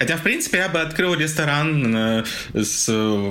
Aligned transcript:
Хотя, 0.00 0.16
в 0.16 0.22
принципе, 0.22 0.56
я 0.58 0.70
бы 0.70 0.80
открыл 0.80 1.14
ресторан 1.14 1.94
э, 1.94 2.24
с, 2.54 2.88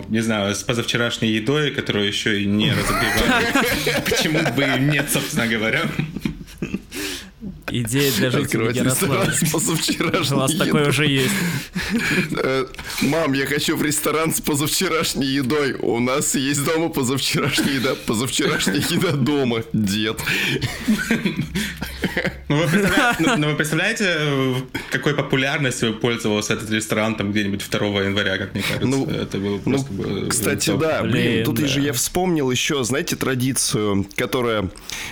не 0.10 0.20
знаю, 0.20 0.54
с 0.54 0.62
позавчерашней 0.62 1.32
едой, 1.32 1.72
которую 1.72 2.06
еще 2.06 2.44
и 2.44 2.46
не 2.46 2.72
разогревали. 2.72 4.04
Почему 4.06 4.40
бы 4.54 4.64
и 4.64 4.80
нет, 4.80 5.10
собственно 5.12 5.48
говоря. 5.48 5.82
Идея 7.72 8.12
для 8.12 8.30
жителей 8.30 8.72
Ярославля. 8.76 9.34
позавчерашней 9.52 10.36
У 10.36 10.40
вас 10.40 10.54
такое 10.54 10.90
уже 10.90 11.08
есть. 11.08 11.34
Э, 12.38 12.68
Мам, 13.02 13.34
я 13.34 13.48
хочу 13.48 13.76
в 13.76 13.82
ресторан 13.82 14.32
с 14.32 14.40
позавчерашней 14.40 15.26
едой. 15.26 15.74
У 15.74 16.00
нас 16.00 16.36
есть 16.36 16.64
дома 16.64 16.90
позавчерашняя 16.90 17.74
еда. 17.74 17.96
Позавчерашняя 18.06 18.78
еда 18.78 19.14
дома, 19.14 19.64
дед. 19.74 20.22
Ну 22.50 22.56
вы, 22.58 22.68
представляете, 22.68 23.16
ну, 23.24 23.38
ну, 23.38 23.48
вы 23.52 23.56
представляете, 23.56 24.18
какой 24.90 25.14
популярностью 25.14 25.94
пользовался 25.94 26.54
этот 26.54 26.72
ресторан 26.72 27.16
там 27.16 27.32
где-нибудь 27.32 27.64
2 27.70 27.80
января, 28.02 28.38
как 28.40 28.54
мне 28.56 28.64
кажется? 28.64 28.88
Ну, 28.88 29.06
это 29.06 29.38
было 29.38 29.60
Ну, 29.64 29.72
просто... 29.72 29.94
было 29.94 30.28
кстати, 30.30 30.72
топ. 30.72 30.80
да, 30.82 31.02
блин, 31.04 31.12
Блин, 31.14 31.46
тут 31.46 31.56
да. 31.62 31.68
же 31.68 31.80
я 31.82 31.94
вспомнил 31.94 32.50
еще, 32.50 32.84
знаете, 32.84 33.16
традицию, 33.16 34.08
которая 34.16 34.70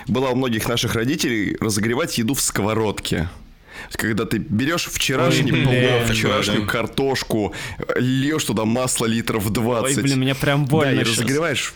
была 0.08 0.32
у 0.32 0.36
многих 0.36 0.68
наших 0.68 0.96
родителей, 0.96 1.56
разогревать 1.62 2.18
еду 2.18 2.34
в 2.34 2.42
сковородке. 2.42 3.30
Когда 3.92 4.26
ты 4.26 4.40
берешь 4.40 4.86
вчерашний 4.92 5.52
Ой, 5.52 5.64
блин. 5.64 5.90
плов, 6.00 6.10
вчерашнюю 6.12 6.62
Да. 6.62 6.68
картошку, 6.68 7.54
льешь 7.96 8.44
туда 8.46 8.66
масло 8.66 9.06
литров 9.06 9.54
20. 9.54 9.98
Ой, 9.98 10.04
блин, 10.04 10.20
меня 10.22 10.34
прям 10.34 10.66
больно 10.66 10.96
Да, 10.96 11.02
и 11.02 11.06
щас. 11.06 11.18
разогреваешь. 11.20 11.74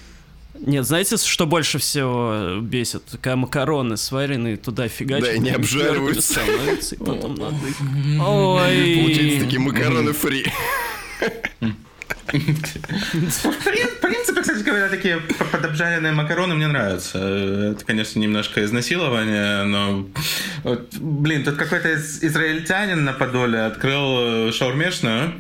Нет, 0.62 0.86
знаете, 0.86 1.18
что 1.18 1.46
больше 1.48 1.78
всего 1.80 2.60
бесит? 2.62 3.04
Когда 3.22 3.36
макароны 3.36 3.98
сваренные 3.98 4.58
туда 4.58 4.88
фигачат. 4.88 5.26
Да, 5.26 5.34
и 5.34 5.40
не 5.40 5.50
обжариваются. 5.52 6.34
становятся, 6.34 6.96
и 6.96 6.98
потом 7.00 7.36
надо 7.36 7.56
их- 7.68 7.82
Ой. 7.82 8.96
Получается 9.02 9.46
такие 9.46 9.60
макароны 9.60 10.14
фри. 10.14 10.46
В 12.28 12.36
прин- 12.36 13.88
в 13.88 14.00
принципе, 14.00 14.42
кстати 14.42 14.64
говоря, 14.64 14.88
такие 14.90 15.20
подобжаренные 15.52 16.12
макароны 16.14 16.56
мне 16.56 16.68
нравятся. 16.68 17.18
Это, 17.18 17.84
конечно, 17.86 18.20
немножко 18.20 18.64
изнасилование, 18.64 19.64
но... 19.64 20.08
блин, 21.00 21.44
тут 21.44 21.56
какой-то 21.56 21.92
из- 21.94 22.24
израильтянин 22.24 23.04
на 23.04 23.14
Подоле 23.14 23.60
открыл 23.60 24.48
э, 24.48 24.52
шаурмешную, 24.54 25.30
э, 25.30 25.32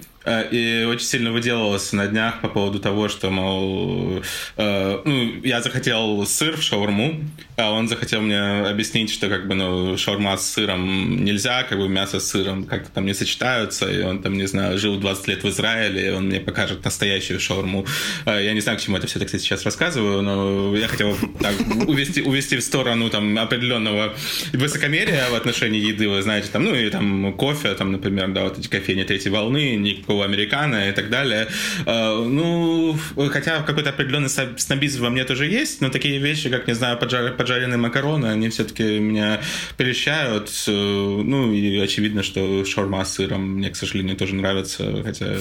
и 0.51 0.85
очень 0.87 1.05
сильно 1.05 1.31
выделывался 1.31 1.95
на 1.95 2.07
днях 2.07 2.41
по 2.41 2.47
поводу 2.47 2.79
того, 2.79 3.09
что, 3.09 3.29
мол, 3.31 4.21
э, 4.57 5.01
ну, 5.03 5.41
я 5.43 5.61
захотел 5.61 6.25
сыр 6.25 6.57
в 6.57 6.61
шаурму, 6.61 7.21
а 7.57 7.71
он 7.71 7.87
захотел 7.87 8.21
мне 8.21 8.39
объяснить, 8.39 9.11
что 9.11 9.29
как 9.29 9.47
бы, 9.47 9.55
ну, 9.55 9.97
шаурма 9.97 10.37
с 10.37 10.47
сыром 10.53 11.23
нельзя, 11.23 11.63
как 11.63 11.79
бы 11.79 11.87
мясо 11.89 12.19
с 12.19 12.29
сыром 12.29 12.65
как-то 12.65 12.91
там 12.91 13.05
не 13.05 13.13
сочетаются, 13.13 13.91
и 13.91 14.03
он 14.03 14.21
там, 14.21 14.33
не 14.33 14.47
знаю, 14.47 14.77
жил 14.77 14.97
20 14.97 15.27
лет 15.27 15.43
в 15.43 15.49
Израиле, 15.49 16.07
и 16.07 16.09
он 16.11 16.25
мне 16.27 16.39
покажет 16.39 16.83
настоящую 16.85 17.39
шаурму. 17.39 17.85
Э, 18.25 18.43
Я 18.43 18.53
не 18.53 18.61
знаю, 18.61 18.77
к 18.77 18.81
чему 18.81 18.97
это 18.97 19.07
все, 19.07 19.19
кстати, 19.25 19.41
сейчас 19.41 19.63
рассказываю, 19.63 20.21
но 20.21 20.75
я 20.77 20.87
хотел 20.87 21.15
так, 21.39 21.55
увести, 21.87 22.21
увести 22.21 22.57
в 22.57 22.61
сторону 22.61 23.09
там 23.09 23.37
определенного 23.37 24.13
высокомерия 24.53 25.29
в 25.29 25.35
отношении 25.35 25.79
еды, 25.79 26.07
вы 26.07 26.21
знаете, 26.21 26.49
там, 26.51 26.65
ну 26.65 26.75
и 26.75 26.89
там 26.89 27.33
кофе, 27.33 27.73
там, 27.73 27.91
например, 27.91 28.29
да, 28.29 28.43
вот 28.43 28.59
эти 28.59 28.67
кофейни 28.67 29.03
третьей 29.03 29.31
волны, 29.31 29.75
никакого 30.11 30.25
американо 30.25 30.89
и 30.89 30.91
так 30.91 31.09
далее. 31.09 31.47
Э, 31.85 32.11
Ну, 32.27 32.97
хотя 33.31 33.61
какой-то 33.61 33.89
определенный 33.89 34.29
снобизм 34.57 35.03
во 35.03 35.09
мне 35.09 35.23
тоже 35.23 35.45
есть, 35.47 35.81
но 35.81 35.89
такие 35.89 36.19
вещи, 36.19 36.49
как, 36.49 36.67
не 36.67 36.73
знаю, 36.75 36.97
поджар- 36.97 37.35
поджаренные 37.35 37.77
макароны, 37.77 38.27
они 38.27 38.49
все-таки 38.49 38.99
меня 38.99 39.39
прельщают. 39.77 40.49
Э, 40.67 40.71
Ну, 40.71 41.53
и 41.53 41.79
очевидно, 41.79 42.23
что 42.23 42.65
шаурма 42.65 43.05
с 43.05 43.13
сыром 43.15 43.41
мне, 43.57 43.69
к 43.69 43.75
сожалению, 43.75 44.15
тоже 44.17 44.35
нравится, 44.35 45.01
хотя, 45.03 45.35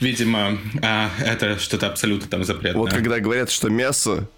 видимо, 0.00 0.58
а, 0.82 1.10
это 1.24 1.58
что-то 1.58 1.86
абсолютно 1.86 2.28
там 2.28 2.44
запретное. 2.44 2.80
Вот 2.80 2.90
когда 2.92 3.20
говорят, 3.20 3.50
что 3.50 3.68
мясо... 3.68 4.28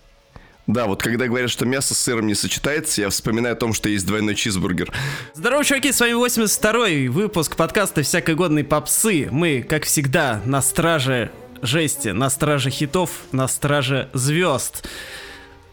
Да, 0.66 0.86
вот 0.86 1.02
когда 1.02 1.26
говорят, 1.26 1.50
что 1.50 1.66
мясо 1.66 1.94
с 1.94 1.98
сыром 1.98 2.26
не 2.26 2.34
сочетается, 2.34 3.00
я 3.00 3.10
вспоминаю 3.10 3.54
о 3.54 3.56
том, 3.56 3.72
что 3.72 3.88
есть 3.88 4.06
двойной 4.06 4.36
чизбургер. 4.36 4.92
Здорово, 5.34 5.64
чуваки, 5.64 5.90
с 5.90 6.00
вами 6.00 6.12
82-й 6.12 7.08
выпуск 7.08 7.56
подкаста 7.56 8.02
«Всякой 8.02 8.36
годной 8.36 8.62
попсы». 8.62 9.28
Мы, 9.30 9.62
как 9.68 9.84
всегда, 9.84 10.40
на 10.44 10.62
страже 10.62 11.32
жести, 11.62 12.08
на 12.08 12.30
страже 12.30 12.70
хитов, 12.70 13.10
на 13.32 13.48
страже 13.48 14.08
звезд. 14.12 14.88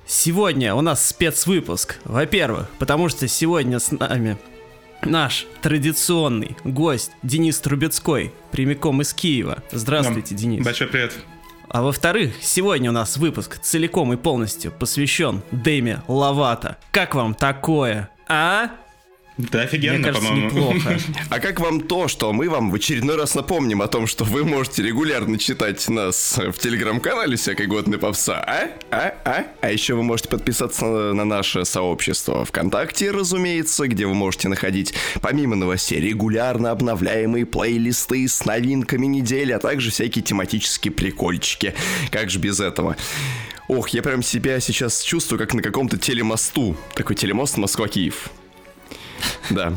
Сегодня 0.08 0.74
у 0.74 0.82
нас 0.82 1.08
спецвыпуск. 1.08 1.98
Во-первых, 2.04 2.68
потому 2.80 3.10
что 3.10 3.28
сегодня 3.28 3.78
с 3.78 3.92
нами 3.92 4.40
наш 5.04 5.46
традиционный 5.62 6.58
гость 6.64 7.12
Денис 7.22 7.60
Трубецкой, 7.60 8.34
прямиком 8.52 9.04
из 9.04 9.14
Киева. 9.14 9.62
Здравствуйте, 9.72 10.34
Денис. 10.34 10.66
Большой 10.66 10.88
привет. 10.88 11.14
А 11.70 11.84
во-вторых, 11.84 12.34
сегодня 12.42 12.90
у 12.90 12.94
нас 12.94 13.18
выпуск 13.18 13.60
целиком 13.60 14.12
и 14.12 14.18
полностью 14.18 14.72
посвящен 14.72 15.44
Дэме 15.52 16.02
Лавата. 16.08 16.78
Как 16.92 17.14
вам 17.14 17.36
такое, 17.36 18.10
а? 18.28 18.72
Да, 19.40 19.62
офигенно, 19.62 20.00
Мне 20.00 20.04
кажется, 20.04 20.28
по-моему. 20.28 20.48
неплохо. 20.50 21.00
А 21.30 21.40
как 21.40 21.62
вам 21.62 21.80
то, 21.80 22.10
что 22.10 22.34
мы 22.34 22.50
вам 22.50 22.72
в 22.72 22.76
очередной 22.76 23.16
раз 23.16 23.36
напомним 23.36 23.82
о 23.82 23.88
том, 23.88 24.06
что 24.06 24.26
вы 24.26 24.44
можете 24.44 24.84
регулярно 24.84 25.40
читать 25.40 25.88
нас 25.88 26.38
в 26.38 26.60
телеграм-канале 26.60 27.38
«Всякой 27.38 27.68
годной 27.68 28.00
попса», 28.00 28.44
а? 28.46 28.70
А? 28.92 29.14
А? 29.24 29.46
А 29.62 29.72
еще 29.72 29.94
вы 29.94 30.04
можете 30.04 30.28
подписаться 30.28 30.86
на, 30.86 31.14
на 31.14 31.24
наше 31.24 31.64
сообщество 31.64 32.44
ВКонтакте, 32.44 33.12
разумеется, 33.12 33.88
где 33.88 34.06
вы 34.08 34.14
можете 34.14 34.50
находить, 34.50 34.94
помимо 35.22 35.56
новостей, 35.56 36.02
регулярно 36.02 36.72
обновляемые 36.72 37.46
плейлисты 37.46 38.28
с 38.28 38.44
новинками 38.44 39.06
недели, 39.06 39.54
а 39.54 39.60
также 39.60 39.90
всякие 39.90 40.22
тематические 40.22 40.92
прикольчики. 40.92 41.76
Как 42.12 42.30
же 42.30 42.40
без 42.40 42.60
этого? 42.60 42.98
Ох, 43.70 43.88
я 43.90 44.02
прям 44.02 44.22
себя 44.22 44.60
сейчас 44.60 45.02
чувствую, 45.02 45.40
как 45.40 45.54
на 45.54 45.62
каком-то 45.62 45.98
телемосту. 45.98 46.76
Такой 46.94 47.16
телемост 47.16 47.56
Москва-Киев. 47.56 48.32
Да. 49.50 49.74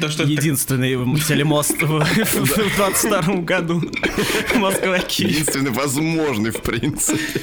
То, 0.00 0.08
что 0.10 0.24
Единственный 0.24 0.90
телемост 1.20 1.80
в 1.82 2.00
в 2.04 2.76
22 2.76 3.36
году 3.36 3.82
Москва-Киев. 4.56 5.30
Единственный 5.30 5.70
возможный, 5.70 6.50
в 6.50 6.60
принципе. 6.60 7.40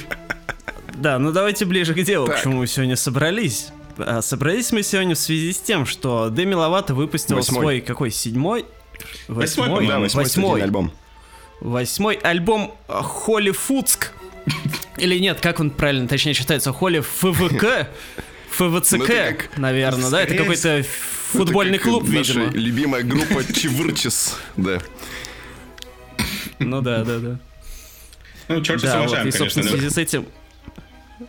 Да, 0.94 1.18
ну 1.18 1.32
давайте 1.32 1.64
ближе 1.64 1.94
к 1.94 2.02
делу, 2.02 2.26
Так. 2.26 2.38
к 2.38 2.42
чему 2.42 2.58
мы 2.58 2.66
сегодня 2.66 2.96
собрались. 2.96 3.68
А, 3.98 4.22
Собрались 4.22 4.72
мы 4.72 4.82
сегодня 4.82 5.14
в 5.14 5.18
связи 5.18 5.52
с 5.52 5.58
тем, 5.58 5.84
что 5.84 6.28
Деми 6.30 6.54
Ловато 6.54 6.94
выпустил 6.94 7.36
Восьмой. 7.36 7.60
свой 7.60 7.80
какой 7.80 8.10
седьмой? 8.10 8.64
Восьмой, 9.28 9.68
Восьмой, 9.68 9.68
по-моему, 9.68 10.02
Восьмой 10.02 10.26
студийный 10.26 10.62
альбом. 10.62 10.92
Восьмой 11.60 12.14
альбом 12.16 12.74
Холли 12.88 13.50
Фуцк. 13.50 14.12
Или 14.96 15.18
нет, 15.18 15.40
как 15.40 15.60
он 15.60 15.70
правильно, 15.70 16.06
точнее 16.08 16.34
читается, 16.34 16.72
Холли 16.72 17.00
ФВК. 17.00 17.88
Ну, 18.58 18.80
ФВЦК, 18.80 19.10
это 19.10 19.34
как- 19.34 19.58
наверное, 19.58 20.10
да? 20.10 20.22
Это 20.22 20.34
какой-то 20.34 20.84
футбольный 21.30 21.76
Это 21.76 21.84
как 21.84 21.92
клуб, 21.92 22.04
видимо. 22.08 22.46
любимая 22.52 23.02
группа 23.02 23.42
Чевырчес. 23.52 24.36
Да. 24.56 24.78
Ну 26.58 26.80
да, 26.80 27.04
да, 27.04 27.18
да. 27.18 27.38
Ну, 28.48 28.62
черт 28.62 28.80
Да, 28.82 28.98
вот, 29.00 29.06
уважаем, 29.08 29.28
и, 29.28 29.30
конечно. 29.32 29.38
собственно, 29.38 29.66
в 29.66 29.70
связи 29.70 29.90
с 29.90 29.98
этим... 29.98 30.26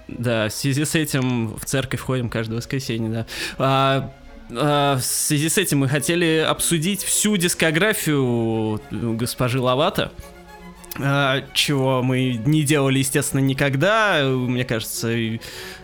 Да, 0.07 0.49
в 0.49 0.53
связи 0.53 0.85
с 0.85 0.95
этим 0.95 1.55
в 1.55 1.65
церковь 1.65 2.01
ходим 2.01 2.29
каждое 2.29 2.55
воскресенье, 2.57 3.09
да. 3.09 3.25
А, 3.57 4.13
а, 4.51 4.97
в 4.97 5.03
связи 5.03 5.49
с 5.49 5.57
этим 5.57 5.79
мы 5.79 5.87
хотели 5.89 6.45
обсудить 6.47 7.03
всю 7.03 7.37
дискографию 7.37 8.81
госпожи 8.91 9.59
Лавата, 9.59 10.11
чего 11.53 12.03
мы 12.03 12.41
не 12.45 12.63
делали, 12.63 12.99
естественно, 12.99 13.41
никогда. 13.41 14.23
Мне 14.23 14.65
кажется, 14.65 15.09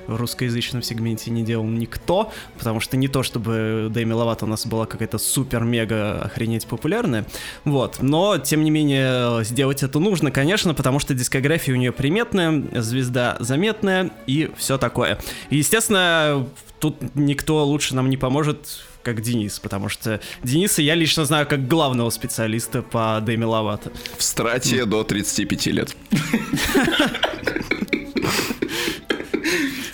в 0.07 0.16
русскоязычном 0.16 0.81
сегменте 0.81 1.31
не 1.31 1.44
делал 1.44 1.66
никто, 1.66 2.31
потому 2.57 2.79
что 2.79 2.97
не 2.97 3.07
то, 3.07 3.24
чтобы 3.24 3.88
Дэми 3.90 4.13
Ловато 4.13 4.46
у 4.46 4.47
нас 4.47 4.66
была 4.66 4.85
какая-то 4.85 5.18
супер-мега 5.18 6.24
охренеть 6.24 6.68
популярная, 6.68 7.25
вот, 7.63 8.01
но, 8.01 8.38
тем 8.38 8.63
не 8.63 8.71
менее, 8.71 9.44
сделать 9.44 9.83
это 9.83 10.00
нужно, 10.00 10.31
конечно, 10.31 10.74
потому 10.74 11.00
что 11.00 11.13
дискография 11.13 11.74
у 11.74 11.77
нее 11.77 11.92
приметная, 11.92 12.81
звезда 12.81 13.38
заметная 13.39 14.12
и 14.27 14.51
все 14.57 14.77
такое. 14.77 15.19
И, 15.50 15.57
естественно, 15.57 16.48
тут 16.80 16.98
никто 17.16 17.63
лучше 17.63 17.95
нам 17.95 18.09
не 18.09 18.18
поможет, 18.18 18.83
как 19.04 19.22
Денис, 19.22 19.60
потому 19.60 19.90
что 19.90 20.20
Дениса 20.44 20.82
я 20.82 20.96
лично 20.96 21.26
знаю 21.26 21.46
как 21.48 21.68
главного 21.68 22.10
специалиста 22.10 22.82
по 22.82 23.20
Дэми 23.22 23.44
Ловато. 23.44 23.92
В 24.18 24.24
страте 24.24 24.86
до 24.86 25.04
35 25.04 25.66
лет. 25.68 25.96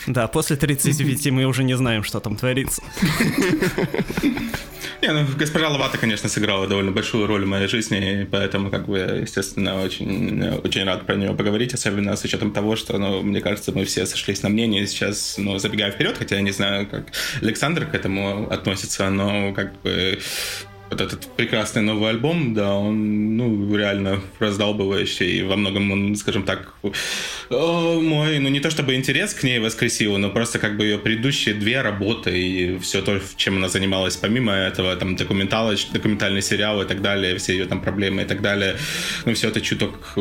Да, 0.10 0.28
после 0.28 0.56
35 0.56 1.28
мы 1.28 1.46
уже 1.46 1.64
не 1.64 1.78
знаем, 1.78 2.04
что 2.04 2.20
там 2.20 2.36
творится. 2.36 2.82
Не, 5.02 5.14
ну, 5.14 5.26
госпожа 5.38 5.70
Ловата, 5.70 5.98
конечно, 5.98 6.28
сыграла 6.28 6.68
довольно 6.68 6.92
большую 6.92 7.26
роль 7.26 7.46
в 7.46 7.48
моей 7.48 7.68
жизни, 7.68 8.24
и 8.24 8.26
поэтому, 8.26 8.70
как 8.70 8.88
бы, 8.88 8.98
естественно, 9.22 9.82
очень, 9.82 10.44
очень 10.64 10.84
рад 10.84 11.06
про 11.06 11.16
нее 11.16 11.34
поговорить, 11.34 11.74
особенно 11.74 12.18
с 12.18 12.24
учетом 12.26 12.52
того, 12.52 12.76
что, 12.76 12.98
ну, 12.98 13.22
мне 13.22 13.40
кажется, 13.40 13.72
мы 13.72 13.86
все 13.86 14.06
сошлись 14.06 14.44
на 14.44 14.50
мнении 14.50 14.84
сейчас, 14.86 15.36
ну, 15.38 15.58
забегая 15.58 15.92
вперед, 15.92 16.18
хотя 16.18 16.36
я 16.36 16.42
не 16.42 16.52
знаю, 16.52 16.86
как 16.88 17.06
Александр 17.42 17.86
к 17.86 17.94
этому 17.94 18.52
относится, 18.52 19.10
но, 19.10 19.54
как 19.54 19.80
бы, 19.84 20.20
вот 20.90 21.02
этот 21.02 21.28
прекрасный 21.36 21.82
новый 21.82 22.10
альбом, 22.10 22.54
да, 22.54 22.76
он, 22.76 23.38
ну, 23.38 23.76
реально 23.76 24.22
раздалбывающий, 24.40 25.40
и 25.40 25.44
во 25.44 25.56
многом 25.56 25.92
он, 25.92 26.16
скажем 26.16 26.44
так, 26.44 26.74
мой, 27.50 28.40
ну, 28.40 28.50
не 28.50 28.60
то 28.60 28.70
чтобы 28.70 28.96
интерес 28.96 29.34
к 29.34 29.44
ней 29.44 29.60
воскресил, 29.60 30.18
но 30.18 30.30
просто 30.30 30.60
как 30.60 30.78
бы 30.78 30.84
ее 30.86 30.98
предыдущие 30.98 31.56
две 31.56 31.82
работы 31.82 32.38
и 32.38 32.80
все 32.80 33.02
то, 33.02 33.20
чем 33.36 33.58
она 33.58 33.70
занималась 33.70 34.16
помимо 34.16 34.54
этого, 34.54 34.96
там, 34.96 35.16
документальный 35.16 36.42
сериал 36.42 36.82
и 36.82 36.88
так 36.88 37.02
далее, 37.02 37.38
все 37.38 37.54
ее 37.54 37.66
там 37.66 37.82
проблемы 37.82 38.24
и 38.24 38.26
так 38.26 38.42
далее, 38.42 38.76
ну, 39.26 39.34
все 39.34 39.50
это 39.50 39.62
чуток 39.62 40.14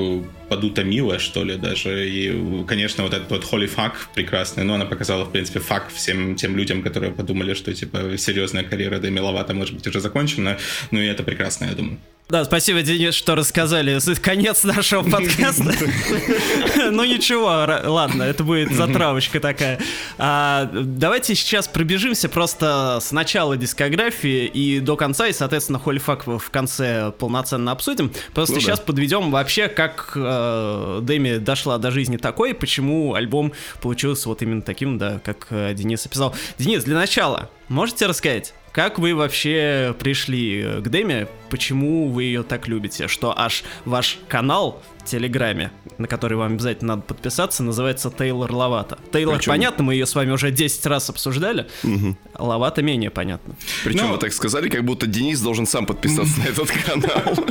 подутомило, 0.49 1.19
что 1.19 1.45
ли, 1.45 1.57
даже, 1.57 2.09
и, 2.09 2.65
конечно, 2.67 3.05
вот 3.05 3.15
этот 3.15 3.31
вот 3.31 3.45
Holy 3.45 3.69
Fuck 3.75 3.93
прекрасный, 4.15 4.65
но 4.65 4.75
она 4.75 4.87
показала, 4.87 5.25
в 5.25 5.33
принципе, 5.33 5.61
факт 5.61 5.93
всем 5.93 6.37
тем 6.37 6.57
людям, 6.57 6.83
которые 6.83 7.13
подумали, 7.13 7.55
что, 7.55 7.73
типа, 7.75 8.17
серьезная 8.19 8.65
карьера 8.65 8.99
Дэми 8.99 9.21
Ловато 9.21 9.55
может 9.55 9.75
быть 9.75 9.87
уже 9.87 10.01
закончена, 10.01 10.59
ну 10.91 11.01
и 11.01 11.07
это 11.07 11.23
прекрасно, 11.23 11.67
я 11.67 11.73
думаю. 11.73 11.99
Да, 12.29 12.45
спасибо, 12.45 12.83
Денис, 12.83 13.15
что 13.15 13.35
рассказали. 13.37 13.99
Конец 14.21 14.63
нашего 14.63 15.03
подкаста. 15.03 15.73
Ну 16.91 17.05
ничего, 17.05 17.47
ладно, 17.47 18.23
это 18.23 18.45
будет 18.45 18.73
затравочка 18.73 19.41
такая. 19.41 19.79
А, 20.19 20.69
давайте 20.73 21.35
сейчас 21.35 21.69
пробежимся 21.69 22.29
просто 22.29 22.99
с 23.01 23.13
начала 23.13 23.57
дискографии 23.57 24.47
и 24.47 24.81
до 24.81 24.97
конца, 24.97 25.27
и, 25.29 25.33
соответственно, 25.33 25.79
Холлифак 25.79 26.27
в 26.27 26.51
конце 26.51 27.13
полноценно 27.19 27.73
обсудим. 27.73 28.13
Просто 28.35 28.57
ну, 28.57 28.61
сейчас 28.61 28.81
подведем 28.81 29.31
вообще, 29.31 29.69
как 29.69 30.13
э, 30.15 31.01
Дэми 31.03 31.39
дошла 31.39 31.79
до 31.79 31.91
жизни 31.91 32.17
такой, 32.17 32.55
почему 32.55 33.15
альбом 33.15 33.53
получился 33.81 34.29
вот 34.29 34.43
именно 34.43 34.63
таким, 34.63 34.99
да, 34.99 35.21
как 35.25 35.47
э, 35.51 35.73
Денис 35.75 36.05
описал. 36.05 36.35
Денис, 36.59 36.85
для 36.85 36.97
начала, 36.97 37.51
можете 37.69 38.07
рассказать, 38.07 38.55
как 38.73 38.99
вы 38.99 39.15
вообще 39.15 39.95
пришли 39.99 40.81
к 40.81 40.89
Деме? 40.89 41.29
Почему 41.51 42.09
вы 42.09 42.25
ее 42.25 42.43
так 42.43 42.69
любите? 42.69 43.09
Что 43.09 43.37
аж 43.37 43.65
ваш 43.85 44.19
канал 44.29 44.83
в 44.99 45.05
Телеграме, 45.05 45.73
на 45.97 46.07
который 46.07 46.37
вам 46.37 46.53
обязательно 46.55 46.97
надо 46.97 47.03
подписаться, 47.03 47.63
называется 47.63 48.11
Тейлор 48.11 48.53
Лавата. 48.53 48.99
Тейлор, 49.13 49.37
Причем... 49.37 49.53
понятно, 49.53 49.85
мы 49.85 49.95
ее 49.95 50.07
с 50.07 50.15
вами 50.15 50.31
уже 50.31 50.51
10 50.51 50.87
раз 50.87 51.09
обсуждали. 51.11 51.67
Угу. 51.83 52.17
Лавата 52.39 52.83
менее 52.83 53.11
понятно. 53.11 53.55
Причем 53.85 54.07
Но... 54.07 54.13
вы 54.13 54.19
так 54.19 54.33
сказали, 54.33 54.69
как 54.69 54.85
будто 54.85 55.07
Денис 55.07 55.41
должен 55.41 55.67
сам 55.67 55.87
подписаться 55.87 56.39
на 56.41 56.45
этот 56.45 56.71
канал. 56.71 57.47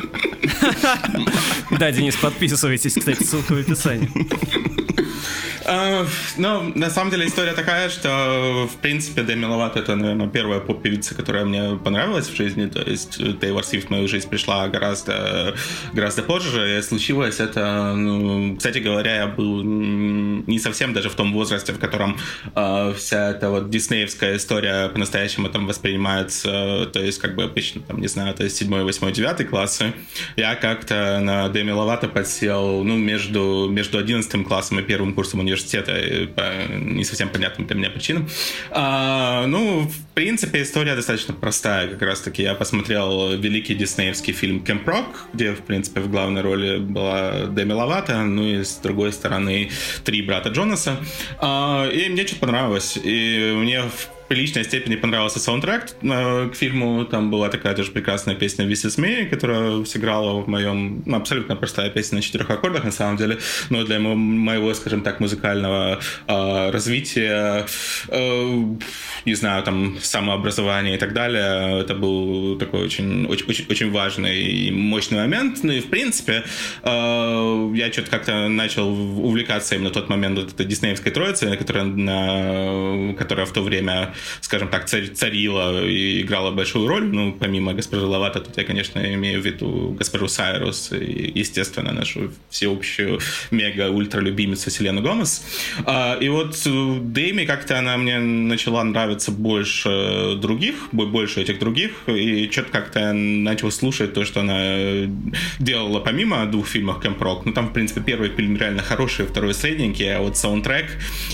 Да, 1.80 1.92
Денис, 1.92 2.16
подписывайтесь, 2.16 2.94
кстати, 2.96 3.24
ссылка 3.24 3.54
в 3.54 3.60
описании. 3.60 4.10
А, 5.68 6.06
ну, 6.38 6.72
на 6.76 6.90
самом 6.90 7.12
деле 7.12 7.28
история 7.28 7.52
такая, 7.52 7.90
что, 7.90 8.70
в 8.72 8.78
принципе, 8.78 9.22
Дэми 9.22 9.44
Ловато 9.44 9.80
это, 9.80 9.96
наверное, 9.96 10.28
первая 10.30 10.62
поп-певица, 10.62 11.14
которая 11.14 11.44
мне 11.44 11.78
понравилась 11.78 12.30
в 12.30 12.36
жизни. 12.36 12.68
То 12.68 12.82
есть 12.82 13.18
Тейлор 13.42 13.66
Свифт 13.66 13.88
в 13.88 13.90
мою 13.90 14.08
жизнь 14.08 14.30
пришла 14.30 14.70
гораздо, 14.70 15.56
гораздо 15.92 16.24
позже. 16.24 16.78
И 16.78 16.82
случилось 16.82 17.42
это, 17.42 17.94
ну, 17.96 18.56
кстати 18.56 18.78
говоря, 18.78 19.16
я 19.18 19.28
был 19.28 19.62
не 19.62 20.58
совсем 20.60 20.94
даже 20.94 21.10
в 21.10 21.16
том 21.16 21.34
возрасте, 21.34 21.74
в 21.74 21.80
котором 21.80 22.18
э, 22.56 22.94
вся 22.96 23.32
эта 23.32 23.50
вот 23.50 23.70
диснеевская 23.70 24.38
история 24.38 24.88
по-настоящему 24.88 25.50
там 25.50 25.68
воспринимается. 25.68 26.90
То 26.94 27.02
есть, 27.02 27.20
как 27.20 27.36
бы 27.36 27.44
обычно, 27.44 27.82
там, 27.82 28.00
не 28.00 28.08
знаю, 28.08 28.34
то 28.36 28.46
есть 28.46 28.56
7, 28.56 28.84
8, 28.84 29.12
9 29.12 29.50
классы. 29.50 29.94
Я 30.38 30.56
как-то 30.56 31.20
на 31.22 31.50
Дэми 31.50 31.72
Ловато 31.72 32.08
подсел, 32.08 32.86
ну, 32.86 32.96
между, 32.96 33.68
между 33.70 33.98
11 33.98 34.48
классом 34.48 34.80
и 34.80 34.84
первым 34.84 35.14
курсом 35.14 35.42
университета 35.42 35.57
университета 35.58 35.92
э, 35.92 36.28
по 36.28 36.42
не 36.74 37.04
совсем 37.04 37.30
понятным 37.30 37.68
для 37.68 37.76
меня 37.76 37.90
причинам. 37.90 38.28
А, 38.72 39.46
ну, 39.48 39.82
в 39.82 40.14
принципе, 40.14 40.62
история 40.62 40.96
достаточно 40.96 41.34
простая. 41.34 41.88
Как 41.90 42.02
раз-таки 42.02 42.44
я 42.44 42.56
посмотрел 42.56 43.38
великий 43.38 43.76
диснеевский 43.76 44.34
фильм 44.34 44.64
«Кэмп 44.64 44.88
Рок», 44.88 45.06
где, 45.34 45.54
в 45.54 45.62
принципе, 45.62 46.02
в 46.02 46.10
главной 46.10 46.42
роли 46.42 46.78
была 46.78 47.46
Деми 47.48 47.74
Ловато, 47.74 48.24
ну 48.24 48.44
и 48.44 48.64
с 48.64 48.76
другой 48.78 49.12
стороны 49.12 49.70
три 50.04 50.22
брата 50.22 50.50
Джонаса. 50.50 50.98
А, 51.40 51.88
и 51.90 52.10
мне 52.10 52.26
что-то 52.26 52.42
понравилось. 52.42 52.98
И 53.02 53.54
мне 53.56 53.82
в 53.82 54.17
приличной 54.28 54.64
степени 54.64 54.96
понравился 54.96 55.40
саундтрек 55.40 55.90
э, 56.02 56.50
к 56.50 56.56
фильму. 56.56 57.06
Там 57.06 57.32
была 57.32 57.50
такая 57.50 57.76
тоже 57.76 57.92
прекрасная 57.92 58.36
песня 58.36 58.66
«This 58.66 58.86
is 58.86 59.00
me», 59.00 59.26
которая 59.26 59.84
сыграла 59.86 60.42
в 60.42 60.48
моем... 60.48 61.04
Ну, 61.06 61.16
абсолютно 61.18 61.56
простая 61.56 61.90
песня 61.90 62.18
на 62.18 62.22
четырех 62.22 62.50
аккордах, 62.50 62.84
на 62.84 62.92
самом 62.92 63.18
деле. 63.18 63.38
Но 63.70 63.84
для 63.84 64.00
моего, 64.00 64.74
скажем 64.74 65.02
так, 65.02 65.20
музыкального 65.20 66.00
э, 66.28 66.72
развития, 66.72 67.66
э, 68.10 68.76
не 69.26 69.36
знаю, 69.36 69.64
там, 69.64 69.98
самообразования 70.02 70.96
и 70.96 70.98
так 70.98 71.14
далее, 71.14 71.82
это 71.82 71.96
был 71.96 72.58
такой 72.58 72.84
очень, 72.84 73.26
очень, 73.26 73.66
очень 73.70 73.92
важный 73.92 74.42
и 74.42 74.72
мощный 74.72 75.18
момент. 75.18 75.60
Ну 75.64 75.72
и, 75.72 75.80
в 75.80 75.90
принципе, 75.90 76.44
э, 76.84 77.72
я 77.76 77.92
что-то 77.92 78.10
как-то 78.10 78.48
начал 78.48 78.90
увлекаться 78.90 79.76
именно 79.76 79.90
тот 79.90 80.10
момент 80.10 80.38
вот 80.38 80.54
этой 80.54 80.66
диснеевской 80.66 81.12
троицы, 81.12 81.56
которая, 81.56 81.86
на, 81.86 83.14
которая 83.14 83.46
в 83.46 83.52
то 83.52 83.62
время 83.62 84.14
скажем 84.42 84.70
так, 84.70 84.86
царила 84.88 85.86
и 85.86 86.22
играла 86.22 86.52
большую 86.52 86.88
роль. 86.88 87.06
Ну, 87.06 87.34
помимо 87.34 87.74
госпожи 87.74 88.06
Лавата, 88.06 88.40
тут 88.40 88.58
я, 88.58 88.64
конечно, 88.64 89.00
имею 89.14 89.42
в 89.42 89.46
виду 89.46 89.96
госпожу 89.98 90.28
Сайрус 90.28 90.92
и, 90.92 91.32
естественно, 91.36 91.92
нашу 91.92 92.32
всеобщую 92.50 93.20
мега-ультра-любимицу 93.52 94.70
Селену 94.70 95.02
Гомес. 95.02 95.46
А, 95.86 96.18
и 96.20 96.30
вот 96.30 96.58
Дэми 96.66 97.46
как-то 97.46 97.80
она 97.80 97.98
мне 97.98 98.20
начала 98.20 98.84
нравиться 98.84 99.32
больше 99.32 100.36
других, 100.38 100.90
больше 100.92 101.42
этих 101.42 101.60
других, 101.60 101.92
и 102.08 102.50
что-то 102.52 102.72
как-то 102.72 103.14
начал 103.14 103.72
слушать 103.72 104.14
то, 104.14 104.26
что 104.26 104.42
она 104.42 105.10
делала 105.60 106.00
помимо 106.00 106.46
двух 106.46 106.68
фильмов 106.68 107.00
Кэмп 107.00 107.22
Рок. 107.22 107.46
Ну, 107.46 107.54
там, 107.54 107.68
в 107.68 107.74
принципе, 107.74 108.02
первый 108.02 108.30
фильм 108.30 108.58
реально 108.58 108.82
хороший, 108.82 109.26
второй 109.26 109.54
средненький, 109.54 110.16
а 110.16 110.22
вот 110.22 110.38
саундтрек 110.38 110.86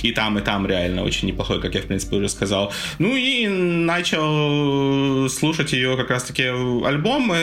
и 0.02 0.12
там, 0.12 0.38
и 0.38 0.42
там 0.42 0.68
реально 0.68 1.04
очень 1.04 1.28
неплохой, 1.28 1.62
как 1.62 1.76
я, 1.76 1.82
в 1.82 1.86
принципе, 1.86 2.18
уже 2.18 2.30
сказал. 2.30 2.73
Ну 3.00 3.16
и 3.16 3.48
начал 3.48 5.30
слушать 5.30 5.74
ее 5.74 5.98
как 5.98 6.10
раз-таки 6.10 6.44
альбомы. 6.44 7.38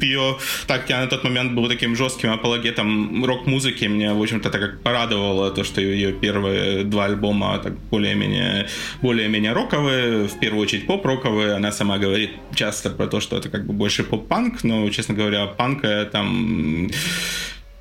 Ее, 0.00 0.36
так 0.66 0.88
я 0.88 1.00
на 1.00 1.06
тот 1.06 1.24
момент 1.24 1.52
был 1.52 1.68
таким 1.68 1.96
жестким 1.96 2.32
апологетом 2.32 3.24
рок-музыки, 3.24 3.84
меня, 3.84 4.14
в 4.14 4.22
общем-то, 4.22 4.50
так 4.50 4.60
как 4.60 4.82
порадовало 4.82 5.50
то, 5.50 5.64
что 5.64 5.80
ее 5.80 6.12
первые 6.12 6.84
два 6.84 7.04
альбома 7.06 7.58
так 7.58 7.78
более-менее 7.90 8.68
более-менее 9.02 9.52
роковые, 9.52 10.28
в 10.28 10.38
первую 10.38 10.62
очередь 10.62 10.86
поп-роковые. 10.86 11.54
Она 11.54 11.72
сама 11.72 11.98
говорит 11.98 12.30
часто 12.54 12.90
про 12.90 13.06
то, 13.06 13.20
что 13.20 13.36
это 13.36 13.48
как 13.48 13.66
бы 13.66 13.72
больше 13.72 14.04
поп-панк, 14.04 14.64
но, 14.64 14.88
честно 14.90 15.14
говоря, 15.14 15.46
панка 15.46 16.08
там 16.10 16.90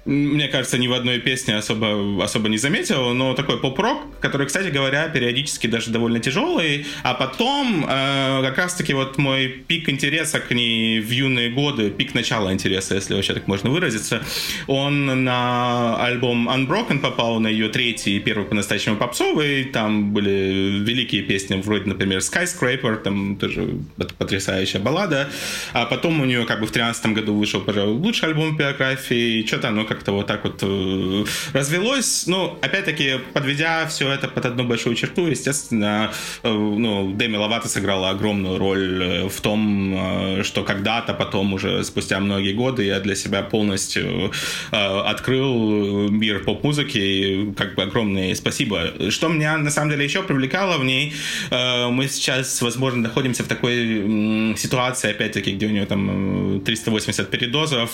мне 0.06 0.48
кажется, 0.48 0.78
ни 0.78 0.88
в 0.88 0.94
одной 0.94 1.20
песне 1.20 1.58
особо, 1.58 2.24
особо 2.24 2.48
не 2.48 2.58
заметил, 2.58 3.14
но 3.14 3.34
такой 3.34 3.60
поп-рок, 3.60 4.20
который, 4.20 4.46
кстати 4.46 4.68
говоря, 4.68 5.08
периодически 5.10 5.66
даже 5.66 5.90
довольно 5.90 6.20
тяжелый, 6.20 6.86
а 7.02 7.16
потом 7.16 7.86
э, 7.90 8.42
как 8.44 8.58
раз-таки 8.58 8.94
вот 8.94 9.18
мой 9.18 9.48
пик 9.48 9.90
интереса 9.90 10.40
к 10.40 10.52
ней 10.52 11.00
в 11.00 11.10
юные 11.10 11.50
годы, 11.50 11.90
пик 11.90 12.14
начала 12.14 12.54
интереса, 12.54 12.94
если 12.94 13.16
вообще 13.16 13.34
так 13.34 13.48
можно 13.48 13.72
выразиться, 13.72 14.24
он 14.68 15.24
на 15.24 15.98
альбом 16.04 16.50
Unbroken 16.50 17.00
попал, 17.00 17.40
на 17.40 17.48
ее 17.48 17.70
третий 17.70 18.18
и 18.18 18.20
первый 18.20 18.46
по-настоящему 18.46 18.98
попсовый, 18.98 19.64
там 19.64 20.14
были 20.14 20.84
великие 20.86 21.24
песни, 21.24 21.56
вроде, 21.56 21.86
например, 21.86 22.20
Skyscraper, 22.20 22.98
там 22.98 23.38
тоже 23.38 23.80
потрясающая 24.20 24.80
баллада, 24.80 25.30
а 25.74 25.86
потом 25.86 26.22
у 26.22 26.26
нее 26.26 26.46
как 26.46 26.60
бы 26.60 26.68
в 26.68 26.72
2013 26.72 27.08
году 27.08 27.34
вышел, 27.34 27.62
пожалуй, 27.62 27.96
лучший 27.96 28.30
альбом 28.30 28.56
биографии, 28.56 29.44
что-то 29.48 29.70
оно 29.70 29.84
как-то 29.96 30.12
вот 30.12 30.28
так 30.28 30.44
вот 30.44 30.60
э, 30.62 31.26
развелось. 31.54 32.28
Ну, 32.28 32.58
опять-таки, 32.62 33.20
подведя 33.34 33.88
все 33.88 34.12
это 34.12 34.28
под 34.28 34.46
одну 34.46 34.64
большую 34.64 34.96
черту, 34.96 35.28
естественно, 35.28 36.12
э, 36.44 36.50
ну, 36.52 37.14
Дэми 37.14 37.38
Ловато 37.38 37.70
сыграла 37.70 38.10
огромную 38.10 38.58
роль 38.58 39.04
э, 39.04 39.30
в 39.30 39.42
том, 39.42 40.44
что 40.44 40.64
когда-то, 40.64 41.14
потом 41.14 41.54
уже 41.54 41.84
спустя 41.84 42.20
многие 42.20 42.54
годы 42.54 42.84
я 42.84 43.00
для 43.00 43.16
себя 43.16 43.42
полностью 43.42 44.32
открыл 44.72 46.10
мир 46.10 46.44
поп-музыки, 46.44 46.98
и 46.98 47.54
как 47.54 47.76
бы 47.76 47.84
огромное 47.84 48.36
спасибо. 48.36 48.94
Что 49.10 49.30
меня 49.30 49.58
на 49.58 49.72
самом 49.72 49.92
деле 49.92 50.04
еще 50.04 50.24
привлекало 50.24 50.78
в 50.78 50.84
ней, 50.84 51.14
мы 51.52 52.08
сейчас, 52.08 52.62
возможно, 52.62 53.02
находимся 53.02 53.44
в 53.44 53.48
такой 53.48 54.56
ситуации, 54.58 55.12
опять-таки, 55.12 55.52
где 55.52 55.68
у 55.68 55.70
нее 55.70 55.86
там 55.86 56.62
380 56.62 57.30
передозов, 57.30 57.92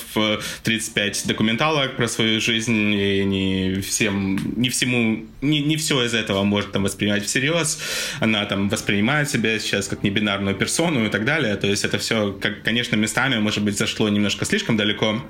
35 0.64 1.28
документалок, 1.28 1.91
про 1.96 2.08
свою 2.08 2.42
жизнь, 2.42 2.94
и 2.94 3.24
не 3.24 3.82
всем, 3.82 4.38
не 4.56 4.70
всему, 4.70 5.26
не, 5.42 5.62
не 5.62 5.78
все 5.78 6.04
из 6.06 6.14
этого 6.14 6.44
может 6.44 6.72
там 6.72 6.84
воспринимать 6.84 7.26
всерьез. 7.26 7.80
Она 8.20 8.46
там 8.46 8.70
воспринимает 8.70 9.30
себя 9.30 9.60
сейчас 9.60 9.88
как 9.88 10.04
небинарную 10.04 10.56
персону 10.56 11.06
и 11.06 11.10
так 11.10 11.26
далее. 11.26 11.56
То 11.56 11.68
есть 11.68 11.86
это 11.86 11.98
все, 11.98 12.34
как, 12.34 12.64
конечно, 12.64 12.96
местами, 12.96 13.38
может 13.38 13.64
быть, 13.64 13.78
зашло 13.78 14.10
немножко 14.10 14.46
слишком 14.46 14.78
далеко. 14.78 15.22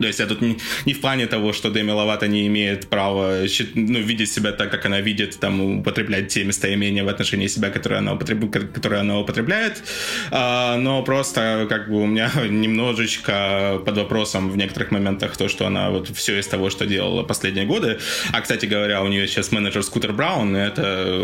То 0.00 0.06
есть 0.06 0.20
это 0.20 0.34
не, 0.40 0.56
не 0.86 0.94
в 0.94 1.00
плане 1.00 1.26
того, 1.26 1.52
что 1.52 1.70
Деми 1.70 1.90
Ловато 1.90 2.26
не 2.26 2.46
имеет 2.46 2.88
права 2.88 3.44
ну, 3.74 3.98
видеть 3.98 4.32
себя 4.32 4.52
так, 4.52 4.70
как 4.70 4.86
она 4.86 5.00
видит, 5.00 5.38
там, 5.38 5.80
употреблять 5.80 6.28
те 6.28 6.44
местоимения 6.44 7.04
в 7.04 7.08
отношении 7.08 7.48
себя, 7.48 7.70
которые 7.70 7.98
она, 7.98 8.14
употреб... 8.14 8.50
которые 8.50 9.00
она 9.00 9.18
употребляет, 9.20 9.82
а, 10.30 10.76
но 10.78 11.02
просто 11.02 11.66
как 11.68 11.90
бы 11.90 12.02
у 12.02 12.06
меня 12.06 12.30
немножечко 12.48 13.80
под 13.84 13.96
вопросом 13.98 14.50
в 14.50 14.56
некоторых 14.56 14.90
моментах 14.90 15.36
то, 15.36 15.48
что 15.48 15.66
она 15.66 15.90
вот 15.90 16.08
все 16.08 16.38
из 16.38 16.46
того, 16.46 16.70
что 16.70 16.86
делала 16.86 17.22
последние 17.22 17.66
годы. 17.66 17.98
А, 18.32 18.40
кстати 18.40 18.64
говоря, 18.64 19.02
у 19.02 19.08
нее 19.08 19.28
сейчас 19.28 19.52
менеджер 19.52 19.82
Скутер 19.82 20.12
Браун, 20.12 20.56
это, 20.56 21.20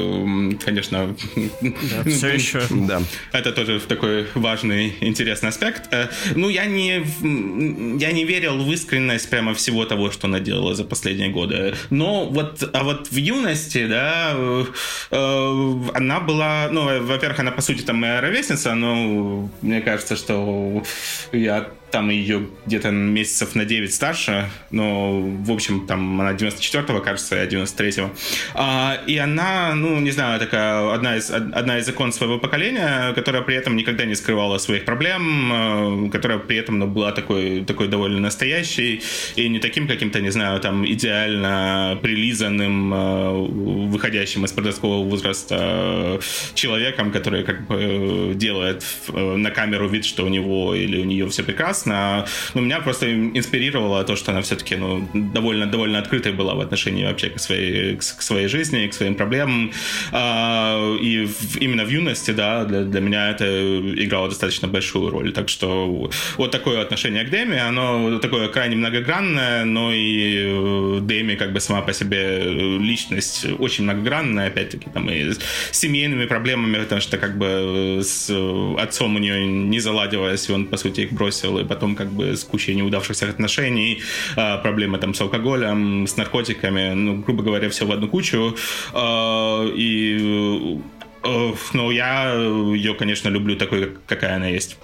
конечно... 0.62 1.16
Да, 1.62 2.10
все 2.10 2.28
еще. 2.28 2.62
Да. 2.86 3.02
Это 3.32 3.52
тоже 3.52 3.80
такой 3.80 4.26
важный, 4.34 4.94
интересный 5.00 5.48
аспект. 5.48 5.92
Э, 5.92 6.08
ну, 6.34 6.48
я 6.48 6.66
не, 6.66 7.04
я 7.98 8.12
не 8.12 8.24
верил 8.24 8.65
в 8.66 8.72
искренность 8.72 9.30
прямо 9.30 9.54
всего 9.54 9.84
того, 9.84 10.10
что 10.10 10.26
она 10.26 10.40
делала 10.40 10.74
за 10.74 10.84
последние 10.84 11.28
годы. 11.28 11.74
Но 11.90 12.26
вот, 12.26 12.68
а 12.72 12.82
вот 12.82 13.08
в 13.08 13.16
юности, 13.16 13.86
да, 13.86 14.32
э, 14.34 14.64
э, 15.10 15.74
она 15.94 16.20
была, 16.20 16.68
ну, 16.70 17.06
во-первых, 17.06 17.40
она, 17.40 17.52
по 17.52 17.62
сути, 17.62 17.82
там 17.82 17.96
моя 17.96 18.20
ровесница, 18.20 18.74
но 18.74 19.48
мне 19.62 19.80
кажется, 19.80 20.16
что 20.16 20.82
я 21.32 21.68
там 21.90 22.10
ее 22.10 22.48
где-то 22.66 22.90
месяцев 22.90 23.54
на 23.54 23.64
9 23.64 23.92
старше, 23.92 24.50
но, 24.70 25.20
в 25.20 25.50
общем, 25.50 25.86
там 25.86 26.20
она 26.20 26.32
94-го, 26.32 27.00
кажется, 27.00 27.36
я 27.36 27.46
93-го. 27.46 28.10
А, 28.54 28.98
и 29.06 29.16
она, 29.16 29.74
ну, 29.74 30.00
не 30.00 30.10
знаю, 30.10 30.40
такая 30.40 30.92
одна 30.92 31.16
из, 31.16 31.30
одна 31.30 31.78
из 31.78 31.88
икон 31.88 32.12
своего 32.12 32.38
поколения, 32.38 33.12
которая 33.14 33.42
при 33.42 33.54
этом 33.54 33.76
никогда 33.76 34.04
не 34.04 34.14
скрывала 34.14 34.58
своих 34.58 34.84
проблем, 34.84 36.06
э, 36.06 36.10
которая 36.10 36.38
при 36.38 36.56
этом 36.56 36.78
ну, 36.78 36.86
была 36.86 37.12
такой, 37.12 37.64
такой 37.64 37.88
довольно 37.88 38.20
настоящей 38.20 39.02
и 39.36 39.48
не 39.48 39.58
таким 39.58 39.86
каким-то, 39.86 40.20
не 40.20 40.30
знаю, 40.30 40.60
там, 40.60 40.84
идеально 40.84 41.98
прилизанным, 42.02 42.94
э, 42.94 43.30
выходящим 43.88 44.44
из 44.44 44.52
подросткового 44.52 45.08
возраста 45.08 45.56
э, 45.58 46.20
человеком, 46.54 47.12
который 47.12 47.44
как 47.44 47.66
бы 47.66 48.32
делает 48.34 48.84
на 49.12 49.50
камеру 49.50 49.88
вид, 49.88 50.04
что 50.04 50.24
у 50.24 50.28
него 50.28 50.74
или 50.74 51.00
у 51.00 51.04
нее 51.04 51.28
все 51.28 51.42
прекрасно, 51.42 51.75
прекрасно. 51.76 52.26
Но 52.54 52.60
меня 52.60 52.80
просто 52.80 53.12
инспирировало 53.12 54.04
то, 54.04 54.16
что 54.16 54.32
она 54.32 54.40
все-таки 54.40 54.76
ну, 54.76 55.08
довольно, 55.14 55.66
довольно 55.66 55.98
открытой 55.98 56.32
была 56.32 56.54
в 56.54 56.60
отношении 56.60 57.04
вообще 57.04 57.30
к 57.30 57.38
своей, 57.38 57.96
к, 57.96 58.02
своей 58.02 58.48
жизни, 58.48 58.86
к 58.86 58.94
своим 58.94 59.14
проблемам. 59.14 59.72
А, 60.12 60.96
и 61.00 61.28
именно 61.60 61.84
в 61.84 61.88
юности, 61.88 62.32
да, 62.32 62.64
для, 62.64 62.82
для 62.82 63.00
меня 63.00 63.30
это 63.30 63.44
играло 64.04 64.28
достаточно 64.28 64.68
большую 64.68 65.10
роль. 65.10 65.32
Так 65.32 65.48
что 65.48 66.10
вот 66.36 66.50
такое 66.50 66.80
отношение 66.82 67.24
к 67.24 67.30
Дэми, 67.30 67.58
оно 67.58 68.18
такое 68.18 68.48
крайне 68.48 68.76
многогранное, 68.76 69.64
но 69.64 69.92
и 69.92 70.46
э, 70.46 70.98
Дэми 71.02 71.36
как 71.36 71.52
бы 71.52 71.60
сама 71.60 71.82
по 71.82 71.92
себе 71.92 72.42
личность 72.80 73.46
очень 73.58 73.84
многогранная, 73.84 74.48
опять-таки, 74.48 74.90
там 74.94 75.10
и 75.10 75.32
с 75.32 75.38
семейными 75.72 76.26
проблемами, 76.26 76.82
потому 76.82 77.00
что 77.00 77.18
как 77.18 77.38
бы 77.38 78.00
с 78.02 78.30
отцом 78.78 79.16
у 79.16 79.18
нее 79.18 79.46
не 79.46 79.80
заладилось, 79.80 80.48
и 80.48 80.52
он, 80.52 80.66
по 80.66 80.76
сути, 80.76 81.02
их 81.02 81.12
бросил, 81.12 81.58
и 81.58 81.64
потом 81.66 81.96
как 81.96 82.08
бы 82.08 82.36
с 82.36 82.44
кучей 82.44 82.74
неудавшихся 82.74 83.28
отношений, 83.28 84.02
а, 84.36 84.58
проблемы 84.58 84.98
там 84.98 85.14
с 85.14 85.20
алкоголем, 85.20 86.06
с 86.06 86.16
наркотиками, 86.16 86.94
ну, 86.94 87.16
грубо 87.16 87.42
говоря, 87.42 87.68
все 87.68 87.86
в 87.86 87.92
одну 87.92 88.08
кучу. 88.08 88.56
А, 88.92 89.66
и 89.74 90.80
э, 91.24 91.52
ну, 91.72 91.90
я 91.90 92.32
ее, 92.32 92.94
конечно, 92.94 93.28
люблю 93.28 93.56
такой, 93.56 93.92
какая 94.06 94.36
она 94.36 94.46
есть. 94.46 94.78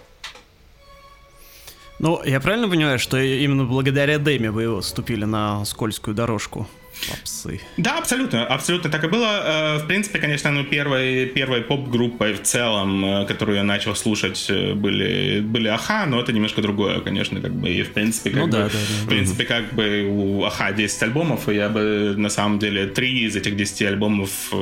Ну, 1.98 2.20
я 2.24 2.40
правильно 2.40 2.68
понимаю, 2.68 2.98
что 2.98 3.16
именно 3.18 3.64
благодаря 3.64 4.18
Дэме 4.18 4.50
вы 4.50 4.80
вступили 4.80 5.24
на 5.24 5.64
скользкую 5.64 6.14
дорожку? 6.16 6.66
Попсы. 7.11 7.61
Да, 7.76 7.99
абсолютно, 7.99 8.47
абсолютно 8.47 8.90
так 8.90 9.04
и 9.04 9.09
было. 9.09 9.42
Э, 9.44 9.78
в 9.78 9.87
принципе, 9.87 10.18
конечно, 10.18 10.50
ну, 10.50 10.64
первой, 10.64 11.26
первой 11.26 11.62
поп-группой 11.62 12.35
в 12.35 12.42
целом, 12.42 13.04
э, 13.04 13.26
которую 13.26 13.56
я 13.56 13.64
начал 13.64 13.94
слушать, 13.94 14.47
э, 14.49 14.75
были, 14.75 15.40
были 15.40 15.68
Аха, 15.68 16.06
но 16.06 16.21
это 16.21 16.32
немножко 16.32 16.62
другое, 16.62 17.00
конечно, 17.00 17.40
как 17.40 17.52
бы, 17.52 17.68
и 17.68 17.82
в 17.82 17.92
принципе, 17.92 18.30
как 18.30 18.40
ну, 18.40 18.47
бы, 18.47 18.52
да, 18.52 18.59
да, 18.64 18.68
да. 18.68 19.04
в 19.04 19.09
принципе, 19.09 19.44
как 19.44 19.73
бы 19.75 20.06
у 20.09 20.44
Аха 20.44 20.73
10 20.73 21.02
альбомов, 21.02 21.49
и 21.49 21.54
я 21.54 21.68
бы, 21.68 22.14
на 22.16 22.28
самом 22.28 22.59
деле, 22.59 22.87
три 22.87 23.25
из 23.25 23.37
этих 23.37 23.56
10 23.56 23.82
альбомов 23.82 24.52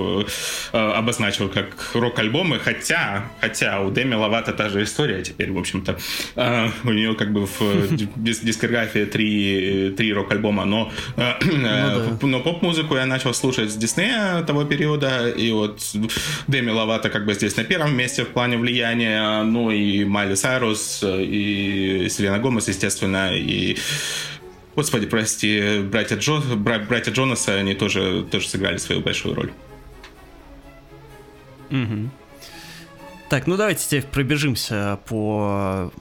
обозначил 0.72 1.48
как 1.48 1.90
рок-альбомы, 1.94 2.58
хотя, 2.58 3.24
хотя 3.40 3.80
у 3.80 3.90
Деми 3.90 4.14
Ловато 4.14 4.52
та 4.52 4.68
же 4.68 4.82
история 4.82 5.22
теперь, 5.22 5.52
в 5.52 5.58
общем-то. 5.58 5.98
У 6.84 6.92
нее 6.92 7.14
как 7.14 7.32
бы 7.32 7.46
в 7.46 7.60
дискографии 8.16 9.04
три, 9.04 9.94
три 9.96 10.12
рок-альбома, 10.12 10.64
но 10.64 10.92
ну, 11.16 12.28
да 12.28 12.29
но 12.30 12.40
поп-музыку 12.40 12.94
я 12.96 13.06
начал 13.06 13.34
слушать 13.34 13.70
с 13.70 13.76
Диснея 13.76 14.42
того 14.42 14.64
периода, 14.64 15.28
и 15.28 15.50
вот 15.52 15.80
Деми 16.46 16.70
Ловато 16.70 17.10
как 17.10 17.26
бы 17.26 17.34
здесь 17.34 17.56
на 17.56 17.64
первом 17.64 17.96
месте 17.96 18.24
в 18.24 18.28
плане 18.28 18.56
влияния, 18.56 19.42
ну 19.42 19.70
и 19.70 20.04
Майли 20.04 20.34
Сайрус, 20.34 21.02
и 21.04 22.06
Селена 22.08 22.38
Гомес, 22.38 22.68
естественно, 22.68 23.36
и 23.36 23.76
Господи, 24.76 25.06
прости, 25.06 25.80
братья, 25.80 26.16
Джо, 26.16 26.40
братья 26.56 27.12
Джонаса, 27.12 27.54
они 27.54 27.74
тоже, 27.74 28.24
тоже 28.30 28.48
сыграли 28.48 28.78
свою 28.78 29.00
большую 29.00 29.34
роль. 29.34 29.52
Угу. 31.70 32.10
Так, 33.28 33.46
ну 33.46 33.56
давайте 33.56 33.84
теперь 33.84 34.02
пробежимся 34.04 34.98
по 35.06 35.92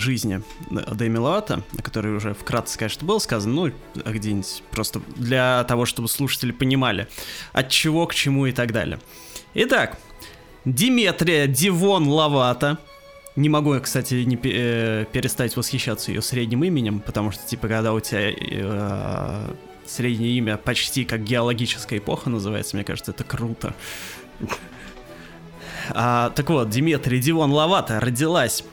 жизни 0.00 0.42
Дэми 0.70 1.18
Ловато, 1.18 1.62
о 1.78 1.82
которой 1.82 2.14
уже 2.14 2.34
вкратце, 2.34 2.78
конечно, 2.78 3.06
было 3.06 3.18
сказано, 3.18 3.54
ну, 3.54 3.72
где-нибудь 4.04 4.62
просто 4.70 5.00
для 5.16 5.64
того, 5.64 5.86
чтобы 5.86 6.08
слушатели 6.08 6.52
понимали, 6.52 7.08
от 7.52 7.68
чего 7.68 8.06
к 8.06 8.14
чему 8.14 8.46
и 8.46 8.52
так 8.52 8.72
далее. 8.72 8.98
Итак, 9.54 9.98
Диметрия 10.64 11.46
Дивон 11.46 12.08
Ловато, 12.08 12.78
не 13.36 13.48
могу 13.48 13.74
я, 13.74 13.80
кстати, 13.80 14.14
не 14.14 14.38
э, 14.42 15.06
перестать 15.12 15.56
восхищаться 15.56 16.10
ее 16.10 16.22
средним 16.22 16.64
именем, 16.64 17.00
потому 17.00 17.30
что, 17.30 17.46
типа, 17.46 17.68
когда 17.68 17.92
у 17.92 18.00
тебя 18.00 18.30
э, 18.30 19.54
среднее 19.86 20.32
имя 20.32 20.56
почти 20.56 21.04
как 21.04 21.24
геологическая 21.24 21.98
эпоха 21.98 22.30
называется, 22.30 22.76
мне 22.76 22.84
кажется, 22.84 23.12
это 23.12 23.24
круто. 23.24 23.74
А, 25.92 26.30
так 26.30 26.48
вот, 26.50 26.70
Диметрия 26.70 27.20
Дивон 27.20 27.50
Ловато 27.52 27.98
родилась 28.00 28.64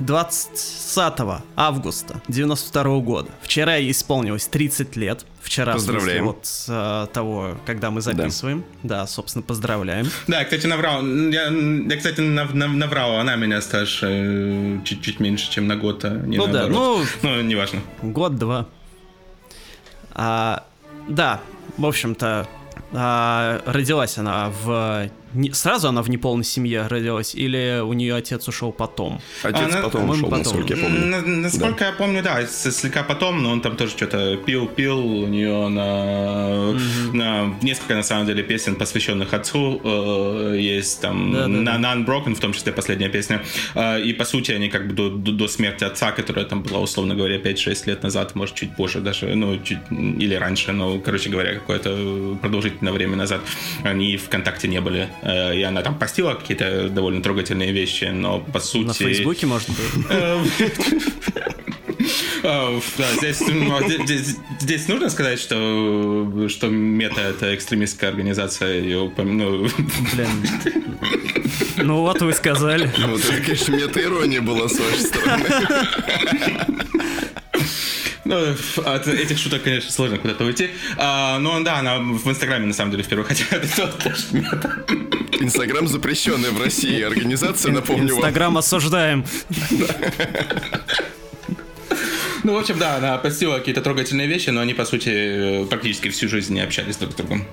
20 0.00 1.20
августа 1.56 2.20
92 2.28 2.98
года. 3.00 3.30
Вчера 3.42 3.76
ей 3.76 3.90
исполнилось 3.90 4.46
30 4.46 4.96
лет. 4.96 5.26
Вчера, 5.42 5.72
поздравляем. 5.74 6.26
вот 6.26 6.46
с 6.46 6.66
э, 6.68 7.12
того, 7.12 7.56
когда 7.66 7.90
мы 7.90 8.00
записываем. 8.00 8.64
Да. 8.82 9.00
да, 9.00 9.06
собственно, 9.06 9.42
поздравляем. 9.42 10.06
Да, 10.26 10.44
кстати, 10.44 10.66
наврал. 10.66 11.04
Я, 11.04 11.48
я 11.48 11.96
кстати, 11.96 12.20
нав, 12.20 12.54
нав, 12.54 12.70
наврал. 12.70 13.16
Она 13.16 13.36
меня 13.36 13.60
старше 13.60 14.06
э, 14.08 14.78
чуть-чуть 14.84 15.20
меньше, 15.20 15.50
чем 15.50 15.66
на 15.66 15.76
год. 15.76 16.04
А 16.04 16.10
не 16.10 16.36
ну 16.36 16.46
наоборот. 16.46 17.06
да, 17.22 17.28
ну... 17.28 17.36
Ну, 17.36 17.42
неважно. 17.42 17.80
Год-два. 18.02 18.68
А, 20.12 20.64
да, 21.08 21.40
в 21.76 21.86
общем-то, 21.86 22.48
а, 22.92 23.62
родилась 23.66 24.18
она 24.18 24.50
в 24.62 25.10
не, 25.34 25.52
сразу 25.52 25.88
она 25.88 26.02
в 26.02 26.10
неполной 26.10 26.44
семье 26.44 26.86
родилась, 26.86 27.34
или 27.34 27.80
у 27.80 27.92
нее 27.92 28.14
отец 28.14 28.48
ушел 28.48 28.72
потом? 28.72 29.20
Отец 29.42 29.72
она, 29.72 29.82
потом 29.82 30.10
ушел, 30.10 30.28
потом. 30.28 30.38
насколько 30.38 30.74
я 30.74 30.82
помню. 30.82 31.06
На, 31.06 31.20
насколько 31.22 31.78
да. 31.80 31.86
я 31.86 31.92
помню, 31.92 32.22
да, 32.22 32.46
слегка 32.46 33.02
потом, 33.02 33.42
но 33.42 33.52
он 33.52 33.60
там 33.60 33.76
тоже 33.76 33.92
что-то 33.92 34.36
пил-пил, 34.36 34.98
у 34.98 35.26
нее 35.26 35.68
на, 35.68 36.70
угу. 36.70 37.16
на 37.16 37.54
несколько, 37.62 37.94
на 37.94 38.02
самом 38.02 38.26
деле, 38.26 38.42
песен, 38.42 38.76
посвященных 38.76 39.32
отцу, 39.32 39.80
э, 39.84 40.56
есть 40.58 41.00
там 41.00 41.32
да, 41.32 41.42
да, 41.42 41.48
на, 41.48 41.78
да. 41.78 41.94
Unbroken, 41.94 42.34
в 42.34 42.40
том 42.40 42.52
числе 42.52 42.72
последняя 42.72 43.08
песня, 43.08 43.42
э, 43.74 44.00
и 44.02 44.12
по 44.12 44.24
сути 44.24 44.52
они 44.52 44.68
как 44.68 44.88
бы 44.88 44.94
до, 44.94 45.10
до, 45.10 45.32
до 45.32 45.48
смерти 45.48 45.84
отца, 45.84 46.12
которая 46.12 46.44
там 46.44 46.62
была, 46.62 46.80
условно 46.80 47.14
говоря, 47.14 47.36
5-6 47.36 47.86
лет 47.86 48.02
назад, 48.02 48.34
может, 48.34 48.54
чуть 48.54 48.74
позже 48.74 49.00
даже, 49.00 49.34
ну, 49.34 49.58
чуть, 49.62 49.78
или 49.90 50.34
раньше, 50.34 50.72
но, 50.72 50.98
короче 50.98 51.30
говоря, 51.30 51.54
какое-то 51.54 52.36
продолжительное 52.40 52.92
время 52.92 53.16
назад, 53.16 53.40
они 53.84 54.16
в 54.16 54.28
контакте 54.28 54.68
не 54.68 54.80
были. 54.80 55.08
Э, 55.22 55.56
и 55.56 55.62
она 55.62 55.82
там 55.82 55.98
постила 55.98 56.34
какие-то 56.34 56.88
довольно 56.88 57.22
трогательные 57.22 57.72
вещи, 57.72 58.04
но 58.04 58.40
по 58.40 58.60
сути... 58.60 58.86
На 58.86 58.94
Фейсбуке, 58.94 59.46
может 59.46 59.68
быть? 59.68 60.06
Э, 60.10 60.42
а, 62.42 62.80
здесь, 63.18 63.40
ну, 63.40 63.78
здесь, 64.04 64.36
здесь 64.60 64.88
нужно 64.88 65.10
сказать, 65.10 65.38
что, 65.38 66.48
что 66.48 66.68
мета 66.68 67.20
это 67.20 67.54
экстремистская 67.54 68.10
организация. 68.10 68.80
Ее, 68.80 69.12
ну... 69.16 69.68
Блин. 70.14 70.28
Ну 71.76 72.00
вот 72.00 72.20
вы 72.22 72.32
сказали. 72.32 72.90
Ну, 72.98 73.16
это, 73.16 73.42
конечно, 73.42 73.74
мета-ирония 73.74 74.40
была 74.40 74.68
с 74.68 74.78
вашей 74.78 75.00
стороны. 75.00 75.44
Ну, 78.24 78.54
от 78.84 79.06
этих 79.08 79.38
шуток, 79.38 79.62
конечно, 79.62 79.90
сложно 79.90 80.18
куда-то 80.18 80.44
уйти. 80.44 80.70
А, 80.96 81.38
но 81.38 81.60
да, 81.60 81.78
она 81.78 81.98
в 81.98 82.28
Инстаграме, 82.28 82.66
на 82.66 82.74
самом 82.74 82.90
деле, 82.90 83.02
в 83.02 83.08
первую 83.08 83.26
хотя. 83.26 83.44
Инстаграм 85.40 85.88
запрещенная 85.88 86.50
в 86.50 86.60
России 86.60 87.00
организация, 87.00 87.72
напомню 87.72 88.08
вам. 88.08 88.18
Инстаграм 88.18 88.58
осуждаем. 88.58 89.24
Ну, 89.70 89.86
Ну, 92.42 92.54
в 92.54 92.58
общем, 92.58 92.78
да, 92.78 92.96
она 92.96 93.18
постила 93.18 93.58
какие-то 93.58 93.82
трогательные 93.82 94.26
вещи, 94.26 94.50
но 94.50 94.60
они, 94.60 94.72
по 94.72 94.84
сути, 94.84 95.66
практически 95.66 96.08
всю 96.08 96.28
жизнь 96.28 96.54
не 96.54 96.60
общались 96.60 96.96
друг 96.96 97.12
с 97.12 97.14
другом. 97.16 97.46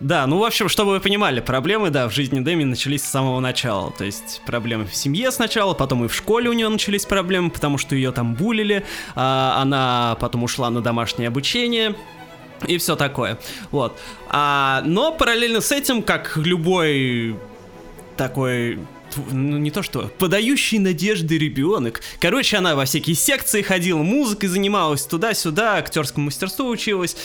Да, 0.00 0.26
ну, 0.26 0.38
в 0.38 0.44
общем, 0.44 0.68
чтобы 0.68 0.92
вы 0.92 1.00
понимали, 1.00 1.40
проблемы, 1.40 1.90
да, 1.90 2.08
в 2.08 2.12
жизни 2.12 2.40
Дэми 2.40 2.64
начались 2.64 3.02
с 3.02 3.08
самого 3.08 3.40
начала. 3.40 3.92
То 3.92 4.04
есть 4.04 4.42
проблемы 4.44 4.86
в 4.86 4.94
семье 4.94 5.30
сначала, 5.30 5.72
потом 5.74 6.04
и 6.04 6.08
в 6.08 6.14
школе 6.14 6.50
у 6.50 6.52
нее 6.52 6.68
начались 6.68 7.06
проблемы, 7.06 7.50
потому 7.50 7.78
что 7.78 7.94
ее 7.94 8.10
там 8.12 8.34
булили, 8.34 8.84
а 9.14 9.60
она 9.62 10.16
потом 10.20 10.42
ушла 10.42 10.68
на 10.70 10.80
домашнее 10.80 11.28
обучение, 11.28 11.94
и 12.66 12.76
все 12.78 12.96
такое. 12.96 13.38
Вот. 13.70 13.98
А, 14.28 14.82
но 14.84 15.12
параллельно 15.12 15.60
с 15.60 15.70
этим, 15.70 16.02
как 16.02 16.36
любой 16.36 17.36
такой 18.16 18.78
ну 19.30 19.58
не 19.58 19.70
то 19.70 19.82
что, 19.82 20.10
подающий 20.18 20.78
надежды 20.78 21.38
ребенок. 21.38 22.00
Короче, 22.20 22.56
она 22.56 22.74
во 22.74 22.84
всякие 22.84 23.16
секции 23.16 23.62
ходила, 23.62 24.02
музыкой 24.02 24.48
занималась 24.48 25.04
туда-сюда, 25.04 25.76
актерскому 25.76 26.26
мастерству 26.26 26.68
училась, 26.68 27.16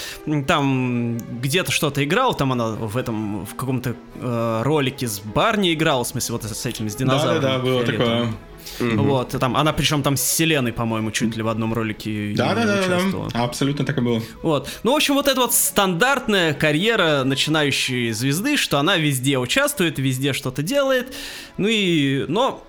там 0.47 1.17
где-то 1.41 1.71
что-то 1.71 2.03
играла, 2.03 2.33
там 2.33 2.51
она 2.51 2.69
в 2.69 2.97
этом, 2.97 3.45
в 3.45 3.55
каком-то 3.55 3.95
э, 4.15 4.61
ролике 4.63 5.07
с 5.07 5.19
Барни 5.19 5.73
играла, 5.73 6.03
в 6.03 6.07
смысле, 6.07 6.33
вот 6.33 6.43
с 6.43 6.65
этим, 6.65 6.89
с 6.89 6.95
динозавром. 6.95 7.41
Да-да-да, 7.41 7.63
было 7.63 7.83
такое. 7.85 8.33
Угу. 8.79 9.03
Вот, 9.03 9.29
там, 9.29 9.55
она 9.57 9.73
причем 9.73 10.03
там 10.03 10.17
с 10.17 10.21
Селеной, 10.21 10.73
по-моему, 10.73 11.11
чуть 11.11 11.35
ли 11.35 11.43
в 11.43 11.47
одном 11.47 11.73
ролике 11.73 12.33
да, 12.35 12.55
да, 12.55 12.65
да, 12.65 12.99
да, 13.33 13.43
абсолютно 13.43 13.85
так 13.85 13.97
и 13.97 14.01
было. 14.01 14.21
Вот. 14.41 14.69
Ну, 14.83 14.93
в 14.93 14.95
общем, 14.95 15.15
вот 15.15 15.27
эта 15.27 15.39
вот 15.39 15.53
стандартная 15.53 16.53
карьера 16.53 17.23
начинающей 17.23 18.11
звезды, 18.11 18.57
что 18.57 18.79
она 18.79 18.97
везде 18.97 19.37
участвует, 19.37 19.99
везде 19.99 20.33
что-то 20.33 20.63
делает, 20.63 21.13
ну 21.57 21.67
и, 21.67 22.25
но 22.27 22.63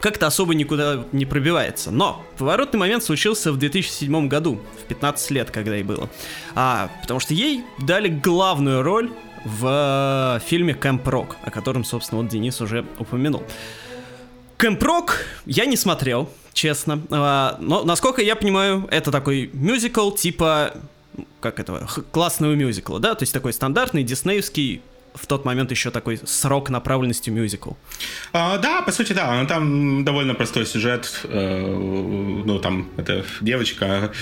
как-то 0.00 0.26
особо 0.26 0.54
никуда 0.54 1.04
не 1.12 1.26
пробивается. 1.26 1.90
Но 1.90 2.22
поворотный 2.38 2.78
момент 2.78 3.02
случился 3.02 3.52
в 3.52 3.56
2007 3.56 4.28
году, 4.28 4.60
в 4.82 4.88
15 4.88 5.30
лет, 5.30 5.50
когда 5.50 5.74
ей 5.74 5.84
было. 5.84 6.08
А, 6.54 6.90
потому 7.02 7.20
что 7.20 7.34
ей 7.34 7.64
дали 7.78 8.08
главную 8.08 8.82
роль 8.82 9.10
в 9.44 10.40
фильме 10.44 10.74
«Кэмп 10.74 11.06
Рок», 11.06 11.36
о 11.42 11.50
котором, 11.50 11.84
собственно, 11.84 12.20
вот 12.20 12.30
Денис 12.30 12.60
уже 12.60 12.84
упомянул. 12.98 13.42
Кэмпрок 14.56 15.24
я 15.44 15.66
не 15.66 15.76
смотрел, 15.76 16.30
честно. 16.52 17.02
А, 17.10 17.56
но, 17.60 17.84
насколько 17.84 18.22
я 18.22 18.36
понимаю, 18.36 18.88
это 18.90 19.10
такой 19.10 19.50
мюзикл 19.52 20.10
типа 20.10 20.74
как 21.40 21.60
это, 21.60 21.86
классного 22.10 22.54
мюзикла, 22.54 23.00
да? 23.00 23.14
То 23.14 23.22
есть 23.22 23.32
такой 23.32 23.52
стандартный 23.52 24.02
диснеевский 24.02 24.82
в 25.14 25.26
тот 25.26 25.44
момент 25.44 25.70
еще 25.70 25.90
такой 25.90 26.20
срок 26.24 26.68
направленности 26.70 27.30
мюзикл. 27.30 27.72
А, 28.32 28.58
да, 28.58 28.82
по 28.82 28.92
сути, 28.92 29.12
да. 29.12 29.40
Ну, 29.40 29.46
там 29.46 30.04
довольно 30.04 30.34
простой 30.34 30.66
сюжет. 30.66 31.20
Э, 31.24 31.66
ну, 32.44 32.58
там, 32.58 32.88
это 32.96 33.24
девочка, 33.40 34.12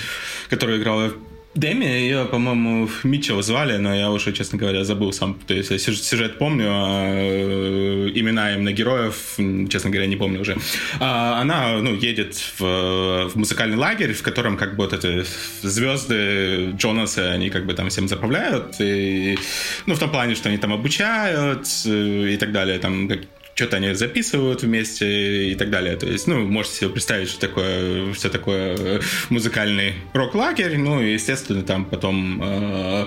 которая 0.49 0.79
играла 0.79 1.13
Дэми, 1.55 1.85
ее, 1.85 2.25
по-моему, 2.25 2.89
Митчелл 3.05 3.41
звали, 3.43 3.77
но 3.77 3.95
я 3.95 4.11
уже, 4.11 4.33
честно 4.33 4.59
говоря, 4.59 4.85
забыл 4.85 5.13
сам. 5.13 5.35
То 5.47 5.55
есть 5.55 5.71
я 5.71 5.79
сюжет 5.79 6.39
помню, 6.39 6.67
а 6.69 7.05
э, 7.07 8.11
имена 8.13 8.55
именно 8.55 8.73
героев, 8.73 9.37
честно 9.69 9.91
говоря, 9.91 10.07
не 10.07 10.17
помню 10.17 10.41
уже. 10.41 10.57
А 10.99 11.41
она, 11.41 11.79
ну, 11.79 11.95
едет 11.95 12.35
в, 12.59 13.29
в 13.29 13.37
музыкальный 13.37 13.77
лагерь, 13.77 14.15
в 14.15 14.23
котором 14.23 14.57
как 14.57 14.77
бы 14.77 14.85
вот 14.85 14.93
эти 14.93 15.25
звезды 15.63 16.73
Джонаса, 16.77 17.31
они 17.31 17.51
как 17.51 17.67
бы 17.67 17.75
там 17.75 17.89
всем 17.89 18.09
заправляют. 18.09 18.75
И, 18.81 19.39
ну, 19.87 19.95
в 19.95 19.99
том 20.01 20.11
плане, 20.11 20.35
что 20.35 20.49
они 20.49 20.59
там 20.59 20.73
обучают 20.73 21.69
э, 21.87 22.33
и 22.33 22.37
так 22.37 22.51
далее. 22.51 22.81
Там 22.81 23.09
что-то 23.55 23.77
они 23.77 23.95
записывают 23.95 24.63
вместе 24.63 25.51
и 25.51 25.55
так 25.55 25.71
далее. 25.71 25.97
То 25.97 26.07
есть, 26.07 26.27
ну, 26.27 26.45
можете 26.47 26.77
себе 26.77 26.91
представить, 26.91 27.29
что 27.29 27.41
такое, 27.41 28.13
все 28.13 28.29
такое 28.29 29.01
музыкальный 29.31 29.95
рок-лагерь. 30.13 30.77
Ну, 30.77 31.01
и, 31.01 31.13
естественно, 31.13 31.63
там 31.63 31.85
потом 31.85 32.41
э, 32.43 33.07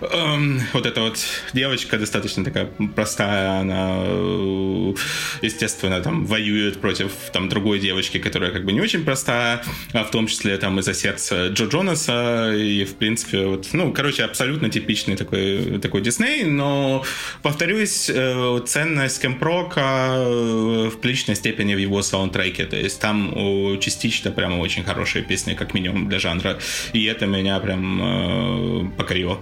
э, 0.00 0.58
вот 0.72 0.86
эта 0.86 1.00
вот 1.00 1.18
девочка 1.52 1.98
достаточно 1.98 2.44
такая 2.44 2.66
простая, 2.94 3.60
она, 3.60 3.96
э, 3.98 4.94
естественно, 5.42 6.00
там 6.00 6.26
воюет 6.26 6.80
против 6.80 7.12
там 7.32 7.48
другой 7.48 7.78
девочки, 7.78 8.18
которая 8.18 8.50
как 8.50 8.64
бы 8.64 8.72
не 8.72 8.80
очень 8.80 9.04
простая, 9.04 9.62
а 9.92 10.04
в 10.04 10.10
том 10.10 10.26
числе 10.26 10.56
там 10.58 10.78
из-за 10.80 10.94
сердца 10.94 11.48
Джо 11.48 11.66
Джонаса 11.66 12.52
и, 12.54 12.84
в 12.84 12.94
принципе, 12.96 13.46
вот, 13.46 13.68
ну, 13.72 13.92
короче, 13.92 14.24
абсолютно 14.24 14.70
типичный 14.70 15.16
такой, 15.16 15.78
такой 15.80 16.00
Дисней, 16.00 16.44
но, 16.44 17.04
повторюсь, 17.42 18.10
э, 18.12 18.60
ценность 18.66 19.20
Кэмпрок 19.20 19.66
только 19.66 19.80
э, 19.80 20.88
в 20.88 21.00
приличной 21.00 21.34
степени 21.34 21.74
в 21.74 21.78
его 21.78 22.02
саундтреке. 22.02 22.66
То 22.66 22.76
есть 22.76 23.00
там 23.00 23.78
частично 23.80 24.30
прямо 24.30 24.60
очень 24.60 24.84
хорошие 24.84 25.24
песни, 25.24 25.54
как 25.54 25.74
минимум 25.74 26.08
для 26.08 26.18
жанра. 26.18 26.58
И 26.92 27.04
это 27.04 27.26
меня 27.26 27.58
прям 27.60 28.02
э, 28.02 28.90
покорило. 28.96 29.40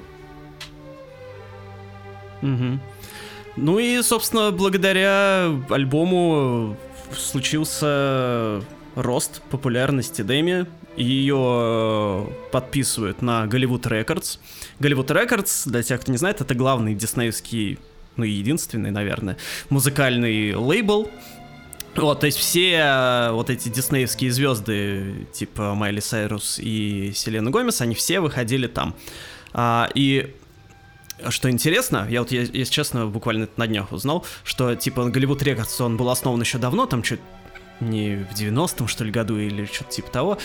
Угу. 2.44 2.78
Ну 3.56 3.78
и, 3.78 4.02
собственно, 4.02 4.50
благодаря 4.50 5.50
альбому 5.70 6.76
случился 7.16 8.62
рост 8.94 9.42
популярности 9.50 10.22
Дэми. 10.22 10.66
Ее 10.96 12.28
подписывают 12.52 13.20
на 13.20 13.46
Hollywood 13.46 13.86
Records. 13.86 14.38
Hollywood 14.78 15.10
Records, 15.10 15.66
для 15.66 15.82
тех, 15.82 16.00
кто 16.00 16.12
не 16.12 16.18
знает, 16.18 16.40
это 16.40 16.54
главный 16.54 16.94
диснеевский 16.94 17.78
ну, 18.16 18.24
единственный, 18.24 18.92
наверное, 18.92 19.36
музыкальный 19.70 20.54
лейбл, 20.54 21.10
вот, 21.96 22.20
то 22.20 22.26
есть 22.26 22.38
все 22.38 22.72
э, 22.72 23.30
вот 23.30 23.50
эти 23.50 23.68
диснеевские 23.68 24.32
звезды, 24.32 25.26
типа 25.32 25.74
Майли 25.74 26.00
Сайрус 26.00 26.58
и 26.60 27.12
Селена 27.14 27.50
Гомес, 27.50 27.80
они 27.80 27.94
все 27.94 28.20
выходили 28.20 28.66
там. 28.66 28.94
А, 29.52 29.88
и 29.94 30.34
что 31.28 31.50
интересно, 31.50 32.06
я 32.10 32.20
вот, 32.20 32.32
если 32.32 32.64
честно, 32.64 33.06
буквально 33.06 33.48
на 33.56 33.66
днях 33.66 33.92
узнал, 33.92 34.26
что, 34.44 34.74
типа, 34.74 35.06
Голливуд 35.06 35.42
Рекордс, 35.42 35.80
он 35.80 35.96
был 35.96 36.10
основан 36.10 36.40
еще 36.40 36.58
давно, 36.58 36.86
там 36.86 37.02
чуть 37.02 37.20
не 37.80 38.16
в 38.16 38.34
90-м, 38.34 38.88
что 38.88 39.04
ли, 39.04 39.10
году 39.10 39.36
или 39.36 39.64
что-то 39.66 39.90
типа 39.90 40.10
того. 40.10 40.38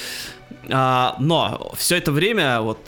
А, 0.70 1.16
но 1.20 1.72
все 1.78 1.98
это 1.98 2.12
время, 2.12 2.62
вот, 2.62 2.80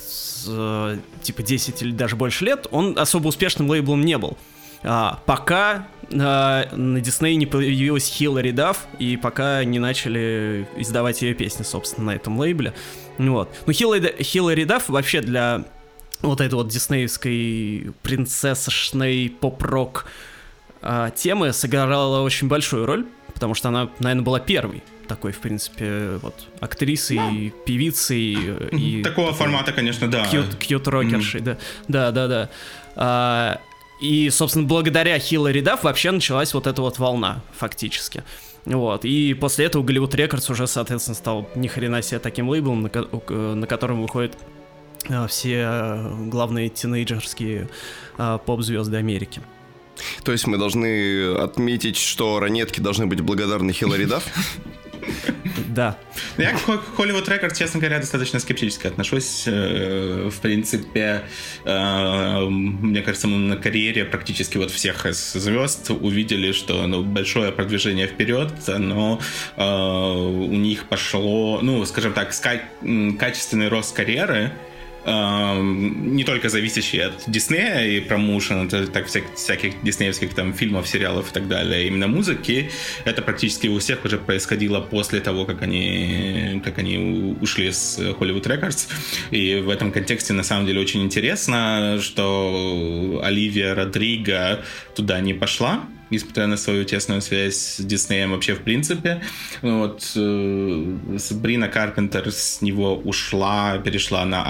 э, 0.48 0.98
типа 1.22 1.42
10 1.42 1.82
или 1.82 1.92
даже 1.92 2.16
больше 2.16 2.44
лет, 2.44 2.66
он 2.70 2.98
особо 2.98 3.28
успешным 3.28 3.68
лейблом 3.68 4.04
не 4.04 4.18
был. 4.18 4.36
А, 4.84 5.20
пока 5.26 5.86
а, 6.12 6.68
на 6.74 7.00
Дисней 7.00 7.36
не 7.36 7.46
появилась 7.46 8.06
Хиллари 8.06 8.50
Дафф, 8.50 8.78
и 8.98 9.16
пока 9.16 9.64
не 9.64 9.78
начали 9.78 10.68
издавать 10.76 11.22
ее 11.22 11.34
песни, 11.34 11.62
собственно, 11.62 12.06
на 12.06 12.16
этом 12.16 12.38
лейбле. 12.38 12.74
Вот. 13.18 13.48
Ну, 13.66 13.72
Хиллари, 13.72 14.22
Хиллари 14.22 14.64
Дафф 14.64 14.88
вообще 14.88 15.20
для 15.20 15.64
вот 16.22 16.40
этой 16.40 16.54
вот 16.54 16.68
диснеевской 16.68 17.92
принцессошной 18.02 19.34
поп-рок 19.40 20.06
а, 20.80 21.10
темы 21.10 21.52
сыграла 21.52 22.22
очень 22.22 22.48
большую 22.48 22.86
роль, 22.86 23.06
потому 23.34 23.54
что 23.54 23.68
она, 23.68 23.90
наверное, 23.98 24.24
была 24.24 24.40
первой 24.40 24.82
такой, 25.08 25.32
в 25.32 25.40
принципе, 25.40 26.18
вот 26.22 26.34
актрисой, 26.60 27.16
да. 27.16 27.64
певицей. 27.66 28.32
И 28.72 29.02
Такого 29.02 29.28
такой 29.28 29.32
формата, 29.32 29.72
конечно, 29.72 30.08
да. 30.10 30.26
Кьют, 30.26 30.54
кьют 30.56 30.88
рокершей, 30.88 31.40
mm-hmm. 31.40 31.58
да. 31.88 32.10
Да, 32.10 32.10
да, 32.12 32.28
да. 32.28 32.50
А, 32.96 33.60
и, 34.00 34.30
собственно, 34.30 34.66
благодаря 34.66 35.18
Хиллари 35.18 35.60
Дафф 35.60 35.84
вообще 35.84 36.12
началась 36.12 36.54
вот 36.54 36.66
эта 36.66 36.80
вот 36.80 36.98
волна, 36.98 37.42
фактически. 37.56 38.24
Вот, 38.64 39.04
и 39.04 39.34
после 39.34 39.66
этого 39.66 39.82
Голливуд 39.82 40.14
Рекордс 40.14 40.48
уже, 40.48 40.66
соответственно, 40.66 41.16
стал 41.16 41.48
ни 41.56 41.66
хрена 41.66 42.00
себе 42.00 42.20
таким 42.20 42.48
лейблом, 42.48 42.82
на, 42.82 43.54
на 43.54 43.66
котором 43.66 44.02
выходят 44.02 44.36
а, 44.36 44.61
все 45.28 45.64
а, 45.66 46.16
главные 46.26 46.68
тинейджерские 46.68 47.68
а, 48.18 48.38
поп-звезды 48.38 48.96
Америки. 48.96 49.40
То 50.24 50.32
есть 50.32 50.46
мы 50.46 50.58
должны 50.58 51.34
отметить, 51.34 51.96
что 51.96 52.40
ранетки 52.40 52.80
должны 52.80 53.06
быть 53.06 53.20
благодарны 53.20 53.72
Хиллари 53.72 54.06
Дафф? 54.06 54.24
Да. 55.68 55.98
Я 56.38 56.52
к 56.52 56.68
Hollywood 56.96 57.26
Records, 57.26 57.56
честно 57.58 57.80
говоря, 57.80 57.98
достаточно 57.98 58.38
скептически 58.38 58.86
отношусь. 58.86 59.44
Э, 59.46 60.28
в 60.30 60.40
принципе, 60.40 61.22
э, 61.64 62.44
мне 62.48 63.02
кажется, 63.02 63.26
мы 63.26 63.38
на 63.38 63.56
карьере 63.56 64.04
практически 64.04 64.58
вот 64.58 64.70
всех 64.70 65.06
звезд 65.12 65.90
увидели, 65.90 66.52
что 66.52 66.86
ну, 66.86 67.02
большое 67.02 67.52
продвижение 67.52 68.06
вперед, 68.06 68.52
но 68.68 69.20
э, 69.56 69.64
у 69.64 70.54
них 70.54 70.88
пошло, 70.88 71.60
ну, 71.62 71.84
скажем 71.84 72.12
так, 72.12 72.32
качественный 73.18 73.68
рост 73.68 73.94
карьеры, 73.94 74.52
не 75.04 76.24
только 76.24 76.48
зависящий 76.48 77.00
от 77.00 77.24
Диснея 77.26 77.86
и 77.86 78.00
промоушена, 78.00 78.68
так 78.68 79.06
всяких, 79.06 79.34
всяких 79.34 79.82
диснеевских 79.82 80.34
там 80.34 80.52
фильмов, 80.54 80.86
сериалов 80.86 81.30
и 81.30 81.34
так 81.34 81.48
далее, 81.48 81.80
а 81.80 81.86
именно 81.86 82.06
музыки, 82.06 82.70
это 83.04 83.22
практически 83.22 83.66
у 83.66 83.78
всех 83.78 84.04
уже 84.04 84.18
происходило 84.18 84.80
после 84.80 85.20
того, 85.20 85.44
как 85.44 85.62
они, 85.62 86.60
как 86.64 86.78
они 86.78 87.36
ушли 87.40 87.72
с 87.72 87.98
Hollywood 87.98 88.44
Records. 88.44 88.88
И 89.30 89.56
в 89.56 89.70
этом 89.70 89.92
контексте 89.92 90.32
на 90.32 90.42
самом 90.42 90.66
деле 90.66 90.80
очень 90.80 91.02
интересно, 91.02 91.98
что 92.00 93.20
Оливия 93.24 93.74
Родриго 93.74 94.62
туда 94.94 95.20
не 95.20 95.34
пошла, 95.34 95.84
несмотря 96.12 96.46
на 96.46 96.56
свою 96.56 96.84
тесную 96.84 97.22
связь 97.22 97.56
с 97.56 97.80
Диснеем 97.80 98.32
вообще 98.32 98.54
в 98.54 98.60
принципе. 98.60 99.22
Вот 99.62 100.12
э, 100.14 100.98
Сабрина 101.18 101.68
Карпентер 101.68 102.30
с 102.30 102.60
него 102.60 102.96
ушла, 102.96 103.78
перешла 103.78 104.24
на 104.24 104.42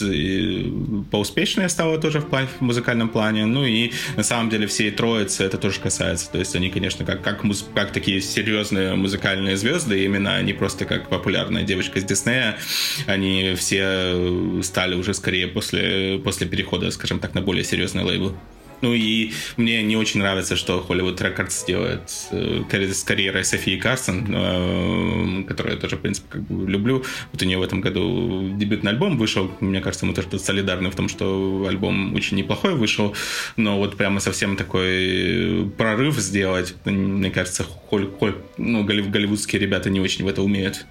и 0.00 0.72
поуспешнее 1.10 1.68
стала 1.68 1.98
тоже 1.98 2.20
в, 2.20 2.30
в 2.30 2.60
музыкальном 2.60 3.08
плане. 3.08 3.44
Ну 3.46 3.64
и 3.64 3.92
на 4.16 4.22
самом 4.22 4.48
деле 4.50 4.66
всей 4.66 4.90
троицы 4.90 5.44
это 5.44 5.58
тоже 5.58 5.80
касается. 5.80 6.30
То 6.30 6.38
есть 6.38 6.54
они, 6.54 6.70
конечно, 6.70 7.04
как, 7.04 7.22
как, 7.22 7.44
муз, 7.44 7.66
как 7.74 7.92
такие 7.92 8.20
серьезные 8.20 8.94
музыкальные 8.94 9.56
звезды, 9.56 10.04
именно 10.04 10.36
они 10.36 10.52
просто 10.52 10.84
как 10.84 11.08
популярная 11.08 11.64
девочка 11.64 11.98
из 11.98 12.04
Диснея, 12.04 12.56
они 13.06 13.54
все 13.56 14.62
стали 14.62 14.94
уже 14.94 15.14
скорее 15.14 15.48
после, 15.48 16.20
после 16.22 16.46
перехода, 16.46 16.90
скажем 16.90 17.18
так, 17.18 17.34
на 17.34 17.42
более 17.42 17.64
серьезный 17.64 18.04
лейбл. 18.04 18.34
Ну 18.82 18.92
и 18.94 19.32
мне 19.56 19.82
не 19.82 19.96
очень 19.96 20.20
нравится, 20.20 20.56
что 20.56 20.84
Hollywood 20.86 21.16
Records 21.16 21.66
делает 21.66 22.12
э, 22.32 22.92
с 22.92 23.04
карьерой 23.04 23.44
Софии 23.44 23.76
Карсон, 23.76 24.26
э, 24.28 25.44
которую 25.44 25.76
я 25.76 25.80
тоже, 25.80 25.96
в 25.96 26.00
принципе, 26.00 26.28
как 26.28 26.42
бы 26.42 26.68
люблю. 26.68 27.04
Вот 27.32 27.40
у 27.40 27.44
нее 27.44 27.58
в 27.58 27.62
этом 27.62 27.80
году 27.80 28.50
дебютный 28.56 28.90
альбом 28.90 29.16
вышел. 29.16 29.50
Мне 29.60 29.80
кажется, 29.80 30.04
мы 30.04 30.14
тоже 30.14 30.38
солидарны 30.38 30.90
в 30.90 30.96
том, 30.96 31.08
что 31.08 31.64
альбом 31.68 32.14
очень 32.14 32.36
неплохой 32.36 32.74
вышел, 32.74 33.14
но 33.56 33.78
вот 33.78 33.96
прямо 33.96 34.18
совсем 34.18 34.56
такой 34.56 35.70
прорыв 35.78 36.18
сделать, 36.18 36.74
мне 36.84 37.30
кажется, 37.30 37.64
холь, 37.64 38.10
холь, 38.10 38.36
ну, 38.58 38.84
голливудские 38.84 39.60
ребята 39.60 39.90
не 39.90 40.00
очень 40.00 40.24
в 40.24 40.28
это 40.28 40.42
умеют. 40.42 40.84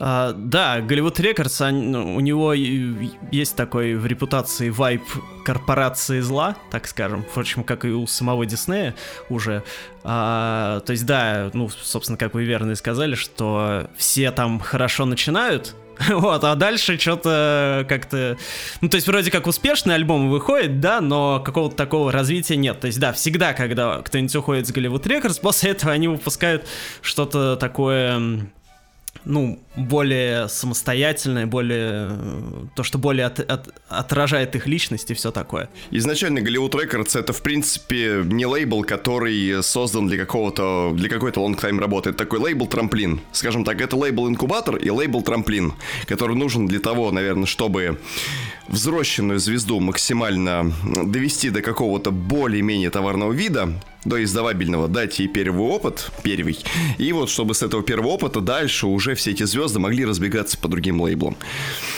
А, 0.00 0.32
да, 0.32 0.80
Голливуд 0.80 1.20
Рекордс, 1.20 1.60
ну, 1.60 2.16
у 2.16 2.20
него 2.20 2.52
есть 2.54 3.56
такой 3.56 3.94
в 3.94 4.06
репутации 4.06 4.70
вайп 4.70 5.02
корпорации 5.44 6.20
зла, 6.20 6.56
так 6.70 6.86
скажем, 6.86 7.24
впрочем, 7.28 7.64
как 7.64 7.84
и 7.84 7.88
у 7.88 8.06
самого 8.06 8.46
Диснея 8.46 8.94
уже. 9.28 9.62
А, 10.02 10.80
то 10.80 10.92
есть, 10.92 11.06
да, 11.06 11.50
ну, 11.52 11.68
собственно, 11.68 12.18
как 12.18 12.34
вы 12.34 12.44
верно 12.44 12.72
и 12.72 12.74
сказали, 12.76 13.14
что 13.14 13.88
все 13.96 14.30
там 14.30 14.60
хорошо 14.60 15.04
начинают, 15.04 15.74
вот, 16.08 16.42
а 16.44 16.54
дальше 16.54 16.98
что-то 16.98 17.84
как-то... 17.88 18.36
Ну, 18.80 18.88
то 18.88 18.96
есть, 18.96 19.06
вроде 19.06 19.30
как 19.30 19.46
успешный 19.46 19.94
альбом 19.94 20.30
выходит, 20.30 20.80
да, 20.80 21.00
но 21.00 21.40
какого-то 21.40 21.76
такого 21.76 22.10
развития 22.10 22.56
нет. 22.56 22.80
То 22.80 22.86
есть, 22.86 22.98
да, 22.98 23.12
всегда, 23.12 23.52
когда 23.52 24.00
кто-нибудь 24.02 24.34
уходит 24.36 24.66
с 24.66 24.72
Голливуд 24.72 25.06
Рекордс, 25.06 25.38
после 25.40 25.72
этого 25.72 25.92
они 25.92 26.08
выпускают 26.08 26.66
что-то 27.02 27.56
такое 27.56 28.46
ну, 29.24 29.62
более 29.76 30.48
самостоятельное, 30.48 31.46
более 31.46 32.10
то, 32.74 32.82
что 32.82 32.98
более 32.98 33.26
от, 33.26 33.40
от, 33.40 33.68
отражает 33.88 34.54
их 34.56 34.66
личность 34.66 35.10
и 35.10 35.14
все 35.14 35.30
такое. 35.30 35.68
Изначально 35.90 36.40
Hollywood 36.40 36.74
Records 36.74 37.18
это, 37.18 37.32
в 37.32 37.42
принципе, 37.42 38.22
не 38.24 38.46
лейбл, 38.46 38.84
который 38.84 39.62
создан 39.62 40.08
для 40.08 40.18
какого-то, 40.18 40.92
для 40.94 41.08
какой-то 41.08 41.40
long-time 41.40 41.78
работы. 41.78 42.10
Это 42.10 42.18
такой 42.18 42.40
лейбл-трамплин. 42.40 43.20
Скажем 43.32 43.64
так, 43.64 43.80
это 43.80 43.96
лейбл-инкубатор 43.96 44.76
и 44.76 44.88
лейбл-трамплин, 44.88 45.72
который 46.06 46.36
нужен 46.36 46.66
для 46.66 46.80
того, 46.80 47.10
наверное, 47.12 47.46
чтобы 47.46 47.98
взращенную 48.68 49.38
звезду 49.38 49.80
максимально 49.80 50.72
довести 51.06 51.50
до 51.50 51.62
какого-то 51.62 52.10
более-менее 52.10 52.90
товарного 52.90 53.32
вида, 53.32 53.68
до 54.04 54.22
издавабельного, 54.22 54.88
дать 54.88 55.18
ей 55.18 55.28
первый 55.28 55.62
опыт, 55.62 56.10
первый, 56.22 56.58
и 56.98 57.12
вот 57.12 57.30
чтобы 57.30 57.54
с 57.54 57.62
этого 57.62 57.82
первого 57.82 58.08
опыта 58.08 58.40
дальше 58.40 58.86
уже 58.86 59.14
все 59.14 59.30
эти 59.30 59.44
звезды 59.44 59.78
могли 59.78 60.04
разбегаться 60.04 60.58
по 60.58 60.68
другим 60.68 61.00
лейблам. 61.00 61.36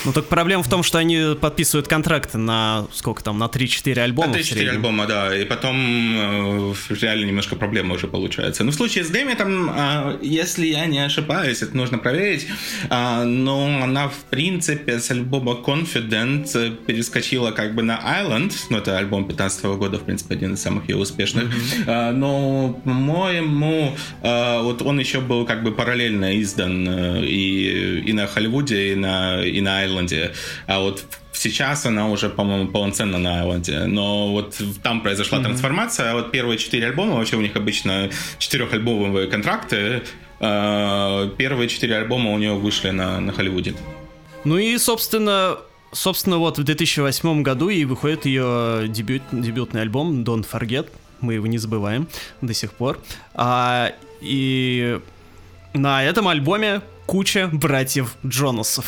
Ну 0.05 0.13
так 0.13 0.27
проблема 0.27 0.63
в 0.63 0.69
том, 0.69 0.83
что 0.83 0.99
они 0.99 1.35
подписывают 1.41 1.89
контракты 1.89 2.37
на 2.37 2.87
сколько 2.93 3.25
там, 3.25 3.39
на 3.39 3.45
3-4 3.45 3.99
альбома. 3.99 4.29
На 4.29 4.37
3-4 4.37 4.69
альбома, 4.69 5.07
да, 5.07 5.35
и 5.35 5.45
потом 5.45 5.77
э, 5.77 6.75
реально 6.91 7.25
немножко 7.25 7.57
проблема 7.57 7.95
уже 7.95 8.07
получается. 8.07 8.65
Но 8.65 8.71
в 8.71 8.75
случае 8.75 9.05
с 9.05 9.09
Дэми 9.09 9.35
там, 9.35 9.71
э, 9.75 10.19
если 10.21 10.67
я 10.67 10.85
не 10.87 10.99
ошибаюсь, 10.99 11.63
это 11.63 11.75
нужно 11.75 11.99
проверить, 11.99 12.47
э, 12.91 13.25
но 13.25 13.83
она 13.83 14.09
в 14.09 14.25
принципе 14.29 15.01
с 15.01 15.11
альбома 15.11 15.53
Confident 15.65 16.77
перескочила 16.85 17.51
как 17.51 17.75
бы 17.75 17.83
на 17.83 17.99
Island, 17.99 18.53
ну 18.69 18.77
это 18.77 18.99
альбом 18.99 19.27
15 19.27 19.65
года, 19.65 19.99
в 19.99 20.03
принципе, 20.03 20.35
один 20.35 20.55
из 20.55 20.61
самых 20.61 20.89
ее 20.89 20.97
успешных, 20.97 21.45
mm-hmm 21.45 21.94
а, 21.94 21.94
но, 22.13 22.81
по-моему, 22.85 23.97
а, 24.23 24.63
вот 24.63 24.83
он 24.83 24.99
еще 24.99 25.21
был 25.21 25.45
как 25.45 25.63
бы 25.63 25.73
параллельно 25.73 26.41
издан 26.41 26.87
э, 26.89 27.25
и, 27.25 28.01
и 28.07 28.13
на 28.13 28.27
Холливуде, 28.27 28.93
и 28.93 28.95
на, 28.95 29.43
и 29.43 29.61
на 29.61 29.79
Айленде. 29.79 30.33
А 30.67 30.81
вот 30.81 31.05
сейчас 31.33 31.87
она 31.87 32.09
уже, 32.09 32.29
по-моему, 32.29 32.69
полноценно 32.69 33.19
на 33.19 33.43
Айленде. 33.43 33.85
Но 33.87 34.33
вот 34.33 34.61
там 34.83 35.01
произошла 35.03 35.39
mm-hmm. 35.39 35.45
трансформация. 35.45 36.11
А 36.13 36.15
вот 36.15 36.31
первые 36.31 36.59
четыре 36.59 36.87
альбома, 36.87 37.17
вообще 37.17 37.37
у 37.37 37.41
них 37.41 37.57
обычно 37.57 38.11
четырехальбомовые 38.39 39.29
контракты. 39.29 40.03
Первые 40.39 41.69
четыре 41.69 41.97
альбома 41.97 42.33
у 42.33 42.39
нее 42.39 42.55
вышли 42.55 42.91
на, 42.91 43.21
на 43.21 43.33
Холливуде. 43.33 43.75
Ну 44.45 44.59
и, 44.59 44.77
собственно, 44.79 45.59
собственно, 45.93 46.39
вот 46.39 46.59
в 46.59 46.65
2008 46.65 47.43
году 47.43 47.69
и 47.69 47.85
выходит 47.85 48.27
ее 48.27 48.87
дебют, 48.89 49.23
дебютный 49.33 49.83
альбом 49.83 50.23
Don't 50.23 50.47
Forget 50.51 50.89
мы 51.25 51.35
его 51.35 51.47
не 51.47 51.59
забываем 51.59 52.07
до 52.41 52.55
сих 52.55 52.73
пор. 52.73 53.01
А, 53.35 53.93
и 54.21 55.01
на 55.73 56.05
этом 56.05 56.29
альбоме 56.29 56.81
куча 57.07 57.49
братьев 57.53 58.17
Джонасов. 58.27 58.85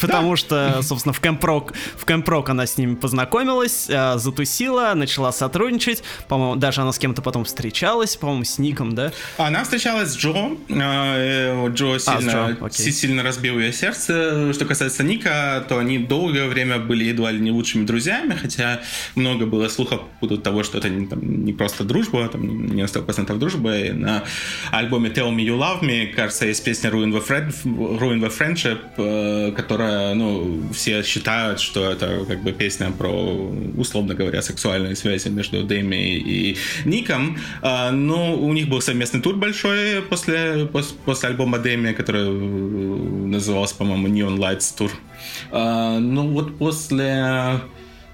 Потому 0.00 0.36
что, 0.36 0.80
собственно, 0.82 1.12
в 1.12 1.20
Кэмпрок, 1.20 1.74
в 1.96 2.04
Кэмпрок 2.04 2.48
она 2.50 2.66
с 2.66 2.78
ними 2.78 2.94
познакомилась, 2.94 3.86
э, 3.88 4.14
затусила, 4.16 4.92
начала 4.94 5.32
сотрудничать. 5.32 6.02
По-моему, 6.28 6.56
даже 6.56 6.82
она 6.82 6.92
с 6.92 6.98
кем-то 6.98 7.22
потом 7.22 7.44
встречалась, 7.44 8.16
по-моему, 8.16 8.44
с 8.44 8.58
Ником, 8.58 8.94
да? 8.94 9.12
Она 9.36 9.64
встречалась 9.64 10.10
с 10.10 10.16
Джо. 10.16 10.56
Э, 10.68 11.68
Джо 11.70 11.98
сильно, 11.98 12.56
а, 12.60 12.68
Джо. 12.68 12.92
сильно 12.92 13.22
разбил 13.22 13.58
ее 13.58 13.72
сердце. 13.72 14.52
Что 14.52 14.64
касается 14.64 15.02
Ника, 15.02 15.64
то 15.68 15.78
они 15.78 15.98
долгое 15.98 16.48
время 16.48 16.78
были 16.78 17.04
едва 17.04 17.30
ли 17.30 17.40
не 17.40 17.50
лучшими 17.50 17.84
друзьями, 17.84 18.34
хотя 18.40 18.80
много 19.14 19.46
было 19.46 19.68
слухов 19.68 20.00
по 20.00 20.26
поводу 20.26 20.40
того, 20.40 20.62
что 20.62 20.78
это 20.78 20.88
не, 20.88 21.06
там, 21.06 21.44
не 21.44 21.52
просто 21.52 21.84
дружба, 21.84 22.28
там 22.28 22.74
не 22.74 22.82
на 22.82 22.86
100% 22.86 23.36
дружба. 23.36 23.78
И 23.78 23.90
на 23.92 24.24
альбоме 24.70 25.10
Tell 25.10 25.34
Me 25.34 25.44
You 25.44 25.58
Love 25.58 25.82
Me, 25.82 26.06
кажется, 26.12 26.46
есть 26.46 26.64
песня 26.64 26.90
Ruin 26.90 27.12
the 27.12 27.26
Fred 27.26 27.52
Ruin 27.64 28.20
the 28.20 28.30
Friendship, 28.30 28.78
э, 28.96 29.52
которая, 29.52 30.14
ну, 30.14 30.62
все 30.72 31.02
считают, 31.02 31.60
что 31.60 31.90
это 31.90 32.24
как 32.26 32.42
бы 32.42 32.52
песня 32.52 32.90
про, 32.90 33.10
условно 33.76 34.14
говоря, 34.14 34.42
сексуальные 34.42 34.96
связи 34.96 35.28
между 35.28 35.62
Дэми 35.64 36.16
и 36.16 36.56
Ником. 36.84 37.38
Э, 37.62 37.90
но 37.90 38.34
у 38.34 38.52
них 38.52 38.68
был 38.68 38.80
совместный 38.80 39.20
тур 39.20 39.36
большой 39.36 40.02
после, 40.02 40.66
после, 40.66 40.96
после 41.04 41.28
альбома 41.30 41.58
Дэми, 41.58 41.92
который 41.92 42.26
э, 42.26 43.26
назывался, 43.26 43.74
по-моему, 43.76 44.08
Neon 44.08 44.38
Lights 44.38 44.74
Tour. 44.78 44.90
Ну 46.00 46.28
вот 46.28 46.58
после 46.58 47.60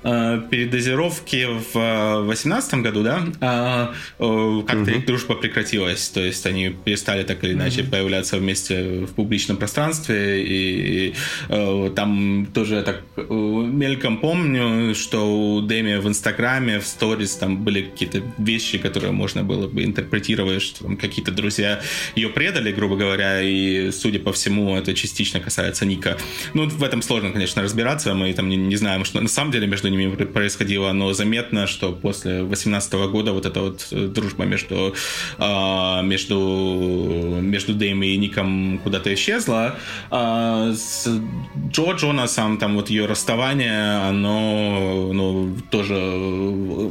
передозировки 0.04 1.46
в 1.46 2.24
2018 2.26 2.74
году, 2.74 3.02
да, 3.02 3.24
а, 3.40 3.94
как-то 4.18 4.90
угу. 4.90 4.90
их 4.90 5.06
дружба 5.06 5.34
прекратилась. 5.34 6.08
То 6.08 6.20
есть 6.20 6.44
они 6.46 6.68
перестали 6.68 7.22
так 7.22 7.42
или 7.42 7.54
иначе 7.54 7.82
угу. 7.82 7.92
появляться 7.92 8.36
вместе 8.36 9.00
в 9.06 9.14
публичном 9.14 9.56
пространстве. 9.56 10.44
И, 10.44 11.08
и 11.08 11.14
э, 11.48 11.90
там 11.96 12.46
тоже 12.52 12.82
так 12.82 13.02
э, 13.16 13.22
мельком 13.22 14.18
помню, 14.18 14.94
что 14.94 15.24
у 15.24 15.60
Дэми 15.62 15.96
в 15.96 16.08
Инстаграме, 16.08 16.80
в 16.80 16.86
сторис 16.86 17.36
там 17.36 17.64
были 17.64 17.82
какие-то 17.82 18.22
вещи, 18.36 18.78
которые 18.78 19.12
можно 19.12 19.42
было 19.42 19.68
бы 19.68 19.84
интерпретировать, 19.84 20.62
что 20.62 20.84
там 20.84 20.96
какие-то 20.96 21.32
друзья 21.32 21.80
ее 22.14 22.28
предали, 22.28 22.72
грубо 22.72 22.96
говоря, 22.96 23.40
и, 23.42 23.90
судя 23.90 24.18
по 24.18 24.32
всему, 24.32 24.76
это 24.76 24.92
частично 24.94 25.40
касается 25.40 25.86
Ника. 25.86 26.18
Ну, 26.52 26.68
в 26.68 26.82
этом 26.82 27.00
сложно, 27.00 27.30
конечно, 27.30 27.62
разбираться. 27.62 28.14
Мы 28.14 28.32
там 28.34 28.48
не, 28.48 28.56
не 28.56 28.76
знаем, 28.76 29.04
что 29.04 29.20
на 29.20 29.28
самом 29.28 29.50
деле 29.50 29.66
между 29.66 29.93
ними 29.98 30.14
происходило, 30.24 30.92
но 30.92 31.12
заметно, 31.12 31.66
что 31.66 31.92
после 31.92 32.38
2018 32.38 32.92
года 33.10 33.32
вот 33.32 33.46
эта 33.46 33.60
вот 33.60 33.88
э, 33.90 34.06
дружба 34.06 34.44
между, 34.44 34.94
а, 35.38 36.02
между, 36.02 37.38
между 37.40 37.74
Дэйм 37.74 38.02
и 38.02 38.16
Ником 38.16 38.78
куда-то 38.82 39.12
исчезла. 39.14 39.76
А 40.10 40.72
с 40.72 41.08
Джо 41.70 41.92
Джонасом, 41.92 42.58
там 42.58 42.74
вот 42.74 42.90
ее 42.90 43.06
расставание, 43.06 44.08
оно 44.08 45.10
ну, 45.12 45.56
тоже 45.70 45.94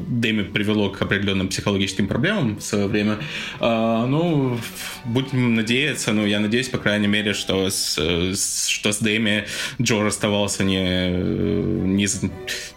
Дэйми 0.07 0.43
привело 0.43 0.89
к 0.89 1.01
определенным 1.01 1.47
психологическим 1.49 2.07
проблемам 2.07 2.57
в 2.57 2.63
свое 2.63 2.87
время. 2.87 3.19
А, 3.59 4.05
ну, 4.05 4.57
будем 5.05 5.55
надеяться, 5.55 6.13
ну, 6.13 6.25
я 6.25 6.39
надеюсь, 6.39 6.69
по 6.69 6.77
крайней 6.77 7.07
мере, 7.07 7.33
что 7.33 7.69
с, 7.69 7.97
что 8.67 8.91
с 8.91 8.99
Дэми 8.99 9.45
Джо 9.81 10.03
расставался 10.03 10.63
не, 10.63 11.09
не, 11.09 12.07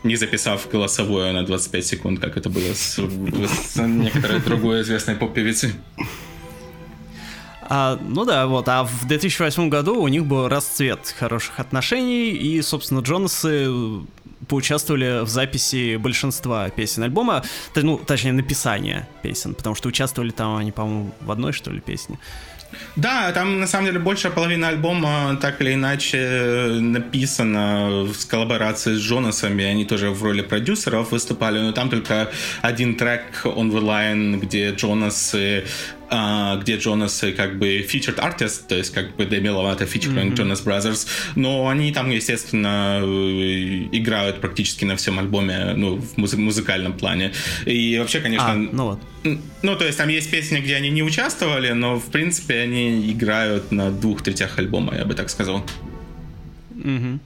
не 0.03 0.16
записав 0.17 0.69
голосовое 0.71 1.33
на 1.33 1.45
25 1.45 1.87
секунд, 1.87 2.21
как 2.21 2.37
это 2.37 2.49
было 2.49 2.75
с, 2.75 2.99
с 2.99 3.77
некоторой 3.77 4.41
другой 4.41 4.83
известной 4.83 5.15
поп-певицей. 5.15 5.73
А, 7.69 7.99
ну 8.01 8.25
да, 8.25 8.47
вот. 8.47 8.69
А 8.69 8.85
в 8.85 9.07
2008 9.07 9.69
году 9.69 10.01
у 10.01 10.09
них 10.09 10.25
был 10.25 10.49
расцвет 10.49 11.15
хороших 11.19 11.59
отношений, 11.61 12.31
и, 12.31 12.63
собственно, 12.63 13.01
Джонасы 13.01 13.69
поучаствовали 14.49 15.25
в 15.25 15.29
записи 15.29 15.97
большинства 15.97 16.69
песен 16.71 17.03
альбома, 17.03 17.43
ну, 17.75 17.99
точнее, 17.99 18.33
написания 18.33 19.09
песен, 19.23 19.55
потому 19.55 19.75
что 19.75 19.89
участвовали 19.89 20.31
там 20.31 20.57
они, 20.57 20.73
по-моему, 20.73 21.13
в 21.21 21.31
одной, 21.31 21.53
что 21.53 21.71
ли, 21.71 21.81
песне. 21.81 22.19
Да, 22.97 23.33
там 23.33 23.61
на 23.61 23.67
самом 23.67 23.87
деле 23.87 23.99
большая 23.99 24.33
половина 24.33 24.69
альбома 24.69 25.37
так 25.41 25.61
или 25.61 25.75
иначе 25.75 26.79
написана 26.81 28.05
в 28.05 28.27
коллаборации 28.27 28.95
с 28.95 29.01
Джонасами, 29.01 29.65
они 29.65 29.85
тоже 29.85 30.11
в 30.11 30.23
роли 30.23 30.43
продюсеров 30.43 31.13
выступали, 31.13 31.59
но 31.59 31.73
там 31.73 31.91
только 31.91 32.31
один 32.63 32.97
трек 32.97 33.43
On 33.45 33.71
The 33.71 33.81
Line, 33.81 34.41
где 34.41 34.71
Джонасы 34.71 35.65
а, 36.06 36.06
где 36.09 36.77
Джонасы 36.77 37.33
как 37.33 37.59
бы 37.59 37.81
featured 37.81 38.19
artist, 38.19 38.69
то 38.69 38.77
есть 38.77 38.93
как 38.93 39.17
бы 39.17 39.27
Дэми 39.27 39.49
Ловато 39.49 39.85
featuring 39.85 40.35
mm-hmm. 40.35 40.37
Jonas 40.37 40.65
Brothers, 40.65 41.07
но 41.35 41.69
они 41.69 41.93
там, 41.93 42.11
естественно, 42.11 43.01
играют 43.93 44.41
практически 44.41 44.85
на 44.85 44.97
всем 44.97 45.19
альбоме, 45.19 45.75
ну, 45.77 45.97
в 45.97 46.17
музы- 46.17 46.37
музыкальном 46.39 46.93
плане. 46.93 47.33
И 47.65 47.99
вообще, 47.99 48.21
конечно... 48.21 48.53
А, 48.53 48.55
ну 48.55 48.85
вот. 48.85 49.01
Ну, 49.63 49.77
то 49.77 49.85
есть 49.85 49.99
там 49.99 50.09
есть 50.09 50.31
песни, 50.31 50.61
где 50.61 50.77
они 50.77 50.91
не 50.91 51.03
участвовали, 51.03 51.73
но, 51.73 51.97
в 51.97 52.07
принципе, 52.07 52.61
они 52.61 53.11
играют 53.11 53.73
на 53.73 53.91
двух 53.91 54.23
третях 54.23 54.59
альбома, 54.59 54.95
я 54.97 55.05
бы 55.05 55.15
так 55.15 55.29
сказал. 55.31 55.65
Mm-hmm. 56.71 57.19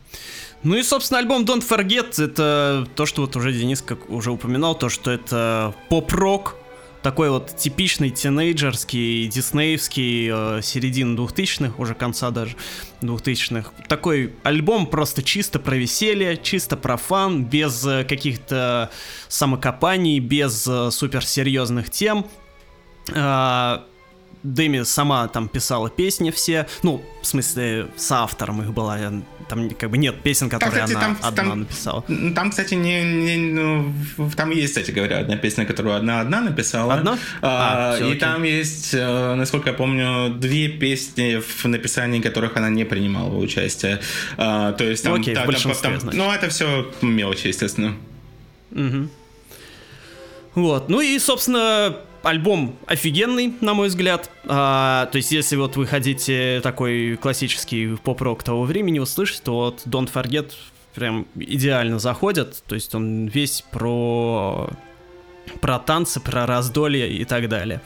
Ну 0.63 0.77
и, 0.77 0.83
собственно, 0.83 1.21
альбом 1.21 1.45
Don't 1.45 1.67
Forget 1.67 2.23
это 2.23 2.87
то, 2.95 3.07
что 3.07 3.23
вот 3.23 3.37
уже 3.37 3.53
Денис 3.53 3.81
как 3.81 4.11
уже 4.11 4.31
упоминал, 4.31 4.75
то, 4.75 4.89
что 4.91 5.11
это 5.11 5.75
поп-рок, 5.89 6.57
такой 7.03 7.31
вот 7.31 7.57
типичный 7.57 8.11
тинейджерский, 8.11 9.27
диснеевский, 9.27 10.31
э, 10.33 10.61
середин 10.63 11.17
2000-х, 11.17 11.75
уже 11.79 11.95
конца 11.95 12.31
даже 12.31 12.57
2000-х. 13.03 13.73
Такой 13.89 14.35
альбом 14.43 14.87
просто 14.87 15.23
чисто 15.23 15.59
про 15.59 15.77
веселье, 15.77 16.37
чисто 16.37 16.77
про 16.77 16.97
фан, 16.97 17.45
без 17.45 17.85
э, 17.87 18.05
каких-то 18.05 18.91
самокопаний, 19.29 20.19
без 20.19 20.67
э, 20.67 20.91
суперсерьезных 20.91 21.91
тем. 21.91 22.27
Э, 23.15 23.79
Дэми 24.43 24.83
сама 24.85 25.29
там 25.29 25.49
писала 25.49 25.91
песни 25.91 26.31
все, 26.31 26.67
ну, 26.83 27.03
в 27.23 27.27
смысле, 27.27 27.89
с 27.97 28.11
автором 28.11 28.63
их 28.63 28.73
была, 28.73 28.99
там 29.49 29.71
как 29.71 29.91
бы 29.91 29.99
нет 29.99 30.23
песен, 30.23 30.49
которые 30.49 30.79
там, 30.79 30.87
кстати, 30.87 31.05
она 31.05 31.15
там, 31.17 31.29
одна 31.29 31.43
там, 31.43 31.61
написала. 31.61 32.05
Там, 32.35 32.51
кстати, 32.51 32.75
не, 32.75 33.03
не, 33.03 33.37
ну, 33.37 33.93
там 34.37 34.51
есть, 34.51 34.75
кстати 34.75 34.93
говоря, 34.93 35.19
одна 35.19 35.37
песня, 35.37 35.67
которую 35.67 35.97
одна 35.97 36.21
одна 36.21 36.41
написала. 36.41 36.95
Одна? 36.95 37.19
А, 37.43 37.93
а, 37.93 37.97
все, 37.97 38.05
и 38.05 38.09
окей. 38.09 38.21
там 38.21 38.43
есть, 38.45 38.95
э, 38.95 39.35
насколько 39.35 39.71
я 39.71 39.75
помню, 39.75 40.31
две 40.31 40.69
песни, 40.69 41.41
в 41.41 41.65
написании 41.67 42.21
которых 42.21 42.57
она 42.57 42.71
не 42.71 42.85
принимала 42.85 43.37
участие. 43.37 44.01
А, 44.39 44.73
то 44.73 44.85
есть 44.85 45.05
там... 45.05 45.15
Ну, 45.15 45.21
окей, 45.21 45.35
та, 45.35 45.45
в 45.45 45.47
большинстве, 45.47 45.99
там, 45.99 46.11
ну, 46.13 46.33
это 46.33 46.49
все 46.49 46.91
мелочи, 47.03 47.49
естественно. 47.49 47.95
Угу. 48.71 49.09
Вот, 50.55 50.89
ну 50.89 51.01
и, 51.01 51.19
собственно, 51.19 51.97
альбом 52.23 52.77
офигенный, 52.87 53.55
на 53.61 53.75
мой 53.75 53.89
взгляд. 53.89 54.31
А, 54.47 55.07
то 55.07 55.17
есть, 55.17 55.33
если 55.33 55.57
вот 55.57 55.77
вы 55.77 55.87
хотите 55.87 56.61
такой 56.63 57.17
классический 57.17 57.97
поп-рок 57.97 58.43
того 58.43 58.65
времени 58.65 58.99
услышать, 58.99 59.43
то 59.43 59.55
вот 59.55 59.83
Don't 59.87 60.13
Forget 60.13 60.53
прям 60.95 61.27
идеально 61.35 61.99
заходит. 61.99 62.63
То 62.67 62.75
есть, 62.75 62.95
он 62.95 63.27
весь 63.27 63.65
про 63.71 64.71
про 65.61 65.79
танцы, 65.79 66.21
про 66.21 66.47
раздолье 66.47 67.11
и 67.11 67.25
так 67.25 67.49
далее. 67.49 67.81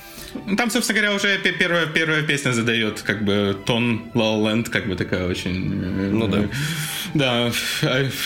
Ну, 0.47 0.57
там, 0.57 0.70
собственно 0.70 1.01
говоря, 1.01 1.16
уже 1.16 1.38
первая, 1.38 1.87
первая 1.87 2.23
песня 2.23 2.53
задает 2.53 3.01
как 3.03 3.25
бы 3.25 3.57
тон 3.64 4.03
Land, 4.14 4.70
как 4.70 4.87
бы 4.87 4.97
такая 4.97 5.27
очень... 5.27 5.83
Э, 5.83 6.11
ну 6.11 6.29
да. 6.29 6.44
Да, 7.14 7.53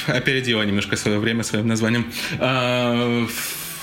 опередила 0.06 0.62
немножко 0.62 0.96
свое 0.96 1.18
время 1.18 1.44
своим 1.44 1.68
названием. 1.68 2.10
А, 2.40 3.26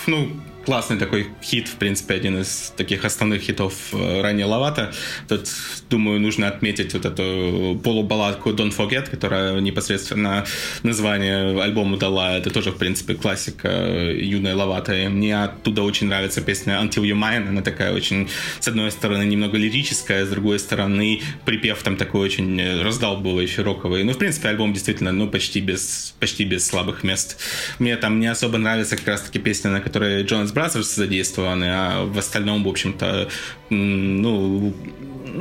ну, 0.07 0.31
классный 0.65 0.97
такой 0.97 1.27
хит, 1.43 1.67
в 1.67 1.75
принципе, 1.75 2.15
один 2.15 2.41
из 2.41 2.73
таких 2.75 3.05
основных 3.05 3.41
хитов 3.41 3.73
э, 3.93 4.21
ранее 4.21 4.45
Лавата. 4.45 4.93
Тут, 5.27 5.47
думаю, 5.89 6.19
нужно 6.19 6.47
отметить 6.47 6.93
вот 6.93 7.05
эту 7.05 7.79
полубалладку 7.83 8.49
Don't 8.49 8.75
Forget, 8.75 9.09
которая 9.09 9.59
непосредственно 9.61 10.45
название 10.83 11.61
альбому 11.61 11.97
дала. 11.97 12.37
Это 12.37 12.49
тоже, 12.49 12.71
в 12.71 12.77
принципе, 12.77 13.13
классика 13.13 13.69
юной 14.11 14.53
Лаваты. 14.53 15.09
Мне 15.09 15.43
оттуда 15.43 15.83
очень 15.83 16.07
нравится 16.07 16.41
песня 16.41 16.79
Until 16.81 17.03
You 17.03 17.15
Mine. 17.15 17.49
Она 17.49 17.61
такая 17.61 17.93
очень, 17.93 18.27
с 18.59 18.67
одной 18.67 18.91
стороны, 18.91 19.23
немного 19.23 19.57
лирическая, 19.57 20.25
с 20.25 20.29
другой 20.29 20.59
стороны, 20.59 21.21
припев 21.45 21.83
там 21.83 21.95
такой 21.95 22.21
очень 22.21 22.81
раздалбывающий, 22.81 23.63
роковый. 23.63 24.03
Ну, 24.03 24.13
в 24.13 24.17
принципе, 24.17 24.49
альбом 24.49 24.73
действительно, 24.73 25.11
ну, 25.11 25.27
почти 25.29 25.61
без, 25.61 26.15
почти 26.19 26.43
без 26.43 26.65
слабых 26.65 27.03
мест. 27.03 27.39
Мне 27.77 27.95
там 27.97 28.19
не 28.19 28.27
особо 28.27 28.57
нравится 28.57 28.97
как 28.97 29.07
раз-таки 29.07 29.37
песня, 29.37 29.69
на 29.69 29.81
которой 29.81 30.23
Джонас 30.23 30.54
Brothers 30.55 30.95
задействованы, 30.95 31.65
а 31.65 32.05
в 32.05 32.17
остальном, 32.17 32.63
в 32.63 32.67
общем-то, 32.67 33.29
ну... 33.69 34.73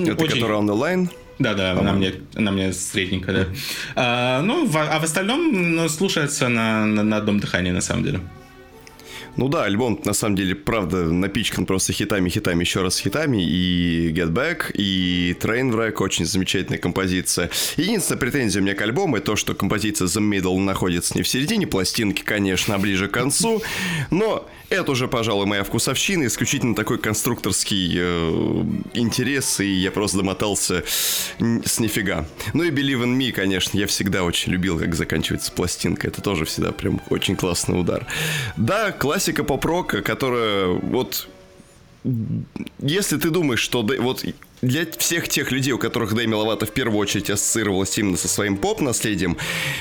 Это 0.02 0.24
очень... 0.24 0.42
the 0.42 0.76
line? 0.76 1.08
Да, 1.38 1.54
да, 1.54 1.72
она 1.72 1.92
мне, 1.92 2.14
она 2.34 2.52
мне 2.52 2.72
средненькая, 2.72 3.34
да. 3.34 3.46
А, 3.96 4.42
ну, 4.42 4.66
в, 4.66 4.76
а 4.76 4.98
в 5.00 5.04
остальном 5.04 5.74
ну, 5.74 5.88
слушается 5.88 6.48
на, 6.48 6.84
на, 6.84 7.02
на 7.02 7.16
одном 7.16 7.40
дыхании, 7.40 7.72
на 7.72 7.80
самом 7.80 8.04
деле. 8.04 8.20
Ну 9.36 9.48
да, 9.48 9.64
альбом 9.64 10.00
на 10.04 10.12
самом 10.12 10.36
деле, 10.36 10.54
правда, 10.54 11.06
напичкан 11.06 11.66
просто 11.66 11.92
хитами, 11.92 12.28
хитами, 12.28 12.60
еще 12.60 12.82
раз 12.82 13.00
хитами. 13.00 13.42
И 13.42 14.12
Get 14.12 14.30
Back, 14.30 14.72
и 14.74 15.36
Trainwreck, 15.40 15.94
очень 15.98 16.24
замечательная 16.24 16.78
композиция. 16.78 17.50
Единственная 17.76 18.20
претензия 18.20 18.60
у 18.62 18.64
меня 18.64 18.74
к 18.74 18.82
альбому, 18.82 19.16
это 19.16 19.26
то, 19.26 19.36
что 19.36 19.54
композиция 19.54 20.06
The 20.06 20.20
Middle 20.20 20.58
находится 20.60 21.16
не 21.16 21.22
в 21.22 21.28
середине 21.28 21.66
пластинки, 21.66 22.22
конечно, 22.22 22.76
а 22.76 22.78
ближе 22.78 23.08
к 23.08 23.12
концу. 23.12 23.60
Но 24.10 24.48
это 24.70 24.92
уже, 24.92 25.08
пожалуй, 25.08 25.46
моя 25.46 25.64
вкусовщина, 25.64 26.26
исключительно 26.26 26.74
такой 26.74 26.98
конструкторский 26.98 27.94
э, 27.96 28.64
интерес, 28.94 29.60
и 29.60 29.66
я 29.66 29.90
просто 29.90 30.18
домотался 30.18 30.84
с 31.38 31.80
нифига. 31.80 32.26
Ну 32.52 32.62
и 32.64 32.70
Believe 32.70 33.04
in 33.04 33.16
Me, 33.16 33.32
конечно, 33.32 33.78
я 33.78 33.86
всегда 33.86 34.24
очень 34.24 34.52
любил, 34.52 34.78
как 34.78 34.94
заканчивается 34.94 35.52
пластинка. 35.52 36.08
Это 36.08 36.22
тоже 36.22 36.44
всегда 36.44 36.72
прям 36.72 37.00
очень 37.10 37.36
классный 37.36 37.78
удар. 37.78 38.06
Да, 38.56 38.92
классика 38.92 39.44
поп-рока, 39.44 40.02
которая 40.02 40.66
вот 40.68 41.28
если 42.80 43.16
ты 43.16 43.30
думаешь, 43.30 43.60
что 43.60 43.82
вот 43.82 44.24
для 44.60 44.86
всех 44.98 45.28
тех 45.28 45.52
людей, 45.52 45.72
у 45.72 45.78
которых 45.78 46.14
Дэми 46.14 46.34
Ловато 46.34 46.66
в 46.66 46.72
первую 46.72 46.98
очередь 46.98 47.30
ассоциировалась 47.30 47.96
именно 47.98 48.16
со 48.16 48.28
своим 48.28 48.56
поп-наследием, 48.56 49.36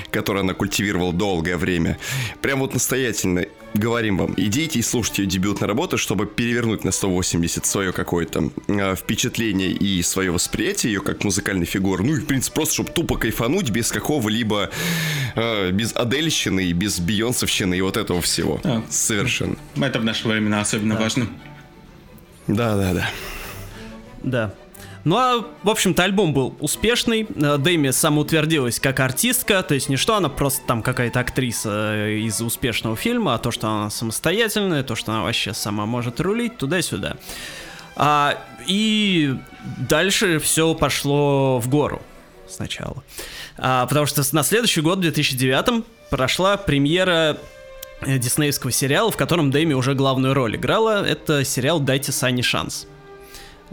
которое 0.09 0.41
она 0.41 0.53
культивировала 0.53 1.13
долгое 1.13 1.57
время, 1.57 1.97
прям 2.41 2.59
вот 2.59 2.73
настоятельно 2.73 3.45
говорим 3.73 4.17
вам, 4.17 4.33
идите 4.37 4.79
и 4.79 4.81
слушайте 4.81 5.23
ее 5.23 5.29
дебютной 5.29 5.67
работы, 5.67 5.97
чтобы 5.97 6.25
перевернуть 6.27 6.83
на 6.83 6.91
180 6.91 7.65
свое 7.65 7.91
какое-то 7.91 8.51
э, 8.67 8.95
впечатление 8.95 9.71
и 9.71 10.01
свое 10.03 10.31
восприятие 10.31 10.93
ее 10.93 11.01
как 11.01 11.23
музыкальной 11.23 11.65
фигуры. 11.65 12.03
Ну 12.03 12.15
и, 12.15 12.19
в 12.19 12.25
принципе, 12.25 12.55
просто, 12.55 12.75
чтобы 12.75 12.91
тупо 12.91 13.17
кайфануть 13.17 13.69
без 13.71 13.91
какого-либо, 13.91 14.69
э, 15.35 15.71
без 15.71 15.95
Адельщины 15.95 16.65
и 16.65 16.73
без 16.73 16.99
Бейонсовщины 16.99 17.77
и 17.77 17.81
вот 17.81 17.97
этого 17.97 18.21
всего. 18.21 18.61
А, 18.63 18.83
Совершенно. 18.89 19.55
Это 19.75 19.99
в 19.99 20.03
наши 20.03 20.27
времена 20.27 20.61
особенно 20.61 20.95
да. 20.95 21.01
важно. 21.01 21.27
Да, 22.47 22.75
да, 22.75 22.93
да. 22.93 23.09
Да. 24.23 24.53
Ну 25.03 25.17
а, 25.17 25.45
в 25.63 25.69
общем-то, 25.69 26.03
альбом 26.03 26.33
был 26.33 26.55
успешный. 26.59 27.27
Э, 27.35 27.57
Дэми 27.57 27.89
самоутвердилась 27.89 28.79
как 28.79 29.01
артистка, 29.01 29.61
то 29.61 29.73
есть 29.73 29.89
не 29.89 29.97
что 29.97 30.15
она 30.15 30.29
просто 30.29 30.65
там 30.65 30.81
какая-то 30.81 31.19
актриса 31.19 31.93
э, 31.93 32.19
из 32.19 32.39
успешного 32.41 32.95
фильма, 32.95 33.35
а 33.35 33.37
то, 33.37 33.51
что 33.51 33.67
она 33.67 33.89
самостоятельная, 33.89 34.83
то, 34.83 34.95
что 34.95 35.11
она 35.11 35.23
вообще 35.23 35.53
сама 35.53 35.85
может 35.85 36.21
рулить 36.21 36.57
туда-сюда. 36.57 37.17
А, 37.95 38.37
и 38.65 39.35
дальше 39.89 40.39
все 40.39 40.73
пошло 40.73 41.59
в 41.59 41.67
гору 41.67 42.01
сначала. 42.47 43.03
А, 43.57 43.85
потому 43.87 44.05
что 44.05 44.23
на 44.33 44.43
следующий 44.43 44.81
год, 44.81 44.99
в 44.99 45.01
2009 45.01 45.83
прошла 46.09 46.55
премьера 46.55 47.37
диснеевского 48.07 48.71
сериала, 48.71 49.11
в 49.11 49.17
котором 49.17 49.51
Дэми 49.51 49.73
уже 49.73 49.93
главную 49.93 50.33
роль 50.33 50.55
играла. 50.55 51.05
Это 51.05 51.43
сериал 51.43 51.79
«Дайте 51.79 52.11
Сане 52.11 52.43
шанс». 52.43 52.87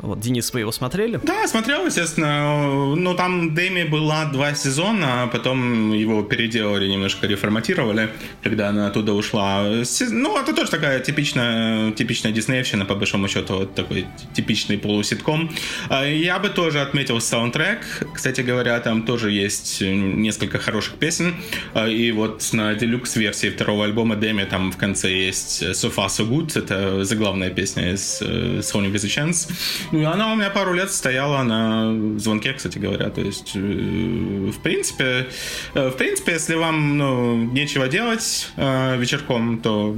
Вот, 0.02 0.20
Денис, 0.20 0.52
вы 0.52 0.60
его 0.60 0.72
смотрели? 0.72 1.20
Да, 1.22 1.46
смотрел, 1.46 1.84
естественно. 1.86 2.94
Ну, 2.96 3.14
там 3.14 3.54
Дэми 3.54 3.84
была 3.84 4.24
два 4.26 4.54
сезона, 4.54 5.24
а 5.24 5.26
потом 5.26 5.92
его 5.92 6.22
переделали, 6.22 6.86
немножко 6.88 7.26
реформатировали, 7.26 8.10
когда 8.42 8.68
она 8.68 8.86
оттуда 8.86 9.12
ушла. 9.12 9.64
Ну, 10.10 10.38
это 10.38 10.54
тоже 10.54 10.70
такая 10.70 11.00
типичная, 11.00 11.92
типичная 11.92 12.32
диснеевщина, 12.32 12.86
по 12.86 12.94
большому 12.94 13.28
счету, 13.28 13.58
вот 13.58 13.74
такой 13.74 14.06
типичный 14.34 14.78
полуситком. 14.78 15.50
А, 15.88 16.06
я 16.06 16.38
бы 16.38 16.48
тоже 16.48 16.80
отметил 16.80 17.20
саундтрек. 17.20 17.80
Кстати 18.14 18.40
говоря, 18.40 18.80
там 18.80 19.02
тоже 19.02 19.30
есть 19.30 19.82
несколько 19.82 20.58
хороших 20.58 20.94
песен. 20.94 21.34
А, 21.74 21.86
и 21.88 22.10
вот 22.12 22.48
на 22.52 22.74
делюкс-версии 22.74 23.50
второго 23.50 23.84
альбома 23.84 24.16
Дэми 24.16 24.44
там 24.44 24.72
в 24.72 24.76
конце 24.76 25.12
есть 25.12 25.62
So 25.62 25.94
Far 25.94 26.06
So 26.06 26.26
Good, 26.26 26.58
это 26.58 27.04
заглавная 27.04 27.50
песня 27.50 27.92
из 27.92 28.22
э, 28.22 28.60
Sony 28.60 28.90
With 28.90 29.04
A 29.04 29.08
Chance. 29.08 29.50
Ну, 29.92 30.08
она 30.08 30.32
у 30.32 30.36
меня 30.36 30.50
пару 30.50 30.72
лет 30.72 30.90
стояла 30.90 31.42
на 31.42 32.18
звонке, 32.18 32.52
кстати 32.52 32.78
говоря. 32.78 33.10
То 33.10 33.20
есть, 33.20 33.52
э, 33.54 33.58
в 33.58 34.60
принципе, 34.62 35.28
э, 35.74 35.88
в 35.88 35.96
принципе, 35.96 36.32
если 36.32 36.54
вам 36.54 36.96
ну, 36.96 37.36
нечего 37.52 37.88
делать 37.88 38.48
э, 38.56 38.96
вечерком, 38.98 39.58
то 39.58 39.96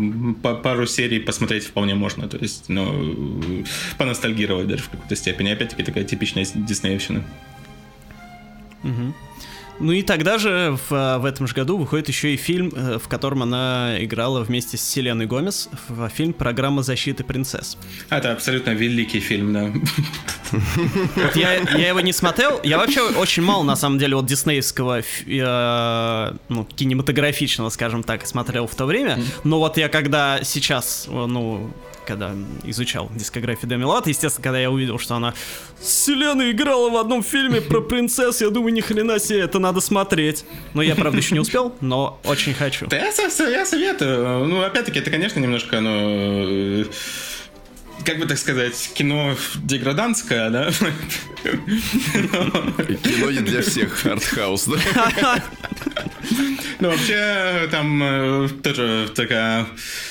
пару 0.62 0.86
серий 0.86 1.20
посмотреть 1.20 1.64
вполне 1.64 1.94
можно. 1.94 2.26
То 2.28 2.38
есть, 2.38 2.68
ну, 2.68 3.64
поностальгировать 3.98 4.66
даже 4.66 4.82
в 4.82 4.88
какой-то 4.88 5.14
степени. 5.16 5.50
Опять-таки, 5.50 5.82
такая 5.82 6.04
типичная 6.04 6.46
диснеевщина. 6.54 7.22
Угу. 8.84 9.14
Ну 9.80 9.92
и 9.92 10.02
тогда 10.02 10.38
же 10.38 10.78
в, 10.88 11.18
в 11.18 11.24
этом 11.24 11.46
же 11.46 11.54
году 11.54 11.76
выходит 11.76 12.08
еще 12.08 12.34
и 12.34 12.36
фильм, 12.36 12.72
э, 12.74 12.98
в 12.98 13.08
котором 13.08 13.42
она 13.42 13.96
играла 13.98 14.40
вместе 14.40 14.76
с 14.76 14.82
Селеной 14.82 15.26
Гомес, 15.26 15.68
в 15.88 16.08
фильм 16.08 16.32
«Программа 16.32 16.82
защиты 16.82 17.24
принцесс». 17.24 17.76
Это 18.10 18.32
абсолютно 18.32 18.70
великий 18.70 19.20
фильм, 19.20 19.52
да. 19.52 19.72
Вот 21.16 21.36
я, 21.36 21.54
я 21.54 21.88
его 21.88 22.00
не 22.00 22.12
смотрел, 22.12 22.60
я 22.62 22.78
вообще 22.78 23.00
очень 23.02 23.42
мало, 23.42 23.62
на 23.62 23.76
самом 23.76 23.98
деле, 23.98 24.16
вот 24.16 24.26
диснеевского, 24.26 25.00
э, 25.00 26.32
ну, 26.48 26.64
кинематографичного, 26.64 27.70
скажем 27.70 28.02
так, 28.02 28.26
смотрел 28.26 28.66
в 28.66 28.74
то 28.74 28.84
время, 28.84 29.18
но 29.44 29.58
вот 29.58 29.78
я 29.78 29.88
когда 29.88 30.44
сейчас, 30.44 31.06
ну, 31.08 31.72
когда 32.12 32.32
изучал 32.64 33.10
дискографию 33.14 33.68
Деми 33.68 33.84
Ловато, 33.84 34.10
естественно, 34.10 34.42
когда 34.42 34.58
я 34.58 34.70
увидел, 34.70 34.98
что 34.98 35.14
она 35.14 35.34
с 35.80 36.04
Селеной 36.04 36.52
играла 36.52 36.90
в 36.90 36.96
одном 36.96 37.22
фильме 37.22 37.60
про 37.60 37.80
принцесс, 37.92 38.40
я 38.40 38.50
думаю, 38.50 38.74
ни 38.74 38.80
хрена 38.80 39.18
себе, 39.18 39.40
это 39.40 39.58
надо 39.58 39.80
смотреть. 39.80 40.44
Но 40.74 40.82
я, 40.82 40.94
правда, 40.94 41.18
еще 41.18 41.34
не 41.34 41.40
успел, 41.40 41.74
но 41.80 42.20
очень 42.24 42.54
хочу. 42.54 42.86
Да 42.86 42.96
я, 42.96 43.06
я 43.06 43.66
советую. 43.66 44.46
Ну, 44.46 44.62
опять-таки, 44.62 44.98
это, 44.98 45.10
конечно, 45.10 45.40
немножко, 45.40 45.80
ну 45.80 46.84
как 48.04 48.18
бы 48.18 48.26
так 48.26 48.38
сказать, 48.38 48.92
кино 48.94 49.36
деграданское, 49.56 50.50
да? 50.50 50.70
Кино 51.42 53.30
не 53.30 53.40
для 53.40 53.62
всех, 53.62 54.04
артхаус, 54.06 54.66
да? 54.66 54.78
Ну, 56.80 56.90
вообще, 56.90 57.68
там 57.70 58.02
э, 58.02 58.48
тоже 58.62 59.08
такая... 59.14 59.66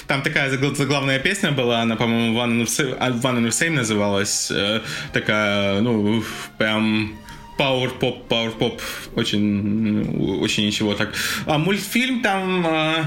Там 0.08 0.22
такая 0.22 0.50
заглавная 0.50 1.20
песня 1.20 1.52
была, 1.52 1.82
она, 1.82 1.96
по-моему, 1.96 2.38
One 2.40 2.62
in 2.62 3.46
the 3.46 3.50
Same 3.50 3.72
называлась. 3.72 4.52
Э, 4.52 4.82
такая, 5.12 5.82
ну, 5.82 6.24
прям 6.58 7.14
Power 7.58 7.92
Pop, 8.00 8.28
Power 8.30 8.58
Pop, 8.58 8.82
очень, 9.16 10.40
очень 10.42 10.66
ничего 10.66 10.94
так. 10.94 11.14
А 11.46 11.58
мультфильм 11.58 12.22
там 12.22 12.66
Э, 12.66 13.04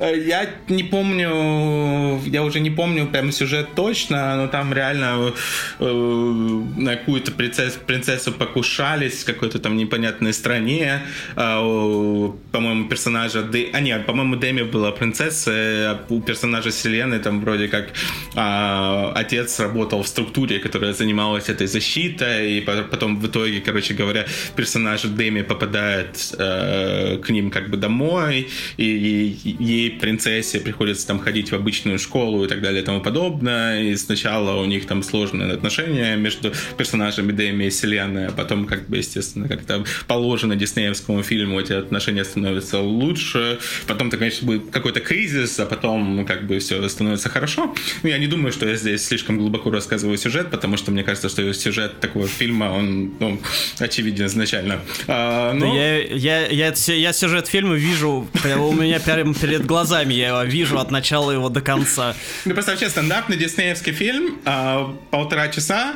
я 0.00 0.50
не 0.68 0.84
помню, 0.84 2.20
я 2.26 2.42
уже 2.42 2.60
не 2.60 2.70
помню 2.70 3.06
прям 3.06 3.32
сюжет 3.32 3.74
точно, 3.74 4.36
но 4.36 4.48
там 4.48 4.72
реально 4.72 5.32
э, 5.80 6.62
на 6.76 6.96
какую-то 6.96 7.32
принцессу, 7.32 7.78
принцессу 7.86 8.32
покушались 8.32 9.22
в 9.22 9.26
какой-то 9.26 9.58
там 9.58 9.76
непонятной 9.76 10.32
стране. 10.32 11.02
Э, 11.36 12.30
по-моему, 12.52 12.88
персонажа... 12.88 13.42
Д... 13.42 13.70
А 13.72 13.80
нет, 13.80 14.06
по-моему, 14.06 14.36
Дэми 14.36 14.62
была 14.62 14.92
принцесса, 14.92 15.50
а 15.50 16.04
у 16.08 16.20
персонажа 16.20 16.70
Селены 16.70 17.18
там 17.18 17.40
вроде 17.40 17.68
как 17.68 17.88
э, 18.34 19.12
отец 19.14 19.60
работал 19.60 20.02
в 20.02 20.08
структуре, 20.08 20.58
которая 20.58 20.92
занималась 20.92 21.48
этой 21.48 21.66
защитой, 21.66 22.58
и 22.58 22.60
потом 22.60 23.18
в 23.18 23.26
итоге, 23.26 23.60
короче 23.60 23.94
говоря, 23.94 24.26
персонаж 24.56 25.02
Дэми 25.02 25.42
попадает 25.42 26.34
э, 26.38 27.18
к 27.18 27.30
ним 27.30 27.50
как 27.50 27.70
бы 27.70 27.76
домой, 27.76 28.48
и, 28.76 28.84
и 28.84 29.64
ей 29.64 29.87
принцессе 29.90 30.60
приходится 30.60 31.06
там 31.06 31.18
ходить 31.18 31.50
в 31.50 31.54
обычную 31.54 31.98
школу 31.98 32.44
и 32.44 32.48
так 32.48 32.60
далее 32.60 32.82
и 32.82 32.84
тому 32.84 33.00
подобное. 33.00 33.82
И 33.82 33.96
сначала 33.96 34.60
у 34.60 34.64
них 34.64 34.86
там 34.86 35.02
сложные 35.02 35.52
отношения 35.52 36.16
между 36.16 36.52
персонажами 36.76 37.32
Дэми 37.32 37.64
и 37.64 37.70
Селены, 37.70 38.26
а 38.26 38.32
потом, 38.32 38.66
как 38.66 38.88
бы, 38.88 38.98
естественно, 38.98 39.48
как-то 39.48 39.84
положено 40.06 40.56
диснеевскому 40.56 41.22
фильму, 41.22 41.60
эти 41.60 41.72
отношения 41.72 42.24
становятся 42.24 42.80
лучше. 42.80 43.58
Потом, 43.86 44.10
то 44.10 44.16
конечно, 44.16 44.46
будет 44.46 44.70
какой-то 44.70 45.00
кризис, 45.00 45.58
а 45.60 45.66
потом, 45.66 46.24
как 46.26 46.46
бы, 46.46 46.58
все 46.58 46.86
становится 46.88 47.28
хорошо. 47.28 47.74
Ну, 48.02 48.08
я 48.08 48.18
не 48.18 48.26
думаю, 48.26 48.52
что 48.52 48.68
я 48.68 48.76
здесь 48.76 49.04
слишком 49.04 49.38
глубоко 49.38 49.70
рассказываю 49.70 50.18
сюжет, 50.18 50.50
потому 50.50 50.76
что 50.76 50.90
мне 50.90 51.02
кажется, 51.02 51.28
что 51.28 51.52
сюжет 51.52 52.00
такого 52.00 52.26
фильма, 52.26 52.64
он, 52.64 53.14
ну, 53.18 53.40
очевиден 53.78 54.26
изначально. 54.26 54.80
А, 55.06 55.52
но... 55.52 55.72
да 55.72 55.74
я, 55.74 56.06
я, 56.06 56.46
я, 56.46 56.74
я 56.94 57.12
сюжет 57.12 57.46
фильма 57.46 57.74
вижу, 57.74 58.28
у 58.44 58.72
меня 58.72 59.00
прямо 59.00 59.34
перед 59.34 59.64
глазами 59.66 59.77
глазами 59.78 60.14
я 60.14 60.28
его 60.28 60.42
вижу 60.42 60.78
от 60.80 60.90
начала 60.90 61.30
его 61.30 61.48
до 61.48 61.60
конца. 61.60 62.14
Ну, 62.44 62.52
представь 62.52 62.80
себе, 62.80 62.90
стандартный 62.90 63.36
диснеевский 63.36 63.92
фильм, 63.92 64.40
а, 64.44 64.92
полтора 65.12 65.48
часа, 65.48 65.94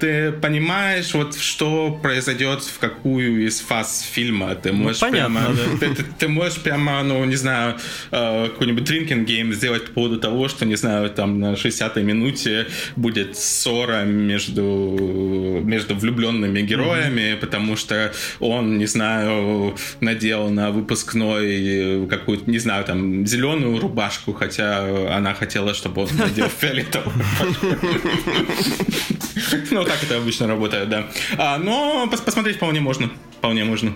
ты 0.00 0.30
понимаешь, 0.30 1.14
вот 1.14 1.36
что 1.36 1.98
произойдет 2.00 2.62
в 2.62 2.78
какую 2.78 3.46
из 3.46 3.60
фаз 3.60 4.02
фильма. 4.02 4.54
Ты 4.54 4.70
ну, 4.70 4.84
можешь 4.84 5.00
ну, 5.00 5.08
понятно, 5.08 5.40
прямо, 5.40 5.56
да. 5.56 5.78
ты, 5.80 5.94
ты, 5.94 6.04
ты 6.18 6.28
можешь 6.28 6.60
прямо, 6.60 7.02
ну, 7.02 7.24
не 7.24 7.34
знаю, 7.34 7.76
а, 8.12 8.48
какой-нибудь 8.48 8.88
drinking 8.88 9.26
game 9.26 9.52
сделать 9.52 9.86
по 9.86 9.92
поводу 9.92 10.20
того, 10.20 10.46
что, 10.46 10.64
не 10.64 10.76
знаю, 10.76 11.10
там 11.10 11.40
на 11.40 11.54
60-й 11.54 12.02
минуте 12.04 12.66
будет 12.94 13.36
ссора 13.36 14.04
между, 14.04 15.60
между 15.64 15.96
влюбленными 15.96 16.60
героями, 16.60 17.32
mm-hmm. 17.32 17.36
потому 17.38 17.76
что 17.76 18.12
он, 18.38 18.78
не 18.78 18.86
знаю, 18.86 19.76
надел 20.00 20.50
на 20.50 20.70
выпускной 20.70 22.06
какую-то, 22.08 22.48
не 22.48 22.58
знаю, 22.58 22.84
там, 22.84 23.26
зеленую 23.26 23.80
рубашку, 23.80 24.32
хотя 24.32 25.16
она 25.16 25.34
хотела, 25.34 25.74
чтобы 25.74 26.02
он 26.02 26.08
надел 26.16 26.48
фиолетовую. 26.60 27.12
Ну, 29.70 29.84
так 29.84 30.02
это 30.02 30.16
обычно 30.16 30.46
работает, 30.46 30.88
да. 30.88 31.06
А, 31.36 31.58
но 31.58 32.08
посмотреть 32.08 32.56
вполне 32.56 32.80
можно. 32.80 33.10
Вполне 33.38 33.64
можно. 33.64 33.92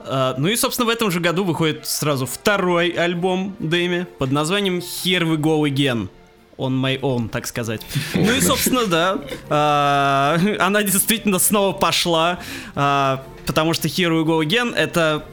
Uh, 0.00 0.34
ну 0.38 0.48
и, 0.48 0.56
собственно, 0.56 0.86
в 0.86 0.90
этом 0.90 1.10
же 1.10 1.18
году 1.18 1.44
выходит 1.44 1.86
сразу 1.86 2.24
второй 2.24 2.90
альбом 2.90 3.56
Дэми 3.58 4.06
под 4.18 4.30
названием 4.30 4.78
Here 4.78 5.22
We 5.22 5.36
Go 5.36 5.68
Again. 5.68 6.08
On 6.56 6.72
my 6.72 6.98
own, 7.00 7.28
так 7.28 7.46
сказать. 7.46 7.82
Ну 8.14 8.32
и, 8.32 8.40
собственно, 8.40 8.86
да, 8.86 9.18
uh, 9.48 10.56
она 10.60 10.82
действительно 10.82 11.38
снова 11.38 11.72
пошла, 11.72 12.38
uh, 12.74 13.20
потому 13.46 13.74
что 13.74 13.88
Here 13.88 14.10
We 14.10 14.24
Go 14.24 14.44
Again 14.44 14.74
это 14.74 15.24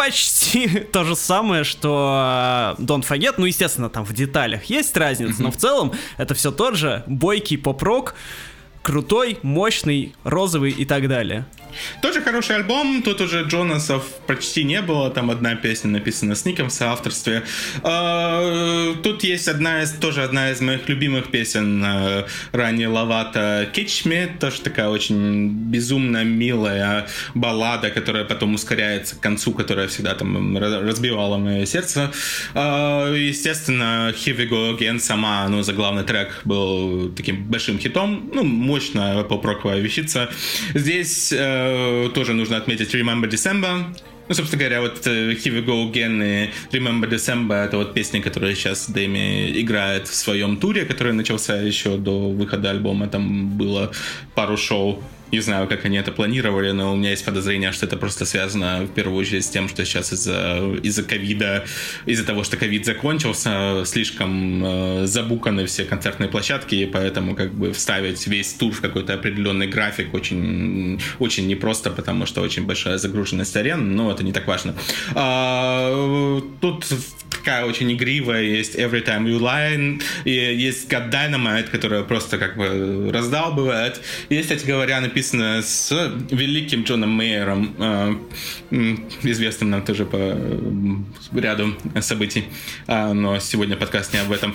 почти 0.00 0.68
то 0.92 1.04
же 1.04 1.14
самое, 1.14 1.64
что 1.64 2.74
Don't 2.78 3.06
Forget. 3.06 3.34
Ну, 3.36 3.46
естественно, 3.46 3.90
там 3.90 4.04
в 4.04 4.12
деталях 4.14 4.64
есть 4.64 4.96
разница, 4.96 5.42
но 5.42 5.50
в 5.50 5.56
целом 5.56 5.92
это 6.16 6.34
все 6.34 6.50
тот 6.50 6.76
же 6.76 7.04
бойкий 7.06 7.58
поп-рок, 7.58 8.14
крутой, 8.82 9.38
мощный, 9.42 10.14
розовый 10.24 10.70
и 10.72 10.84
так 10.84 11.08
далее. 11.08 11.46
Тоже 12.02 12.20
хороший 12.20 12.56
альбом, 12.56 13.02
тут 13.02 13.20
уже 13.20 13.42
Джонасов 13.42 14.04
почти 14.26 14.64
не 14.64 14.80
было, 14.82 15.10
там 15.10 15.30
одна 15.30 15.54
песня 15.54 15.90
написана 15.90 16.34
с 16.34 16.44
Ником 16.44 16.68
в 16.68 16.72
соавторстве. 16.72 17.42
А, 17.82 18.94
тут 19.02 19.24
есть 19.24 19.48
одна 19.48 19.82
из, 19.82 19.92
тоже 19.92 20.22
одна 20.22 20.50
из 20.50 20.60
моих 20.60 20.88
любимых 20.88 21.30
песен 21.30 21.84
э, 21.84 22.24
ранее 22.52 22.88
Лавата 22.88 23.68
Catch 23.74 24.38
тоже 24.38 24.60
такая 24.60 24.88
очень 24.88 25.48
безумно 25.48 26.24
милая 26.24 27.06
баллада, 27.34 27.90
которая 27.90 28.24
потом 28.24 28.54
ускоряется 28.54 29.16
к 29.16 29.20
концу, 29.20 29.52
которая 29.52 29.88
всегда 29.88 30.14
там 30.14 30.56
разбивала 30.56 31.36
мое 31.36 31.66
сердце. 31.66 32.12
А, 32.54 33.12
естественно, 33.12 34.12
Here 34.14 34.36
We 34.36 34.48
Go 34.48 34.78
Again 34.78 34.98
сама, 35.00 35.48
ну, 35.48 35.62
за 35.62 35.72
главный 35.72 36.04
трек 36.04 36.40
был 36.44 37.10
таким 37.10 37.44
большим 37.44 37.78
хитом, 37.78 38.30
ну, 38.32 38.44
мощная 38.44 39.22
поп-роковая 39.24 39.80
вещица. 39.80 40.30
Здесь 40.74 41.32
Э, 41.32 41.59
тоже 42.14 42.34
нужно 42.34 42.56
отметить 42.56 42.94
Remember 42.94 43.28
December. 43.28 43.84
Ну, 44.28 44.34
собственно 44.34 44.60
говоря, 44.60 44.80
вот 44.80 45.06
э, 45.06 45.32
Here 45.32 45.52
We 45.52 45.64
Go 45.64 45.90
Again 45.90 46.50
и 46.72 46.76
Remember 46.76 47.08
December— 47.10 47.64
это 47.66 47.78
вот 47.78 47.94
песни, 47.94 48.20
которые 48.20 48.54
сейчас 48.54 48.88
Дэми 48.88 49.60
играет 49.60 50.06
в 50.06 50.14
своем 50.14 50.56
туре, 50.56 50.84
который 50.84 51.12
начался 51.12 51.56
еще 51.56 51.96
до 51.96 52.30
выхода 52.30 52.70
альбома. 52.70 53.08
Там 53.08 53.58
было 53.58 53.90
пару 54.36 54.56
шоу 54.56 55.02
не 55.32 55.40
знаю, 55.40 55.68
как 55.68 55.84
они 55.84 55.96
это 55.96 56.12
планировали, 56.12 56.72
но 56.72 56.92
у 56.92 56.96
меня 56.96 57.10
есть 57.10 57.24
подозрение, 57.24 57.72
что 57.72 57.86
это 57.86 57.96
просто 57.96 58.24
связано 58.24 58.82
в 58.82 58.88
первую 58.88 59.18
очередь 59.18 59.44
с 59.44 59.48
тем, 59.48 59.68
что 59.68 59.84
сейчас 59.84 60.12
из-за 60.12 60.76
из-за 60.82 61.02
ковида, 61.02 61.64
из-за 62.06 62.24
того, 62.24 62.44
что 62.44 62.56
ковид 62.56 62.84
закончился, 62.84 63.84
слишком 63.84 64.64
э, 64.64 65.06
забуканы 65.06 65.66
все 65.66 65.84
концертные 65.84 66.28
площадки, 66.28 66.74
и 66.74 66.86
поэтому 66.86 67.34
как 67.34 67.52
бы 67.52 67.72
вставить 67.72 68.26
весь 68.26 68.52
тур 68.54 68.72
в 68.72 68.80
какой-то 68.80 69.14
определенный 69.14 69.68
график 69.68 70.14
очень, 70.14 71.00
очень 71.18 71.46
непросто, 71.46 71.90
потому 71.90 72.26
что 72.26 72.40
очень 72.40 72.66
большая 72.66 72.98
загруженность 72.98 73.56
арен, 73.56 73.94
но 73.94 74.10
это 74.10 74.24
не 74.24 74.32
так 74.32 74.46
важно. 74.46 74.74
А, 75.14 76.40
тут 76.60 76.86
такая 77.30 77.64
очень 77.64 77.92
игривая, 77.92 78.42
есть 78.42 78.74
Every 78.74 79.04
Time 79.04 79.24
You 79.24 79.38
Lie, 79.38 80.02
и 80.24 80.30
есть 80.30 80.90
God 80.90 81.10
Dynamite, 81.10 81.70
которая 81.70 82.02
просто 82.02 82.38
как 82.38 82.56
бы 82.56 83.10
раздалбывает. 83.12 84.00
Есть, 84.28 84.48
кстати 84.48 84.66
говоря, 84.66 85.00
написано 85.00 85.19
с 85.22 85.90
великим 86.30 86.84
Джоном 86.84 87.10
Мейером, 87.10 87.74
э, 87.78 88.14
известным 89.22 89.70
нам 89.70 89.82
тоже 89.82 90.04
по 90.04 90.36
ряду 91.32 91.74
событий, 92.00 92.44
а, 92.86 93.12
но 93.12 93.38
сегодня 93.38 93.76
подкаст 93.76 94.12
не 94.12 94.20
об 94.20 94.32
этом. 94.32 94.54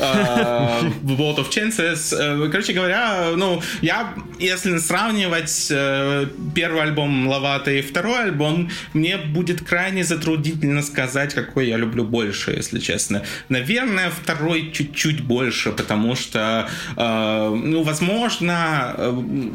А, 0.00 0.80
World 1.02 1.38
of 1.38 1.50
Chances. 1.50 2.14
Э, 2.16 2.48
короче 2.50 2.72
говоря, 2.72 3.32
ну, 3.36 3.62
я, 3.82 4.14
если 4.38 4.78
сравнивать 4.78 5.68
э, 5.70 6.26
первый 6.54 6.82
альбом 6.82 7.26
Лавата 7.26 7.70
и 7.70 7.82
второй 7.82 8.24
альбом, 8.24 8.70
мне 8.92 9.16
будет 9.16 9.62
крайне 9.62 10.04
затруднительно 10.04 10.82
сказать, 10.82 11.34
какой 11.34 11.68
я 11.68 11.76
люблю 11.76 12.04
больше, 12.04 12.52
если 12.52 12.78
честно. 12.78 13.24
Наверное, 13.48 14.10
второй 14.10 14.70
чуть-чуть 14.72 15.20
больше, 15.22 15.72
потому 15.72 16.14
что, 16.14 16.68
ну, 16.96 17.82
возможно, 17.82 19.13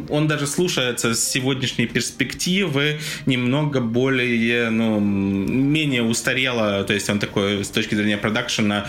он 0.10 0.28
даже 0.28 0.48
слушается 0.48 1.14
с 1.14 1.24
сегодняшней 1.24 1.88
перспективы 1.88 3.00
немного 3.26 3.82
более, 3.82 4.70
ну, 4.70 5.00
менее 5.00 6.04
устарело, 6.04 6.84
то 6.84 6.94
есть 6.94 7.10
он 7.10 7.20
такой 7.20 7.64
с 7.64 7.70
точки 7.70 7.96
зрения 7.96 8.18
продакшена 8.18 8.88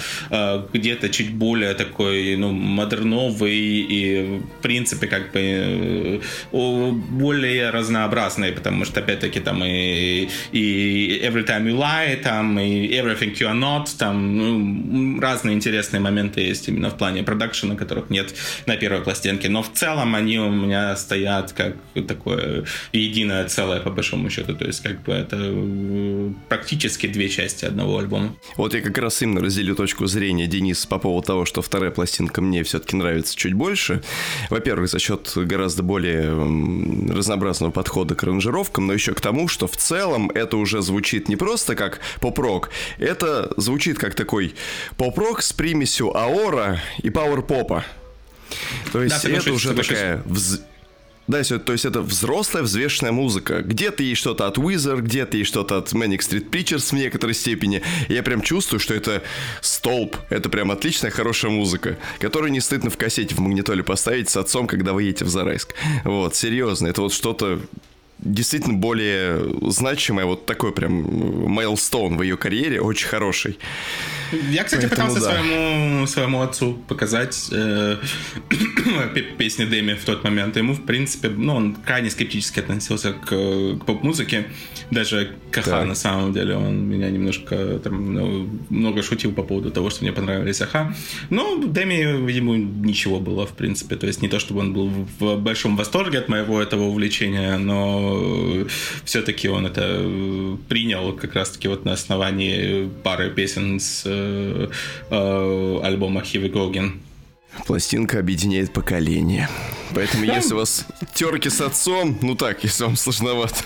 где-то 0.73 1.09
чуть 1.09 1.33
более 1.33 1.75
такой, 1.75 2.37
ну, 2.37 2.53
модерновый 2.53 3.57
и, 3.57 4.41
в 4.59 4.62
принципе, 4.62 5.07
как 5.07 5.33
бы 5.33 6.21
более 6.53 7.71
разнообразный, 7.71 8.53
потому 8.53 8.85
что, 8.85 9.01
опять-таки, 9.01 9.41
там 9.41 9.64
и, 9.64 10.29
и 10.53 11.21
Every 11.25 11.47
Time 11.47 11.64
You 11.64 11.79
Lie, 11.79 12.16
там 12.23 12.59
и 12.59 12.89
Everything 12.89 13.35
You 13.35 13.53
Are 13.53 13.59
Not, 13.59 13.89
там 13.99 14.37
ну, 14.37 15.21
разные 15.21 15.55
интересные 15.55 16.01
моменты 16.01 16.41
есть 16.41 16.68
именно 16.68 16.91
в 16.91 16.97
плане 16.97 17.23
продакшена, 17.23 17.77
которых 17.77 18.11
нет 18.11 18.35
на 18.66 18.77
первой 18.77 19.03
пластинке, 19.03 19.49
но 19.49 19.62
в 19.62 19.73
целом 19.73 20.14
они 20.14 20.39
меня 20.61 20.94
стоят 20.96 21.52
как 21.52 21.76
такое 22.06 22.64
единое 22.92 23.46
целое, 23.48 23.80
по 23.80 23.90
большому 23.90 24.30
счету, 24.30 24.54
то 24.54 24.64
есть 24.64 24.82
как 24.82 25.02
бы 25.02 25.12
это 25.12 25.54
практически 26.48 27.06
две 27.06 27.28
части 27.28 27.64
одного 27.64 27.98
альбома. 27.98 28.36
Вот 28.56 28.74
я 28.74 28.80
как 28.80 28.96
раз 28.98 29.20
именно 29.22 29.40
разделю 29.40 29.74
точку 29.74 30.06
зрения 30.06 30.46
Денис 30.46 30.86
по 30.86 30.98
поводу 30.98 31.26
того, 31.26 31.44
что 31.44 31.62
вторая 31.62 31.90
пластинка 31.90 32.40
мне 32.40 32.62
все-таки 32.62 32.96
нравится 32.96 33.36
чуть 33.36 33.54
больше. 33.54 34.02
Во-первых, 34.50 34.88
за 34.90 34.98
счет 34.98 35.32
гораздо 35.34 35.82
более 35.82 36.30
разнообразного 37.12 37.70
подхода 37.70 38.14
к 38.14 38.22
аранжировкам, 38.22 38.86
но 38.86 38.92
еще 38.92 39.14
к 39.14 39.20
тому, 39.20 39.48
что 39.48 39.66
в 39.66 39.76
целом 39.76 40.30
это 40.30 40.56
уже 40.56 40.82
звучит 40.82 41.28
не 41.28 41.36
просто 41.36 41.74
как 41.74 42.00
поп-рок, 42.20 42.70
это 42.98 43.52
звучит 43.56 43.98
как 43.98 44.14
такой 44.14 44.54
поп-рок 44.96 45.42
с 45.42 45.52
примесью 45.52 46.16
аора 46.16 46.80
и 47.02 47.11
пауэр-попа. 47.11 47.84
То 48.92 49.03
есть 49.03 49.22
да, 49.22 49.30
это 49.30 49.53
уже 49.53 49.74
такая 49.74 50.22
вз... 50.24 50.61
Да, 51.30 51.44
то 51.44 51.72
есть 51.72 51.84
это 51.84 52.01
взрослая 52.01 52.64
взвешенная 52.64 53.12
музыка. 53.12 53.62
Где-то 53.62 54.03
есть 54.03 54.20
что-то 54.20 54.48
от 54.48 54.59
Wizard, 54.59 55.03
где-то 55.03 55.36
есть 55.36 55.48
что-то 55.48 55.78
от 55.78 55.92
Manic 55.92 56.18
Street 56.18 56.51
Preachers 56.51 56.90
в 56.90 56.92
некоторой 56.94 57.34
степени. 57.34 57.82
Я 58.09 58.24
прям 58.24 58.42
чувствую, 58.42 58.80
что 58.80 58.94
это 58.94 59.22
столб. 59.61 60.16
Это 60.28 60.48
прям 60.48 60.72
отличная, 60.72 61.12
хорошая 61.12 61.53
музыка, 61.53 61.98
которую 62.18 62.51
не 62.51 62.61
стыдно 62.61 62.90
в 62.90 62.96
кассете 62.96 63.36
в 63.36 63.38
магнитоле 63.38 63.84
поставить 63.84 64.28
с 64.28 64.36
отцом, 64.36 64.66
когда 64.66 64.92
вы 64.92 65.05
едете 65.05 65.24
в 65.24 65.28
Зарайск. 65.28 65.74
Вот, 66.03 66.34
серьезно. 66.34 66.88
Это 66.88 67.03
вот 67.03 67.12
что-то 67.12 67.61
действительно 68.23 68.79
более 68.79 69.71
значимое, 69.71 70.27
вот 70.27 70.47
такой 70.47 70.73
прям 70.73 70.93
мейлстоун 71.51 72.16
в 72.16 72.23
ее 72.23 72.37
карьере, 72.37 72.81
очень 72.81 73.09
хороший. 73.09 73.59
Я, 74.51 74.64
кстати, 74.64 74.87
Поэтому, 74.89 75.09
пытался 75.09 75.29
да. 75.29 75.43
своему, 75.43 76.07
своему 76.07 76.43
отцу 76.43 76.75
показать 76.87 77.49
э, 77.53 77.97
песни 79.39 79.64
Дэми 79.64 79.95
в 79.95 80.05
тот 80.05 80.23
момент. 80.23 80.57
Ему, 80.57 80.75
в 80.75 80.83
принципе, 80.83 81.29
ну, 81.29 81.57
он 81.57 81.75
крайне 81.75 82.11
скептически 82.11 82.61
относился 82.61 83.12
к, 83.12 83.27
к 83.29 83.85
поп-музыке. 83.85 84.47
Даже 84.91 85.33
Каха, 85.51 85.85
на 85.85 85.95
самом 85.95 86.33
деле, 86.33 86.55
он 86.55 86.89
меня 86.89 87.11
немножко 87.11 87.81
там, 87.83 88.14
ну, 88.14 88.49
много 88.68 89.03
шутил 89.03 89.33
по 89.33 89.43
поводу 89.43 89.71
того, 89.71 89.91
что 89.91 90.05
мне 90.05 90.12
понравились 90.12 90.61
Аха. 90.61 90.95
Но 91.29 91.57
Дэми, 91.57 92.31
ему 92.31 92.55
ничего 92.55 93.18
было, 93.18 93.47
в 93.47 93.53
принципе. 93.53 93.97
То 93.97 94.07
есть 94.07 94.23
не 94.23 94.29
то, 94.29 94.39
чтобы 94.39 94.61
он 94.61 94.73
был 94.73 94.91
в 95.18 95.37
большом 95.37 95.77
восторге 95.77 96.18
от 96.18 96.29
моего 96.29 96.62
этого 96.62 96.85
увлечения, 96.85 97.59
но 97.59 98.09
все-таки 99.04 99.48
он 99.48 99.66
это 99.66 100.58
принял 100.68 101.12
как 101.12 101.34
раз-таки 101.34 101.68
вот 101.68 101.84
на 101.84 101.92
основании 101.92 102.88
пары 103.02 103.30
песен 103.30 103.80
с 103.80 104.02
э, 104.06 104.68
э, 105.11 105.80
альбома 105.82 106.20
Here 106.20 106.50
We 106.50 106.92
Пластинка 107.66 108.18
объединяет 108.18 108.72
поколение. 108.72 109.48
Поэтому 109.94 110.24
если 110.36 110.54
у 110.54 110.58
вас 110.58 110.86
терки 111.14 111.50
с 111.50 111.61
отцом, 111.61 112.18
ну 112.22 112.34
так, 112.34 112.62
если 112.64 112.84
вам 112.84 112.96
сложновато, 112.96 113.56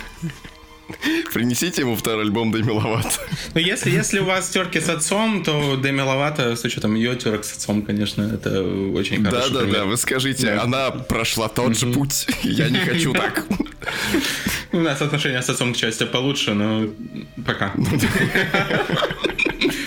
Принесите 1.32 1.82
ему 1.82 1.96
второй 1.96 2.24
альбом 2.24 2.52
Дэми 2.52 2.70
Ловато. 2.70 3.08
Ну, 3.54 3.60
если, 3.60 3.90
если 3.90 4.18
у 4.18 4.24
вас 4.24 4.48
терки 4.48 4.80
с 4.80 4.88
отцом, 4.88 5.42
то 5.42 5.76
Дэми 5.76 6.00
Ловато, 6.00 6.56
с 6.56 6.64
учетом 6.64 6.94
ее 6.94 7.16
терок 7.16 7.44
с 7.44 7.52
отцом, 7.52 7.82
конечно, 7.82 8.22
это 8.22 8.62
очень 8.62 9.24
хороший 9.24 9.52
Да, 9.52 9.60
да, 9.60 9.66
да, 9.66 9.84
вы 9.84 9.96
скажите, 9.96 10.46
да. 10.46 10.62
она 10.62 10.90
прошла 10.90 11.48
тот 11.48 11.76
же 11.76 11.86
путь, 11.86 12.26
я 12.42 12.68
не 12.68 12.78
хочу 12.78 13.12
так. 13.12 13.46
У 14.72 14.80
нас 14.80 15.00
отношения 15.00 15.40
с 15.40 15.48
отцом, 15.48 15.72
к 15.72 15.76
счастью, 15.76 16.08
получше, 16.08 16.54
но 16.54 16.88
пока. 17.46 17.72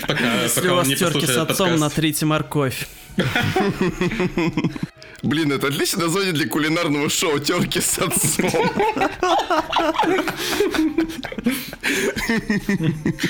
Пока, 0.06 0.42
Если 0.42 0.60
пока 0.60 0.72
у 0.72 0.76
вас 0.76 0.88
терки 0.88 1.26
с 1.26 1.36
отцом, 1.36 1.70
на 1.72 1.76
натрите 1.76 2.24
морковь. 2.26 2.88
Блин, 5.22 5.50
это 5.50 5.66
отличное 5.66 6.04
название 6.04 6.32
для 6.32 6.48
кулинарного 6.48 7.08
шоу 7.10 7.40
«Терки 7.40 7.80
с 7.80 7.98
отцом». 7.98 8.50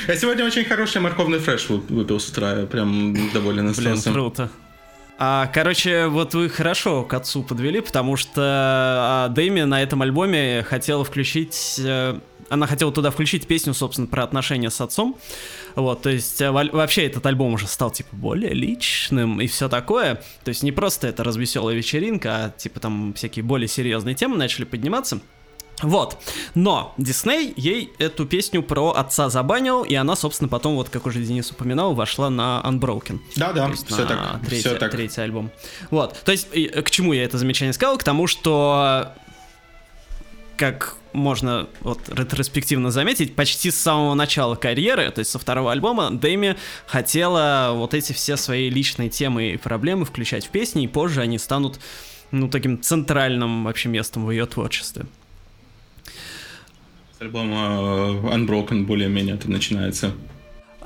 Я 0.09 0.17
сегодня 0.17 0.45
очень 0.45 0.65
хороший 0.65 1.01
морковный 1.01 1.39
фреш 1.39 1.69
выпил 1.69 2.21
с 2.21 2.29
утра. 2.29 2.61
Я 2.61 2.67
прям 2.67 3.31
доволен 3.33 3.69
остался. 3.69 4.11
Блин, 4.11 4.15
круто. 4.15 4.51
А, 5.21 5.51
короче, 5.53 6.07
вот 6.07 6.35
вы 6.35 6.49
хорошо 6.49 7.05
к 7.05 7.15
отцу 7.15 7.43
подвели, 7.43 7.81
потому 7.81 8.17
что 8.17 8.43
а, 8.45 9.29
Дэми 9.31 9.63
на 9.63 9.83
этом 9.83 10.03
альбоме 10.03 10.63
хотела 10.69 11.05
включить... 11.05 11.81
Э, 11.83 12.19
она 12.51 12.67
хотела 12.67 12.93
туда 12.93 13.11
включить 13.11 13.47
песню, 13.47 13.75
собственно, 13.75 14.07
про 14.07 14.23
отношения 14.23 14.71
с 14.71 14.81
отцом. 14.81 15.19
Вот, 15.79 16.03
то 16.03 16.11
есть 16.11 16.41
э, 16.41 16.51
вообще 16.51 17.07
этот 17.07 17.25
альбом 17.25 17.55
уже 17.55 17.69
стал, 17.69 17.93
типа, 17.93 18.09
более 18.17 18.53
личным 18.53 19.41
и 19.41 19.47
все 19.47 19.69
такое. 19.69 20.17
То 20.43 20.49
есть 20.49 20.65
не 20.65 20.73
просто 20.73 21.07
это 21.07 21.23
развеселая 21.23 21.77
вечеринка, 21.77 22.47
а, 22.47 22.51
типа, 22.51 22.81
там 22.81 23.15
всякие 23.15 23.45
более 23.45 23.69
серьезные 23.69 24.17
темы 24.17 24.37
начали 24.37 24.65
подниматься. 24.65 25.21
Вот. 25.81 26.19
Но 26.57 26.95
Дисней 26.99 27.55
ей 27.57 27.93
эту 27.99 28.27
песню 28.27 28.65
про 28.65 28.91
отца 28.91 29.29
забанил, 29.29 29.85
и 29.85 29.95
она, 29.95 30.17
собственно, 30.17 30.49
потом, 30.49 30.75
вот 30.75 30.89
как 30.89 31.07
уже 31.07 31.23
Денис 31.23 31.49
упоминал, 31.53 31.95
вошла 31.95 32.29
на 32.29 32.61
Unbroken. 32.65 33.21
Да-да, 33.37 33.71
все 33.73 34.05
так. 34.05 34.41
Третий, 34.45 34.69
все 34.69 34.75
так. 34.77 34.91
Третий 34.91 35.21
альбом. 35.21 35.53
Вот. 35.93 36.21
То 36.25 36.33
есть, 36.33 36.51
к 36.51 36.91
чему 36.91 37.13
я 37.13 37.23
это 37.23 37.39
замечание 37.39 37.73
сказал? 37.73 37.99
К 37.99 38.03
тому, 38.03 38.27
что 38.27 39.13
как 40.59 40.97
можно 41.13 41.69
вот 41.81 42.01
ретроспективно 42.09 42.91
заметить, 42.91 43.35
почти 43.35 43.71
с 43.71 43.81
самого 43.81 44.15
начала 44.15 44.57
карьеры, 44.57 45.11
то 45.11 45.21
есть 45.21 45.31
со 45.31 45.39
второго 45.39 45.73
альбома, 45.73 46.11
Дэми 46.11 46.57
хотела 46.87 47.73
вот 47.75 47.95
эти 47.95 48.13
все 48.13 48.37
свои 48.37 48.69
личные 48.69 49.09
темы 49.09 49.53
и 49.53 49.57
проблемы 49.57 50.05
включать 50.05 50.47
в 50.47 50.51
песни, 50.51 50.85
и 50.85 50.89
позже 50.89 51.23
они 51.23 51.39
станут, 51.39 51.81
ну, 52.31 52.49
таким 52.49 52.83
центральным 52.83 53.65
вообще 53.65 53.89
местом 53.89 54.27
в 54.27 54.31
ее 54.31 54.47
творчестве. 54.47 55.07
С 57.19 57.23
альбома 57.23 58.21
Unbroken 58.33 58.85
более-менее 58.85 59.37
это 59.37 59.51
начинается. 59.51 60.13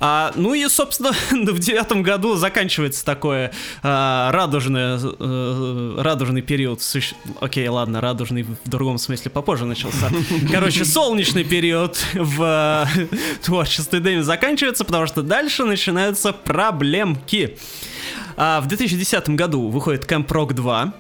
А, 0.05 0.33
ну 0.35 0.53
и, 0.53 0.67
собственно, 0.69 1.13
в 1.31 1.59
девятом 1.61 2.03
году 2.03 2.35
заканчивается 2.35 3.05
такое 3.05 3.53
а, 3.85 4.33
радужное, 4.33 4.99
а, 5.01 6.03
радужный 6.03 6.43
период. 6.43 6.83
Суще... 6.83 7.15
Окей, 7.41 7.69
ладно, 7.69 8.01
радужный 8.01 8.43
в 8.43 8.69
другом 8.69 8.99
смысле 8.99 9.31
попозже 9.31 9.65
начался. 9.65 10.11
Короче, 10.51 10.85
солнечный 10.85 11.45
период 11.45 12.05
в 12.15 12.37
а, 12.43 12.89
творчестве 13.45 14.01
Дэми 14.01 14.23
заканчивается, 14.23 14.85
потому 14.85 15.07
что 15.07 15.23
дальше 15.23 15.65
начинаются 15.65 16.33
проблемки. 16.33 17.57
А, 18.37 18.61
в 18.61 18.67
2010 18.67 19.29
году 19.31 19.69
выходит 19.69 20.11
Camp 20.11 20.27
Rock 20.27 20.53
2, 20.53 20.95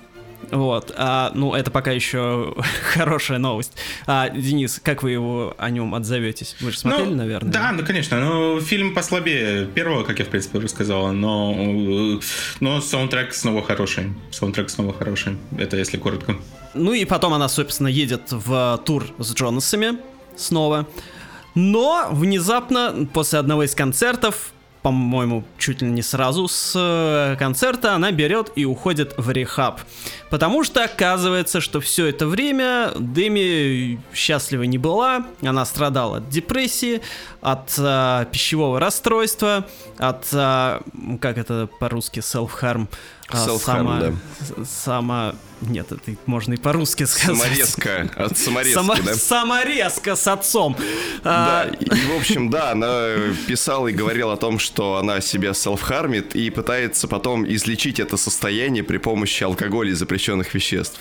вот, 0.51 0.93
а, 0.97 1.31
ну 1.35 1.55
это 1.55 1.71
пока 1.71 1.93
еще 1.93 2.55
хорошая 2.93 3.39
новость. 3.39 3.73
А, 4.07 4.29
Денис, 4.29 4.81
как 4.83 5.03
вы 5.03 5.13
его 5.13 5.55
о 5.59 5.71
нем 5.71 5.95
отзоветесь? 5.95 6.57
Вы 6.61 6.71
же 6.73 6.79
смотрели, 6.79 7.11
ну, 7.11 7.17
наверное? 7.17 7.53
Да, 7.53 7.73
ну 7.73 7.85
конечно. 7.85 8.21
Ну, 8.21 8.61
фильм 8.61 8.95
послабее 8.95 9.67
первого, 9.67 10.05
как 10.05 10.19
я 10.19 10.25
в 10.25 10.29
принципе 10.29 10.59
уже 10.59 10.69
сказал, 10.69 11.13
но, 11.13 12.21
но 12.61 12.81
саундтрек 12.81 13.35
снова 13.35 13.63
хороший. 13.63 14.13
Саундтрек 14.31 14.71
снова 14.71 14.93
хороший. 14.93 15.37
Это 15.59 15.77
если 15.77 15.97
коротко. 15.97 16.37
Ну 16.75 16.93
и 16.93 17.05
потом 17.05 17.35
она, 17.35 17.49
собственно, 17.49 17.89
едет 17.89 18.31
в 18.31 18.81
тур 18.85 19.07
с 19.19 19.35
Джонасами 19.35 19.99
снова. 20.37 20.87
Но 21.55 22.09
внезапно 22.11 23.07
после 23.13 23.39
одного 23.39 23.65
из 23.65 23.75
концертов 23.75 24.52
по-моему, 24.83 25.45
чуть 25.59 25.81
ли 25.81 25.89
не 25.89 26.03
сразу 26.03 26.49
с 26.49 26.73
э, 26.75 27.37
концерта 27.39 27.95
она 27.95 28.11
берет 28.11 28.51
и 28.57 28.65
уходит 28.65 29.15
в 29.17 29.31
рехаб. 29.31 29.81
Потому 30.29 30.65
что 30.65 30.83
оказывается, 30.83 31.61
что 31.61 31.81
все 31.81 32.07
это 32.07 32.27
время 32.27 32.91
Дэми 32.99 34.01
счастлива 34.13 34.65
не 34.65 34.79
была, 34.79 35.27
она 35.41 35.65
страдала 35.65 36.17
от 36.19 36.29
депрессии, 36.29 37.01
от 37.41 37.75
э, 37.79 38.27
пищевого 38.33 38.81
расстройства, 38.81 39.67
от, 39.99 40.27
э, 40.33 40.81
как 41.21 41.39
это 41.39 41.69
по-русски, 41.79 42.19
self-harm, 42.19 42.89
Self-harm, 43.37 43.61
сама, 43.61 44.01
да. 44.01 44.13
сама, 44.65 45.35
нет, 45.61 45.93
это 45.93 46.17
можно 46.27 46.55
и 46.55 46.57
по-русски 46.57 47.05
сказать. 47.05 47.37
Саморезка. 47.39 48.11
От 48.17 48.37
саморезки, 48.39 48.75
Сама- 48.75 48.97
да? 49.01 49.15
Саморезка 49.15 50.17
с 50.17 50.27
отцом. 50.27 50.77
Да, 51.23 51.63
А, 51.63 51.69
и, 51.69 51.89
в 51.89 52.17
общем, 52.17 52.51
да, 52.51 52.73
она 52.73 53.15
писала 53.47 53.89
и 53.89 53.93
говорила 53.93 54.33
о 54.35 54.37
том, 54.37 54.59
что 54.59 54.97
она 54.97 55.21
себя 55.21 55.53
селф-хармит 55.53 56.35
и 56.35 56.51
пытается 56.51 57.09
потом 57.09 57.47
излечить 57.47 58.01
это 58.01 58.17
состояние 58.17 58.83
при 58.83 58.99
помощи 58.99 59.45
алкоголя 59.45 59.91
и 59.91 59.95
запрещенных 59.95 60.53
веществ. 60.55 61.01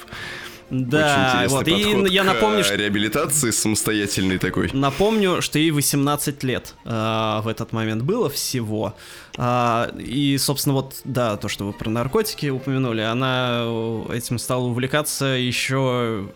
Да, 0.71 1.45
вот, 1.49 1.67
и 1.67 2.05
я 2.09 2.23
напомню, 2.23 2.61
э, 2.61 2.63
что 2.63 2.75
реабилитации 2.75 3.51
самостоятельной 3.51 4.37
такой. 4.37 4.69
Напомню, 4.71 5.41
что 5.41 5.59
ей 5.59 5.71
18 5.71 6.43
лет 6.43 6.75
э, 6.85 6.89
в 7.43 7.47
этот 7.47 7.73
момент 7.73 8.03
было 8.03 8.29
всего. 8.29 8.95
А, 9.37 9.91
и, 9.99 10.37
собственно, 10.37 10.75
вот, 10.75 11.01
да, 11.03 11.35
то, 11.35 11.49
что 11.49 11.65
вы 11.65 11.73
про 11.73 11.89
наркотики 11.89 12.47
упомянули, 12.47 13.01
она 13.01 13.63
э, 13.65 14.15
этим 14.15 14.39
стала 14.39 14.63
увлекаться 14.63 15.25
еще 15.25 16.29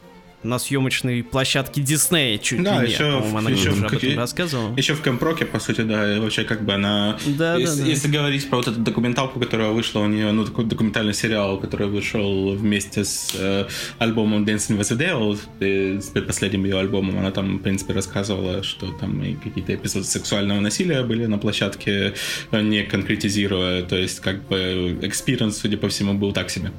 на 0.46 0.60
съемочной 0.60 1.24
площадке 1.24 1.82
Диснея 1.82 2.38
чуть 2.38 2.64
Да, 2.64 2.82
ли 2.82 2.88
не. 2.88 2.94
еще- 2.94 3.12
По-моему, 3.20 3.38
она 3.38 3.50
еще 3.50 3.70
уже 3.72 3.82
в 3.82 3.86
об 3.86 3.94
этом 3.94 4.18
рассказывала. 4.18 4.76
Еще 4.78 4.94
в 4.94 5.02
Camp 5.02 5.19
Rock 5.19 5.37
е, 5.37 5.46
по 5.46 5.60
сути, 5.60 5.82
да, 5.82 6.20
вообще 6.20 6.44
как 6.44 6.64
бы 6.64 6.74
она... 6.74 7.18
Да, 7.26 7.56
да, 7.56 7.58
если, 7.58 7.82
да. 7.82 7.88
если 7.88 8.08
говорить 8.08 8.50
про 8.50 8.58
вот 8.58 8.68
эту 8.68 8.80
документалку, 8.80 9.40
которая 9.40 9.72
вышла 9.72 10.00
у 10.00 10.08
нее, 10.08 10.32
ну, 10.32 10.46
такой 10.46 10.66
документальный 10.66 11.14
сериал, 11.14 11.60
который 11.60 11.88
вышел 11.88 12.52
вместе 12.56 13.04
с 13.04 13.34
э, 13.38 13.66
альбомом 14.00 14.44
Dancing 14.46 14.78
with 14.80 14.96
the 14.96 14.98
Devil, 14.98 16.00
с 16.02 16.06
предпоследним 16.10 16.64
ее 16.66 16.80
альбомом, 16.80 17.18
она 17.20 17.32
там, 17.32 17.58
в 17.58 17.62
принципе, 17.62 17.94
рассказывала, 17.94 18.64
что 18.64 18.92
там 18.92 19.22
и 19.24 19.34
какие-то 19.36 19.74
эпизоды 19.76 20.06
сексуального 20.06 20.60
насилия 20.60 21.04
были 21.04 21.26
на 21.26 21.38
площадке, 21.38 22.14
э, 22.52 22.62
не 22.62 22.84
конкретизируя, 22.84 23.84
то 23.84 23.96
есть 23.96 24.20
как 24.20 24.48
бы 24.48 24.98
experience, 25.02 25.58
судя 25.58 25.78
по 25.78 25.90
всему, 25.90 26.14
был 26.14 26.32
так 26.34 26.50
себе. 26.50 26.72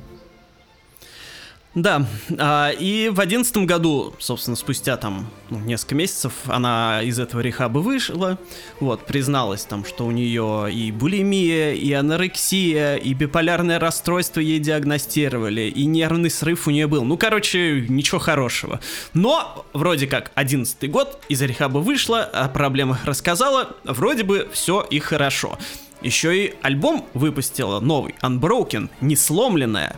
Да, 1.77 2.07
а, 2.39 2.71
и 2.71 3.11
в 3.11 3.21
одиннадцатом 3.21 3.67
году, 3.67 4.15
собственно, 4.19 4.57
спустя 4.57 4.97
там 4.97 5.29
ну, 5.51 5.59
несколько 5.59 5.95
месяцев, 5.95 6.33
она 6.47 7.03
из 7.03 7.19
этого 7.19 7.43
рехаба 7.43 7.81
вышла, 7.81 8.39
вот, 8.81 9.05
призналась 9.05 9.67
там, 9.67 9.85
что 9.85 10.07
у 10.07 10.11
нее 10.11 10.73
и 10.73 10.91
булимия, 10.91 11.75
и 11.75 11.93
анорексия, 11.93 12.97
и 12.97 13.13
биполярное 13.13 13.79
расстройство 13.79 14.41
ей 14.41 14.59
диагностировали, 14.59 15.69
и 15.69 15.85
нервный 15.85 16.31
срыв 16.31 16.67
у 16.67 16.71
нее 16.71 16.87
был. 16.87 17.05
Ну, 17.05 17.19
короче, 17.19 17.85
ничего 17.91 18.21
хорошего. 18.21 18.81
Но, 19.13 19.67
вроде 19.75 20.07
как, 20.07 20.33
одиннадцатый 20.35 20.89
год, 20.89 21.21
из 21.29 21.43
рехаба 21.43 21.81
вышла, 21.81 22.23
о 22.23 22.49
проблемах 22.49 23.05
рассказала, 23.05 23.77
вроде 23.85 24.23
бы 24.23 24.49
все 24.51 24.81
и 24.81 24.99
хорошо. 24.99 25.59
Еще 26.01 26.47
и 26.47 26.55
альбом 26.63 27.07
выпустила 27.13 27.81
новый, 27.81 28.15
Unbroken, 28.23 28.89
не 29.03 29.15
сломленная. 29.15 29.97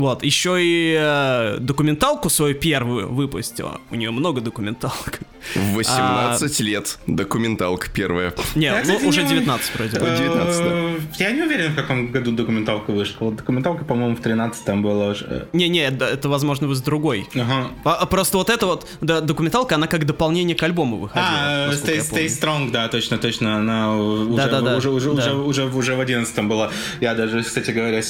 Вот, 0.00 0.24
еще 0.24 0.56
и 0.64 0.96
э, 0.98 1.58
документалку 1.60 2.30
свою 2.30 2.54
первую 2.54 3.12
выпустила. 3.12 3.80
У 3.90 3.96
нее 3.96 4.10
много 4.10 4.40
документалок. 4.40 5.20
В 5.54 5.74
18 5.74 6.60
лет. 6.60 6.98
Документалка 7.06 7.88
первая. 7.90 8.32
Не, 8.54 8.66
Я, 8.66 8.82
ну 8.86 8.96
уже 9.08 9.22
не- 9.22 9.28
19 9.28 9.74
вроде 9.74 10.00
бы. 10.00 10.06
Э, 10.06 10.16
19, 10.18 10.60
Э, 10.60 10.98
Я 11.18 11.30
не 11.32 11.42
уверен, 11.42 11.72
в 11.72 11.76
каком 11.76 12.12
году 12.12 12.32
документалка 12.32 12.92
вышла. 12.92 13.30
Документалка, 13.32 13.84
по-моему, 13.84 14.16
в 14.16 14.20
13-м 14.20 14.82
была 14.82 15.08
уже. 15.08 15.48
Не-не, 15.52 15.80
это, 15.88 16.06
это, 16.06 16.28
возможно, 16.30 16.74
с 16.74 16.80
другой. 16.80 17.26
Ага. 17.34 17.68
А- 17.84 17.94
а 17.96 18.06
просто 18.06 18.38
вот 18.38 18.48
эта 18.48 18.64
вот 18.66 18.86
да, 19.02 19.20
документалка, 19.20 19.74
она 19.74 19.86
как 19.86 20.06
дополнение 20.06 20.56
к 20.56 20.62
альбому 20.62 20.96
выходила. 20.98 21.26
А, 21.30 21.70
Stay, 21.72 21.98
Stay. 22.00 22.26
Strong, 22.26 22.70
да, 22.70 22.88
точно, 22.88 23.18
точно. 23.18 23.56
Она 23.56 23.96
уже, 23.96 24.30
Да-да-да, 24.36 24.76
уже, 24.76 24.88
уже, 24.90 25.12
да. 25.12 25.34
уже, 25.34 25.34
уже, 25.34 25.64
уже 25.66 25.94
в 25.94 26.00
11 26.00 26.44
была. 26.48 26.70
Я 27.00 27.14
даже, 27.14 27.42
кстати 27.42 27.70
говоря, 27.70 28.00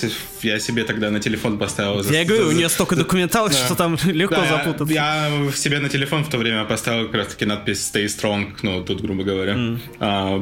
я 0.42 0.58
себе 0.60 0.84
тогда 0.84 1.10
на 1.10 1.18
телефон 1.18 1.58
поставил. 1.58 1.79
За- 2.02 2.14
Я 2.14 2.24
говорю, 2.24 2.48
у 2.48 2.52
нее 2.52 2.68
столько 2.68 2.96
документалок, 2.96 3.52
что 3.52 3.74
там 3.74 3.96
легко 4.04 4.36
запутаться. 4.48 4.94
Я, 4.94 5.28
в 5.50 5.56
себе 5.56 5.78
на 5.80 5.88
телефон 5.88 6.24
в 6.24 6.28
то 6.28 6.38
время 6.38 6.64
поставил 6.64 7.06
как 7.06 7.14
раз 7.14 7.26
таки 7.28 7.44
надпись 7.46 7.90
Stay 7.92 8.06
Strong, 8.06 8.46
ну, 8.62 8.82
тут, 8.84 9.00
грубо 9.02 9.22
говоря. 9.24 9.56
А, 9.98 10.38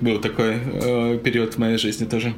был 0.00 0.18
такой 0.20 0.54
э, 0.64 1.18
период 1.22 1.54
в 1.54 1.58
моей 1.58 1.78
жизни 1.78 2.04
тоже. 2.06 2.34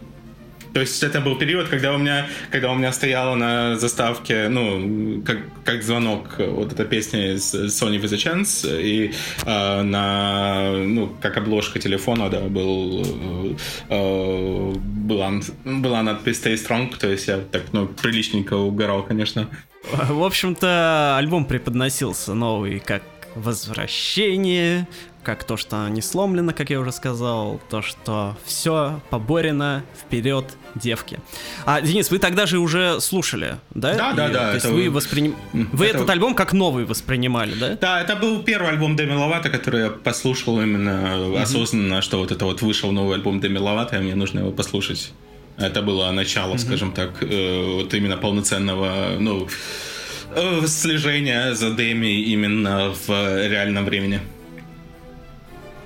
То 0.72 0.80
есть 0.80 1.02
это 1.02 1.20
был 1.20 1.36
период, 1.36 1.68
когда 1.68 1.92
у 1.92 1.98
меня, 1.98 2.26
когда 2.50 2.70
у 2.70 2.74
меня 2.74 2.92
стояла 2.92 3.34
на 3.34 3.76
заставке, 3.76 4.48
ну, 4.48 5.22
как, 5.22 5.38
как 5.64 5.82
звонок, 5.82 6.36
вот 6.38 6.72
эта 6.72 6.84
песня 6.84 7.34
из 7.34 7.54
Sony 7.54 8.00
with 8.00 8.12
a 8.12 8.16
Chance, 8.16 8.80
и 8.80 9.12
э, 9.44 9.82
на, 9.82 10.72
ну, 10.72 11.12
как 11.20 11.36
обложка 11.36 11.78
телефона, 11.78 12.30
да, 12.30 12.40
был, 12.40 13.56
э, 13.88 14.72
была, 14.74 15.32
была 15.64 16.02
надпись 16.02 16.40
Stay 16.44 16.54
Strong, 16.54 16.96
то 16.98 17.08
есть 17.08 17.28
я 17.28 17.38
так, 17.38 17.62
ну, 17.72 17.88
приличненько 17.88 18.54
угорал, 18.54 19.02
конечно. 19.02 19.48
В 19.92 20.22
общем-то, 20.22 21.16
альбом 21.18 21.46
преподносился 21.46 22.34
новый 22.34 22.80
как 22.80 23.02
возвращение, 23.34 24.86
как 25.22 25.44
то, 25.44 25.56
что 25.56 25.88
не 25.88 26.00
сломлено, 26.00 26.52
как 26.52 26.70
я 26.70 26.80
уже 26.80 26.92
сказал, 26.92 27.60
то, 27.68 27.82
что 27.82 28.36
все 28.44 29.00
поборено, 29.10 29.82
вперед, 30.00 30.46
девки. 30.74 31.18
А, 31.66 31.80
Денис, 31.80 32.10
вы 32.10 32.18
тогда 32.18 32.46
же 32.46 32.58
уже 32.58 33.00
слушали, 33.00 33.56
да? 33.74 33.94
Да, 33.94 34.12
да, 34.12 34.28
И, 34.28 34.32
да, 34.32 34.48
То 34.48 34.54
есть 34.54 34.66
это- 34.66 34.74
вы, 34.74 34.90
восприним... 34.90 35.36
вы 35.52 35.86
это- 35.86 35.98
этот 35.98 36.10
альбом 36.10 36.34
как 36.34 36.52
новый 36.52 36.84
воспринимали, 36.86 37.54
да? 37.54 37.76
Да, 37.80 38.00
это 38.00 38.16
был 38.16 38.42
первый 38.42 38.70
альбом 38.70 38.96
Деми 38.96 39.12
Ловато, 39.14 39.50
который 39.50 39.82
я 39.84 39.90
послушал 39.90 40.60
именно 40.60 41.40
осознанно, 41.42 42.00
что 42.02 42.18
вот 42.18 42.32
это 42.32 42.44
вот 42.46 42.62
вышел 42.62 42.90
новый 42.92 43.16
альбом 43.16 43.40
Деми 43.40 43.58
Ловато, 43.58 43.96
и 43.96 44.00
мне 44.00 44.14
нужно 44.14 44.40
его 44.40 44.52
послушать. 44.52 45.12
Это 45.58 45.82
было 45.82 46.10
начало, 46.12 46.56
скажем 46.56 46.92
так, 46.92 47.22
э, 47.22 47.74
вот 47.74 47.92
именно 47.92 48.16
полноценного, 48.16 49.16
ну, 49.18 49.46
э, 50.34 50.66
слежения 50.66 51.52
за 51.54 51.70
Деми 51.72 52.22
именно 52.22 52.94
в 53.06 53.46
реальном 53.48 53.84
времени. 53.84 54.20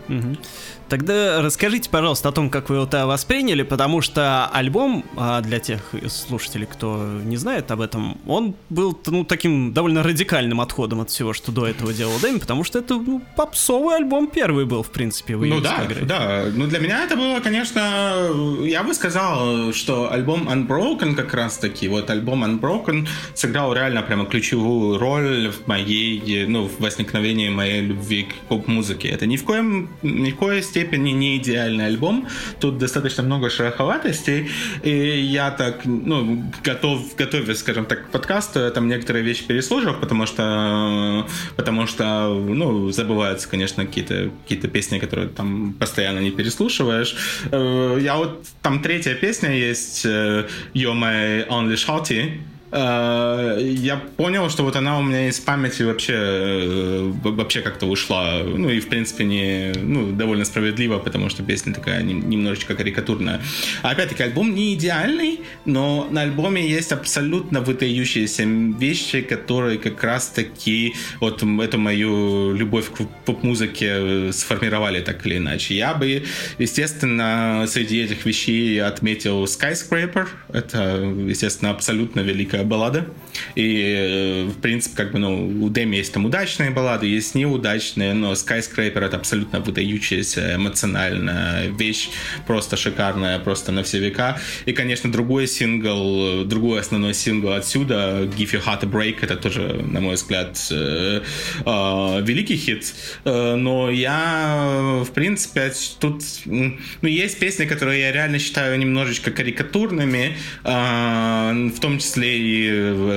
Mm-hmm. 0.09 0.74
Тогда 0.89 1.41
расскажите, 1.43 1.89
пожалуйста, 1.91 2.29
о 2.29 2.33
том, 2.33 2.51
как 2.51 2.69
вы 2.71 2.77
это 2.77 3.07
восприняли, 3.07 3.63
потому 3.63 4.01
что 4.01 4.47
альбом, 4.47 5.05
а, 5.17 5.41
для 5.41 5.59
тех 5.59 5.81
слушателей, 6.09 6.67
кто 6.67 7.03
не 7.25 7.37
знает 7.37 7.71
об 7.71 7.81
этом, 7.81 8.19
он 8.27 8.55
был 8.71 8.99
ну, 9.07 9.25
таким 9.25 9.73
довольно 9.73 10.03
радикальным 10.03 10.61
отходом 10.61 11.01
от 11.01 11.11
всего, 11.11 11.33
что 11.33 11.53
до 11.53 11.67
этого 11.67 11.93
делал 11.93 12.19
Дэми, 12.21 12.39
потому 12.39 12.65
что 12.65 12.79
это 12.79 12.95
ну, 12.95 13.23
попсовый 13.37 13.97
альбом 13.97 14.29
первый 14.29 14.65
был, 14.67 14.83
в 14.83 14.91
принципе, 14.91 15.37
в 15.37 15.45
Ну 15.45 15.61
да, 15.61 15.77
дискографии. 15.77 16.05
да. 16.05 16.45
Ну 16.55 16.67
для 16.67 16.79
меня 16.79 17.05
это 17.05 17.17
было, 17.17 17.41
конечно, 17.41 18.29
я 18.63 18.83
бы 18.83 18.95
сказал, 18.95 19.73
что 19.73 20.13
альбом 20.13 20.49
Unbroken 20.49 21.15
как 21.15 21.33
раз 21.35 21.59
таки, 21.59 21.89
вот 21.89 22.11
альбом 22.11 22.45
Unbroken 22.45 23.09
сыграл 23.35 23.73
реально 23.75 24.03
прямо 24.03 24.27
ключевую 24.27 24.99
роль 24.99 25.51
в 25.51 25.67
моей, 25.67 26.47
ну, 26.47 26.69
в 26.69 26.81
возникновении 26.81 27.49
моей 27.49 27.81
любви 27.81 28.25
к 28.25 28.35
поп-музыке. 28.49 29.09
Это 29.09 29.27
ни 29.27 29.37
в 29.37 29.45
коем, 29.45 29.91
ни 30.03 30.31
в 30.31 30.37
коей 30.37 30.63
степени 30.75 31.11
не 31.11 31.37
идеальный 31.37 31.87
альбом. 31.87 32.27
Тут 32.59 32.79
достаточно 32.79 33.23
много 33.23 33.49
шероховатостей, 33.49 34.51
и 34.83 35.21
я 35.21 35.53
так, 35.53 35.85
ну, 35.85 36.43
готов, 36.65 37.15
готовясь, 37.15 37.59
скажем 37.59 37.87
так, 37.87 38.07
к 38.07 38.11
подкасту, 38.11 38.59
я 38.59 38.71
там 38.71 38.89
некоторые 38.89 39.25
вещи 39.25 39.45
переслушал, 39.47 39.95
потому 39.95 40.27
что, 40.27 41.29
потому 41.55 41.87
что, 41.87 42.35
ну, 42.35 42.91
забываются, 42.91 43.49
конечно, 43.49 43.87
какие-то 43.87 44.31
какие 44.49 44.71
песни, 44.71 44.99
которые 44.99 45.29
там 45.29 45.75
постоянно 45.75 46.19
не 46.19 46.33
переслушиваешь. 46.33 47.15
Э, 47.53 47.99
Я 48.01 48.17
вот, 48.17 48.45
там 48.61 48.83
третья 48.83 49.15
песня 49.15 49.51
есть, 49.51 50.05
э, 50.05 50.49
You're 50.75 50.99
My 50.99 51.47
Only 51.49 51.75
Shorty, 51.75 52.23
Э, 52.25 52.54
я 52.77 53.97
понял, 54.17 54.51
что 54.51 54.65
вот 54.65 54.75
она 54.77 54.99
у 54.99 55.03
меня 55.03 55.29
из 55.29 55.39
памяти 55.39 55.83
вообще, 55.83 56.15
э, 56.17 57.13
вообще 57.23 57.61
как-то 57.61 57.87
ушла. 57.87 58.41
Ну 58.43 58.69
и, 58.69 58.81
в 58.81 58.89
принципе, 58.89 59.25
не, 59.25 59.73
ну, 59.81 60.11
довольно 60.11 60.45
справедливо, 60.45 60.99
потому 60.99 61.29
что 61.31 61.43
песня 61.43 61.73
такая 61.73 62.03
нем- 62.03 62.29
немножечко 62.29 62.75
карикатурная. 62.75 63.41
А 63.83 63.91
опять-таки, 63.91 64.25
альбом 64.25 64.55
не 64.55 64.75
идеальный, 64.75 65.41
но 65.65 66.09
на 66.11 66.23
альбоме 66.23 66.69
есть 66.69 66.91
абсолютно 66.91 67.61
выдающиеся 67.61 68.43
вещи, 68.45 69.21
которые 69.21 69.79
как 69.79 70.03
раз-таки 70.03 70.95
вот 71.21 71.43
эту 71.43 71.79
мою 71.79 72.55
любовь 72.55 72.91
к 72.91 73.07
поп-музыке 73.25 73.87
э, 73.91 74.31
сформировали 74.33 75.01
так 75.01 75.25
или 75.27 75.37
иначе. 75.37 75.77
Я 75.77 75.95
бы, 75.95 76.25
естественно, 76.59 77.67
среди 77.69 78.03
этих 78.03 78.27
вещей 78.27 78.83
отметил 78.83 79.45
Skyscraper. 79.45 80.27
Это, 80.53 80.99
естественно, 81.29 81.71
абсолютно 81.71 82.21
великая 82.21 82.64
баллада. 82.65 83.07
И, 83.55 84.47
в 84.49 84.61
принципе, 84.61 84.97
как 84.97 85.13
бы, 85.13 85.19
ну, 85.19 85.65
у 85.65 85.69
Дэми 85.69 85.97
есть 85.97 86.13
там 86.13 86.25
удачные 86.25 86.71
баллады, 86.71 87.07
есть 87.07 87.35
неудачные, 87.35 88.15
но 88.15 88.33
Skyscraper 88.33 89.05
это 89.05 89.17
абсолютно 89.17 89.61
выдающаяся 89.61 90.55
эмоциональная 90.55 91.69
вещь, 91.69 92.11
просто 92.47 92.77
шикарная, 92.77 93.39
просто 93.39 93.73
на 93.73 93.83
все 93.83 93.99
века. 93.99 94.39
И, 94.67 94.73
конечно, 94.73 95.11
другой 95.11 95.47
сингл, 95.47 96.45
другой 96.45 96.81
основной 96.81 97.15
сингл 97.15 97.53
отсюда, 97.53 98.29
Give 98.37 98.53
You 98.53 98.65
Heart 98.65 98.85
a 98.85 98.87
Break, 98.87 99.17
это 99.23 99.37
тоже, 99.37 99.85
на 99.85 100.01
мой 100.01 100.15
взгляд, 100.15 100.59
э, 100.71 101.23
э, 101.65 102.23
великий 102.23 102.57
хит. 102.57 102.95
Э, 103.25 103.57
но 103.57 103.91
я, 103.91 105.03
в 105.05 105.13
принципе, 105.13 105.73
тут, 105.99 106.23
ну, 106.45 106.77
есть 107.03 107.39
песни, 107.39 107.65
которые 107.67 108.01
я 108.01 108.13
реально 108.13 108.39
считаю 108.39 108.79
немножечко 108.79 109.31
карикатурными, 109.31 110.37
в 110.63 111.81
том 111.81 111.99
числе 111.99 112.39
и 112.39 112.54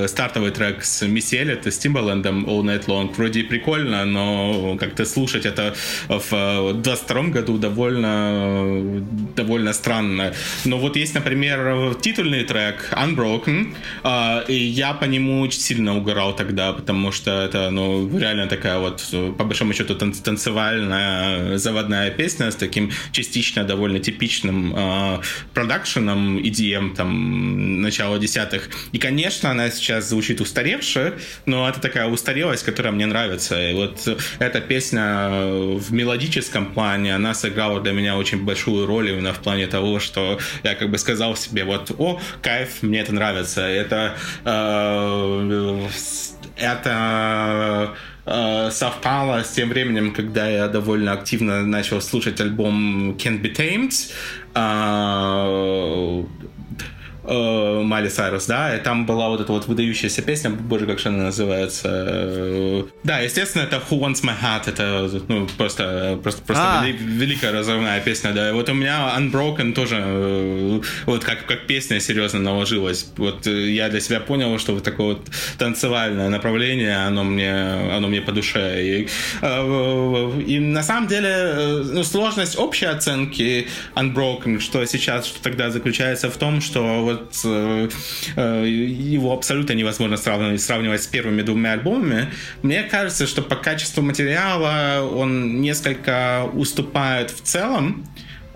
стартовый 0.08 0.50
трек 0.50 0.84
с 0.84 1.02
Эллиот 1.02 1.66
и 1.66 1.70
с 1.70 1.78
Timbaland 1.84 2.22
All 2.22 2.62
Night 2.62 2.86
Long. 2.86 3.14
Вроде 3.14 3.44
прикольно, 3.44 4.04
но 4.04 4.76
как-то 4.78 5.04
слушать 5.04 5.46
это 5.46 5.74
в 6.08 6.72
22 6.74 7.22
году 7.24 7.58
довольно, 7.58 9.02
довольно 9.36 9.72
странно. 9.72 10.32
Но 10.64 10.78
вот 10.78 10.96
есть, 10.96 11.14
например, 11.14 11.94
титульный 12.00 12.44
трек 12.44 12.92
Unbroken, 12.92 13.74
и 14.48 14.54
я 14.54 14.94
по 14.94 15.04
нему 15.04 15.40
очень 15.42 15.60
сильно 15.60 15.96
угорал 15.96 16.34
тогда, 16.36 16.72
потому 16.72 17.12
что 17.12 17.30
это, 17.30 17.70
ну, 17.70 18.18
реально 18.18 18.46
такая 18.46 18.78
вот, 18.78 19.04
по 19.36 19.44
большому 19.44 19.72
счету, 19.74 19.94
танцевальная 19.94 21.58
заводная 21.58 22.10
песня 22.10 22.50
с 22.50 22.56
таким 22.56 22.90
частично 23.12 23.64
довольно 23.64 23.98
типичным 23.98 24.74
продакшеном 25.54 26.38
EDM, 26.38 26.94
там, 26.94 27.82
начала 27.82 28.18
десятых. 28.18 28.70
И, 28.92 28.98
конечно, 28.98 29.17
она 29.50 29.70
сейчас 29.70 30.08
звучит 30.08 30.40
устаревше, 30.40 31.18
но 31.46 31.68
это 31.68 31.80
такая 31.80 32.06
устарелость, 32.06 32.64
которая 32.64 32.92
мне 32.92 33.06
нравится. 33.06 33.70
И 33.70 33.74
вот 33.74 34.08
эта 34.38 34.60
песня 34.60 35.28
в 35.30 35.92
мелодическом 35.92 36.66
плане, 36.72 37.14
она 37.14 37.34
сыграла 37.34 37.80
для 37.80 37.92
меня 37.92 38.16
очень 38.16 38.44
большую 38.44 38.86
роль 38.86 39.10
именно 39.10 39.32
в 39.32 39.38
плане 39.38 39.66
того, 39.66 40.00
что 40.00 40.38
я 40.62 40.74
как 40.74 40.90
бы 40.90 40.98
сказал 40.98 41.36
себе, 41.36 41.64
вот, 41.64 41.92
о, 41.98 42.20
кайф, 42.42 42.82
мне 42.82 43.00
это 43.00 43.14
нравится. 43.14 43.62
Это 43.62 44.14
э, 44.44 45.88
это 46.56 47.94
э, 48.26 48.70
совпало 48.70 49.42
с 49.42 49.50
тем 49.50 49.68
временем, 49.70 50.12
когда 50.12 50.48
я 50.48 50.68
довольно 50.68 51.12
активно 51.12 51.62
начал 51.64 52.00
слушать 52.00 52.40
альбом 52.40 53.12
Can't 53.12 53.40
Be 53.40 53.54
Tamed. 53.54 54.12
Э, 57.30 57.82
Майли 57.82 58.08
Сайрус, 58.08 58.46
да, 58.46 58.74
и 58.74 58.80
там 58.80 59.04
была 59.04 59.28
вот 59.28 59.42
эта 59.42 59.52
вот 59.52 59.66
выдающаяся 59.66 60.22
песня, 60.22 60.48
боже, 60.48 60.86
как 60.86 60.98
же 60.98 61.08
она 61.08 61.24
называется. 61.24 61.88
Э, 62.08 62.84
да, 63.04 63.18
естественно, 63.18 63.64
это 63.64 63.82
Who 63.90 64.00
Wants 64.00 64.24
My 64.24 64.32
Heart, 64.42 64.62
это 64.68 65.10
ну, 65.28 65.46
просто, 65.58 66.18
просто, 66.22 66.40
просто 66.40 66.80
а. 66.80 66.86
вели, 66.86 66.96
великая 66.96 67.52
разрывная 67.52 68.00
песня, 68.00 68.32
да. 68.32 68.48
И 68.48 68.52
вот 68.52 68.70
у 68.70 68.72
меня 68.72 69.12
Unbroken 69.18 69.74
тоже 69.74 70.02
э, 70.02 70.80
вот 71.04 71.22
как, 71.22 71.44
как 71.44 71.66
песня 71.66 72.00
серьезно 72.00 72.38
наложилась. 72.40 73.06
Вот 73.18 73.46
э, 73.46 73.72
я 73.72 73.90
для 73.90 74.00
себя 74.00 74.20
понял, 74.20 74.58
что 74.58 74.72
вот 74.72 74.84
такое 74.84 75.08
вот 75.08 75.26
танцевальное 75.58 76.30
направление, 76.30 76.96
оно 76.96 77.24
мне, 77.24 77.52
оно 77.94 78.08
мне 78.08 78.22
по 78.22 78.32
душе. 78.32 78.82
И, 78.82 79.08
и 79.42 80.58
на 80.60 80.82
самом 80.82 81.08
деле, 81.08 81.82
ну, 81.92 82.02
сложность 82.04 82.58
общей 82.58 82.86
оценки 82.86 83.68
Unbroken, 83.96 84.60
что 84.60 84.82
сейчас, 84.86 85.26
что 85.26 85.42
тогда 85.42 85.70
заключается 85.70 86.30
в 86.30 86.36
том, 86.38 86.62
что 86.62 87.02
вот 87.02 87.17
вот 87.18 87.40
э, 87.44 87.88
э, 88.36 88.66
его 88.68 89.32
абсолютно 89.32 89.72
невозможно 89.72 90.16
сравнивать, 90.16 90.60
сравнивать 90.60 91.02
с 91.02 91.06
первыми 91.06 91.42
двумя 91.42 91.72
альбомами. 91.72 92.28
Мне 92.62 92.82
кажется, 92.82 93.26
что 93.26 93.42
по 93.42 93.56
качеству 93.56 94.02
материала 94.02 95.02
он 95.02 95.60
несколько 95.60 96.48
уступает 96.52 97.30
в 97.30 97.40
целом. 97.42 98.06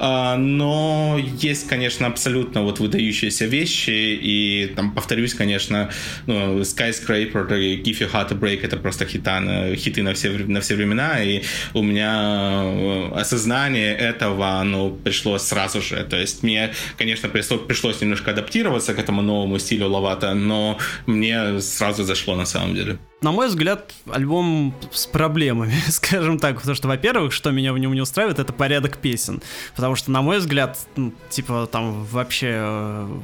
А, 0.05 0.37
но 0.37 1.17
есть, 1.17 1.69
конечно, 1.69 2.09
абсолютно 2.09 2.63
вот 2.63 2.81
выдающиеся 2.81 3.45
вещи, 3.45 4.19
и 4.21 4.73
там, 4.75 4.93
повторюсь, 4.93 5.33
конечно, 5.33 5.91
ну, 6.27 6.59
Skyscraper 6.63 7.57
и 7.57 7.81
Give 7.81 8.01
You 8.01 8.11
Heart 8.11 8.33
a 8.33 8.35
Break 8.35 8.65
это 8.65 8.77
просто 8.79 9.07
хита, 9.07 9.41
хиты 9.77 10.03
на 10.03 10.15
все, 10.15 10.31
на 10.31 10.61
все 10.61 10.75
времена, 10.75 11.23
и 11.23 11.43
у 11.73 11.83
меня 11.83 12.63
э, 12.65 13.13
осознание 13.15 13.95
этого, 13.95 14.59
оно 14.61 14.91
пришло 14.91 15.39
сразу 15.39 15.81
же, 15.81 16.03
то 16.03 16.17
есть 16.17 16.43
мне, 16.43 16.73
конечно, 16.99 17.29
пришлось, 17.29 18.01
немножко 18.01 18.33
адаптироваться 18.33 18.95
к 18.95 18.99
этому 18.99 19.23
новому 19.23 19.61
стилю 19.61 19.89
Лавата, 19.89 20.35
но 20.35 20.79
мне 21.07 21.61
сразу 21.61 22.03
зашло 22.03 22.35
на 22.35 22.45
самом 22.45 22.75
деле 22.75 22.99
на 23.23 23.33
мой 23.33 23.49
взгляд, 23.49 23.93
альбом 24.11 24.75
с 24.93 25.07
проблемами, 25.07 25.75
скажем 25.89 26.39
так, 26.39 26.57
потому 26.57 26.75
что, 26.75 26.89
во-первых, 26.89 27.33
что 27.33 27.51
меня 27.51 27.73
в 27.73 27.79
нем 27.79 27.93
не 27.95 28.01
устраивает, 28.01 28.39
это 28.39 28.53
порядок 28.53 28.99
песен, 28.99 29.43
потому 29.75 29.95
что, 29.95 30.11
на 30.11 30.23
мой 30.23 30.39
взгляд, 30.39 30.79
ну, 30.97 31.13
типа, 31.31 31.69
там 31.71 32.05
вообще 32.05 32.51
э, 32.53 33.21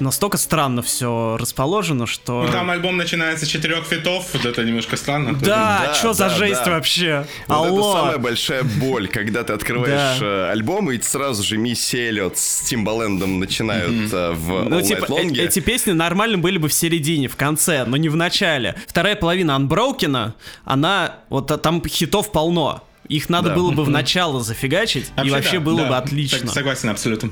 настолько 0.00 0.36
странно 0.36 0.82
все 0.82 1.36
расположено, 1.38 2.06
что... 2.06 2.42
Ну, 2.44 2.52
там 2.52 2.70
альбом 2.70 2.96
начинается 2.96 3.46
с 3.46 3.48
четырех 3.48 3.84
фитов, 3.84 4.28
вот 4.32 4.44
это 4.44 4.62
немножко 4.64 4.96
странно. 4.96 5.34
Да, 5.34 5.84
да 5.86 5.94
что 5.94 6.08
да, 6.08 6.14
за 6.14 6.30
жесть 6.30 6.64
да. 6.64 6.70
вообще? 6.72 7.26
Вот 7.46 7.54
Алло. 7.54 7.78
это 7.78 7.98
самая 7.98 8.18
большая 8.18 8.62
боль, 8.62 9.08
когда 9.08 9.44
ты 9.44 9.52
открываешь 9.52 10.20
э, 10.20 10.50
альбом, 10.50 10.90
и 10.90 11.00
сразу 11.00 11.42
же 11.42 11.56
Мисси 11.56 11.98
Эллиот 11.98 12.38
с 12.38 12.62
Тимбалендом 12.62 13.38
начинают 13.38 13.90
mm-hmm. 13.90 14.34
в 14.34 14.68
ну, 14.68 14.78
All 14.78 14.82
типа, 14.82 15.04
Night 15.04 15.38
э- 15.38 15.44
эти 15.44 15.60
песни 15.60 15.92
нормально 15.92 16.38
были 16.38 16.58
бы 16.58 16.68
в 16.68 16.72
середине, 16.72 17.28
в 17.28 17.36
конце, 17.36 17.84
но 17.84 17.96
не 17.96 18.08
в 18.08 18.16
начале. 18.16 18.76
Вторая 18.86 19.16
половина 19.16 19.52
Unbroken, 19.52 20.32
она... 20.64 21.16
Вот 21.28 21.62
там 21.62 21.82
хитов 21.86 22.32
полно. 22.32 22.84
Их 23.08 23.28
надо 23.28 23.48
да. 23.48 23.54
было 23.56 23.72
бы 23.72 23.84
в 23.84 23.90
начало 23.90 24.40
зафигачить, 24.40 25.10
вообще, 25.16 25.28
и 25.28 25.30
вообще 25.32 25.58
да, 25.58 25.60
было 25.60 25.82
да, 25.82 25.88
бы 25.88 25.96
отлично. 25.96 26.50
Согласен 26.50 26.90
абсолютно. 26.90 27.30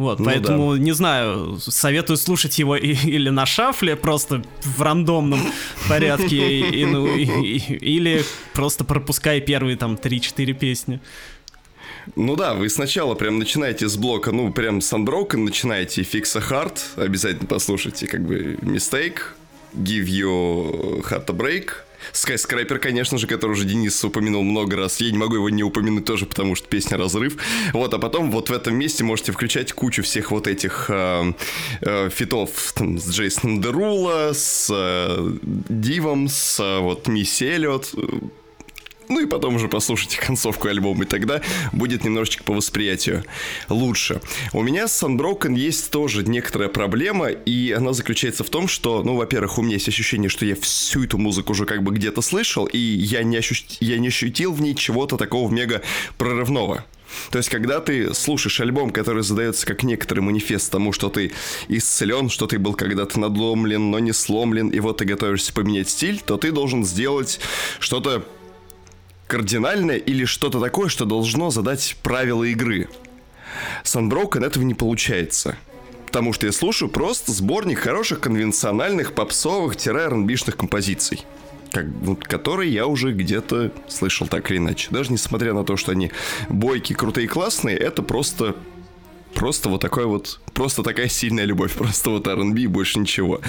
Вот, 0.00 0.18
ну, 0.18 0.24
поэтому, 0.24 0.72
да. 0.72 0.78
не 0.78 0.92
знаю, 0.92 1.58
советую 1.60 2.16
слушать 2.16 2.58
его 2.58 2.74
и, 2.74 2.94
или 3.04 3.28
на 3.28 3.44
шафле, 3.44 3.96
просто 3.96 4.42
в 4.62 4.80
рандомном 4.80 5.40
порядке, 5.90 6.60
и, 6.60 6.86
ну, 6.86 7.06
и, 7.06 7.24
или 7.24 8.24
просто 8.54 8.84
пропускай 8.84 9.42
первые 9.42 9.76
там 9.76 9.96
3-4 9.96 10.54
песни. 10.54 11.00
Ну 12.16 12.34
да, 12.34 12.54
вы 12.54 12.70
сначала 12.70 13.14
прям 13.14 13.38
начинаете 13.38 13.88
с 13.90 13.98
блока, 13.98 14.32
ну 14.32 14.50
прям 14.50 14.80
с 14.80 14.90
Unbroken 14.90 15.40
начинаете 15.40 16.00
a 16.00 16.04
Heart, 16.04 16.78
обязательно 16.96 17.46
послушайте 17.46 18.06
как 18.06 18.24
бы 18.24 18.56
Mistake, 18.62 19.18
Give 19.74 20.06
You 20.06 21.02
Heart 21.02 21.28
a 21.28 21.34
Break, 21.34 21.72
Skyscraper, 22.12 22.78
конечно 22.78 23.18
же, 23.18 23.26
который 23.26 23.52
уже 23.52 23.64
Денис 23.64 24.02
упомянул 24.04 24.42
много 24.42 24.76
раз. 24.76 25.00
Я 25.00 25.10
не 25.10 25.18
могу 25.18 25.34
его 25.34 25.50
не 25.50 25.62
упомянуть 25.62 26.04
тоже, 26.04 26.26
потому 26.26 26.54
что 26.54 26.68
песня 26.68 26.98
«Разрыв». 26.98 27.36
Вот, 27.72 27.94
а 27.94 27.98
потом 27.98 28.30
вот 28.30 28.50
в 28.50 28.52
этом 28.52 28.76
месте 28.76 29.04
можете 29.04 29.32
включать 29.32 29.72
кучу 29.72 30.02
всех 30.02 30.30
вот 30.30 30.46
этих 30.46 30.86
э, 30.88 31.32
э, 31.80 32.10
фитов 32.10 32.72
там, 32.74 32.98
с 32.98 33.10
Джейсоном 33.10 33.60
Дерула, 33.60 34.32
с 34.32 34.68
э, 34.70 35.32
Дивом, 35.42 36.28
с 36.28 36.60
э, 36.60 36.78
вот 36.80 37.08
Мисси 37.08 37.46
Эллиот 37.46 37.94
ну 39.10 39.20
и 39.20 39.26
потом 39.26 39.56
уже 39.56 39.68
послушайте 39.68 40.18
концовку 40.18 40.68
альбома, 40.68 41.04
и 41.04 41.06
тогда 41.06 41.42
будет 41.72 42.04
немножечко 42.04 42.44
по 42.44 42.54
восприятию 42.54 43.24
лучше. 43.68 44.20
У 44.52 44.62
меня 44.62 44.88
с 44.88 45.02
Unbroken 45.02 45.54
есть 45.54 45.90
тоже 45.90 46.22
некоторая 46.22 46.68
проблема, 46.68 47.28
и 47.28 47.72
она 47.72 47.92
заключается 47.92 48.44
в 48.44 48.50
том, 48.50 48.68
что, 48.68 49.02
ну, 49.02 49.16
во-первых, 49.16 49.58
у 49.58 49.62
меня 49.62 49.74
есть 49.74 49.88
ощущение, 49.88 50.30
что 50.30 50.46
я 50.46 50.54
всю 50.54 51.04
эту 51.04 51.18
музыку 51.18 51.52
уже 51.52 51.66
как 51.66 51.82
бы 51.82 51.92
где-то 51.92 52.22
слышал, 52.22 52.66
и 52.66 52.78
я 52.78 53.22
не, 53.22 53.36
ощу... 53.36 53.54
я 53.80 53.98
не 53.98 54.08
ощутил 54.08 54.52
в 54.52 54.62
ней 54.62 54.74
чего-то 54.74 55.16
такого 55.16 55.50
мега 55.50 55.82
прорывного. 56.16 56.84
То 57.30 57.38
есть, 57.38 57.50
когда 57.50 57.80
ты 57.80 58.14
слушаешь 58.14 58.60
альбом, 58.60 58.90
который 58.90 59.22
задается 59.24 59.66
как 59.66 59.82
некоторый 59.82 60.20
манифест 60.20 60.70
тому, 60.70 60.92
что 60.92 61.08
ты 61.08 61.32
исцелен, 61.68 62.30
что 62.30 62.46
ты 62.46 62.58
был 62.58 62.74
когда-то 62.74 63.18
надломлен, 63.18 63.90
но 63.90 63.98
не 63.98 64.12
сломлен, 64.12 64.68
и 64.68 64.78
вот 64.78 64.98
ты 64.98 65.04
готовишься 65.04 65.52
поменять 65.52 65.88
стиль, 65.88 66.20
то 66.24 66.36
ты 66.36 66.52
должен 66.52 66.84
сделать 66.84 67.40
что-то 67.80 68.24
кардинальное 69.30 69.96
или 69.96 70.24
что-то 70.24 70.58
такое, 70.58 70.88
что 70.88 71.04
должно 71.04 71.50
задать 71.50 71.96
правила 72.02 72.42
игры. 72.42 72.88
С 73.84 73.94
Unbroken 73.94 74.44
этого 74.44 74.64
не 74.64 74.74
получается. 74.74 75.56
Потому 76.06 76.32
что 76.32 76.46
я 76.46 76.52
слушаю 76.52 76.90
просто 76.90 77.30
сборник 77.30 77.78
хороших 77.78 78.18
конвенциональных 78.18 79.14
попсовых-рнбишных 79.14 80.56
композиций 80.56 81.24
как, 81.70 81.86
вот, 82.02 82.24
которые 82.24 82.72
я 82.72 82.88
уже 82.88 83.12
где-то 83.12 83.70
слышал 83.86 84.26
так 84.26 84.50
или 84.50 84.58
иначе. 84.58 84.88
Даже 84.90 85.12
несмотря 85.12 85.54
на 85.54 85.62
то, 85.62 85.76
что 85.76 85.92
они 85.92 86.10
бойкие, 86.48 86.96
крутые 86.96 87.28
классные, 87.28 87.76
это 87.76 88.02
просто 88.02 88.56
просто 89.34 89.68
вот 89.68 89.80
такой 89.80 90.06
вот, 90.06 90.40
просто 90.52 90.82
такая 90.82 91.06
сильная 91.06 91.44
любовь, 91.44 91.72
просто 91.78 92.10
вот 92.10 92.26
R&B 92.26 92.66
больше 92.66 92.98
ничего. 92.98 93.40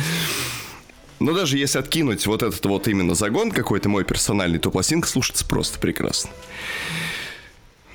Но 1.21 1.33
даже 1.33 1.55
если 1.59 1.77
откинуть 1.77 2.25
вот 2.25 2.41
этот 2.41 2.65
вот 2.65 2.87
именно 2.87 3.13
загон 3.13 3.51
какой-то 3.51 3.87
мой 3.89 4.03
персональный, 4.03 4.57
то 4.57 4.71
пластинка 4.71 5.07
слушается 5.07 5.45
просто 5.45 5.77
прекрасно. 5.77 6.31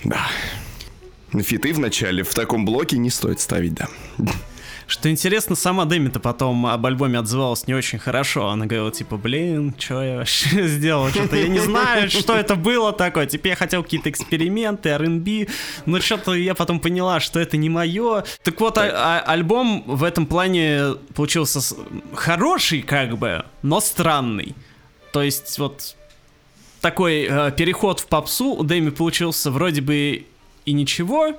Да. 0.04 0.28
Фиты 1.32 1.72
в 1.72 1.80
начале 1.80 2.22
в 2.22 2.32
таком 2.34 2.64
блоке 2.64 2.98
не 2.98 3.10
стоит 3.10 3.40
ставить, 3.40 3.74
да. 3.74 3.88
Что 4.88 5.10
интересно, 5.10 5.56
сама 5.56 5.84
Дэми-то 5.84 6.20
потом 6.20 6.64
об 6.64 6.86
альбоме 6.86 7.18
отзывалась 7.18 7.66
не 7.66 7.74
очень 7.74 7.98
хорошо. 7.98 8.50
Она 8.50 8.66
говорила, 8.66 8.92
типа, 8.92 9.16
блин, 9.16 9.74
что 9.76 10.00
я 10.02 10.16
вообще 10.18 10.68
сделал? 10.68 11.08
Что-то 11.10 11.34
я 11.36 11.48
не 11.48 11.58
знаю, 11.58 12.08
что 12.08 12.34
это 12.34 12.54
было 12.54 12.92
такое. 12.92 13.26
Теперь 13.26 13.50
я 13.50 13.56
хотел 13.56 13.82
какие-то 13.82 14.10
эксперименты, 14.10 14.90
R&B, 14.90 15.48
но 15.86 16.00
что-то 16.00 16.34
я 16.34 16.54
потом 16.54 16.78
поняла, 16.78 17.18
что 17.18 17.40
это 17.40 17.56
не 17.56 17.68
мое. 17.68 18.24
Так 18.44 18.60
вот, 18.60 18.78
а- 18.78 19.22
а- 19.24 19.32
альбом 19.32 19.82
в 19.86 20.04
этом 20.04 20.24
плане 20.24 20.94
получился 21.16 21.60
хороший, 22.14 22.82
как 22.82 23.18
бы, 23.18 23.44
но 23.62 23.80
странный. 23.80 24.54
То 25.12 25.20
есть 25.22 25.58
вот 25.58 25.96
такой 26.80 27.26
э, 27.28 27.50
переход 27.56 27.98
в 28.00 28.06
попсу 28.06 28.50
у 28.52 28.62
Дэми 28.62 28.90
получился 28.90 29.50
вроде 29.50 29.80
бы 29.80 30.26
и 30.64 30.72
ничего, 30.72 31.32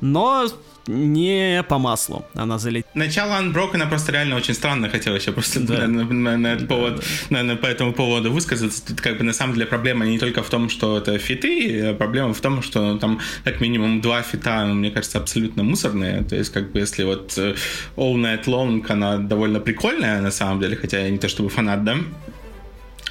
но 0.00 0.46
не 0.86 1.62
по 1.68 1.78
маслу 1.78 2.24
она 2.34 2.58
залетела. 2.58 2.90
Начало 2.94 3.40
Unbroken 3.40 3.88
просто 3.88 4.12
реально 4.12 4.36
очень 4.36 4.54
странно, 4.54 4.88
хотел 4.88 5.14
еще 5.14 5.32
просто 5.32 5.60
да. 5.60 5.86
на, 5.86 6.04
на, 6.04 6.36
на, 6.36 6.46
этот 6.54 6.68
повод, 6.68 7.04
да. 7.30 7.42
на, 7.42 7.56
по 7.56 7.66
этому 7.66 7.92
поводу 7.92 8.32
высказаться. 8.32 8.86
Тут 8.86 9.00
как 9.00 9.18
бы 9.18 9.24
на 9.24 9.32
самом 9.32 9.54
деле 9.54 9.66
проблема 9.66 10.06
не 10.06 10.18
только 10.18 10.42
в 10.42 10.48
том, 10.48 10.68
что 10.68 10.98
это 10.98 11.18
фиты, 11.18 11.90
а 11.90 11.94
проблема 11.94 12.34
в 12.34 12.40
том, 12.40 12.62
что 12.62 12.98
там 12.98 13.20
как 13.44 13.60
минимум 13.60 14.00
два 14.00 14.22
фита, 14.22 14.64
мне 14.66 14.90
кажется, 14.90 15.18
абсолютно 15.18 15.62
мусорные. 15.62 16.24
То 16.24 16.36
есть 16.36 16.52
как 16.52 16.72
бы 16.72 16.80
если 16.80 17.04
вот 17.04 17.36
э, 17.36 17.54
All 17.96 18.14
Night 18.14 18.44
Long, 18.44 18.84
она 18.88 19.18
довольно 19.18 19.60
прикольная 19.60 20.20
на 20.20 20.30
самом 20.30 20.60
деле, 20.60 20.76
хотя 20.76 20.98
я 21.00 21.10
не 21.10 21.18
то 21.18 21.28
чтобы 21.28 21.50
фанат, 21.50 21.84
да, 21.84 21.96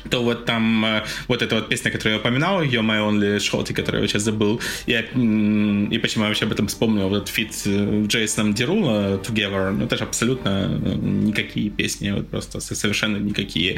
то 0.10 0.24
вот 0.24 0.46
там 0.46 0.86
э, 0.86 1.04
вот 1.28 1.42
эта 1.42 1.56
вот 1.56 1.70
песня, 1.70 1.92
которую 1.92 2.16
я 2.16 2.20
упоминал, 2.20 2.64
You're 2.64 2.82
My 2.82 3.00
Only 3.00 3.38
Shot, 3.38 3.74
которую 3.74 4.04
я 4.04 4.08
сейчас 4.08 4.24
забыл, 4.24 4.62
и, 4.86 4.92
и 4.94 5.98
почему 6.00 6.24
я 6.24 6.30
вообще 6.30 6.46
об 6.46 6.52
этом 6.52 6.68
вспомнил, 6.68 7.10
вот 7.10 7.28
фит 7.30 7.54
с 7.54 7.66
Джейсоном 8.08 8.54
Дерула 8.54 9.18
Together, 9.18 9.72
ну 9.72 9.86
это 9.86 9.98
же 9.98 10.04
абсолютно 10.04 10.80
э, 10.84 10.96
никакие 10.96 11.70
песни, 11.70 12.12
вот 12.12 12.30
просто 12.30 12.60
совершенно 12.60 13.18
никакие. 13.18 13.78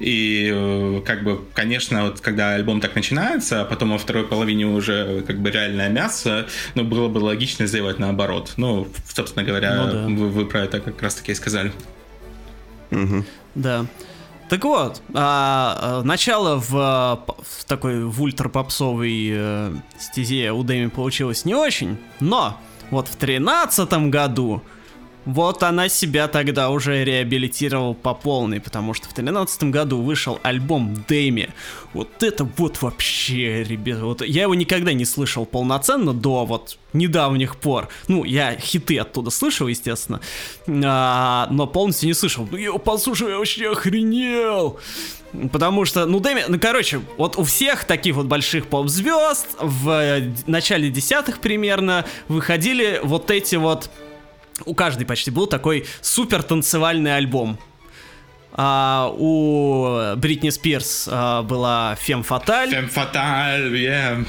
И 0.00 0.50
э, 0.52 1.02
как 1.04 1.24
бы, 1.24 1.40
конечно, 1.54 2.04
вот 2.04 2.20
когда 2.20 2.54
альбом 2.54 2.80
так 2.80 2.94
начинается, 2.94 3.62
а 3.62 3.64
потом 3.64 3.90
во 3.92 3.98
второй 3.98 4.26
половине 4.26 4.66
уже 4.66 5.22
как 5.26 5.40
бы 5.40 5.50
реальное 5.50 5.88
мясо, 5.88 6.46
ну 6.74 6.84
было 6.84 7.08
бы 7.08 7.18
логично 7.18 7.66
сделать 7.66 7.98
наоборот. 7.98 8.54
Ну, 8.56 8.88
собственно 9.08 9.44
говоря, 9.44 9.74
ну, 9.74 9.92
да. 9.92 10.06
вы, 10.06 10.28
вы 10.28 10.46
про 10.46 10.62
это 10.62 10.80
как 10.80 11.00
раз 11.02 11.14
таки 11.14 11.32
и 11.32 11.34
сказали. 11.34 11.72
Угу. 12.90 13.24
Да. 13.54 13.86
Так 14.52 14.64
вот, 14.66 15.00
а, 15.14 15.78
а, 15.80 16.02
начало 16.02 16.56
в, 16.56 16.68
в 16.68 17.64
такой 17.66 18.04
в 18.04 18.20
ультрапопсовой 18.20 19.30
э, 19.32 19.74
стезе 19.98 20.52
у 20.52 20.62
Дэми 20.62 20.88
получилось 20.88 21.46
не 21.46 21.54
очень, 21.54 21.96
но 22.20 22.58
вот 22.90 23.08
в 23.08 23.16
тринадцатом 23.16 24.10
году 24.10 24.62
вот 25.24 25.62
она 25.62 25.88
себя 25.88 26.28
тогда 26.28 26.70
уже 26.70 27.04
реабилитировала 27.04 27.92
по 27.92 28.14
полной, 28.14 28.60
потому 28.60 28.94
что 28.94 29.04
в 29.04 29.14
2013 29.14 29.64
году 29.64 30.00
вышел 30.00 30.38
альбом 30.42 31.04
Дэми. 31.08 31.50
Вот 31.92 32.22
это 32.22 32.48
вот 32.56 32.82
вообще, 32.82 33.62
ребята, 33.62 34.04
вот 34.04 34.22
я 34.22 34.42
его 34.42 34.54
никогда 34.54 34.92
не 34.92 35.04
слышал 35.04 35.46
полноценно 35.46 36.12
до 36.12 36.44
вот 36.44 36.78
недавних 36.92 37.56
пор. 37.56 37.88
Ну, 38.08 38.24
я 38.24 38.56
хиты 38.56 38.98
оттуда 38.98 39.30
слышал, 39.30 39.68
естественно, 39.68 40.20
а, 40.66 41.46
но 41.50 41.66
полностью 41.66 42.08
не 42.08 42.14
слышал. 42.14 42.48
Ну, 42.50 42.56
я 42.56 42.72
послушал, 42.72 43.28
я 43.28 43.38
вообще 43.38 43.70
охренел! 43.70 44.78
Потому 45.50 45.86
что, 45.86 46.04
ну, 46.04 46.20
Дэми, 46.20 46.44
ну, 46.48 46.58
короче, 46.60 47.00
вот 47.16 47.38
у 47.38 47.44
всех 47.44 47.84
таких 47.84 48.16
вот 48.16 48.26
больших 48.26 48.66
поп-звезд 48.66 49.46
в 49.58 50.22
начале 50.46 50.90
десятых 50.90 51.38
примерно 51.38 52.04
выходили 52.28 53.00
вот 53.02 53.30
эти 53.30 53.56
вот 53.56 53.88
у 54.66 54.74
каждой 54.74 55.06
почти 55.06 55.30
был 55.30 55.46
такой 55.46 55.86
супер 56.00 56.42
танцевальный 56.42 57.16
альбом. 57.16 57.58
А, 58.54 59.12
у 59.16 60.14
Бритни 60.16 60.50
Спирс 60.50 61.08
а, 61.10 61.42
была 61.42 61.96
Фем 62.00 62.22
Фаталь. 62.22 62.70
Фем 62.70 62.88
Фаталь, 62.88 63.74
yeah. 63.74 64.26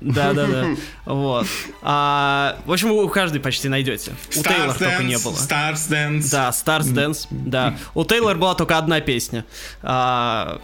Да, 0.00 0.32
да, 0.32 0.46
да. 0.46 0.66
Вот. 1.06 1.46
А, 1.82 2.56
в 2.64 2.72
общем, 2.72 2.92
у 2.92 3.08
каждой 3.08 3.40
почти 3.40 3.68
найдете. 3.68 4.12
у 4.36 4.42
Тейлор 4.42 4.74
только 4.74 5.02
не 5.02 5.18
было. 5.18 5.34
Stars 5.34 5.90
Dance. 5.90 6.30
Да, 6.30 6.50
Stars 6.50 6.94
Dance. 6.94 7.26
Да. 7.30 7.74
У 7.94 8.04
Тейлор 8.04 8.36
была 8.36 8.54
только 8.54 8.78
одна 8.78 9.00
песня. 9.00 9.44
А, 9.82 10.60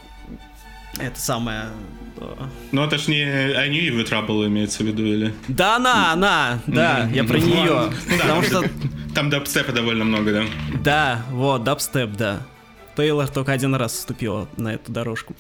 это 0.99 1.19
самая 1.19 1.71
ну, 2.73 2.85
это 2.85 2.97
ж 2.99 3.09
не 3.09 3.23
они 3.23 3.91
в 3.91 3.99
Trouble 4.01 4.47
имеется 4.47 4.83
в 4.83 4.87
виду, 4.87 5.05
или? 5.05 5.35
Да, 5.49 5.77
она, 5.77 6.13
она, 6.13 6.61
да, 6.67 7.09
я 7.13 7.25
про 7.25 7.39
нее. 7.39 7.93
Потому 8.21 8.43
что... 8.43 8.65
Там 9.15 9.31
дабстепа 9.31 9.73
довольно 9.73 10.05
много, 10.05 10.33
да? 10.33 10.45
Да, 10.83 11.23
вот, 11.31 11.65
дабстеп, 11.65 12.11
да. 12.13 12.41
Тейлор 12.97 13.29
только 13.29 13.53
один 13.53 13.75
раз 13.75 13.93
вступила 13.93 14.49
на 14.57 14.75
эту 14.75 14.91
дорожку. 14.91 15.35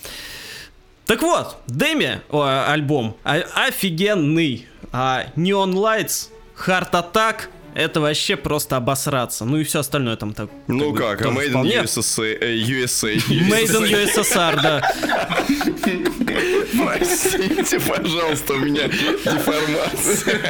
Так 1.07 1.23
вот, 1.23 1.57
Дэми, 1.67 2.21
о, 2.31 2.65
альбом, 2.69 3.17
а, 3.25 3.43
офигенный. 3.67 4.67
А, 4.93 5.27
Neon 5.37 5.73
Lights, 5.73 6.29
Heart 6.67 6.93
Attack, 6.93 7.49
это 7.75 8.01
вообще 8.01 8.37
просто 8.37 8.77
обосраться. 8.77 9.45
Ну 9.45 9.59
и 9.59 9.65
все 9.65 9.81
остальное 9.81 10.17
там 10.17 10.33
так. 10.33 10.49
Ну 10.69 10.95
как, 10.95 11.19
как 11.19 11.29
а 11.29 11.31
Made 11.31 11.53
in 11.53 11.85
USA, 11.85 12.39
USA. 12.41 13.17
Made 13.29 13.71
in 13.71 13.85
USSR, 13.91 14.63
да. 14.63 14.83
Простите, 16.77 17.81
пожалуйста, 17.81 18.55
у 18.55 18.59
меня 18.59 18.89
деформация. 18.89 20.41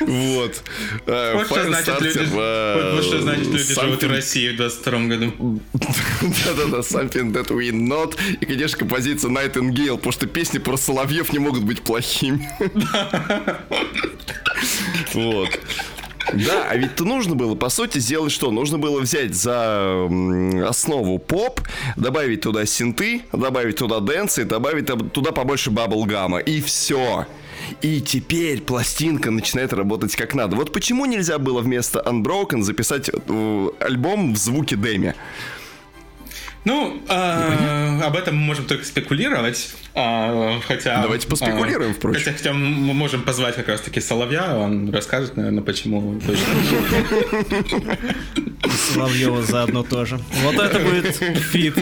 Вот. 0.00 0.62
А, 1.06 1.34
вот 1.36 1.46
что 1.46 1.64
значит 1.64 2.00
люди, 2.00 2.18
вот 2.18 3.04
что 3.04 3.20
значит 3.20 3.46
люди 3.46 3.74
живут 3.74 4.02
в 4.02 4.10
России 4.10 4.52
в 4.52 4.56
22 4.56 4.98
году. 5.00 5.60
Да-да-да, 5.72 6.78
Something 6.78 7.32
That 7.32 7.48
We 7.48 7.70
Not. 7.70 8.16
И, 8.40 8.46
конечно, 8.46 8.78
композиция 8.78 9.30
Nightingale, 9.30 9.96
потому 9.96 10.12
что 10.12 10.26
песни 10.26 10.58
про 10.58 10.76
соловьев 10.76 11.32
не 11.32 11.38
могут 11.38 11.64
быть 11.64 11.82
плохими. 11.82 12.48
Вот. 15.12 15.48
Да, 16.32 16.66
а 16.68 16.76
ведь 16.76 16.96
то 16.96 17.04
нужно 17.04 17.34
было, 17.34 17.54
по 17.54 17.68
сути, 17.68 17.98
сделать 17.98 18.32
что? 18.32 18.50
Нужно 18.50 18.78
было 18.78 19.00
взять 19.00 19.34
за 19.34 20.08
основу 20.66 21.18
поп, 21.18 21.60
добавить 21.96 22.40
туда 22.40 22.64
синты, 22.66 23.22
добавить 23.32 23.76
туда 23.76 24.00
дэнсы, 24.00 24.44
добавить 24.44 24.86
туда 25.12 25.32
побольше 25.32 25.70
bubblegum 25.70 26.26
а, 26.26 26.38
и 26.38 26.60
все. 26.62 27.26
И 27.82 28.00
теперь 28.00 28.60
пластинка 28.60 29.30
начинает 29.30 29.72
работать 29.72 30.14
как 30.16 30.34
надо. 30.34 30.56
Вот 30.56 30.72
почему 30.72 31.06
нельзя 31.06 31.38
было 31.38 31.60
вместо 31.60 32.00
Unbroken 32.00 32.62
записать 32.62 33.10
э, 33.12 33.68
альбом 33.80 34.34
в 34.34 34.36
звуке 34.36 34.76
Дэми? 34.76 35.14
Ну, 36.64 37.02
э, 37.08 38.00
об 38.02 38.16
этом 38.16 38.36
мы 38.36 38.46
можем 38.46 38.64
только 38.64 38.84
спекулировать. 38.86 39.74
Э, 39.94 40.58
хотя, 40.66 41.02
Давайте 41.02 41.28
поспекулируем, 41.28 41.90
э, 41.90 41.94
впрочем. 41.94 42.20
Хотя, 42.20 42.32
хотя 42.32 42.52
мы 42.54 42.94
можем 42.94 43.22
позвать 43.22 43.54
как 43.56 43.68
раз-таки 43.68 44.00
Соловья, 44.00 44.56
он 44.56 44.90
расскажет, 44.90 45.36
наверное, 45.36 45.62
почему 45.62 46.18
точно. 46.20 46.46
Соловьева 48.94 49.42
заодно 49.42 49.82
тоже. 49.82 50.18
Вот 50.42 50.54
это 50.54 50.78
будет 50.78 51.16
фит. 51.16 51.74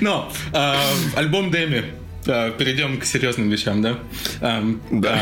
Но 0.00 0.32
э, 0.52 0.74
альбом 1.16 1.50
Дэми. 1.50 1.84
Э, 2.26 2.52
перейдем 2.56 2.98
к 2.98 3.04
серьезным 3.04 3.48
вещам, 3.48 3.82
да? 3.82 3.98
Эм, 4.40 4.80
да. 4.90 5.18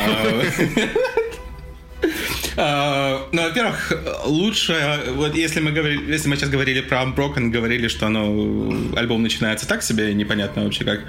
Uh, 2.57 3.27
ну, 3.33 3.43
во-первых, 3.43 3.93
лучше, 4.27 5.01
вот 5.17 5.35
если 5.35 5.59
мы 5.59 5.73
говорили, 5.73 6.13
если 6.13 6.29
мы 6.29 6.37
сейчас 6.37 6.51
говорили 6.51 6.83
про 6.83 7.03
Unbroken, 7.03 7.49
говорили, 7.49 7.89
что 7.89 8.09
ну, 8.09 8.95
альбом 8.95 9.25
начинается 9.25 9.67
так 9.67 9.83
себе, 9.83 10.15
непонятно 10.15 10.63
вообще 10.63 10.85
как. 10.85 11.01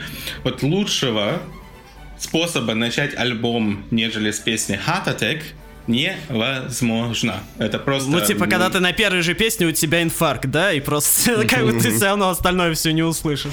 Вот 0.43 0.63
лучшего 0.63 1.41
способа 2.17 2.73
начать 2.73 3.15
альбом, 3.15 3.85
нежели 3.91 4.31
с 4.31 4.39
песни 4.39 4.79
Heart 4.87 5.19
Attack, 5.19 5.41
невозможно. 5.85 7.43
Это 7.59 7.77
просто... 7.77 8.09
Ну, 8.09 8.21
типа, 8.21 8.47
когда 8.47 8.69
ты 8.71 8.79
на 8.79 8.93
первой 8.93 9.21
же 9.21 9.35
песне, 9.35 9.67
у 9.67 9.71
тебя 9.71 10.01
инфаркт, 10.01 10.47
да, 10.47 10.73
и 10.73 10.79
просто 10.79 11.45
как 11.47 11.63
бы 11.63 11.79
ты 11.79 11.95
все 11.95 12.05
равно 12.05 12.29
остальное 12.29 12.73
все 12.73 12.91
не 12.91 13.03
услышишь. 13.03 13.51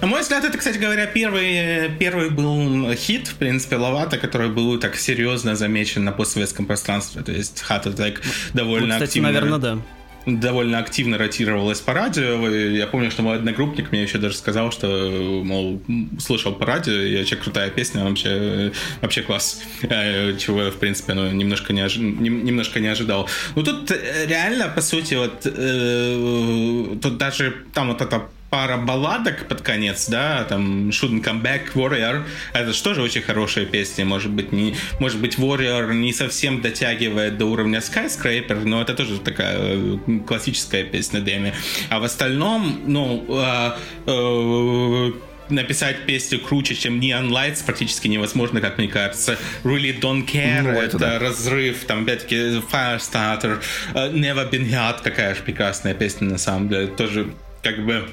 На 0.00 0.06
мой 0.06 0.20
взгляд, 0.22 0.44
это, 0.44 0.58
кстати 0.58 0.78
говоря, 0.78 1.06
первый, 1.06 1.90
первый 1.98 2.30
был 2.30 2.92
хит, 2.94 3.28
в 3.28 3.34
принципе, 3.34 3.76
Лавата, 3.76 4.18
который 4.18 4.48
был 4.48 4.78
так 4.78 4.96
серьезно 4.96 5.56
замечен 5.56 6.04
на 6.04 6.12
постсоветском 6.12 6.66
пространстве. 6.66 7.22
То 7.22 7.32
есть 7.32 7.64
Heart 7.68 7.94
Attack 7.94 8.18
довольно 8.54 8.86
ну, 8.86 8.92
кстати, 8.94 9.10
активно... 9.10 9.28
наверное, 9.28 9.58
да 9.58 9.78
довольно 10.26 10.78
активно 10.78 11.18
ротировалась 11.18 11.80
по 11.80 11.94
радио. 11.94 12.48
Я 12.48 12.86
помню, 12.88 13.10
что 13.10 13.22
мой 13.22 13.36
одногруппник 13.36 13.92
мне 13.92 14.02
еще 14.02 14.18
даже 14.18 14.36
сказал, 14.36 14.72
что, 14.72 14.86
мол, 15.44 15.80
слушал 16.18 16.52
по 16.52 16.66
радио, 16.66 16.92
и 16.92 17.16
вообще 17.16 17.36
крутая 17.36 17.70
песня, 17.70 18.04
вообще, 18.04 18.72
вообще 19.00 19.22
класс. 19.22 19.62
Э, 19.82 20.36
чего 20.36 20.62
я, 20.62 20.70
в 20.70 20.76
принципе, 20.76 21.14
ну, 21.14 21.30
немножко, 21.30 21.72
не 21.72 21.80
ожи... 21.80 22.00
немножко 22.00 22.80
не 22.80 22.88
ожидал. 22.88 23.28
Ну, 23.54 23.62
тут 23.62 23.92
реально, 24.26 24.68
по 24.68 24.80
сути, 24.80 25.14
вот 25.14 25.42
э, 25.44 26.96
тут 27.00 27.18
даже 27.18 27.64
там 27.72 27.88
вот 27.88 28.00
эта 28.00 28.28
пара 28.50 28.76
балладок 28.76 29.48
под 29.48 29.62
конец, 29.62 30.08
да, 30.08 30.44
там 30.44 30.90
Shouldn't 30.90 31.22
Come 31.22 31.42
Back, 31.42 31.72
Warrior, 31.74 32.24
это 32.52 32.72
же 32.72 32.82
тоже 32.82 33.02
очень 33.02 33.22
хорошая 33.22 33.66
песня, 33.66 34.04
может 34.04 34.30
быть, 34.30 34.52
не, 34.52 34.76
может 35.00 35.20
быть, 35.20 35.36
Warrior 35.36 35.92
не 35.94 36.12
совсем 36.12 36.60
дотягивает 36.60 37.38
до 37.38 37.46
уровня 37.46 37.80
Skyscraper, 37.80 38.64
но 38.64 38.82
это 38.82 38.94
тоже 38.94 39.18
такая 39.18 39.56
э, 39.58 39.98
классическая 40.26 40.84
песня 40.84 41.20
Дэми. 41.20 41.54
А 41.90 41.98
в 41.98 42.04
остальном, 42.04 42.80
ну, 42.86 43.24
э, 43.28 43.72
э, 44.06 45.12
написать 45.48 46.06
песню 46.06 46.40
круче, 46.40 46.74
чем 46.74 47.00
Neon 47.00 47.28
Lights 47.28 47.64
практически 47.64 48.08
невозможно, 48.08 48.60
как 48.60 48.78
мне 48.78 48.88
кажется. 48.88 49.38
Really 49.64 49.98
Don't 49.98 50.26
Care, 50.26 50.62
ну, 50.62 50.70
это, 50.70 50.96
это 50.96 50.98
да. 50.98 51.18
разрыв, 51.18 51.84
там 51.84 52.02
опять-таки 52.02 52.36
Firestarter, 52.70 53.60
uh, 53.94 54.12
Never 54.12 54.50
Been 54.50 54.68
Hot, 54.70 55.02
какая 55.02 55.34
же 55.34 55.42
прекрасная 55.42 55.94
песня 55.94 56.28
на 56.28 56.38
самом 56.38 56.68
деле, 56.68 56.88
тоже 56.88 57.32
как 57.62 57.84
бы 57.84 58.08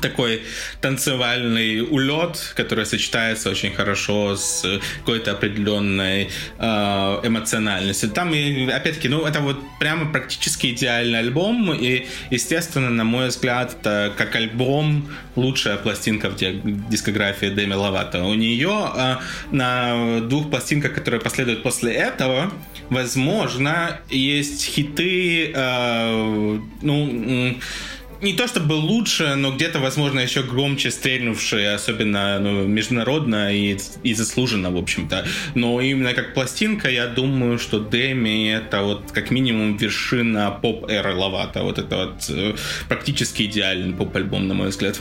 такой 0.00 0.42
танцевальный 0.80 1.82
улет, 1.82 2.52
который 2.56 2.86
сочетается 2.86 3.50
очень 3.50 3.72
хорошо 3.72 4.36
с 4.36 4.80
какой-то 5.00 5.32
определенной 5.32 6.30
э, 6.58 7.20
эмоциональностью. 7.24 8.10
Там, 8.10 8.34
и, 8.34 8.68
опять-таки, 8.70 9.08
ну, 9.08 9.24
это 9.24 9.40
вот 9.40 9.58
прямо 9.80 10.10
практически 10.10 10.68
идеальный 10.68 11.18
альбом, 11.18 11.72
и, 11.72 12.06
естественно, 12.30 12.90
на 12.90 13.04
мой 13.04 13.28
взгляд, 13.28 13.76
это 13.80 14.12
как 14.16 14.36
альбом 14.36 15.08
лучшая 15.36 15.76
пластинка 15.76 16.30
в 16.30 16.36
дискографии 16.90 17.46
Дэми 17.46 17.74
Ловато. 17.74 18.24
У 18.24 18.34
нее 18.34 18.90
э, 18.94 19.16
на 19.50 20.20
двух 20.20 20.50
пластинках, 20.50 20.94
которые 20.94 21.20
последуют 21.20 21.62
после 21.62 21.92
этого, 21.92 22.52
возможно, 22.90 24.00
есть 24.10 24.64
хиты, 24.64 25.52
э, 25.54 26.58
ну, 26.82 27.56
не 28.20 28.32
то 28.32 28.46
чтобы 28.46 28.72
лучше, 28.72 29.34
но 29.36 29.52
где-то, 29.52 29.78
возможно, 29.78 30.20
еще 30.20 30.42
громче 30.42 30.90
стрельнувшие, 30.90 31.74
особенно 31.74 32.38
ну, 32.38 32.66
международно 32.66 33.54
и, 33.54 33.78
и 34.02 34.14
заслуженно, 34.14 34.70
в 34.70 34.76
общем-то. 34.76 35.24
Но 35.54 35.80
именно 35.80 36.14
как 36.14 36.34
пластинка, 36.34 36.90
я 36.90 37.06
думаю, 37.06 37.58
что 37.58 37.78
Деми 37.78 38.50
это 38.50 38.82
вот 38.82 39.12
как 39.12 39.30
минимум 39.30 39.76
вершина 39.76 40.50
поп-эры 40.50 41.14
Лавата. 41.14 41.62
Вот 41.62 41.78
это 41.78 41.96
вот 41.96 42.24
э, 42.28 42.54
практически 42.88 43.44
идеальный 43.44 43.94
поп-альбом, 43.94 44.48
на 44.48 44.54
мой 44.54 44.68
взгляд. 44.68 45.00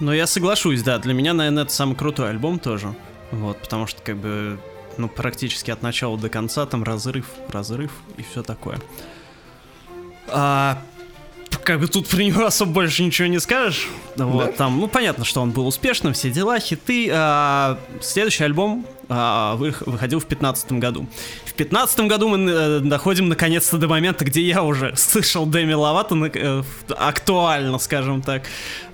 Ну, 0.00 0.12
я 0.12 0.26
соглашусь, 0.26 0.82
да. 0.82 0.98
Для 0.98 1.14
меня, 1.14 1.34
наверное, 1.34 1.64
это 1.64 1.72
самый 1.72 1.96
крутой 1.96 2.30
альбом 2.30 2.58
тоже. 2.58 2.94
Вот, 3.30 3.58
потому 3.58 3.86
что, 3.86 4.02
как 4.02 4.16
бы, 4.16 4.58
ну, 4.96 5.08
практически 5.08 5.70
от 5.70 5.82
начала 5.82 6.18
до 6.18 6.28
конца 6.28 6.66
там 6.66 6.82
разрыв, 6.82 7.26
разрыв 7.48 7.92
и 8.16 8.22
все 8.22 8.42
такое. 8.42 8.78
А, 10.28 10.82
как 11.64 11.80
бы 11.80 11.88
тут 11.88 12.08
про 12.08 12.22
него 12.22 12.44
особо 12.44 12.72
больше 12.72 13.02
ничего 13.02 13.28
не 13.28 13.38
скажешь. 13.38 13.88
Вот, 14.16 14.46
да. 14.46 14.52
там, 14.52 14.80
ну, 14.80 14.88
понятно, 14.88 15.24
что 15.24 15.40
он 15.40 15.50
был 15.50 15.66
успешным, 15.66 16.12
все 16.12 16.30
дела, 16.30 16.58
хиты. 16.58 17.08
А, 17.12 17.78
следующий 18.00 18.44
альбом 18.44 18.86
а, 19.08 19.56
выходил 19.56 20.18
в 20.18 20.26
2015 20.26 20.72
году. 20.72 21.06
В 21.44 21.56
2015 21.56 22.00
году 22.00 22.28
мы 22.28 22.50
э, 22.50 22.80
доходим 22.80 23.28
наконец-то 23.28 23.76
до 23.76 23.86
момента, 23.86 24.24
где 24.24 24.40
я 24.40 24.62
уже 24.62 24.92
слышал 24.96 25.44
Дэми 25.44 25.74
Ловато 25.74 26.16
э, 26.34 26.62
актуально, 26.96 27.78
скажем 27.78 28.22
так. 28.22 28.44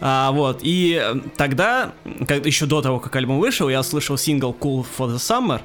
А, 0.01 0.33
вот, 0.33 0.61
и 0.63 1.01
тогда, 1.37 1.93
как, 2.27 2.47
еще 2.47 2.67
до 2.67 2.83
того, 2.83 2.99
как 2.99 3.15
альбом 3.17 3.39
вышел, 3.39 3.69
я 3.69 3.83
слышал 3.83 4.17
сингл 4.17 4.57
Cool 4.59 4.85
for 4.99 5.09
the 5.09 5.17
Summer, 5.17 5.61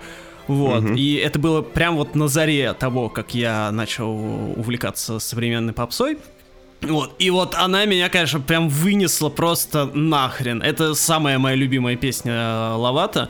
вот, 0.47 0.83
угу. 0.83 0.93
и 0.93 1.15
это 1.15 1.39
было 1.39 1.61
прям 1.61 1.95
вот 1.95 2.15
на 2.15 2.27
заре 2.27 2.73
того, 2.73 3.09
как 3.09 3.33
я 3.33 3.71
начал 3.71 4.11
увлекаться 4.11 5.19
современной 5.19 5.73
попсой. 5.73 6.17
Вот, 6.83 7.15
и 7.19 7.29
вот 7.29 7.55
она 7.55 7.85
меня, 7.85 8.09
конечно, 8.09 8.39
прям 8.39 8.69
вынесла 8.69 9.29
просто 9.29 9.85
нахрен. 9.85 10.61
Это 10.61 10.95
самая 10.95 11.39
моя 11.39 11.55
любимая 11.55 11.95
песня 11.95 12.33
э, 12.33 12.75
Лавата. 12.75 13.29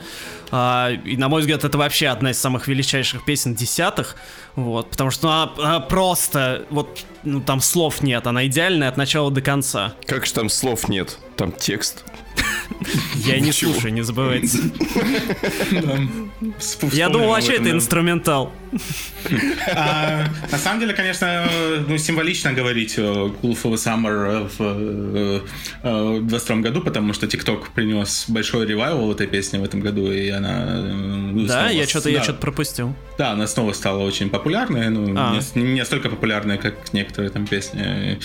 А, 0.51 0.91
и, 0.91 1.17
на 1.17 1.29
мой 1.29 1.41
взгляд, 1.41 1.63
это 1.63 1.77
вообще 1.77 2.07
одна 2.07 2.31
из 2.31 2.39
самых 2.39 2.67
величайших 2.67 3.25
песен 3.25 3.55
десятых. 3.55 4.15
Вот, 4.55 4.89
потому 4.89 5.09
что 5.11 5.29
она, 5.29 5.51
она 5.57 5.79
просто, 5.79 6.65
вот, 6.69 6.99
ну 7.23 7.41
там 7.41 7.59
слов 7.59 8.03
нет, 8.03 8.27
она 8.27 8.45
идеальная 8.45 8.89
от 8.89 8.97
начала 8.97 9.31
до 9.31 9.41
конца. 9.41 9.93
Как 10.05 10.25
же 10.25 10.33
там 10.33 10.49
слов 10.49 10.89
нет? 10.89 11.17
Там 11.37 11.51
текст. 11.51 12.03
Я 13.15 13.39
не 13.39 13.51
слушаю, 13.51 13.93
не 13.93 14.01
забывайте. 14.01 14.59
Я 16.91 17.09
думал, 17.09 17.29
вообще 17.29 17.53
это 17.53 17.71
инструментал. 17.71 18.51
А, 19.75 20.25
на 20.51 20.57
самом 20.57 20.79
деле, 20.79 20.93
конечно, 20.93 21.47
ну, 21.87 21.97
символично 21.97 22.53
говорить 22.53 22.97
Cool 22.97 23.57
for 23.61 23.73
Summer 23.75 24.49
в 25.83 26.21
22 26.21 26.55
году, 26.57 26.81
потому 26.81 27.13
что 27.13 27.25
TikTok 27.25 27.67
принес 27.73 28.25
большой 28.27 28.65
ревайвал 28.65 29.11
этой 29.11 29.27
песни 29.27 29.57
в 29.57 29.63
этом 29.63 29.79
году, 29.81 30.11
и 30.11 30.29
она... 30.29 30.81
Ну, 30.81 31.45
да, 31.45 31.69
я 31.69 31.87
что-то 31.87 32.09
я 32.09 32.23
что-то 32.23 32.39
пропустил. 32.39 32.95
Да, 33.17 33.31
она 33.31 33.47
снова 33.47 33.73
стала 33.73 34.03
очень 34.03 34.29
популярной, 34.29 34.89
ну, 34.89 35.13
а. 35.15 35.39
не 35.55 35.79
настолько 35.79 36.09
популярной, 36.09 36.57
как 36.57 36.93
некоторые 36.93 37.29
там 37.29 37.45
песни 37.47 38.19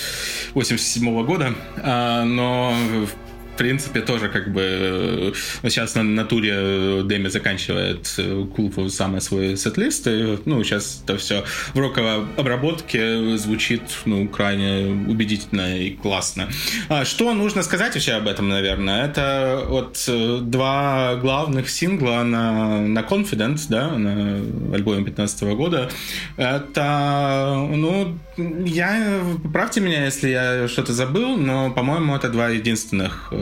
87 0.55 1.25
года, 1.25 1.55
а, 1.77 2.25
но 2.25 2.75
в 3.05 3.28
принципе, 3.59 4.01
тоже 4.01 4.29
как 4.29 4.53
бы 4.53 5.33
ну, 5.63 5.69
сейчас 5.69 5.95
на 5.95 6.03
натуре 6.03 6.53
э, 6.55 7.03
Дэми 7.05 7.29
заканчивает 7.29 8.15
э, 8.17 8.47
Кулфу 8.55 8.89
самый 8.89 9.21
свой 9.21 9.57
сет-лист, 9.57 10.07
и, 10.07 10.39
ну, 10.45 10.63
сейчас 10.65 11.03
это 11.05 11.19
все 11.19 11.45
в 11.75 11.79
роковой 11.79 12.25
обработке 12.37 13.37
звучит, 13.37 13.83
ну, 14.05 14.29
крайне 14.29 14.87
убедительно 15.09 15.77
и 15.79 15.91
классно. 15.91 16.49
А, 16.89 17.05
что 17.05 17.35
нужно 17.35 17.63
сказать 17.63 17.95
вообще 17.95 18.13
об 18.13 18.29
этом, 18.29 18.49
наверное? 18.49 19.05
Это 19.05 19.65
вот 19.69 20.09
два 20.43 21.17
главных 21.17 21.69
сингла 21.69 22.23
на, 22.23 22.81
на 22.81 23.01
Confident, 23.01 23.61
да, 23.69 23.91
на 23.91 24.41
альбоме 24.75 25.05
15 25.05 25.43
года. 25.55 25.91
Это, 26.37 27.69
ну, 27.71 28.17
я, 28.37 29.21
поправьте 29.43 29.81
меня, 29.81 30.05
если 30.05 30.29
я 30.29 30.69
что-то 30.69 30.93
забыл, 30.93 31.37
но, 31.37 31.71
по-моему, 31.71 32.15
это 32.15 32.29
два 32.29 32.49
единственных 32.51 33.33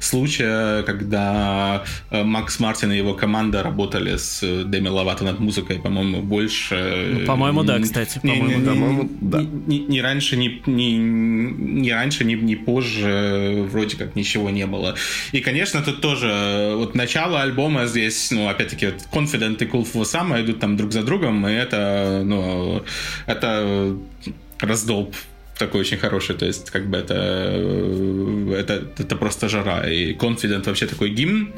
случая, 0.00 0.82
когда 0.82 1.84
э, 2.10 2.22
Макс 2.22 2.58
Мартин 2.60 2.92
и 2.92 2.96
его 2.96 3.14
команда 3.14 3.62
работали 3.62 4.16
с 4.16 4.40
Деми 4.40 4.88
Ловато 4.88 5.24
над 5.24 5.40
музыкой, 5.40 5.78
по-моему, 5.78 6.22
больше... 6.22 7.18
Ну, 7.20 7.26
по-моему, 7.26 7.62
да, 7.64 7.80
кстати. 7.80 8.18
По-моему, 8.20 8.64
да. 8.64 8.70
По-моему, 8.70 9.10
да. 9.20 9.42
Ни, 9.42 9.78
ни 9.78 10.00
раньше, 10.00 10.36
ни, 10.36 10.62
ни, 10.66 10.96
ни 10.96 11.90
раньше, 11.90 12.24
ни, 12.24 12.34
ни 12.34 12.54
позже 12.54 13.66
вроде 13.70 13.96
как 13.96 14.16
ничего 14.16 14.50
не 14.50 14.66
было. 14.66 14.96
И, 15.32 15.40
конечно, 15.40 15.82
тут 15.82 16.00
тоже 16.00 16.74
вот 16.76 16.94
начало 16.94 17.42
альбома 17.42 17.86
здесь, 17.86 18.30
ну, 18.30 18.48
опять-таки, 18.48 18.86
вот 18.86 19.08
Confident 19.12 19.62
и 19.62 19.66
Cool 19.66 19.86
for 19.90 20.02
Summer 20.02 20.42
идут 20.42 20.60
там 20.60 20.76
друг 20.76 20.92
за 20.92 21.02
другом, 21.02 21.46
и 21.46 21.52
это, 21.52 22.22
ну, 22.24 22.82
это 23.26 23.96
раздолб 24.60 25.14
такой 25.58 25.80
очень 25.80 25.98
хороший, 25.98 26.36
то 26.36 26.46
есть 26.46 26.70
как 26.70 26.86
бы 26.86 26.98
это, 26.98 27.14
это, 28.56 28.92
это 28.98 29.16
просто 29.16 29.48
жара. 29.48 29.88
И 29.88 30.14
Confident 30.14 30.66
вообще 30.66 30.86
такой 30.86 31.10
гимн, 31.10 31.52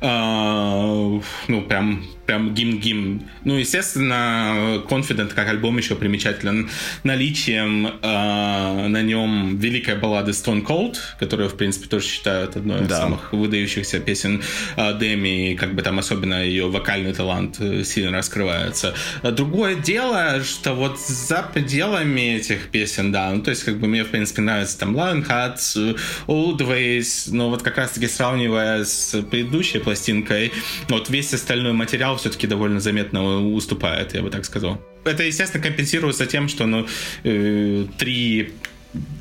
э, 0.00 1.20
ну 1.48 1.62
прям 1.62 2.04
прям 2.28 2.52
гимн-гимн. 2.52 3.22
Ну, 3.44 3.54
естественно, 3.54 4.82
Confident 4.86 5.32
как 5.34 5.48
альбом 5.48 5.78
еще 5.78 5.94
примечателен 5.94 6.68
наличием 7.02 7.86
э, 7.86 8.88
на 8.88 9.00
нем 9.00 9.56
великой 9.56 9.94
баллады 9.94 10.32
Stone 10.32 10.62
Cold, 10.62 10.96
которую, 11.18 11.48
в 11.48 11.56
принципе, 11.56 11.88
тоже 11.88 12.06
считают 12.06 12.54
одной 12.54 12.84
из 12.84 12.90
самых 12.90 13.32
выдающихся 13.32 13.98
песен 13.98 14.42
э, 14.76 14.92
Дэми, 14.92 15.56
как 15.58 15.74
бы 15.74 15.80
там 15.80 15.98
особенно 15.98 16.44
ее 16.44 16.68
вокальный 16.68 17.14
талант 17.14 17.56
э, 17.60 17.82
сильно 17.82 18.10
раскрывается. 18.18 18.94
Другое 19.22 19.76
дело, 19.76 20.44
что 20.44 20.74
вот 20.74 21.00
за 21.00 21.42
пределами 21.54 22.36
этих 22.36 22.68
песен, 22.68 23.10
да, 23.10 23.30
ну, 23.30 23.40
то 23.40 23.48
есть, 23.48 23.64
как 23.64 23.78
бы 23.78 23.86
мне, 23.86 24.04
в 24.04 24.08
принципе, 24.08 24.42
нравится 24.42 24.78
там 24.78 24.94
Lionheart, 24.94 25.96
Old 26.26 26.58
Ways, 26.58 27.30
но 27.32 27.48
вот 27.48 27.62
как 27.62 27.78
раз-таки 27.78 28.06
сравнивая 28.06 28.84
с 28.84 29.22
предыдущей 29.22 29.78
пластинкой, 29.78 30.52
вот 30.90 31.08
весь 31.08 31.32
остальной 31.32 31.72
материал 31.72 32.17
все-таки 32.18 32.46
довольно 32.46 32.80
заметно 32.80 33.52
уступает, 33.54 34.14
я 34.14 34.22
бы 34.22 34.30
так 34.30 34.44
сказал. 34.44 34.78
Это, 35.04 35.22
естественно, 35.22 35.62
компенсируется 35.62 36.26
тем, 36.26 36.48
что 36.48 36.66
ну, 36.66 36.86
э, 37.24 37.86
три 37.96 38.52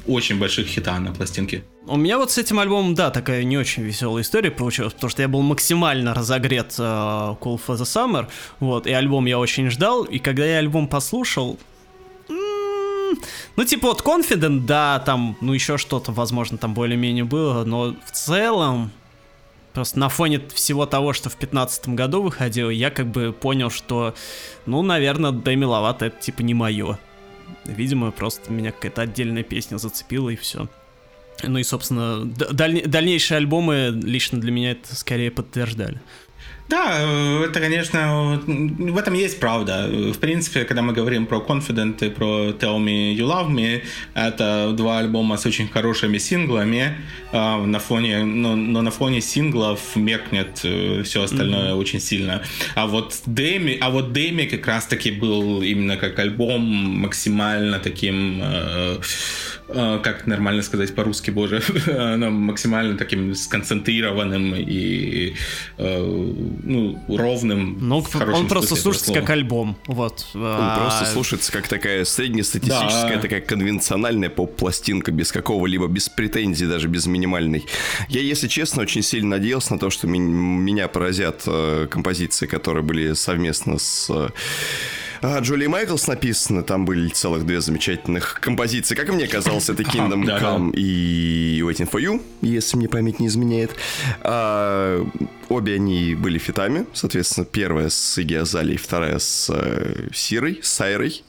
очень 0.06 0.40
больших 0.40 0.68
хита 0.68 1.00
на 1.00 1.14
пластинке. 1.14 1.64
У 1.86 1.98
меня 1.98 2.18
вот 2.18 2.32
с 2.32 2.38
этим 2.38 2.60
альбомом, 2.60 2.96
да, 2.96 3.12
такая 3.12 3.44
не 3.44 3.58
очень 3.58 3.84
веселая 3.84 4.24
история 4.24 4.52
получилась, 4.52 4.94
потому 4.94 5.10
что 5.10 5.22
я 5.22 5.28
был 5.28 5.42
максимально 5.42 6.14
разогрет 6.14 6.72
uh, 6.80 7.38
Cool 7.40 7.60
for 7.66 7.76
the 7.76 7.84
Summer, 7.84 8.28
вот, 8.60 8.88
и 8.88 8.92
альбом 8.92 9.26
я 9.26 9.40
очень 9.40 9.70
ждал, 9.70 10.04
и 10.04 10.20
когда 10.20 10.46
я 10.46 10.60
альбом 10.60 10.88
послушал, 10.88 11.58
ну, 13.56 13.64
типа, 13.64 13.88
вот 13.88 14.02
Confident, 14.02 14.66
да, 14.66 15.00
там, 15.00 15.38
ну, 15.42 15.54
еще 15.54 15.78
что-то, 15.78 16.12
возможно, 16.12 16.58
там 16.58 16.74
более-менее 16.74 17.24
было, 17.24 17.64
но 17.64 17.96
в 18.06 18.12
целом, 18.12 18.92
Просто 19.78 20.00
на 20.00 20.10
фоне 20.10 20.42
всего 20.56 20.88
того, 20.88 21.14
что 21.14 21.30
в 21.30 21.34
2015 21.34 21.90
году 21.90 22.24
выходило, 22.24 22.72
я 22.72 22.90
как 22.90 23.12
бы 23.12 23.32
понял, 23.32 23.70
что, 23.70 24.16
ну, 24.66 24.82
наверное, 24.82 25.30
Дэми 25.30 25.66
Ловато 25.66 26.08
это 26.08 26.20
типа 26.20 26.42
не 26.42 26.56
мое. 26.56 26.98
Видимо, 27.64 28.10
просто 28.10 28.52
меня 28.52 28.72
какая-то 28.72 29.04
отдельная 29.04 29.44
песня 29.44 29.78
зацепила 29.78 30.30
и 30.30 30.36
все. 30.36 30.68
Ну 31.44 31.60
и, 31.60 31.64
собственно, 31.64 32.26
даль... 32.26 32.88
дальнейшие 32.88 33.38
альбомы 33.38 33.92
лично 33.94 34.42
для 34.42 34.52
меня 34.52 34.72
это 34.72 34.96
скорее 34.96 35.30
подтверждали. 35.30 36.02
Да, 36.70 36.98
э, 37.00 37.46
это, 37.46 37.60
конечно, 37.60 38.42
в 38.46 38.98
этом 38.98 39.14
есть 39.14 39.40
правда. 39.40 39.88
В 39.88 40.18
принципе, 40.20 40.66
когда 40.66 40.82
мы 40.82 40.94
говорим 40.94 41.26
про 41.26 41.38
Confident 41.38 42.06
и 42.06 42.10
про 42.10 42.50
Tell 42.50 42.78
Me 42.78 43.16
You 43.16 43.26
Love 43.26 43.50
Me, 43.50 43.84
это 44.14 44.74
два 44.74 45.00
альбома 45.00 45.38
с 45.38 45.46
очень 45.46 45.68
хорошими 45.70 46.18
синглами, 46.18 46.98
а, 47.32 47.58
на 47.66 47.80
фоне, 47.80 48.26
но, 48.26 48.56
но 48.56 48.82
на 48.82 48.92
фоне 48.92 49.22
синглов 49.22 49.96
меркнет 49.96 50.60
э, 50.64 51.04
все 51.04 51.24
остальное 51.24 51.72
mm-hmm. 51.72 51.80
очень 51.80 52.00
сильно. 52.02 52.42
А 52.76 52.88
вот 52.88 53.22
Дэми, 53.26 53.78
а 53.80 53.90
вот 53.90 54.12
Дэми 54.12 54.46
как 54.46 54.68
раз-таки 54.68 55.12
был 55.12 55.62
именно 55.62 55.96
как 55.98 56.20
альбом 56.20 56.62
максимально 56.62 57.80
таким 57.80 58.42
э, 58.44 58.98
как 59.68 60.28
нормально 60.28 60.62
сказать 60.62 60.96
по-русски, 60.96 61.32
боже, 61.32 61.62
максимально 62.30 62.98
таким 62.98 63.36
сконцентрированным 63.36 64.56
и 64.56 65.34
э, 65.78 66.34
ну, 66.64 67.04
ровным. 67.08 67.78
Ну, 67.80 68.04
он 68.34 68.48
просто 68.48 68.76
слушается 68.76 69.14
как 69.14 69.30
альбом, 69.30 69.76
вот. 69.88 70.28
Он 70.34 70.42
а... 70.44 70.80
просто 70.80 71.12
слушается 71.12 71.52
как 71.52 71.68
такая 71.68 72.06
среднестатистическая, 72.06 73.16
да. 73.16 73.22
такая 73.22 73.42
конвенциональная 73.42 74.30
поп-пластинка, 74.30 75.12
без 75.12 75.32
какого-либо, 75.32 75.88
без 75.88 76.10
претензий, 76.10 76.66
даже 76.66 76.88
без 76.88 77.06
минимальной. 77.06 77.66
Я, 78.10 78.22
если 78.22 78.48
честно, 78.48 78.82
очень 78.84 79.02
сильно 79.02 79.38
надеялся 79.38 79.74
на 79.74 79.80
то, 79.80 79.90
что 79.90 80.08
меня 80.08 80.88
поразят 80.88 81.44
э, 81.46 81.88
композиции, 81.90 82.48
которые 82.48 82.84
были 82.84 83.14
совместно 83.14 83.78
с... 83.78 84.10
А, 85.22 85.40
Джули 85.40 85.68
Майклс 85.68 86.08
написано, 86.08 86.64
там 86.64 86.86
были 86.86 87.10
целых 87.10 87.46
две 87.46 87.62
замечательных 87.62 88.40
композиции. 88.42 88.96
Как 88.96 89.10
мне 89.10 89.28
казалось, 89.28 89.70
это 89.70 89.84
Kingdom 89.84 90.24
Come 90.42 90.72
и 90.76 91.62
Waiting 91.62 91.90
for 91.90 92.02
You, 92.02 92.22
если 92.42 92.78
мне 92.78 92.88
память 92.88 93.20
не 93.20 93.28
изменяет. 93.28 93.72
А, 94.22 95.06
обе 95.50 95.76
они 95.76 96.16
были 96.16 96.38
фитами, 96.38 96.86
соответственно, 96.94 97.46
первая 97.46 97.90
с 97.90 98.18
Иги 98.18 98.36
Азали, 98.36 98.78
вторая 98.78 99.20
с 99.20 99.50
э, 99.50 100.10
Сирой, 100.14 100.60
Сайрой. 100.64 101.24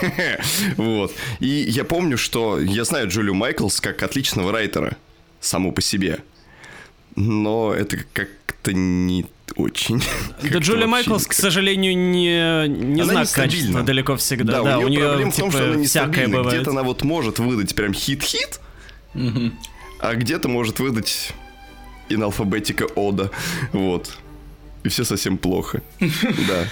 вот. 0.76 1.12
И 1.40 1.46
я 1.46 1.84
помню, 1.84 2.18
что 2.18 2.58
я 2.60 2.84
знаю 2.84 3.08
Джулию 3.08 3.34
Майклс 3.34 3.80
как 3.80 4.02
отличного 4.02 4.52
райтера, 4.52 4.96
саму 5.40 5.72
по 5.72 5.80
себе. 5.80 6.20
Но 7.16 7.72
это 7.72 7.98
как-то 8.12 8.72
не 8.72 9.26
очень. 9.56 10.02
Да 10.42 10.58
Джулия 10.58 10.86
Майклс, 10.86 11.26
к 11.26 11.32
сожалению, 11.32 11.96
не, 11.96 12.68
не 12.68 13.00
она 13.00 13.24
знак 13.24 13.30
качества 13.32 13.82
далеко 13.82 14.16
всегда. 14.16 14.62
Да, 14.62 14.62
да 14.62 14.78
у, 14.78 14.88
нее, 14.88 15.08
проблема 15.08 15.32
типа, 15.32 15.48
в 15.48 15.50
том, 15.50 15.50
что 15.52 15.64
она 15.64 15.76
не 15.76 15.86
всякое 15.86 16.28
бывает. 16.28 16.54
Где-то 16.54 16.70
она 16.70 16.82
вот 16.82 17.02
может 17.02 17.38
выдать 17.38 17.74
прям 17.74 17.92
хит-хит, 17.94 18.60
а 19.14 20.14
где-то 20.14 20.48
может 20.48 20.80
выдать 20.80 21.32
иналфабетика 22.08 22.84
Ода. 22.94 23.30
Вот. 23.72 24.18
И 24.82 24.88
все 24.88 25.04
совсем 25.04 25.38
плохо. 25.38 25.82
Да. 26.00 26.68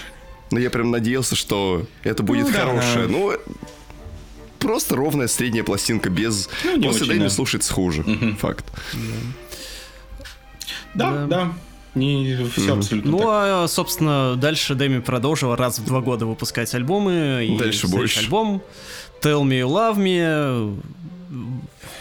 Но 0.51 0.59
я 0.59 0.69
прям 0.69 0.91
надеялся, 0.91 1.35
что 1.35 1.87
это 2.03 2.23
будет 2.23 2.49
ну, 2.49 2.53
хорошее. 2.53 3.07
Да. 3.07 3.13
Ну, 3.13 3.33
просто 4.59 4.97
ровная 4.97 5.27
средняя 5.27 5.65
пластинка 5.65 6.11
без... 6.11 6.51
Ну, 6.63 6.83
После 6.83 7.07
Дэйми 7.07 7.25
да. 7.25 7.31
слушается 7.31 7.73
хуже. 7.73 8.03
Угу. 8.03 8.37
Факт. 8.37 8.67
Да, 10.93 11.11
да. 11.13 11.27
да. 11.27 11.53
Не 11.95 12.37
все 12.51 12.61
mm-hmm. 12.61 12.79
абсолютно. 12.79 13.11
Ну, 13.11 13.19
так. 13.19 13.27
а, 13.29 13.67
собственно, 13.69 14.37
дальше 14.37 14.75
Дэми 14.75 15.01
продолжил 15.01 15.55
раз 15.55 15.79
в 15.79 15.85
два 15.85 16.01
года 16.01 16.25
выпускать 16.25 16.75
альбомы. 16.75 17.47
И 17.47 17.59
дальше 17.59 17.87
больше. 17.89 18.21
альбом 18.21 18.63
Tell 19.21 19.43
Me 19.43 19.61
You 19.61 19.69
Love 19.69 19.97
Me. 19.97 20.81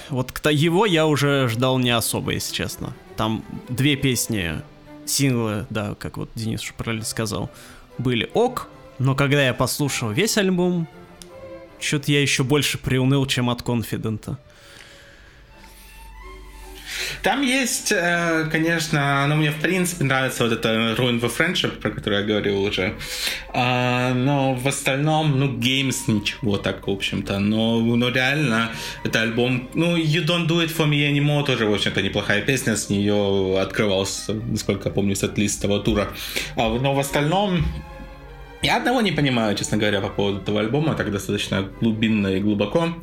Вот 0.10 0.32
его 0.52 0.86
я 0.86 1.08
уже 1.08 1.48
ждал 1.50 1.78
не 1.78 1.92
особо, 1.92 2.32
если 2.32 2.54
честно. 2.54 2.94
Там 3.16 3.44
две 3.70 3.96
песни, 3.96 4.62
синглы, 5.06 5.66
да, 5.70 5.96
как 6.00 6.18
вот 6.18 6.30
Денис 6.36 6.62
уже 6.62 6.74
правильно 6.74 7.06
сказал, 7.06 7.50
были 7.98 8.30
ок, 8.34 8.68
но 9.00 9.16
когда 9.16 9.46
я 9.46 9.54
послушал 9.54 10.12
весь 10.12 10.38
альбом, 10.38 10.88
что-то 11.80 12.12
я 12.12 12.22
еще 12.22 12.44
больше 12.44 12.78
приуныл, 12.78 13.26
чем 13.26 13.50
от 13.50 13.62
Конфидента. 13.62 14.38
Там 17.24 17.42
есть, 17.42 17.92
э, 17.92 18.48
конечно, 18.52 19.26
ну, 19.28 19.36
мне 19.36 19.52
в 19.52 19.62
принципе 19.62 20.04
нравится 20.04 20.44
вот 20.44 20.54
это 20.54 20.96
Ruin 20.98 21.20
the 21.20 21.32
Friendship, 21.36 21.80
про 21.80 21.92
который 21.92 22.20
я 22.20 22.26
говорил 22.26 22.64
уже. 22.64 22.96
А, 23.54 24.14
но 24.14 24.54
в 24.54 24.68
остальном, 24.68 25.40
ну, 25.40 25.48
Games 25.48 25.96
ничего 26.08 26.58
так, 26.58 26.88
в 26.88 26.92
общем-то. 26.92 27.40
Но, 27.40 27.80
но 27.80 28.10
реально, 28.10 28.72
это 29.04 29.22
альбом, 29.22 29.70
ну, 29.74 29.98
You 29.98 30.26
Don't 30.26 30.48
Do 30.48 30.64
It 30.64 30.76
For 30.76 30.88
Me 30.88 31.12
Anymore 31.12 31.46
тоже, 31.46 31.66
в 31.66 31.74
общем-то, 31.74 32.02
неплохая 32.02 32.42
песня. 32.42 32.76
С 32.76 32.90
нее 32.90 33.60
открывался, 33.60 34.34
насколько 34.34 34.90
я 34.90 34.94
помню, 34.94 35.16
сет-лист 35.16 35.62
того 35.62 35.80
тура. 35.80 36.10
А, 36.56 36.70
но 36.70 36.94
в 36.94 37.00
остальном, 37.00 37.66
я 38.62 38.78
одного 38.78 39.02
не 39.02 39.12
понимаю, 39.12 39.56
честно 39.56 39.78
говоря, 39.78 40.02
по 40.02 40.10
поводу 40.10 40.40
этого 40.40 40.60
альбома, 40.60 40.94
так 40.94 41.12
достаточно 41.12 41.68
глубинно 41.82 42.28
и 42.28 42.40
глубоко. 42.40 42.94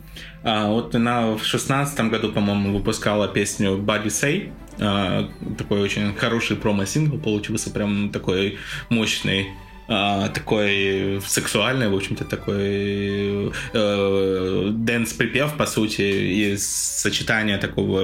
А, 0.45 0.69
вот 0.69 0.95
она 0.95 1.33
в 1.35 1.45
шестнадцатом 1.45 2.11
году, 2.11 2.33
по-моему, 2.33 2.79
выпускала 2.79 3.27
песню 3.29 3.77
Body 3.77 4.07
Say. 4.07 4.53
А, 4.81 5.29
такой 5.57 5.81
очень 5.81 6.15
хороший 6.15 6.57
промо-сингл 6.57 7.19
получился, 7.19 7.71
прям 7.71 8.11
такой 8.11 8.59
мощный. 8.89 9.49
Uh, 9.89 10.29
такой 10.35 11.19
сексуальный, 11.27 11.89
в 11.89 11.97
общем-то, 11.97 12.27
такой 12.27 13.51
дэнс-припев, 13.73 15.57
по 15.57 15.65
сути, 15.65 16.03
из 16.03 16.69
сочетания 16.69 17.57
такого 17.57 18.03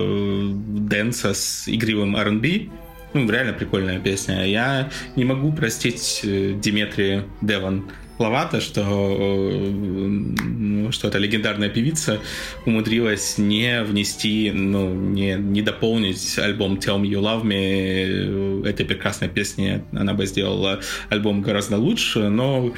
дэнса 0.55 1.35
с 1.35 1.69
игривым 1.69 2.17
R&B. 2.17 2.71
Ну, 3.15 3.31
реально 3.31 3.53
прикольная 3.53 4.01
песня. 4.01 4.45
Я 4.45 4.91
не 5.15 5.25
могу 5.25 5.53
простить 5.53 6.21
э, 6.25 6.55
Диметри 6.61 7.23
Деван 7.41 7.85
Лавата, 8.19 8.61
что, 8.61 8.81
э, 8.83 9.71
ну, 9.71 10.91
что 10.91 11.07
эта 11.07 11.19
легендарная 11.19 11.69
певица 11.69 12.21
умудрилась 12.67 13.39
не 13.39 13.85
внести, 13.85 14.51
ну, 14.53 14.93
не, 14.93 15.35
не 15.35 15.63
дополнить 15.63 16.39
альбом 16.39 16.75
Tell 16.75 17.01
Me 17.01 17.07
You 17.07 17.21
Love 17.21 17.45
Me 17.45 18.67
этой 18.67 18.85
прекрасной 18.85 19.29
песни. 19.29 19.85
Она 19.93 20.15
бы 20.15 20.27
сделала 20.27 20.81
альбом 21.09 21.41
гораздо 21.41 21.77
лучше, 21.77 22.29
но 22.29 22.75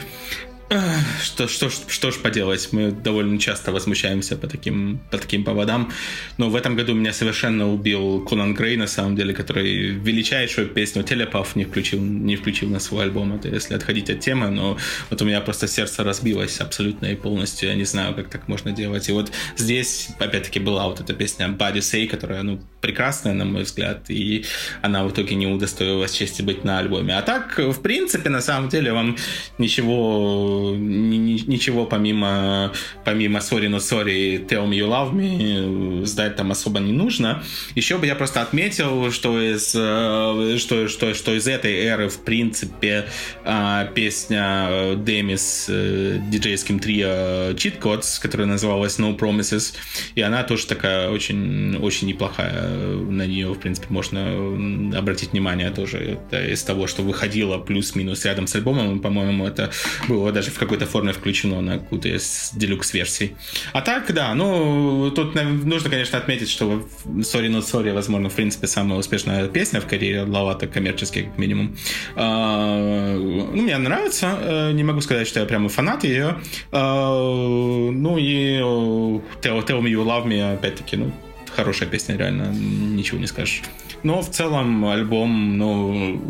что, 1.22 1.46
что, 1.46 1.70
что 1.70 2.10
ж 2.10 2.16
поделать, 2.16 2.68
мы 2.72 2.90
довольно 2.90 3.38
часто 3.38 3.70
возмущаемся 3.70 4.36
по 4.36 4.48
таким, 4.48 5.00
по 5.10 5.18
таким 5.18 5.44
поводам. 5.44 5.92
Но 6.38 6.50
в 6.50 6.56
этом 6.56 6.74
году 6.74 6.94
меня 6.94 7.12
совершенно 7.12 7.72
убил 7.72 8.24
Конан 8.24 8.54
Грей, 8.54 8.76
на 8.76 8.88
самом 8.88 9.14
деле, 9.14 9.32
который 9.32 9.90
величайшую 9.90 10.68
песню 10.68 11.04
Телепав 11.04 11.54
не 11.54 11.64
включил, 11.64 12.00
не 12.00 12.36
включил 12.36 12.68
на 12.68 12.80
свой 12.80 13.04
альбом. 13.04 13.34
Это 13.34 13.48
если 13.48 13.74
отходить 13.74 14.10
от 14.10 14.20
темы, 14.20 14.50
но 14.50 14.76
вот 15.10 15.22
у 15.22 15.24
меня 15.24 15.40
просто 15.40 15.68
сердце 15.68 16.02
разбилось 16.02 16.60
абсолютно 16.60 17.06
и 17.06 17.14
полностью. 17.14 17.68
Я 17.68 17.76
не 17.76 17.84
знаю, 17.84 18.14
как 18.14 18.28
так 18.28 18.48
можно 18.48 18.72
делать. 18.72 19.08
И 19.08 19.12
вот 19.12 19.30
здесь, 19.56 20.08
опять-таки, 20.18 20.58
была 20.58 20.88
вот 20.88 21.00
эта 21.00 21.14
песня 21.14 21.46
Body 21.46 21.78
Say, 21.78 22.08
которая, 22.08 22.42
ну, 22.42 22.60
прекрасная, 22.80 23.34
на 23.34 23.44
мой 23.44 23.62
взгляд, 23.62 24.10
и 24.10 24.44
она 24.82 25.04
в 25.04 25.12
итоге 25.12 25.36
не 25.36 25.46
удостоилась 25.46 26.12
чести 26.12 26.42
быть 26.42 26.64
на 26.64 26.78
альбоме. 26.78 27.16
А 27.16 27.22
так, 27.22 27.58
в 27.58 27.80
принципе, 27.82 28.30
на 28.30 28.40
самом 28.40 28.68
деле, 28.68 28.92
вам 28.92 29.16
ничего 29.58 30.55
ничего 30.76 31.86
помимо, 31.86 32.72
помимо 33.04 33.38
Sorry 33.38 33.68
No 33.68 33.78
Sorry, 33.78 34.46
Tell 34.46 34.68
Me 34.68 34.78
You 34.78 34.88
Love 34.88 35.12
Me 35.12 36.04
сдать 36.04 36.36
там 36.36 36.50
особо 36.50 36.80
не 36.80 36.92
нужно. 36.92 37.42
Еще 37.74 37.98
бы 37.98 38.06
я 38.06 38.14
просто 38.14 38.42
отметил, 38.42 39.10
что 39.12 39.40
из, 39.40 39.74
э, 39.74 40.56
что, 40.58 40.88
что, 40.88 41.14
что 41.14 41.34
из 41.34 41.46
этой 41.46 41.74
эры, 41.84 42.08
в 42.08 42.20
принципе, 42.20 43.06
э, 43.44 43.88
песня 43.94 44.94
Деми 44.96 45.36
с 45.36 45.66
э, 45.68 46.20
диджейским 46.28 46.78
трио 46.78 47.52
Cheat 47.52 47.78
Codes, 47.80 48.20
которая 48.20 48.46
называлась 48.46 48.98
No 48.98 49.16
Promises, 49.16 49.74
и 50.14 50.20
она 50.20 50.42
тоже 50.42 50.66
такая 50.66 51.10
очень, 51.10 51.76
очень 51.76 52.08
неплохая. 52.08 52.68
На 52.68 53.26
нее, 53.26 53.52
в 53.52 53.58
принципе, 53.58 53.86
можно 53.90 54.98
обратить 54.98 55.32
внимание 55.32 55.70
тоже. 55.70 55.98
Это 55.98 56.44
из 56.44 56.62
того, 56.62 56.86
что 56.86 57.02
выходило 57.02 57.58
плюс-минус 57.58 58.24
рядом 58.24 58.46
с 58.46 58.54
альбомом, 58.54 59.00
по-моему, 59.00 59.46
это 59.46 59.70
было 60.08 60.32
даже 60.32 60.45
даже 60.46 60.56
в 60.56 60.58
какой-то 60.58 60.86
форме 60.86 61.12
включено 61.12 61.60
на 61.60 61.78
какую-то 61.78 62.08
из 62.08 62.52
делюкс-версий. 62.54 63.34
А 63.72 63.80
так, 63.80 64.12
да, 64.12 64.34
ну, 64.34 65.10
тут 65.10 65.34
нужно, 65.34 65.90
конечно, 65.90 66.18
отметить, 66.18 66.48
что 66.48 66.86
Sorry 67.04 67.48
Not 67.48 67.62
Sorry, 67.62 67.92
возможно, 67.92 68.28
в 68.28 68.34
принципе, 68.34 68.66
самая 68.66 68.98
успешная 68.98 69.48
песня 69.48 69.80
в 69.80 69.86
карьере 69.86 70.22
Лавата, 70.22 70.66
коммерчески, 70.66 71.22
как 71.22 71.38
минимум. 71.38 71.76
А, 72.14 73.16
ну, 73.16 73.62
мне 73.62 73.76
нравится, 73.78 74.38
э, 74.40 74.72
не 74.72 74.84
могу 74.84 75.00
сказать, 75.00 75.26
что 75.26 75.40
я 75.40 75.46
прямо 75.46 75.68
фанат 75.68 76.04
ее. 76.04 76.36
А, 76.70 77.90
ну, 77.90 78.18
и 78.18 78.58
Tell, 78.58 79.66
Tell 79.66 79.80
Me 79.80 79.90
You 79.90 80.04
Love 80.04 80.26
Me, 80.26 80.54
опять-таки, 80.54 80.96
ну, 80.96 81.12
хорошая 81.50 81.88
песня, 81.88 82.16
реально, 82.16 82.52
ничего 82.52 83.18
не 83.18 83.26
скажешь. 83.26 83.62
Но 84.02 84.20
в 84.22 84.30
целом 84.30 84.84
альбом, 84.86 85.58
ну, 85.58 86.20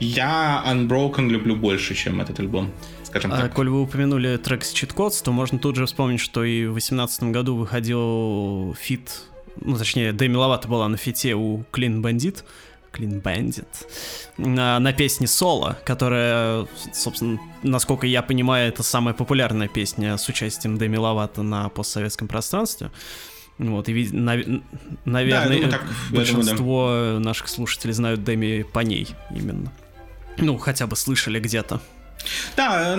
я 0.00 0.62
Unbroken 0.66 1.28
люблю 1.28 1.56
больше, 1.56 1.94
чем 1.94 2.20
этот 2.20 2.40
альбом. 2.40 2.70
скажем 3.04 3.32
А, 3.32 3.42
так. 3.42 3.54
коль 3.54 3.68
вы 3.68 3.82
упомянули 3.82 4.36
трек 4.36 4.64
с 4.64 4.74
Codes, 4.74 5.22
то 5.22 5.32
можно 5.32 5.58
тут 5.58 5.76
же 5.76 5.86
вспомнить, 5.86 6.20
что 6.20 6.44
и 6.44 6.66
в 6.66 6.72
2018 6.72 7.24
году 7.24 7.56
выходил 7.56 8.74
фит, 8.74 9.22
ну, 9.60 9.76
точнее, 9.76 10.12
Дэми 10.12 10.36
Ловато 10.36 10.68
была 10.68 10.88
на 10.88 10.96
фите 10.96 11.34
у 11.34 11.64
Clean 11.72 12.00
Bandit, 12.00 12.42
Clean 12.92 13.22
Bandit, 13.22 13.66
на, 14.36 14.78
на 14.78 14.92
песне 14.92 15.26
Соло, 15.26 15.78
которая, 15.84 16.66
собственно, 16.92 17.38
насколько 17.62 18.06
я 18.06 18.22
понимаю, 18.22 18.68
это 18.68 18.82
самая 18.82 19.14
популярная 19.14 19.68
песня 19.68 20.16
с 20.16 20.28
участием 20.28 20.78
Дэми 20.78 20.96
Ловато 20.96 21.42
на 21.42 21.68
постсоветском 21.68 22.28
пространстве. 22.28 22.90
Вот, 23.58 23.88
и, 23.88 24.08
наверное, 24.10 24.62
думаю, 25.04 25.22
так, 25.30 25.30
я 25.30 25.44
думаю, 25.44 25.70
да. 25.70 26.16
большинство 26.16 27.18
наших 27.20 27.48
слушателей 27.48 27.94
знают 27.94 28.24
Дэми 28.24 28.62
по 28.62 28.80
ней 28.80 29.08
именно. 29.30 29.72
Ну, 30.38 30.58
хотя 30.58 30.86
бы 30.86 30.96
слышали 30.96 31.38
где-то. 31.38 31.80
Да, 32.56 32.98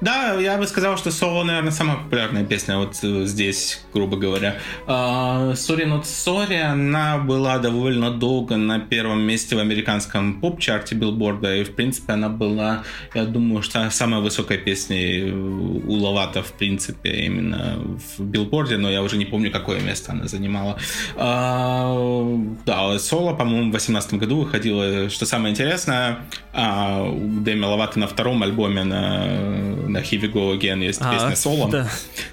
да, 0.00 0.34
я 0.34 0.56
бы 0.58 0.66
сказал, 0.66 0.96
что 0.96 1.10
соло, 1.10 1.44
наверное, 1.44 1.72
самая 1.72 1.96
популярная 1.96 2.44
песня 2.44 2.78
вот 2.78 2.96
э, 3.02 3.24
здесь, 3.24 3.84
грубо 3.92 4.16
говоря. 4.16 4.56
Sorry 4.86 5.84
Not 5.86 6.02
Sorry, 6.02 6.60
она 6.60 7.18
была 7.18 7.58
довольно 7.58 8.10
долго 8.10 8.56
на 8.56 8.78
первом 8.78 9.22
месте 9.22 9.56
в 9.56 9.58
американском 9.58 10.40
поп-чарте 10.40 10.94
билборда, 10.94 11.56
и, 11.56 11.64
в 11.64 11.74
принципе, 11.74 12.12
она 12.14 12.28
была, 12.28 12.84
я 13.14 13.24
думаю, 13.24 13.62
что 13.62 13.88
самая 13.90 14.20
высокая 14.20 14.58
песня 14.58 14.96
э, 14.96 15.30
у 15.30 15.92
Ловата, 15.92 16.42
в 16.42 16.52
принципе, 16.52 17.24
именно 17.26 17.78
в 18.16 18.22
билборде, 18.22 18.76
но 18.76 18.90
я 18.90 19.02
уже 19.02 19.16
не 19.16 19.24
помню, 19.24 19.50
какое 19.50 19.80
место 19.80 20.12
она 20.12 20.26
занимала. 20.26 20.78
А, 21.16 22.38
Да, 22.66 22.98
соло, 22.98 23.34
по-моему, 23.34 23.68
в 23.68 23.72
2018 23.72 24.14
году 24.14 24.40
выходила. 24.40 25.08
Что 25.10 25.26
самое 25.26 25.52
интересное, 25.52 26.18
а, 26.52 27.02
у 27.02 27.40
Дэми 27.40 27.64
Ловато 27.64 27.98
на 27.98 28.06
втором 28.06 28.42
альбоме 28.42 28.84
на, 28.84 29.67
на 29.68 29.98
Here 29.98 30.20
We 30.20 30.32
Go 30.32 30.58
Again 30.58 30.82
есть 30.84 31.00
А, 31.02 31.12
песня 31.12 31.36
соло. 31.36 31.70
да. 31.70 31.88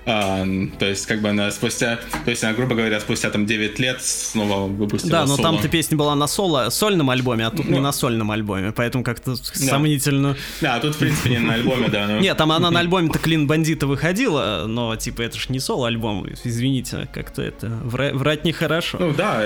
А, 0.05 0.45
то 0.79 0.85
есть, 0.85 1.05
как 1.05 1.21
бы 1.21 1.29
она 1.29 1.51
спустя, 1.51 1.99
то 2.23 2.31
есть 2.31 2.43
она, 2.43 2.53
грубо 2.53 2.75
говоря, 2.75 2.99
спустя 2.99 3.29
там 3.29 3.45
9 3.45 3.79
лет 3.79 4.01
снова 4.03 4.67
выпустила 4.67 5.11
Да, 5.11 5.21
но 5.25 5.35
соло. 5.35 5.41
там-то 5.43 5.67
песня 5.67 5.97
была 5.97 6.15
на 6.15 6.27
соло, 6.27 6.69
сольном 6.69 7.09
альбоме, 7.09 7.45
а 7.47 7.51
тут 7.51 7.65
не 7.65 7.77
Ну. 7.77 7.81
на 7.81 7.91
сольном 7.91 8.31
альбоме, 8.31 8.71
поэтому 8.71 9.03
как-то 9.03 9.35
сомнительно. 9.35 10.35
Да, 10.61 10.79
тут, 10.79 10.95
в 10.95 10.97
принципе, 10.99 11.29
не 11.31 11.39
на 11.39 11.53
альбоме, 11.55 11.87
да. 11.89 12.07
но- 12.07 12.19
Нет, 12.19 12.37
там 12.37 12.51
она 12.51 12.71
на 12.71 12.79
альбоме-то 12.79 13.19
Клин 13.19 13.47
Бандита 13.47 13.87
выходила, 13.87 14.65
но 14.67 14.95
типа 14.95 15.21
это 15.23 15.37
ж 15.39 15.49
не 15.49 15.59
соло-альбом, 15.59 16.25
извините, 16.43 17.07
как-то 17.13 17.41
это 17.41 17.67
вра- 17.83 18.13
врать 18.13 18.45
нехорошо. 18.45 18.97
Ну 18.99 19.13
да. 19.13 19.41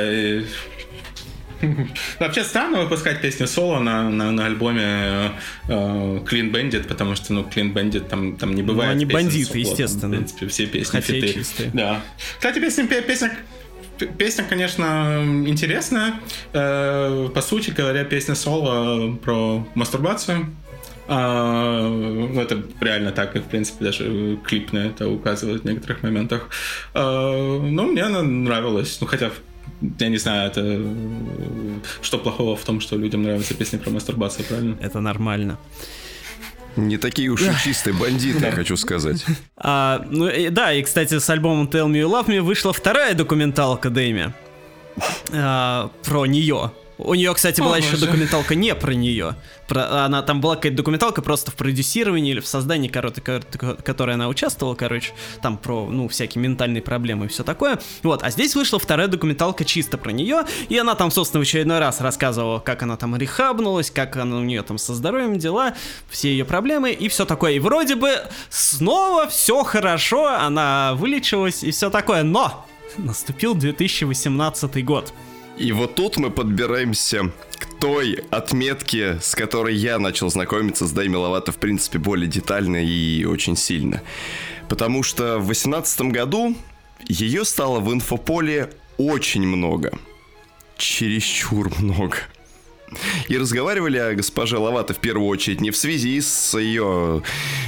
И- 1.62 1.88
Вообще 2.20 2.44
странно 2.44 2.82
выпускать 2.82 3.22
песню 3.22 3.48
соло 3.48 3.80
на, 3.80 4.10
на, 4.10 4.32
на 4.32 4.46
альбоме 4.46 5.32
э, 5.68 6.20
Clean 6.26 6.52
Bandit, 6.52 6.88
потому 6.88 7.16
что, 7.16 7.34
ну, 7.34 7.42
Clean 7.44 7.74
Bandit 7.74 8.08
там, 8.08 8.36
там 8.38 8.54
не 8.56 8.64
бывает 8.64 8.90
Ну, 8.92 8.96
они 8.96 9.06
бандиты, 9.06 9.46
соло, 9.46 9.58
естественно. 9.60 10.08
В 10.16 10.18
принципе, 10.18 10.48
все 10.48 10.66
песни 10.68 10.92
Хотя 11.00 11.14
фиты. 11.14 11.34
чистые. 11.34 11.70
Да. 11.74 12.02
Кстати, 12.38 12.60
песня, 12.60 12.88
пе- 12.88 13.02
песня, 13.02 13.32
песня, 14.18 14.44
конечно, 14.48 15.22
интересная. 15.46 16.16
Э, 16.54 17.30
По 17.34 17.42
сути 17.42 17.72
говоря, 17.72 18.04
песня 18.04 18.36
соло 18.36 19.16
про 19.18 19.68
мастурбацию. 19.76 20.46
А, 21.12 21.88
ну, 21.90 22.40
это 22.40 22.64
реально 22.82 23.12
так, 23.12 23.36
и, 23.36 23.40
в 23.40 23.46
принципе, 23.46 23.84
даже 23.86 24.38
клип 24.46 24.72
на 24.74 24.78
это 24.78 25.10
указывает 25.10 25.64
в 25.64 25.66
некоторых 25.66 26.04
моментах. 26.04 26.50
А, 26.94 27.32
ну, 27.60 27.88
мне 27.92 28.04
она 28.04 28.22
нравилась. 28.22 29.00
Ну, 29.02 29.08
хотя, 29.08 29.32
я 29.82 30.10
не 30.10 30.18
знаю, 30.18 30.50
это... 30.52 30.82
Что 32.02 32.18
плохого 32.18 32.56
в 32.56 32.64
том, 32.64 32.82
что 32.82 32.98
людям 32.98 33.24
нравятся 33.24 33.54
песни 33.54 33.78
про 33.78 33.90
мастурбацию, 33.92 34.46
правильно? 34.46 34.78
Это 34.82 35.00
нормально. 35.00 35.58
Не 36.76 36.98
такие 36.98 37.30
уж 37.30 37.42
и 37.42 37.52
чистые 37.64 37.94
бандиты, 37.94 38.46
я 38.46 38.52
хочу 38.52 38.78
сказать. 38.78 39.26
А, 39.62 40.06
ну 40.10 40.30
и- 40.30 40.50
да, 40.50 40.72
и 40.74 40.82
кстати, 40.84 41.20
с 41.20 41.30
альбомом 41.30 41.68
Tell 41.68 41.88
Me 41.88 42.02
You 42.02 42.10
Love 42.10 42.28
Me 42.28 42.42
вышла 42.42 42.72
вторая 42.72 43.14
документалка 43.14 43.90
Дэми 43.90 44.34
а, 45.34 45.90
про 46.06 46.26
нее. 46.26 46.72
У 47.02 47.14
нее, 47.14 47.34
кстати, 47.34 47.62
была 47.62 47.76
О, 47.76 47.78
еще 47.78 47.92
боже. 47.92 48.08
документалка 48.08 48.56
не 48.56 48.76
про 48.76 48.94
нее. 48.94 49.36
Про, 49.70 50.04
она 50.06 50.22
там 50.22 50.42
была 50.42 50.56
какая-то 50.58 50.76
документалка 50.76 51.22
просто 51.22 51.50
в 51.50 51.56
продюсировании 51.56 52.32
или 52.34 52.42
в 52.42 52.48
создании, 52.48 52.90
короче, 52.90 53.22
ко- 53.22 53.42
которой 53.42 54.16
она 54.16 54.28
участвовала, 54.28 54.76
короче, 54.76 55.14
там 55.42 55.58
про, 55.58 55.86
ну, 55.90 56.10
всякие 56.10 56.42
ментальные 56.42 56.82
проблемы 56.82 57.26
и 57.26 57.30
все 57.30 57.44
такое. 57.44 57.80
Вот, 58.04 58.22
а 58.22 58.30
здесь 58.32 58.54
вышла 58.54 58.80
вторая 58.80 59.08
документалка 59.08 59.64
чисто 59.64 59.98
про 59.98 60.12
нее, 60.12 60.44
и 60.68 60.78
она 60.78 60.94
там, 60.96 61.10
собственно, 61.10 61.40
в 61.40 61.48
очередной 61.48 61.80
раз 61.80 62.02
рассказывала, 62.02 62.60
как 62.60 62.84
она 62.84 62.98
там 62.98 63.16
рехабнулась, 63.16 63.90
как 63.92 64.18
она 64.18 64.36
у 64.36 64.42
нее 64.44 64.62
там 64.64 64.78
со 64.78 64.94
здоровьем 64.94 65.40
дела, 65.40 65.76
все 66.10 66.30
ее 66.30 66.44
проблемы 66.44 66.92
и 66.92 67.08
все 67.08 67.26
такое. 67.26 67.54
И 67.54 67.60
вроде 67.60 67.96
бы 67.96 68.12
снова 68.50 69.28
все 69.30 69.64
хорошо, 69.64 70.28
она 70.28 70.96
вылечилась 70.96 71.64
и 71.64 71.72
все 71.72 71.90
такое, 71.90 72.24
но 72.24 72.66
наступил 72.98 73.56
2018 73.56 74.84
год. 74.84 75.14
И 75.60 75.74
вот 75.74 75.96
тут 75.96 76.16
мы 76.16 76.32
подбираемся 76.32 77.32
к 77.58 77.80
той 77.82 78.24
отметке, 78.32 79.20
с 79.22 79.36
которой 79.36 79.76
я 79.76 80.00
начал 80.00 80.30
знакомиться 80.30 80.88
с 80.88 80.92
Дэйми 80.94 81.18
Ловато, 81.18 81.52
в 81.52 81.58
принципе, 81.58 82.00
более 82.00 82.28
детально 82.28 82.78
и 82.78 83.26
очень 83.26 83.58
сильно. 83.58 84.02
Потому 84.70 85.04
что 85.04 85.38
в 85.38 85.48
2018 85.48 86.02
году 86.14 86.56
ее 87.10 87.44
стало 87.44 87.82
в 87.82 87.94
инфополе 87.94 88.70
очень 88.98 89.46
много. 89.46 89.92
Чересчур 90.78 91.70
много. 91.80 92.16
И 93.28 93.38
разговаривали 93.38 93.98
о 93.98 94.14
госпоже 94.14 94.58
Ловато 94.58 94.94
в 94.94 94.98
первую 94.98 95.28
очередь 95.28 95.62
не 95.62 95.72
в 95.72 95.78
связи 95.78 96.20
с 96.22 96.58
ее 96.58 97.24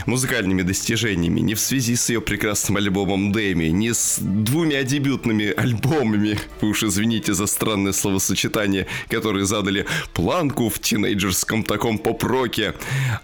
музыкальными 0.06 0.62
достижениями, 0.62 1.40
не 1.40 1.54
в 1.54 1.60
связи 1.60 1.96
с 1.96 2.10
ее 2.10 2.22
прекрасным 2.22 2.78
альбомом 2.78 3.32
Дэми, 3.32 3.66
не 3.66 3.94
с 3.94 4.18
двумя 4.20 4.84
дебютными 4.84 5.54
альбомами, 5.56 6.40
вы 6.62 6.70
уж 6.70 6.84
извините 6.84 7.34
за 7.34 7.46
странное 7.48 7.94
словосочетание, 7.94 8.88
которые 9.10 9.46
задали 9.46 9.86
планку 10.14 10.70
в 10.70 10.80
тинейджерском 10.80 11.64
таком 11.64 11.98
поп-роке, 11.98 12.74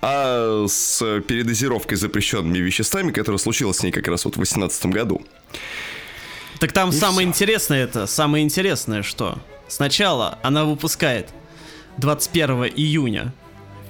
а 0.02 0.66
с 0.68 1.00
передозировкой 1.28 1.98
запрещенными 1.98 2.60
веществами, 2.60 3.12
которая 3.12 3.40
случилась 3.40 3.78
с 3.78 3.84
ней 3.84 3.92
как 3.92 4.08
раз 4.08 4.26
вот 4.26 4.36
в 4.36 4.38
2018 4.38 4.86
году. 4.88 5.22
Так 6.60 6.72
там 6.72 6.90
И 6.90 6.94
самое 6.94 7.28
всё. 7.28 7.30
интересное 7.30 7.84
это, 7.84 8.08
самое 8.08 8.44
интересное 8.44 9.04
что? 9.04 9.38
Сначала 9.68 10.40
она 10.44 10.66
выпускает 10.66 11.30
21 11.98 12.66
июня 12.76 13.34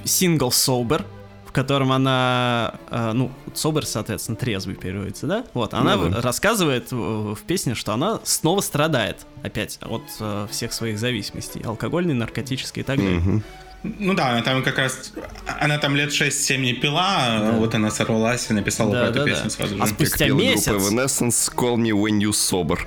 сингл 0.03 0.49
Sober, 0.49 1.03
в 1.45 1.51
котором 1.51 1.91
она, 1.91 2.76
э, 2.89 3.12
ну, 3.14 3.32
Sober, 3.53 3.84
соответственно, 3.86 4.38
трезвый 4.38 4.76
переводится, 4.76 5.28
да? 5.28 5.43
Вот, 5.53 5.74
она 5.74 5.95
Ну 5.95 6.10
да. 6.10 6.22
рассказывает 6.22 6.91
в, 6.91 7.36
в 7.36 7.41
песне, 7.43 7.76
что 7.76 7.93
она 7.93 8.20
снова 8.24 8.62
страдает 8.62 9.26
опять 9.43 9.80
от 9.82 10.03
э, 10.20 10.47
всех 10.51 10.74
своих 10.74 10.99
зависимостей, 10.99 11.62
алкогольной, 11.64 12.14
наркотической 12.14 12.84
и 12.84 12.86
так 12.86 12.97
далее. 12.97 13.20
Мгм. 13.20 13.43
Ну 13.84 14.14
да, 14.16 14.32
она 14.32 14.41
там 14.41 14.64
как 14.64 14.78
раз... 14.80 15.14
Она 15.60 15.78
там 15.78 15.95
лет 15.95 16.10
6-7 16.10 16.58
не 16.58 16.74
пила, 16.74 17.05
а 17.28 17.51
вот 17.51 17.76
она 17.76 17.91
сорвалась 17.91 18.49
и 18.49 18.53
написала 18.53 18.91
Да, 18.91 18.99
про 19.01 19.10
эту 19.10 19.20
да, 19.20 19.26
песню 19.26 19.43
да. 19.45 19.49
сразу 19.51 19.76
же. 19.76 19.82
А 19.82 19.86
Как 19.86 19.95
спустя 19.95 20.26
пела 20.26 20.38
месяц... 20.39 20.68
Evanescence 20.68 21.53
Call 21.53 21.76
Me 21.76 21.91
When 21.91 22.20
You 22.20 22.32
Sober. 22.32 22.80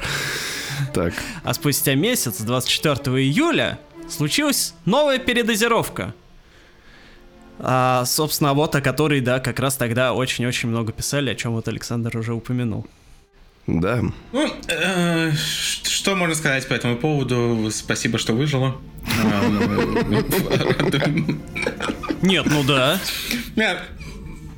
Так. 0.92 1.14
А 1.44 1.54
спустя 1.54 1.94
месяц, 1.94 2.40
24 2.40 3.16
июля, 3.22 3.78
случилась 4.10 4.74
новая 4.84 5.18
передозировка. 5.18 6.14
А, 7.58 8.04
собственно, 8.06 8.54
вот 8.54 8.74
о 8.74 8.80
которой, 8.80 9.20
да, 9.20 9.38
как 9.38 9.58
раз 9.60 9.76
тогда 9.76 10.14
очень-очень 10.14 10.68
много 10.68 10.92
писали, 10.92 11.30
о 11.30 11.34
чем 11.34 11.52
вот 11.52 11.68
Александр 11.68 12.16
уже 12.16 12.34
упомянул. 12.34 12.86
Да. 13.66 14.02
Ну, 14.32 14.48
э, 14.68 15.32
что 15.32 16.16
можно 16.16 16.34
сказать 16.34 16.66
по 16.66 16.72
этому 16.72 16.96
поводу? 16.96 17.68
Спасибо, 17.70 18.18
что 18.18 18.32
выжила. 18.32 18.76
А, 19.22 19.48
ну, 19.48 19.62
Нет, 22.22 22.46
ну 22.46 22.62
да. 22.64 22.98
Нет, 23.56 23.78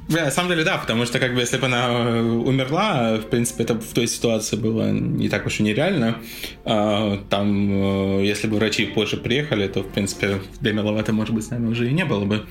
бля, 0.09 0.25
на 0.25 0.31
самом 0.31 0.51
деле, 0.51 0.65
да, 0.65 0.79
потому 0.79 1.07
что, 1.07 1.19
как 1.19 1.35
бы, 1.35 1.41
если 1.41 1.59
бы 1.59 1.67
она 1.67 1.87
э, 1.89 2.21
умерла, 2.21 3.17
в 3.17 3.29
принципе, 3.29 3.65
это 3.65 3.75
в 3.75 3.93
той 3.93 4.07
ситуации 4.07 4.57
было 4.57 4.91
не 4.91 5.29
так 5.29 5.47
уж 5.47 5.61
и 5.61 5.63
нереально. 5.63 6.17
А, 6.65 7.19
Там, 7.31 8.19
э, 8.21 8.27
если 8.27 8.47
бы 8.49 8.57
врачи 8.57 8.87
позже 8.87 9.17
приехали, 9.17 9.69
то, 9.69 9.83
в 9.83 9.89
принципе, 9.89 10.41
Деми 10.61 10.81
Ловато, 10.81 11.13
может 11.13 11.35
быть, 11.35 11.45
с 11.45 11.51
нами 11.51 11.69
уже 11.69 11.89
и 11.89 11.93
не 11.93 12.05
было 12.05 12.25
бы. 12.25 12.47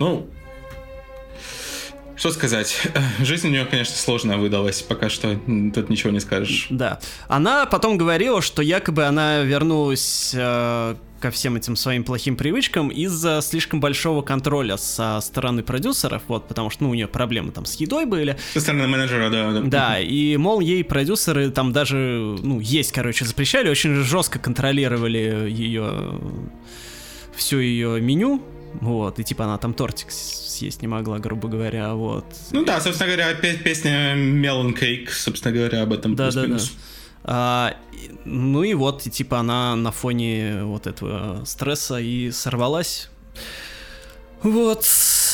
Ну, 0.00 0.26
что 2.16 2.30
сказать? 2.30 2.88
Жизнь 3.20 3.48
у 3.48 3.50
нее, 3.50 3.64
конечно, 3.64 3.96
сложная 3.96 4.36
выдалась. 4.36 4.82
Пока 4.82 5.08
что 5.08 5.36
тут 5.74 5.90
ничего 5.90 6.10
не 6.10 6.20
скажешь. 6.20 6.68
Да. 6.70 6.98
Она 7.28 7.66
потом 7.66 7.98
говорила, 7.98 8.40
что 8.40 8.62
якобы 8.62 9.04
она 9.04 9.40
вернулась 9.40 10.32
э, 10.34 10.94
ко 11.24 11.30
всем 11.30 11.56
этим 11.56 11.74
своим 11.74 12.04
плохим 12.04 12.36
привычкам 12.36 12.90
из-за 12.90 13.40
слишком 13.40 13.80
большого 13.80 14.20
контроля 14.20 14.76
со 14.76 15.18
стороны 15.22 15.62
продюсеров, 15.62 16.20
вот, 16.28 16.46
потому 16.48 16.68
что, 16.68 16.84
ну, 16.84 16.90
у 16.90 16.94
нее 16.94 17.08
проблемы 17.08 17.50
там 17.50 17.64
с 17.64 17.76
едой 17.76 18.04
были, 18.04 18.36
Со 18.52 18.60
стороны 18.60 18.86
менеджера, 18.86 19.30
да. 19.30 19.52
да. 19.52 19.62
Да, 19.62 20.00
и, 20.00 20.36
мол, 20.36 20.60
ей 20.60 20.84
продюсеры 20.84 21.48
там 21.48 21.72
даже, 21.72 21.96
ну, 22.42 22.60
есть, 22.60 22.92
короче, 22.92 23.24
запрещали, 23.24 23.70
очень 23.70 23.94
жестко 23.94 24.38
контролировали 24.38 25.48
ее, 25.48 26.20
все 27.34 27.58
ее 27.58 28.02
меню, 28.02 28.42
вот, 28.82 29.18
и 29.18 29.24
типа 29.24 29.44
она 29.44 29.56
там 29.56 29.72
тортик 29.72 30.10
съесть 30.10 30.82
не 30.82 30.88
могла, 30.88 31.20
грубо 31.20 31.48
говоря, 31.48 31.94
вот. 31.94 32.26
Ну 32.52 32.66
да, 32.66 32.82
собственно 32.82 33.10
говоря, 33.10 33.32
песня 33.32 34.14
Melon 34.14 34.78
Cake, 34.78 35.08
собственно 35.08 35.54
говоря, 35.54 35.84
об 35.84 35.94
этом 35.94 36.16
да, 36.16 36.30
да, 36.30 36.46
да. 36.46 36.58
А, 37.24 37.74
ну 38.24 38.62
и 38.62 38.74
вот, 38.74 39.06
и, 39.06 39.10
типа 39.10 39.38
она 39.38 39.74
на 39.76 39.90
фоне 39.90 40.60
вот 40.62 40.86
этого 40.86 41.44
стресса 41.44 41.98
и 41.98 42.30
сорвалась. 42.30 43.08
Вот, 44.42 44.86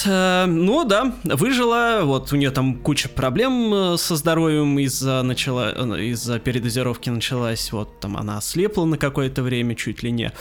э, 0.06 0.44
ну 0.46 0.84
да, 0.84 1.12
выжила, 1.24 2.02
вот 2.04 2.32
у 2.32 2.36
нее 2.36 2.52
там 2.52 2.76
куча 2.76 3.08
проблем 3.08 3.74
э, 3.74 3.96
со 3.98 4.14
здоровьем 4.14 4.78
из-за 4.78 5.22
начала, 5.22 5.72
э, 5.74 6.04
из-за 6.04 6.38
передозировки 6.38 7.10
началась, 7.10 7.72
вот 7.72 7.98
там 7.98 8.16
она 8.16 8.38
ослепла 8.38 8.84
на 8.84 8.98
какое-то 8.98 9.42
время, 9.42 9.74
чуть 9.74 10.04
ли 10.04 10.12
не. 10.12 10.32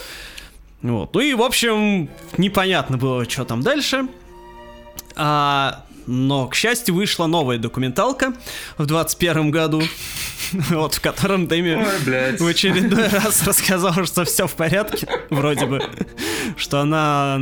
Вот, 0.83 1.15
ну 1.15 1.19
и 1.19 1.33
в 1.33 1.41
общем 1.41 2.09
непонятно 2.37 2.97
было, 2.97 3.27
что 3.27 3.43
там 3.43 3.61
дальше. 3.61 4.07
А, 5.15 5.83
но, 6.09 6.47
к 6.47 6.55
счастью, 6.55 6.95
вышла 6.95 7.27
новая 7.27 7.59
документалка 7.59 8.33
в 8.77 8.85
21 8.87 9.51
году, 9.51 9.83
вот, 10.51 10.95
в 10.95 11.01
котором 11.01 11.47
Дэми 11.47 11.75
Ой, 11.75 12.35
в 12.37 12.47
очередной 12.47 13.07
раз 13.09 13.43
рассказал, 13.45 14.05
что 14.05 14.25
все 14.25 14.47
в 14.47 14.53
порядке, 14.53 15.07
вроде 15.29 15.67
бы, 15.67 15.83
что 16.57 16.79
она 16.79 17.39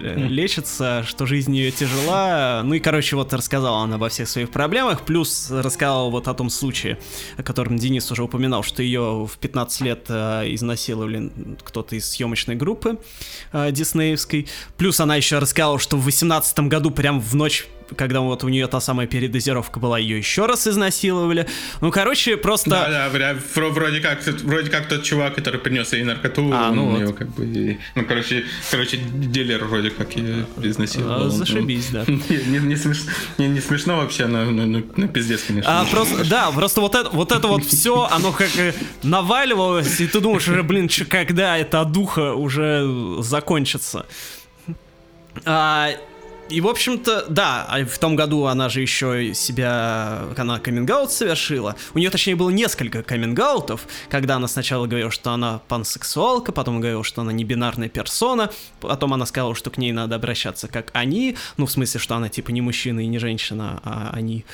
лечится, 0.00 1.04
что 1.06 1.26
жизнь 1.26 1.54
ее 1.54 1.70
тяжела, 1.70 2.62
ну 2.64 2.74
и, 2.74 2.80
короче, 2.80 3.14
вот 3.16 3.34
рассказала 3.34 3.82
она 3.82 3.96
обо 3.96 4.08
всех 4.08 4.26
своих 4.26 4.50
проблемах, 4.50 5.02
плюс 5.02 5.50
рассказала 5.50 6.08
вот 6.08 6.28
о 6.28 6.34
том 6.34 6.48
случае, 6.48 6.98
о 7.36 7.42
котором 7.42 7.76
Денис 7.76 8.10
уже 8.10 8.22
упоминал, 8.22 8.62
что 8.62 8.82
ее 8.82 9.28
в 9.30 9.36
15 9.38 9.80
лет 9.82 10.06
э, 10.08 10.44
изнасиловали 10.46 11.30
кто-то 11.62 11.94
из 11.94 12.08
съемочной 12.08 12.54
группы 12.54 12.98
э, 13.52 13.70
диснеевской, 13.70 14.48
плюс 14.78 14.98
она 14.98 15.16
еще 15.16 15.38
рассказала, 15.38 15.78
что 15.78 15.98
в 15.98 16.04
18 16.04 16.58
году 16.60 16.90
прям 16.90 17.20
в 17.20 17.34
ночь 17.34 17.66
когда 17.96 18.20
вот 18.20 18.44
у 18.44 18.48
нее 18.48 18.66
та 18.66 18.80
самая 18.80 19.06
передозировка 19.06 19.80
была, 19.80 19.98
ее 19.98 20.18
еще 20.18 20.46
раз 20.46 20.66
изнасиловали. 20.66 21.46
Ну, 21.80 21.90
короче, 21.90 22.36
просто... 22.36 22.70
Да, 22.70 23.10
да, 23.10 23.36
вроде 23.54 24.00
как, 24.00 24.22
вроде 24.42 24.70
как 24.70 24.88
тот 24.88 25.02
чувак, 25.02 25.34
который 25.34 25.60
принес 25.60 25.92
ей 25.92 26.04
наркоту, 26.04 26.50
а, 26.52 26.70
ну, 26.70 26.90
вот. 26.90 26.98
нее 26.98 27.12
как 27.12 27.28
бы... 27.28 27.78
Ну, 27.94 28.04
короче, 28.04 28.44
короче, 28.70 28.98
дилер 28.98 29.64
вроде 29.64 29.90
как 29.90 30.16
ее 30.16 30.46
изнасиловал. 30.62 31.26
А, 31.26 31.30
зашибись, 31.30 31.88
да. 31.90 32.04
Не, 32.06 32.58
не, 32.58 32.76
смеш... 32.76 33.04
не, 33.38 33.48
не 33.48 33.60
смешно 33.60 33.96
вообще, 33.96 34.26
но, 34.26 34.44
но, 34.44 34.66
но, 34.66 34.82
но 34.96 35.08
пиздец, 35.08 35.42
конечно. 35.46 35.80
А, 35.80 35.84
просто, 35.84 36.24
да, 36.28 36.50
просто 36.50 36.80
вот 36.80 36.94
это 36.94 37.10
вот, 37.10 37.32
это 37.32 37.46
вот 37.48 37.64
все, 37.64 38.08
оно 38.10 38.32
как 38.32 38.50
наваливалось, 39.02 40.00
и 40.00 40.06
ты 40.06 40.20
думаешь 40.20 40.48
уже, 40.48 40.62
блин, 40.62 40.88
когда 41.08 41.56
это 41.58 41.84
духа 41.84 42.34
уже 42.34 42.86
закончится. 43.20 44.06
А, 45.44 45.90
и, 46.52 46.60
в 46.60 46.68
общем-то, 46.68 47.26
да, 47.28 47.66
а 47.68 47.84
в 47.84 47.98
том 47.98 48.16
году 48.16 48.44
она 48.44 48.68
же 48.68 48.80
еще 48.80 49.34
себя, 49.34 50.24
она 50.36 50.58
каминг 50.58 50.90
совершила. 51.10 51.76
У 51.94 51.98
нее, 51.98 52.10
точнее, 52.10 52.36
было 52.36 52.50
несколько 52.50 53.02
каминг 53.02 53.38
когда 54.10 54.36
она 54.36 54.48
сначала 54.48 54.86
говорила, 54.86 55.10
что 55.10 55.30
она 55.30 55.60
пансексуалка, 55.68 56.52
потом 56.52 56.80
говорила, 56.80 57.02
что 57.02 57.22
она 57.22 57.32
не 57.32 57.44
бинарная 57.44 57.88
персона, 57.88 58.50
потом 58.80 59.14
она 59.14 59.26
сказала, 59.26 59.54
что 59.54 59.70
к 59.70 59.78
ней 59.78 59.92
надо 59.92 60.16
обращаться 60.16 60.68
как 60.68 60.90
они, 60.92 61.36
ну, 61.56 61.66
в 61.66 61.72
смысле, 61.72 62.00
что 62.00 62.14
она 62.16 62.28
типа 62.28 62.50
не 62.50 62.60
мужчина 62.60 63.00
и 63.00 63.06
не 63.06 63.18
женщина, 63.18 63.80
а 63.84 64.10
они. 64.12 64.44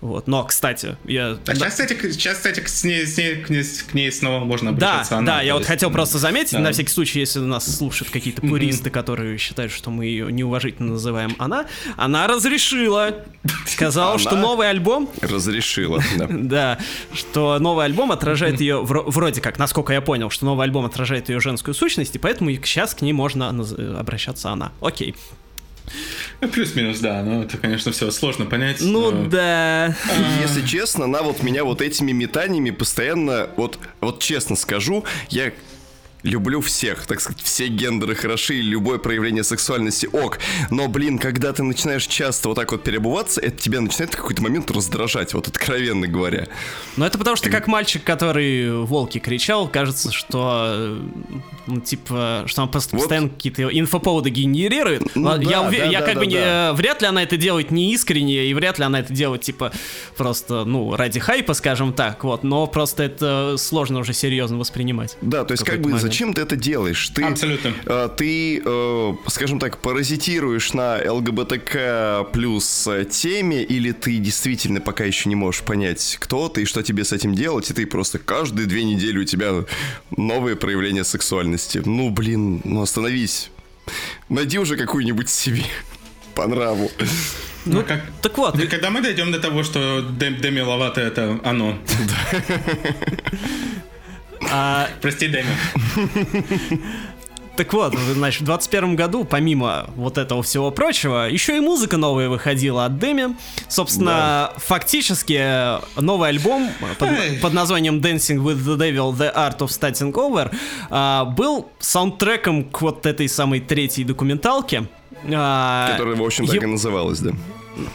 Вот. 0.00 0.26
Но, 0.26 0.44
кстати, 0.44 0.96
я... 1.04 1.38
А 1.46 1.54
сейчас, 1.54 1.72
кстати, 1.72 1.96
сейчас, 2.10 2.36
кстати 2.38 2.64
с 2.66 2.84
ней, 2.84 3.06
с 3.06 3.18
ней, 3.18 3.36
к, 3.36 3.50
ней, 3.50 3.62
к 3.62 3.94
ней 3.94 4.10
снова 4.10 4.44
можно 4.44 4.70
обращаться. 4.70 5.10
Да, 5.10 5.18
она, 5.18 5.26
да, 5.36 5.42
я 5.42 5.54
вот 5.54 5.66
хотел 5.66 5.90
просто 5.90 6.18
заметить, 6.18 6.52
да. 6.52 6.60
на 6.60 6.72
всякий 6.72 6.90
случай, 6.90 7.20
если 7.20 7.40
нас 7.40 7.76
слушают 7.76 8.10
какие-то 8.10 8.40
пуристы, 8.40 8.88
mm-hmm. 8.88 8.92
которые 8.92 9.36
считают, 9.36 9.72
что 9.72 9.90
мы 9.90 10.06
ее 10.06 10.32
неуважительно 10.32 10.92
называем 10.92 11.34
она, 11.38 11.66
она 11.96 12.26
разрешила. 12.26 13.14
Сказала, 13.66 14.18
что 14.18 14.36
новый 14.36 14.70
альбом... 14.70 15.10
Разрешила, 15.20 16.02
да. 16.16 16.26
Да, 16.50 16.78
что 17.14 17.58
новый 17.58 17.84
альбом 17.84 18.10
отражает 18.12 18.60
ее, 18.60 18.82
вроде 18.82 19.40
как, 19.40 19.58
насколько 19.58 19.92
я 19.92 20.00
понял, 20.00 20.30
что 20.30 20.46
новый 20.46 20.64
альбом 20.64 20.84
отражает 20.84 21.28
ее 21.28 21.40
женскую 21.40 21.74
сущность, 21.74 22.16
и 22.16 22.18
поэтому 22.18 22.50
сейчас 22.52 22.94
к 22.94 23.02
ней 23.02 23.12
можно 23.12 23.50
обращаться 23.98 24.50
она. 24.50 24.72
Окей. 24.80 25.14
Ну, 26.40 26.48
плюс-минус, 26.48 27.00
да. 27.00 27.22
Ну, 27.22 27.42
это, 27.42 27.58
конечно, 27.58 27.92
все 27.92 28.10
сложно 28.10 28.46
понять. 28.46 28.80
Ну, 28.80 29.10
но... 29.10 29.28
да. 29.28 29.96
Если 30.40 30.66
честно, 30.66 31.04
она 31.04 31.22
вот 31.22 31.42
меня 31.42 31.64
вот 31.64 31.82
этими 31.82 32.12
метаниями 32.12 32.70
постоянно... 32.70 33.50
Вот, 33.56 33.78
вот 34.00 34.20
честно 34.20 34.56
скажу, 34.56 35.04
я 35.28 35.52
люблю 36.22 36.60
всех, 36.60 37.06
так 37.06 37.20
сказать, 37.20 37.40
все 37.42 37.68
гендеры 37.68 38.14
хороши, 38.14 38.60
любое 38.60 38.98
проявление 38.98 39.44
сексуальности 39.44 40.06
ок. 40.12 40.38
Но, 40.70 40.88
блин, 40.88 41.18
когда 41.18 41.52
ты 41.52 41.62
начинаешь 41.62 42.06
часто 42.06 42.48
вот 42.48 42.54
так 42.56 42.72
вот 42.72 42.82
перебываться, 42.82 43.40
это 43.40 43.56
тебя 43.56 43.80
начинает 43.80 44.14
в 44.14 44.16
какой-то 44.16 44.42
момент 44.42 44.70
раздражать, 44.70 45.34
вот 45.34 45.48
откровенно 45.48 46.06
говоря. 46.06 46.48
Ну, 46.96 47.04
это 47.04 47.18
потому 47.18 47.36
что 47.36 47.50
как 47.50 47.66
мальчик, 47.66 48.04
который 48.04 48.82
волки 48.84 49.18
кричал, 49.18 49.68
кажется, 49.68 50.12
что, 50.12 50.98
ну, 51.66 51.80
типа, 51.80 52.44
что 52.46 52.62
он 52.62 52.68
просто 52.70 52.96
вот. 52.96 53.02
постоянно 53.02 53.28
какие-то 53.30 53.68
инфоповоды 53.68 54.30
генерирует. 54.30 55.14
Ну, 55.14 55.40
я 55.40 55.60
да, 55.60 55.68
увер... 55.68 55.80
да, 55.80 55.90
я 55.90 56.00
да, 56.00 56.06
как 56.06 56.14
да, 56.14 56.20
бы 56.20 56.26
да. 56.26 56.70
не... 56.70 56.76
Вряд 56.76 57.02
ли 57.02 57.08
она 57.08 57.22
это 57.22 57.36
делает 57.36 57.70
не 57.70 57.92
искренне, 57.94 58.44
и 58.46 58.54
вряд 58.54 58.78
ли 58.78 58.84
она 58.84 59.00
это 59.00 59.12
делает, 59.12 59.42
типа, 59.42 59.72
просто, 60.16 60.64
ну, 60.64 60.96
ради 60.96 61.20
хайпа, 61.20 61.54
скажем 61.54 61.92
так, 61.92 62.24
вот. 62.24 62.42
Но 62.42 62.66
просто 62.66 63.02
это 63.02 63.56
сложно 63.58 64.00
уже 64.00 64.12
серьезно 64.12 64.58
воспринимать. 64.58 65.16
Да, 65.20 65.44
то 65.44 65.52
есть 65.52 65.64
как 65.64 65.80
бы 65.80 65.90
момент 65.90 66.09
зачем 66.10 66.34
ты 66.34 66.42
это 66.42 66.56
делаешь? 66.56 67.08
Ты, 67.10 67.22
Абсолютно. 67.22 67.72
Э, 67.86 68.08
ты, 68.16 68.62
э, 68.64 69.14
скажем 69.28 69.58
так, 69.58 69.78
паразитируешь 69.78 70.72
на 70.72 71.00
ЛГБТК 71.04 72.26
плюс 72.32 72.88
теме, 73.10 73.62
или 73.62 73.92
ты 73.92 74.16
действительно 74.18 74.80
пока 74.80 75.04
еще 75.04 75.28
не 75.28 75.36
можешь 75.36 75.62
понять, 75.62 76.16
кто 76.20 76.48
ты 76.48 76.62
и 76.62 76.64
что 76.64 76.82
тебе 76.82 77.04
с 77.04 77.12
этим 77.12 77.34
делать, 77.34 77.70
и 77.70 77.74
ты 77.74 77.86
просто 77.86 78.18
каждые 78.18 78.66
две 78.66 78.84
недели 78.84 79.18
у 79.18 79.24
тебя 79.24 79.64
новые 80.16 80.56
проявления 80.56 81.04
сексуальности. 81.04 81.82
Ну, 81.84 82.10
блин, 82.10 82.60
ну 82.64 82.82
остановись. 82.82 83.50
Найди 84.28 84.58
уже 84.58 84.76
какую-нибудь 84.76 85.28
себе 85.28 85.64
по 86.34 86.46
нраву. 86.46 86.90
Ну, 87.66 87.80
ну, 87.80 87.84
как, 87.84 88.02
так 88.22 88.36
вот. 88.38 88.60
Когда 88.68 88.90
мы 88.90 89.02
дойдем 89.02 89.32
до 89.32 89.38
того, 89.38 89.62
что 89.62 90.00
Деми 90.18 90.60
Ловато 90.60 91.00
это 91.00 91.38
оно. 91.44 91.78
А... 94.50 94.88
Прости, 95.00 95.28
Дэми. 95.28 95.48
Так 97.56 97.74
вот, 97.74 97.94
значит, 98.14 98.40
в 98.40 98.44
21 98.46 98.96
году, 98.96 99.24
помимо 99.24 99.90
вот 99.94 100.16
этого 100.16 100.42
всего 100.42 100.70
прочего, 100.70 101.28
еще 101.28 101.58
и 101.58 101.60
музыка 101.60 101.98
новая 101.98 102.30
выходила 102.30 102.86
от 102.86 102.98
Дэми. 102.98 103.36
Собственно, 103.68 104.50
да. 104.54 104.54
фактически 104.56 106.00
новый 106.00 106.30
альбом 106.30 106.70
под, 106.98 107.10
под 107.42 107.52
названием 107.52 107.98
Dancing 107.98 108.42
with 108.42 108.64
the 108.64 108.78
Devil, 108.78 109.14
The 109.14 109.34
Art 109.34 109.58
of 109.58 109.66
Starting 109.68 110.10
Over 110.12 110.54
а, 110.88 111.26
был 111.26 111.68
саундтреком 111.80 112.64
к 112.64 112.80
вот 112.80 113.04
этой 113.04 113.28
самой 113.28 113.60
третьей 113.60 114.04
документалке. 114.04 114.86
А, 115.30 115.92
Которая, 115.92 116.16
в 116.16 116.22
общем, 116.22 116.46
так 116.46 116.56
е... 116.56 116.62
и 116.62 116.66
называлась, 116.66 117.18
да? 117.18 117.32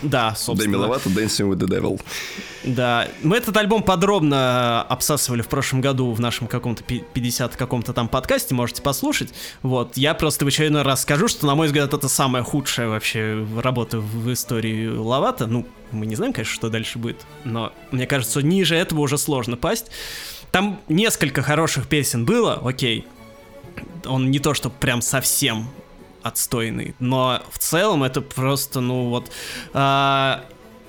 Да, 0.02 0.34
собственно. 0.36 0.74
Дэми 0.74 0.82
Ловато, 0.82 1.10
Dancing 1.10 1.50
with 1.50 1.58
the 1.58 1.68
Devil. 1.68 2.02
Да, 2.64 3.08
мы 3.22 3.38
этот 3.38 3.56
альбом 3.58 3.84
подробно 3.84 4.82
обсасывали 4.84 5.42
в 5.42 5.48
прошлом 5.48 5.82
году 5.82 6.12
в 6.12 6.20
нашем 6.20 6.48
каком-то 6.48 6.84
50 6.84 7.56
каком-то 7.56 7.94
там 7.94 8.08
подкасте, 8.08 8.56
можете 8.56 8.82
послушать. 8.82 9.34
Вот, 9.62 9.98
я 9.98 10.14
просто 10.14 10.46
в 10.46 10.48
очередной 10.48 10.82
раз 10.82 11.02
скажу, 11.02 11.28
что, 11.28 11.46
на 11.46 11.56
мой 11.56 11.68
взгляд, 11.68 11.94
это 11.94 12.08
самая 12.08 12.44
худшая 12.44 12.88
вообще 12.88 13.46
работа 13.62 14.00
в 14.00 14.32
истории 14.32 14.88
Ловато. 14.88 15.46
Ну, 15.48 15.66
мы 15.92 16.06
не 16.06 16.16
знаем, 16.16 16.34
конечно, 16.34 16.56
что 16.56 16.70
дальше 16.70 16.98
будет, 16.98 17.26
но 17.44 17.72
мне 17.92 18.08
кажется, 18.08 18.42
ниже 18.42 18.76
этого 18.76 19.02
уже 19.02 19.18
сложно 19.18 19.58
пасть. 19.58 19.92
Там 20.52 20.80
несколько 20.88 21.42
хороших 21.42 21.88
песен 21.88 22.26
было, 22.26 22.62
окей. 22.64 23.06
Он 24.06 24.32
не 24.32 24.40
то, 24.40 24.54
что 24.54 24.70
прям 24.70 25.02
совсем 25.02 25.70
отстойный. 26.26 26.96
Но 27.00 27.42
в 27.52 27.60
целом 27.60 28.04
это 28.04 28.20
просто, 28.22 28.82
ну 28.82 29.10
вот, 29.10 29.32
э, 29.74 30.36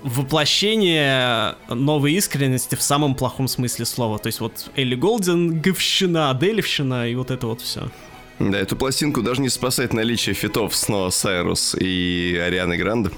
воплощение 0.02 1.56
новой 1.68 2.14
искренности 2.14 2.74
в 2.74 2.82
самом 2.82 3.14
плохом 3.14 3.46
смысле 3.46 3.84
слова. 3.84 4.18
То 4.18 4.28
есть 4.28 4.40
вот 4.40 4.70
Элли 4.76 4.94
Голден, 4.94 5.60
Говщина, 5.60 6.30
Аделевщина 6.30 7.08
и 7.08 7.14
вот 7.14 7.30
это 7.30 7.46
вот 7.46 7.60
все. 7.60 7.90
Да, 8.38 8.58
эту 8.58 8.76
пластинку 8.76 9.22
даже 9.22 9.42
не 9.42 9.48
спасает 9.50 9.92
наличие 9.92 10.34
фитов 10.34 10.74
с 10.74 10.88
Ноа 10.88 11.10
Сайрус 11.10 11.74
и 11.78 12.40
Арианы 12.42 12.78
Гранде. 12.78 13.10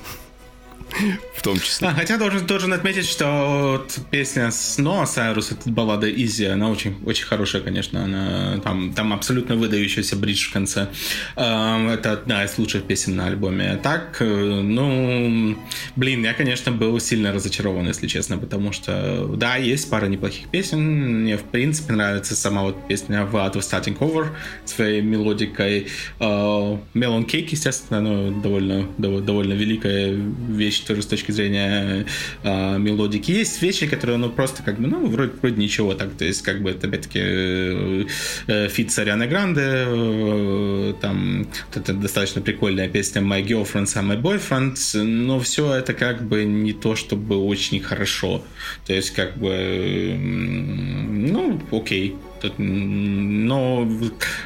в 1.34 1.42
том 1.42 1.58
числе. 1.58 1.88
А, 1.88 1.94
хотя 1.94 2.16
должен, 2.16 2.46
должен 2.46 2.72
отметить, 2.72 3.06
что 3.06 3.78
вот 3.78 3.98
песня 4.10 4.50
с 4.50 4.78
Ноа 4.78 5.06
Сайрус, 5.06 5.52
это 5.52 5.70
баллада 5.70 6.10
Изи, 6.10 6.46
она 6.46 6.70
очень, 6.70 6.96
очень 7.04 7.26
хорошая, 7.26 7.62
конечно. 7.62 8.04
Она, 8.04 8.60
там, 8.62 8.92
там 8.92 9.12
абсолютно 9.12 9.56
выдающийся 9.56 10.16
бридж 10.16 10.48
в 10.48 10.52
конце. 10.52 10.88
А, 11.36 11.92
это 11.92 12.12
одна 12.12 12.44
из 12.44 12.58
лучших 12.58 12.84
песен 12.84 13.16
на 13.16 13.26
альбоме. 13.26 13.78
Так, 13.82 14.16
э, 14.20 14.24
ну, 14.24 15.56
блин, 15.96 16.24
я, 16.24 16.34
конечно, 16.34 16.72
был 16.72 16.98
сильно 17.00 17.32
разочарован, 17.32 17.86
если 17.86 18.06
честно, 18.06 18.38
потому 18.38 18.72
что, 18.72 19.26
да, 19.36 19.56
есть 19.56 19.88
пара 19.90 20.06
неплохих 20.06 20.48
песен. 20.48 21.22
Мне, 21.22 21.36
в 21.36 21.44
принципе, 21.44 21.92
нравится 21.92 22.34
сама 22.34 22.62
вот 22.62 22.88
песня 22.88 23.24
в 23.24 23.36
of 23.36 23.54
Starting 23.54 23.98
Over 23.98 24.28
своей 24.64 25.02
мелодикой. 25.02 25.88
Э, 26.18 26.80
Melon 26.94 27.26
Cake, 27.26 27.48
естественно, 27.50 28.00
довольно, 28.42 28.88
довольно, 28.98 29.26
довольно 29.26 29.52
великая 29.52 30.12
вещь 30.48 30.77
тоже 30.86 31.02
с 31.02 31.06
точки 31.06 31.32
зрения 31.32 32.06
э, 32.42 32.78
мелодики. 32.78 33.30
Есть 33.30 33.60
вещи, 33.62 33.86
которые, 33.86 34.18
ну, 34.18 34.30
просто 34.30 34.62
как 34.62 34.80
бы, 34.80 34.86
ну, 34.86 35.06
вроде, 35.06 35.32
вроде 35.40 35.56
ничего 35.56 35.94
так. 35.94 36.10
То 36.16 36.24
есть, 36.24 36.42
как 36.42 36.62
бы, 36.62 36.70
это, 36.70 36.86
опять-таки, 36.86 37.20
э, 37.22 38.68
фит 38.68 38.90
с 38.90 38.98
Арианой 38.98 39.28
Гранде, 39.28 39.62
э, 39.64 40.94
там, 41.00 41.46
вот 41.66 41.76
это 41.76 41.92
достаточно 41.92 42.40
прикольная 42.40 42.88
песня 42.88 43.22
My 43.22 43.44
Girlfriend, 43.44 43.86
My 43.86 44.20
Boyfriend, 44.20 45.02
но 45.02 45.40
все 45.40 45.74
это 45.74 45.94
как 45.94 46.26
бы 46.26 46.44
не 46.44 46.72
то, 46.72 46.96
чтобы 46.96 47.36
очень 47.36 47.80
хорошо. 47.80 48.42
То 48.86 48.92
есть, 48.92 49.10
как 49.10 49.36
бы, 49.38 50.16
ну, 50.18 51.60
окей. 51.70 52.16
Но 52.58 53.88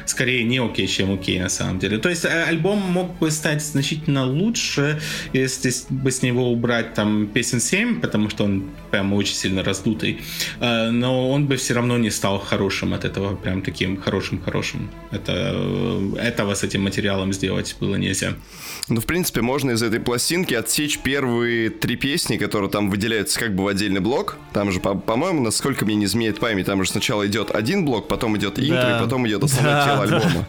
скорее 0.05 0.43
не 0.43 0.59
окей, 0.59 0.87
чем 0.87 1.13
окей 1.13 1.39
на 1.39 1.49
самом 1.49 1.79
деле. 1.79 1.97
То 1.97 2.09
есть 2.09 2.25
э, 2.25 2.43
альбом 2.43 2.79
мог 2.79 3.17
бы 3.19 3.31
стать 3.31 3.63
значительно 3.63 4.25
лучше, 4.25 5.01
если 5.33 5.71
бы 5.89 6.11
с 6.11 6.21
него 6.21 6.51
убрать 6.51 6.93
там 6.93 7.27
песен 7.27 7.59
7, 7.59 8.01
потому 8.01 8.29
что 8.29 8.45
он 8.45 8.69
прям 8.91 9.13
очень 9.13 9.35
сильно 9.35 9.63
раздутый. 9.63 10.21
Э, 10.59 10.91
но 10.91 11.29
он 11.29 11.47
бы 11.47 11.57
все 11.57 11.73
равно 11.73 11.97
не 11.97 12.11
стал 12.11 12.39
хорошим 12.39 12.93
от 12.93 13.05
этого, 13.05 13.35
прям 13.35 13.61
таким 13.61 13.97
хорошим-хорошим. 13.97 14.89
Это, 15.11 15.31
этого 16.19 16.53
с 16.53 16.63
этим 16.63 16.83
материалом 16.83 17.33
сделать 17.33 17.75
было 17.79 17.95
нельзя. 17.95 18.33
Ну, 18.89 18.99
в 18.99 19.05
принципе, 19.05 19.41
можно 19.41 19.71
из 19.71 19.83
этой 19.83 19.99
пластинки 19.99 20.53
отсечь 20.53 20.99
первые 20.99 21.69
три 21.69 21.95
песни, 21.95 22.37
которые 22.37 22.69
там 22.69 22.89
выделяются 22.89 23.39
как 23.39 23.55
бы 23.55 23.63
в 23.63 23.67
отдельный 23.67 24.01
блок. 24.01 24.37
Там 24.53 24.71
же, 24.71 24.79
по-моему, 24.79 25.41
насколько 25.41 25.85
мне 25.85 25.95
не 25.95 26.05
изменяет 26.05 26.39
память, 26.39 26.65
там 26.65 26.83
же 26.83 26.89
сначала 26.89 27.25
идет 27.25 27.51
один 27.51 27.82
блок, 27.83 28.07
потом 28.07 28.37
идет 28.37 28.59
интро, 28.59 28.75
да. 28.75 28.97
и 28.97 29.01
потом 29.01 29.27
идет 29.27 29.43
основное 29.43 29.73
да, 29.73 29.85
тело 29.85 30.03
альбома. 30.03 30.47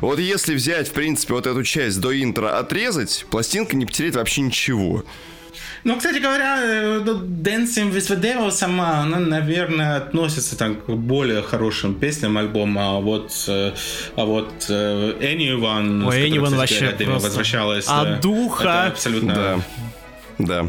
Вот 0.00 0.18
если 0.18 0.54
взять, 0.54 0.88
в 0.88 0.92
принципе, 0.92 1.34
вот 1.34 1.46
эту 1.46 1.62
часть 1.62 2.00
до 2.00 2.18
интро 2.20 2.58
отрезать, 2.58 3.26
пластинка 3.30 3.76
не 3.76 3.86
потеряет 3.86 4.16
вообще 4.16 4.42
ничего. 4.42 5.04
Ну, 5.84 5.96
кстати 5.96 6.18
говоря, 6.18 6.58
э, 6.62 6.98
Dancing 7.00 7.92
with 7.92 8.08
the 8.08 8.20
Devil 8.20 8.50
сама, 8.50 9.00
она, 9.00 9.18
наверное, 9.18 9.96
относится 9.96 10.56
там, 10.58 10.76
к 10.76 10.88
более 10.88 11.42
хорошим 11.42 11.94
песням 11.94 12.36
альбома, 12.36 12.96
а 12.96 13.00
вот, 13.00 13.32
э, 13.48 13.72
а 14.16 14.24
вот 14.24 14.66
э, 14.68 15.12
Anyone, 15.20 16.06
Ой, 16.06 16.28
Anyone 16.28 16.56
вообще 16.56 16.94
возвращалась. 17.06 17.86
А 17.88 18.18
духа! 18.20 18.86
абсолютно... 18.86 19.34
Да. 19.34 19.58
Да. 20.38 20.68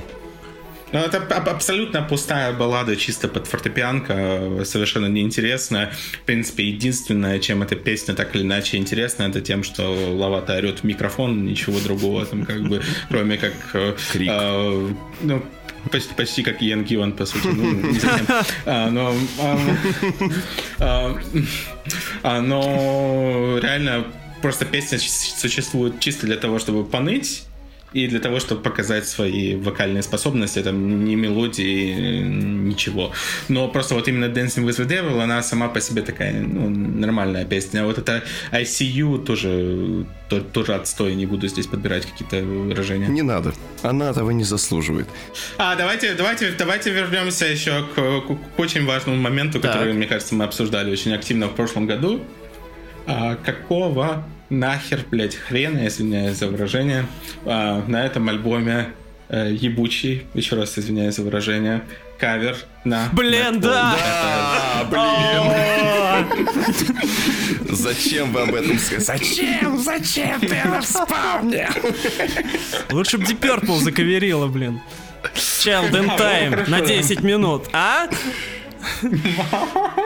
Ну, 0.91 0.99
это 0.99 1.20
абсолютно 1.20 2.02
пустая 2.02 2.52
баллада, 2.53 2.95
чисто 2.95 3.28
под 3.28 3.48
фортепианка, 3.48 4.64
совершенно 4.66 5.06
неинтересная. 5.06 5.91
В 6.14 6.26
принципе, 6.26 6.68
единственное, 6.68 7.40
чем 7.40 7.61
эта 7.61 7.76
песня 7.76 8.16
так 8.16 8.36
или 8.36 8.44
иначе 8.44 8.78
интересна, 8.78 9.24
это 9.24 9.41
тем, 9.41 9.64
что 9.64 9.84
Лавата 10.16 10.56
орет 10.56 10.80
в 10.80 10.84
микрофон, 10.84 11.45
ничего 11.45 11.80
другого 11.80 12.26
там 12.26 12.45
как 12.45 12.61
бы, 12.64 12.82
кроме 13.10 13.38
как... 13.38 13.53
Э, 13.74 13.95
Крик. 14.11 14.30
Э, 14.32 14.90
ну, 15.22 15.44
почти, 15.91 16.14
почти 16.14 16.44
как 16.44 16.61
Иэн 16.61 16.84
Гиван, 16.84 17.14
по 17.14 17.26
сути. 17.26 17.48
Ну, 17.48 17.91
не 17.91 17.99
совсем. 17.99 18.26
А, 18.66 18.90
но, 18.90 19.14
а, 19.40 19.57
а, 20.80 21.20
а, 22.24 22.41
но 22.41 23.60
реально 23.61 24.06
просто 24.41 24.66
песня 24.66 24.99
существует 24.99 25.99
чисто 25.99 26.26
для 26.26 26.38
того, 26.38 26.60
чтобы 26.60 26.84
поныть, 26.86 27.44
и 27.94 28.07
для 28.07 28.20
того, 28.20 28.40
чтобы 28.40 28.61
показать 28.61 29.07
свои 29.07 29.56
вокальные 29.56 30.03
способности, 30.03 30.61
там 30.61 31.06
не 31.06 31.16
мелодии, 31.16 32.22
ничего. 32.22 33.11
Но 33.48 33.68
просто 33.68 33.95
вот 33.95 34.07
именно 34.07 34.26
Dancing 34.26 34.66
with 34.66 34.80
the 34.80 34.88
Devil, 34.88 35.22
она 35.22 35.41
сама 35.41 35.70
по 35.70 35.82
себе 35.82 36.02
такая, 36.02 36.40
ну, 36.40 36.70
нормальная 36.70 37.45
песня. 37.45 37.82
А 37.82 37.86
вот 37.86 37.98
это 37.98 38.24
ICU 38.52 39.26
тоже, 39.26 40.06
то, 40.30 40.41
тоже 40.41 40.76
отстой, 40.76 41.16
не 41.16 41.26
буду 41.26 41.48
здесь 41.48 41.68
подбирать 41.68 42.06
какие-то 42.06 42.38
выражения. 42.44 43.07
Не 43.07 43.24
надо, 43.24 43.53
она 43.82 44.11
этого 44.11 44.30
не 44.32 44.44
заслуживает. 44.44 45.07
А, 45.57 45.76
давайте, 45.76 46.14
давайте, 46.14 46.52
давайте 46.57 46.91
вернемся 46.91 47.45
еще 47.45 47.84
к, 47.84 47.95
к, 47.95 48.56
к 48.56 48.60
очень 48.60 48.86
важному 48.86 49.20
моменту, 49.20 49.60
так. 49.60 49.74
который, 49.74 49.94
мне 49.94 50.06
кажется, 50.06 50.36
мы 50.36 50.45
обсуждали 50.45 50.91
очень 50.91 51.14
активно 51.14 51.48
в 51.48 51.56
прошлом 51.56 51.88
году. 51.88 52.22
А, 53.07 53.36
какого 53.36 54.24
нахер, 54.49 55.05
блядь, 55.09 55.35
хрена, 55.35 55.88
извиняюсь 55.88 56.38
за 56.38 56.47
выражение, 56.47 57.05
а, 57.45 57.84
на 57.88 58.05
этом 58.05 58.30
альбоме 58.30 58.89
э, 59.30 59.51
ебучий, 59.51 60.26
еще 60.34 60.55
раз 60.55 60.77
извиняюсь 60.77 61.15
за 61.15 61.23
выражение, 61.23 61.84
кавер 62.17 62.57
на... 62.84 63.09
Блин, 63.13 63.59
да! 63.59 63.95
Да, 63.97 64.88
блин! 64.89 66.27
Зачем 67.69 68.34
вы 68.34 68.41
об 68.41 68.53
этом 68.55 68.77
сказали? 68.77 69.19
Зачем? 69.19 69.77
Зачем 69.77 70.39
ты 70.39 70.55
это 70.55 70.81
вспомнил? 70.81 71.67
Лучше 72.91 73.17
бы 73.17 73.23
Deep 73.23 73.39
Purple 73.39 73.80
закаверила, 73.80 74.47
блин. 74.47 74.81
Child 75.35 75.91
in 75.91 76.17
Time 76.17 76.69
на 76.69 76.81
10 76.81 77.21
минут, 77.21 77.67
а? 77.73 78.07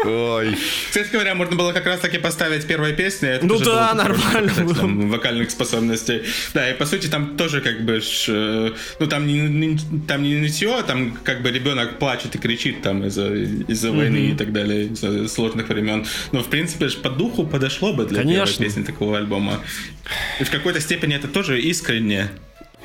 Ой. 0.06 0.58
Кстати 0.88 1.12
говоря, 1.12 1.36
можно 1.36 1.56
было 1.56 1.72
как 1.74 1.86
раз 1.86 2.00
таки 2.00 2.18
поставить 2.18 2.66
первые 2.66 2.94
песни. 2.94 3.30
Это 3.30 3.46
ну 3.46 3.60
да, 3.60 3.94
нормально. 3.94 4.50
Кстати, 4.50 4.74
там, 4.74 5.10
вокальных 5.10 5.52
способностей. 5.52 6.24
Да, 6.54 6.70
и 6.70 6.74
по 6.74 6.86
сути 6.86 7.08
там 7.08 7.38
тоже 7.38 7.62
как 7.62 7.84
бы, 7.86 8.02
ш, 8.02 8.32
э, 8.32 8.72
ну 9.00 9.08
там 9.08 9.28
не, 9.28 9.42
не, 9.42 9.80
там 10.08 10.24
не 10.24 10.36
нытье, 10.36 10.76
а 10.76 10.84
там 10.84 11.18
как 11.24 11.42
бы 11.42 11.52
ребенок 11.52 12.00
плачет 12.00 12.36
и 12.36 12.38
кричит 12.38 12.82
там 12.82 13.06
из-за 13.06 13.34
из 13.34 13.84
войны 13.84 14.18
mm-hmm. 14.18 14.34
и 14.34 14.36
так 14.36 14.52
далее, 14.52 14.86
из-за 14.88 15.28
сложных 15.28 15.70
времен. 15.70 16.06
Но 16.32 16.42
в 16.42 16.48
принципе 16.48 16.90
по 16.90 17.10
духу 17.10 17.46
подошло 17.46 17.94
бы 17.94 18.06
для 18.06 18.22
Конечно. 18.22 18.46
первой 18.46 18.66
песни 18.66 18.84
такого 18.84 19.18
альбома. 19.18 19.60
И 20.40 20.44
в 20.44 20.52
какой-то 20.52 20.80
степени 20.82 21.16
это 21.16 21.28
тоже 21.28 21.62
искренне. 21.62 22.30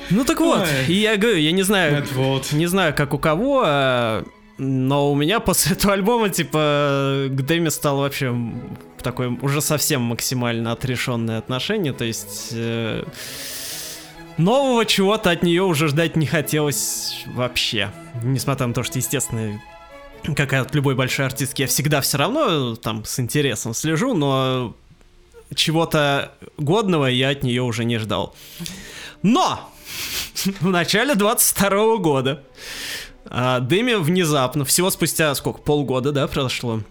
Ну 0.09 0.23
так 0.23 0.39
вот, 0.39 0.67
Ой. 0.87 0.93
я 0.93 1.17
говорю, 1.17 1.37
я 1.37 1.51
не 1.51 1.63
знаю, 1.63 2.05
вот. 2.13 2.51
не 2.53 2.67
знаю, 2.67 2.93
как 2.95 3.13
у 3.13 3.19
кого, 3.19 3.63
а 3.65 4.23
но 4.59 5.09
у 5.09 5.15
меня 5.15 5.39
после 5.39 5.71
этого 5.71 5.93
альбома, 5.93 6.29
типа, 6.29 7.27
к 7.29 7.41
Дэми 7.41 7.69
стало 7.69 8.01
вообще 8.01 8.35
такое 9.01 9.29
уже 9.41 9.61
совсем 9.61 10.01
максимально 10.01 10.73
отрешенное 10.73 11.37
отношение. 11.37 11.93
То 11.93 12.03
есть 12.03 12.49
э, 12.51 13.03
нового 14.37 14.85
чего-то 14.85 15.31
от 15.31 15.43
нее 15.43 15.63
уже 15.63 15.87
ждать 15.87 16.17
не 16.17 16.25
хотелось 16.25 17.23
вообще. 17.27 17.91
Несмотря 18.21 18.67
на 18.67 18.73
то, 18.73 18.83
что, 18.83 18.97
естественно, 18.97 19.61
как 20.35 20.51
от 20.51 20.75
любой 20.75 20.93
большой 20.95 21.27
артистки, 21.27 21.61
я 21.61 21.67
всегда 21.67 22.01
все 22.01 22.17
равно 22.17 22.75
там 22.75 23.05
с 23.05 23.17
интересом 23.17 23.73
слежу, 23.73 24.13
но 24.13 24.75
чего-то 25.55 26.33
годного 26.57 27.05
я 27.05 27.29
от 27.29 27.43
нее 27.43 27.61
уже 27.61 27.85
не 27.85 27.97
ждал. 27.97 28.35
Но 29.23 29.71
в 30.59 30.67
начале 30.67 31.15
22 31.15 31.97
года 31.97 32.43
а, 33.29 33.59
Дэми 33.59 33.93
внезапно, 33.95 34.65
всего 34.65 34.89
спустя 34.89 35.33
сколько, 35.35 35.61
полгода, 35.61 36.11
да, 36.11 36.27
прошло? 36.27 36.81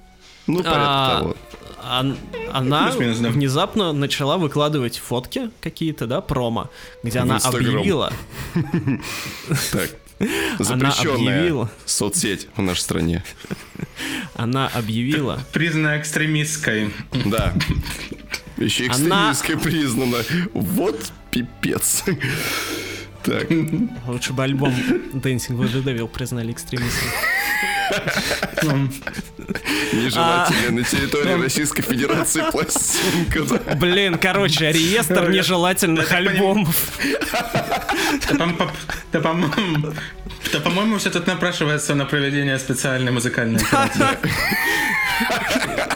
Ну, 0.46 0.62
порядка 0.62 0.78
а, 0.80 1.18
того. 1.18 1.36
А, 1.82 2.16
она 2.52 2.90
да. 2.90 2.96
внезапно 2.96 3.92
начала 3.92 4.38
выкладывать 4.38 4.98
фотки 4.98 5.50
какие-то, 5.60 6.06
да, 6.06 6.20
промо, 6.20 6.70
где 7.02 7.18
она 7.20 7.36
объявила... 7.38 8.12
Так, 9.72 9.90
запрещенная 10.58 11.68
соцсеть 11.86 12.48
в 12.56 12.62
нашей 12.62 12.80
стране. 12.80 13.24
Она 14.34 14.68
объявила... 14.68 15.40
Признана 15.52 16.00
экстремистской. 16.00 16.92
Да. 17.26 17.54
Еще 18.56 18.86
экстремистской 18.86 19.56
признана. 19.58 20.18
Вот 20.52 21.12
пипец. 21.30 22.04
Так. 23.24 23.46
Лучше 24.06 24.32
бы 24.32 24.44
альбом 24.44 24.72
Dancing 25.12 25.56
with 25.56 25.72
the 25.72 25.82
Devil 25.82 26.08
признали 26.08 26.52
экстремистом. 26.52 27.08
Нежелательная 29.92 30.70
на 30.70 30.84
территории 30.84 31.42
Российской 31.42 31.82
Федерации 31.82 32.42
пластинка. 32.50 33.44
Блин, 33.76 34.18
короче, 34.18 34.72
реестр 34.72 35.30
нежелательных 35.30 36.12
альбомов. 36.12 36.98
Да, 40.52 40.60
по-моему, 40.60 40.98
все 40.98 41.10
тут 41.10 41.26
напрашивается 41.26 41.94
на 41.94 42.04
проведение 42.06 42.58
специальной 42.58 43.12
музыкальной 43.12 43.60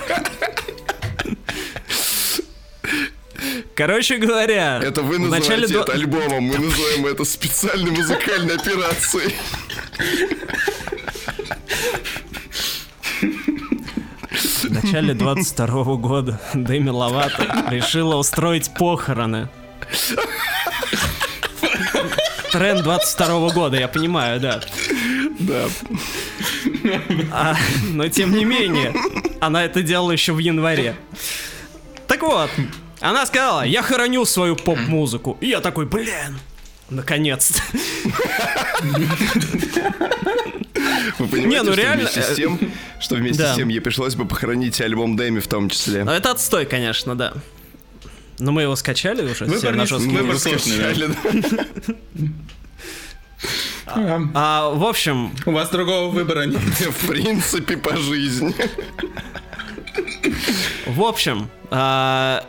Короче 3.74 4.19
говоря, 4.19 4.81
Это 4.82 5.03
вы 5.03 5.19
начале 5.19 5.62
называете 5.62 5.73
до- 5.74 5.81
это 5.81 5.93
альбомом, 5.93 6.44
мы 6.44 6.59
называем 6.59 7.07
это 7.07 7.24
специальной 7.24 7.90
музыкальной 7.90 8.57
операцией. 8.57 9.35
В 14.31 14.70
начале 14.70 15.15
22 15.15 15.97
года 15.97 16.40
Дэми 16.55 16.89
Ловато 16.90 17.66
решила 17.70 18.16
устроить 18.16 18.73
похороны. 18.74 19.49
Тренд 22.51 22.82
22 22.82 23.51
года, 23.51 23.77
я 23.78 23.89
понимаю, 23.89 24.40
да. 24.40 24.61
Да. 25.39 25.65
А, 27.32 27.57
но 27.90 28.09
тем 28.09 28.32
не 28.32 28.44
менее, 28.44 28.94
она 29.40 29.65
это 29.65 29.82
делала 29.82 30.12
еще 30.12 30.32
в 30.32 30.39
январе. 30.39 30.97
Так 32.07 32.23
вот, 32.23 32.51
она 33.03 33.27
сказала, 33.27 33.62
я 33.62 33.83
хороню 33.83 34.24
свою 34.24 34.57
поп-музыку. 34.57 35.37
И 35.41 35.49
я 35.49 35.61
такой, 35.61 35.87
блин, 35.87 36.39
наконец-то. 36.91 37.61
Вы 41.19 41.27
понимаете, 41.29 41.49
Не, 41.49 41.62
ну 41.62 41.73
что 41.73 41.81
реально, 41.81 42.03
вместе 42.05 42.20
э, 42.20 42.33
с 42.33 42.37
тем, 42.37 42.59
что 43.01 43.15
вместе 43.16 43.43
да. 43.43 43.53
с 43.53 43.57
тем 43.57 43.69
ей 43.69 43.81
пришлось 43.81 44.15
бы 44.15 44.24
похоронить 44.27 44.81
альбом 44.81 45.16
Дэми 45.16 45.41
в 45.41 45.47
том 45.47 45.69
числе. 45.69 46.05
Но 46.05 46.15
это 46.15 46.31
отстой, 46.31 46.65
конечно, 46.66 47.15
да. 47.15 47.35
Но 48.39 48.53
мы 48.53 48.62
его 48.62 48.77
скачали 48.77 49.23
уже 49.31 49.45
Выбор 49.45 49.74
на 49.74 49.83
не- 49.85 50.16
выбор 50.16 50.39
сложный, 50.39 50.79
да. 50.97 51.49
Да. 53.87 54.20
А, 54.35 54.70
в 54.70 54.85
общем, 54.85 55.33
У 55.45 55.51
вас 55.51 55.69
другого 55.69 56.11
выбора 56.11 56.45
нет. 56.47 56.61
В 56.61 57.09
принципе, 57.09 57.77
по 57.77 57.97
жизни. 57.97 58.55
В 60.87 61.03
общем, 61.03 61.51
а, 61.70 62.45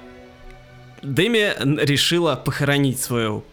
Дэми 1.04 1.54
н- 1.60 1.80
решила 1.80 2.36
похоронить 2.36 3.00
свою 3.02 3.44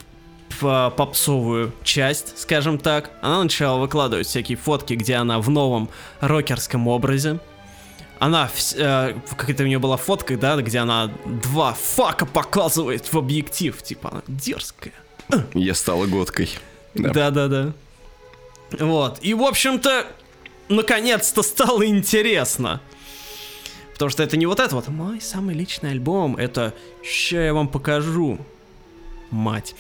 попсовую 0.60 1.72
часть, 1.84 2.38
скажем 2.38 2.78
так. 2.78 3.10
Она 3.22 3.42
начала 3.44 3.78
выкладывать 3.78 4.26
всякие 4.26 4.58
фотки, 4.58 4.92
где 4.94 5.14
она 5.14 5.38
в 5.40 5.48
новом 5.48 5.88
рокерском 6.20 6.86
образе. 6.88 7.38
Она, 8.18 8.50
э, 8.76 9.14
какая-то 9.36 9.62
у 9.62 9.66
нее 9.66 9.78
была 9.78 9.96
фотка, 9.96 10.36
да, 10.36 10.56
где 10.56 10.78
она 10.80 11.10
два 11.24 11.72
фака 11.72 12.26
показывает 12.26 13.10
в 13.10 13.16
объектив. 13.16 13.80
Типа 13.82 14.10
она 14.12 14.22
дерзкая. 14.26 14.92
Я 15.54 15.74
стала 15.74 16.04
годкой. 16.06 16.50
Да. 16.94 17.10
Да-да-да. 17.10 17.72
Вот. 18.78 19.18
И, 19.22 19.32
в 19.32 19.42
общем-то, 19.42 20.04
наконец-то 20.68 21.42
стало 21.42 21.86
интересно. 21.86 22.82
Потому 24.00 24.12
что 24.12 24.22
это 24.22 24.38
не 24.38 24.46
вот 24.46 24.60
это 24.60 24.74
вот 24.74 24.88
мой 24.88 25.20
самый 25.20 25.54
личный 25.54 25.90
альбом, 25.90 26.34
это 26.34 26.72
ща 27.04 27.44
я 27.44 27.52
вам 27.52 27.68
покажу, 27.68 28.38
мать. 29.30 29.74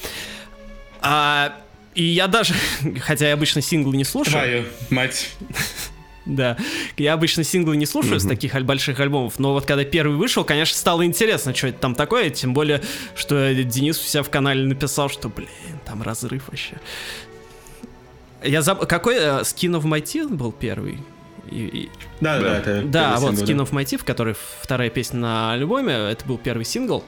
А, 1.00 1.58
и 1.94 2.02
я 2.02 2.26
даже, 2.26 2.52
хотя 3.00 3.28
я 3.28 3.32
обычно 3.32 3.62
синглы 3.62 3.96
не 3.96 4.04
слушаю, 4.04 4.32
Твою 4.34 4.64
мать. 4.90 5.30
да, 6.26 6.58
я 6.98 7.14
обычно 7.14 7.44
синглы 7.44 7.78
не 7.78 7.86
слушаю 7.86 8.20
с 8.20 8.26
таких 8.26 8.52
больших 8.62 9.00
альбомов, 9.00 9.38
но 9.38 9.54
вот 9.54 9.64
когда 9.64 9.84
первый 9.84 10.18
вышел, 10.18 10.44
конечно, 10.44 10.76
стало 10.76 11.06
интересно, 11.06 11.54
что 11.54 11.68
это 11.68 11.78
там 11.78 11.94
такое, 11.94 12.28
тем 12.28 12.52
более, 12.52 12.82
что 13.16 13.54
Денис 13.54 13.98
у 13.98 14.04
себя 14.04 14.22
в 14.22 14.28
канале 14.28 14.66
написал, 14.66 15.08
что, 15.08 15.30
блин, 15.30 15.48
там 15.86 16.02
разрыв 16.02 16.48
вообще. 16.48 16.76
Я 18.44 18.60
забыл, 18.60 18.86
какой 18.86 19.14
э, 19.14 19.40
Skin 19.40 19.80
of 19.80 19.84
My 19.84 20.02
Teeth 20.02 20.28
был 20.28 20.52
первый? 20.52 20.98
И- 21.50 21.66
и- 21.66 21.90
Да, 22.20 22.38
да, 22.38 22.42
Да. 22.44 22.56
это 22.58 22.82
да, 22.82 23.16
вот 23.18 23.36
сингл, 23.36 23.52
Skin 23.52 23.56
да. 23.56 23.62
of 23.64 23.70
My 23.72 23.84
Teeth, 23.84 24.04
который 24.04 24.34
вторая 24.62 24.90
песня 24.90 25.18
на 25.20 25.52
альбоме, 25.52 25.92
это 25.92 26.24
был 26.26 26.38
первый 26.38 26.64
сингл. 26.64 27.02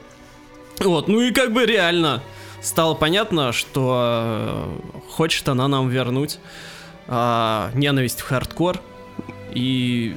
Вот, 0.81 1.07
ну 1.09 1.21
и 1.21 1.31
как 1.33 1.53
бы 1.53 1.65
реально 1.65 2.23
стало 2.61 2.95
понятно, 2.95 3.53
что 3.53 4.71
э, 4.95 5.01
хочет 5.11 5.49
она 5.49 5.69
нам 5.69 5.89
вернуть 5.89 6.39
а, 7.09 7.71
ненависть 7.75 8.21
в 8.21 8.25
хардкор 8.25 8.81
и 9.53 10.17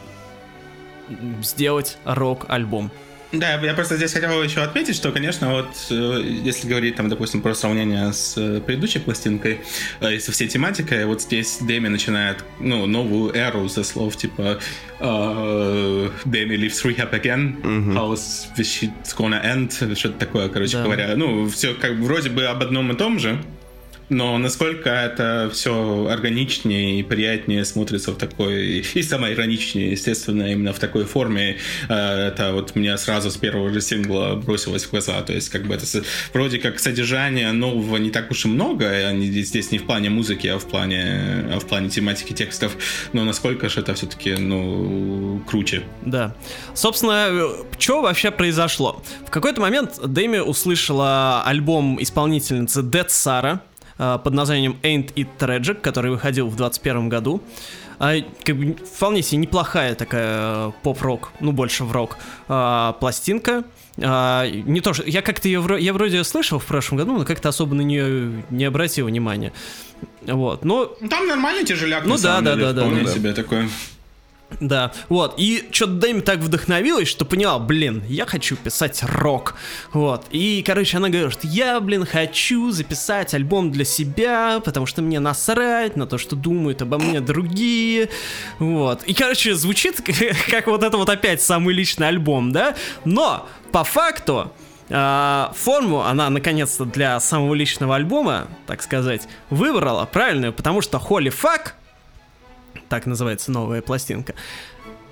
сделать 1.41 1.97
рок-альбом. 2.05 2.91
Да, 3.39 3.53
я 3.61 3.73
просто 3.73 3.97
здесь 3.97 4.13
хотел 4.13 4.41
еще 4.43 4.61
отметить, 4.61 4.95
что, 4.95 5.11
конечно, 5.11 5.51
вот 5.51 5.69
э, 5.89 6.21
если 6.43 6.67
говорить, 6.67 6.95
там, 6.95 7.09
допустим, 7.09 7.41
про 7.41 7.53
сравнение 7.55 8.13
с 8.13 8.35
э, 8.37 8.61
предыдущей 8.61 8.99
пластинкой, 8.99 9.59
э, 10.01 10.15
и 10.15 10.19
со 10.19 10.31
всей 10.31 10.47
тематикой, 10.47 11.05
вот 11.05 11.21
здесь 11.21 11.57
Дэми 11.61 11.87
начинает, 11.87 12.37
ну, 12.59 12.85
новую 12.85 13.33
эру 13.35 13.67
со 13.69 13.83
слов, 13.83 14.15
типа 14.17 14.59
Дэми 14.99 16.55
lives 16.55 16.83
rehab 16.83 17.11
again, 17.11 17.61
how's 17.93 18.47
this 18.57 18.63
shit 18.81 18.91
gonna 19.17 19.41
end, 19.43 19.95
что-то 19.95 20.19
такое, 20.19 20.49
короче 20.49 20.77
Да. 20.77 20.83
говоря. 20.83 21.15
Ну, 21.15 21.47
все 21.49 21.73
как 21.73 21.93
вроде 21.93 22.29
бы 22.29 22.45
об 22.45 22.61
одном 22.63 22.91
и 22.91 22.95
том 22.95 23.19
же, 23.19 23.41
но 24.09 24.37
насколько 24.37 24.89
это 24.89 25.49
все 25.51 26.07
органичнее 26.09 26.99
и 26.99 27.03
приятнее 27.03 27.65
смотрится 27.65 28.11
в 28.11 28.15
такой, 28.15 28.85
и 28.93 29.03
самое 29.03 29.33
ироничнее, 29.33 29.91
естественно, 29.91 30.51
именно 30.51 30.73
в 30.73 30.79
такой 30.79 31.05
форме, 31.05 31.57
э, 31.89 32.27
это 32.27 32.53
вот 32.53 32.75
мне 32.75 32.97
сразу 32.97 33.31
с 33.31 33.37
первого 33.37 33.71
же 33.73 33.81
сингла 33.81 34.35
бросилось 34.35 34.85
в 34.85 34.91
глаза. 34.91 35.21
То 35.21 35.33
есть, 35.33 35.49
как 35.49 35.65
бы 35.65 35.75
это 35.75 35.85
вроде 36.33 36.59
как 36.59 36.79
содержания 36.79 37.51
нового 37.51 37.97
не 37.97 38.11
так 38.11 38.31
уж 38.31 38.45
и 38.45 38.47
много, 38.47 38.89
они 38.89 39.27
здесь 39.27 39.71
не 39.71 39.79
в 39.79 39.85
плане 39.85 40.09
музыки, 40.09 40.47
а 40.47 40.59
в 40.59 40.65
плане, 40.65 41.45
а 41.51 41.59
в 41.59 41.65
плане 41.65 41.89
тематики 41.89 42.33
текстов, 42.33 42.77
но 43.13 43.23
насколько 43.23 43.69
же 43.69 43.81
это 43.81 43.93
все-таки, 43.93 44.35
ну, 44.35 45.41
круче. 45.47 45.83
Да. 46.05 46.35
Собственно, 46.73 47.49
что 47.79 48.01
вообще 48.01 48.31
произошло? 48.31 49.03
В 49.25 49.31
какой-то 49.31 49.61
момент 49.61 49.99
Дэми 50.05 50.39
услышала 50.39 51.43
альбом 51.43 52.01
исполнительницы 52.01 52.81
Dead 52.81 53.07
Сара 53.09 53.61
под 53.97 54.33
названием 54.33 54.77
Ain't 54.83 55.13
It 55.13 55.27
Tragic, 55.39 55.75
который 55.75 56.11
выходил 56.11 56.47
в 56.47 56.55
21 56.55 57.09
году. 57.09 57.41
А, 57.99 58.15
как 58.43 58.57
бы 58.57 58.73
вполне 58.73 59.21
себе 59.21 59.37
неплохая 59.37 59.95
такая 59.95 60.67
э, 60.67 60.71
поп-рок, 60.83 61.31
ну 61.39 61.51
больше 61.51 61.83
в 61.83 61.91
рок, 61.91 62.17
а, 62.47 62.93
пластинка. 62.93 63.63
А, 64.01 64.47
не 64.49 64.81
то, 64.81 64.93
что 64.93 65.03
я 65.03 65.21
как-то 65.21 65.47
ее 65.47 65.63
я 65.79 65.93
вроде 65.93 66.23
слышал 66.23 66.59
в 66.59 66.65
прошлом 66.65 66.97
году, 66.97 67.17
но 67.17 67.23
как-то 67.25 67.49
особо 67.49 67.75
на 67.75 67.81
нее 67.81 68.43
не 68.49 68.65
обратил 68.65 69.05
внимания. 69.05 69.53
Вот, 70.23 70.65
но 70.65 70.95
Ну, 70.99 71.07
Там 71.07 71.27
нормальный 71.27 71.63
тяжеляк, 71.63 72.03
Ну 72.03 72.15
на 72.15 72.15
да, 72.15 72.21
самом 72.21 72.45
да, 72.45 72.53
деле, 72.55 72.65
да, 72.65 72.73
да, 72.73 72.81
вполне 72.81 73.03
да. 73.03 73.11
себе 73.11 73.33
такой. 73.33 73.69
Да, 74.59 74.93
вот, 75.09 75.35
и 75.37 75.67
что-то 75.71 75.93
Дэми 75.93 76.21
так 76.21 76.39
вдохновилась, 76.39 77.07
что 77.07 77.25
поняла, 77.25 77.59
блин, 77.59 78.03
я 78.07 78.25
хочу 78.25 78.55
писать 78.55 79.03
рок, 79.03 79.55
вот, 79.91 80.25
и, 80.31 80.63
короче, 80.65 80.97
она 80.97 81.09
говорит, 81.09 81.39
я, 81.43 81.79
блин, 81.79 82.05
хочу 82.05 82.71
записать 82.71 83.33
альбом 83.33 83.71
для 83.71 83.85
себя, 83.85 84.61
потому 84.63 84.85
что 84.85 85.01
мне 85.01 85.19
насрать 85.19 85.95
на 85.95 86.07
то, 86.07 86.17
что 86.17 86.35
думают 86.35 86.81
обо 86.81 86.97
мне 86.97 87.19
другие, 87.19 88.09
вот, 88.59 89.03
и, 89.03 89.13
короче, 89.13 89.55
звучит 89.55 90.01
как, 90.01 90.15
как 90.49 90.67
вот 90.67 90.83
это 90.83 90.97
вот 90.97 91.09
опять 91.09 91.41
самый 91.41 91.73
личный 91.73 92.07
альбом, 92.07 92.51
да, 92.51 92.75
но, 93.03 93.47
по 93.71 93.83
факту, 93.83 94.51
а, 94.89 95.51
форму 95.55 96.01
она 96.01 96.29
наконец-то 96.29 96.85
для 96.85 97.19
самого 97.19 97.53
личного 97.55 97.95
альбома, 97.95 98.47
так 98.67 98.83
сказать, 98.83 99.27
выбрала 99.49 100.05
правильную, 100.05 100.53
потому 100.53 100.81
что 100.81 100.97
Holy 100.97 101.33
Fuck 101.33 101.71
так 102.89 103.05
называется 103.05 103.51
новая 103.51 103.81
пластинка, 103.81 104.35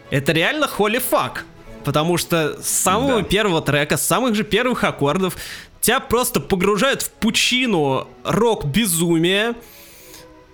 это 0.09 0.31
реально 0.31 0.69
holy 0.77 1.01
fuck. 1.11 1.39
Потому 1.83 2.17
что 2.17 2.61
с 2.61 2.69
самого 2.69 3.21
Да. 3.21 3.27
первого 3.27 3.61
трека, 3.61 3.97
с 3.97 4.05
самых 4.05 4.35
же 4.35 4.43
первых 4.43 4.83
аккордов, 4.85 5.35
тебя 5.81 5.99
просто 5.99 6.39
погружают 6.39 7.01
в 7.01 7.11
пучину 7.11 8.07
рок-безумия. 8.23 9.55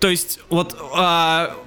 То 0.00 0.08
есть, 0.08 0.40
вот 0.48 0.74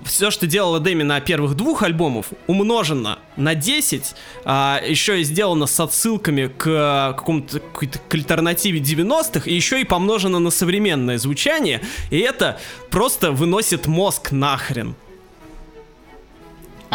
все, 0.05 0.31
что 0.31 0.47
делала 0.47 0.79
Дэми 0.79 1.03
на 1.03 1.21
первых 1.21 1.55
двух 1.55 1.83
альбомах, 1.83 2.25
умножено 2.47 3.19
на 3.37 3.53
10, 3.53 4.15
а, 4.43 4.81
еще 4.83 5.21
и 5.21 5.23
сделано 5.23 5.67
с 5.67 5.79
отсылками 5.79 6.47
к 6.47 6.65
а, 6.67 7.13
какому-то 7.13 7.59
к 7.59 8.13
альтернативе 8.15 8.79
90-х, 8.79 9.47
и 9.47 9.53
еще 9.53 9.79
и 9.79 9.83
помножено 9.83 10.39
на 10.39 10.49
современное 10.49 11.19
звучание, 11.19 11.81
и 12.09 12.17
это 12.17 12.59
просто 12.89 13.31
выносит 13.31 13.85
мозг 13.85 14.31
нахрен. 14.31 14.95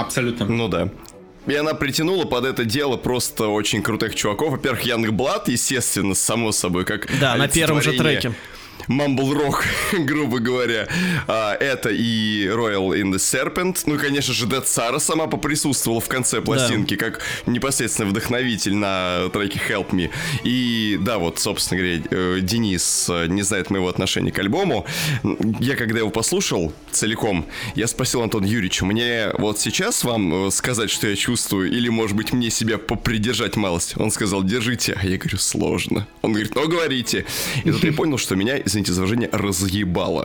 Абсолютно. 0.01 0.47
Ну 0.47 0.69
да. 0.69 0.89
И 1.47 1.55
она 1.55 1.73
притянула 1.73 2.25
под 2.27 2.45
это 2.45 2.65
дело 2.65 2.97
просто 2.97 3.49
очень 3.49 3.83
крутых 3.83 4.15
чуваков. 4.15 4.51
Во-первых, 4.51 4.83
Янг 4.83 5.11
Блад, 5.11 5.49
естественно, 5.49 6.15
само 6.15 6.53
собой, 6.53 6.85
как 6.85 7.09
Да, 7.21 7.37
на 7.37 7.49
первом 7.49 7.81
же 7.81 7.93
треке. 7.93 8.35
Rock, 8.89 9.65
грубо 10.05 10.39
говоря. 10.39 10.89
А, 11.27 11.55
это 11.55 11.91
и 11.91 12.47
Royal 12.47 12.99
in 12.99 13.13
the 13.13 13.17
Serpent. 13.17 13.83
Ну 13.87 13.97
и, 13.97 13.99
конечно 13.99 14.33
же, 14.33 14.47
Dead 14.47 14.65
Sara 14.65 14.99
сама 14.99 15.27
поприсутствовала 15.27 16.01
в 16.01 16.09
конце 16.09 16.41
пластинки, 16.41 16.97
да. 16.97 17.07
как 17.07 17.23
непосредственно 17.47 18.09
вдохновитель 18.09 18.75
на 18.75 19.29
треке 19.33 19.61
Help 19.69 19.91
Me. 19.91 20.11
И 20.45 20.99
да, 21.01 21.19
вот, 21.19 21.39
собственно 21.39 21.81
говоря, 21.81 22.03
э, 22.11 22.39
Денис 22.41 23.09
э, 23.11 23.27
не 23.27 23.43
знает 23.43 23.71
моего 23.71 23.89
отношения 23.89 24.33
к 24.33 24.39
альбому. 24.39 24.87
Я 25.61 25.77
когда 25.77 25.99
его 25.99 26.11
послушал 26.11 26.73
целиком, 26.91 27.47
я 27.75 27.87
спросил 27.87 28.23
Антон 28.23 28.45
Юрьевич, 28.45 28.83
мне 28.83 29.31
вот 29.39 29.59
сейчас 29.59 30.05
вам 30.05 30.47
э, 30.47 30.51
сказать, 30.51 30.91
что 30.91 31.09
я 31.09 31.17
чувствую, 31.17 31.71
или, 31.71 31.89
может 31.89 32.17
быть, 32.17 32.33
мне 32.33 32.51
себя 32.51 32.79
попридержать 32.79 33.57
малость? 33.57 33.97
Он 33.97 34.11
сказал, 34.11 34.43
держите. 34.43 34.97
А 35.01 35.07
я 35.07 35.19
говорю, 35.19 35.39
сложно. 35.39 36.07
Он 36.23 36.33
говорит, 36.33 36.55
ну, 36.55 36.67
говорите. 36.69 37.27
И 37.65 37.71
тут 37.71 37.85
я 37.85 37.93
понял, 37.97 38.19
что 38.19 38.35
меня, 38.35 38.57
из 38.57 38.78
извините 38.79 38.93
за 38.93 39.01
выражение, 39.01 39.31
разъебало. 39.33 40.25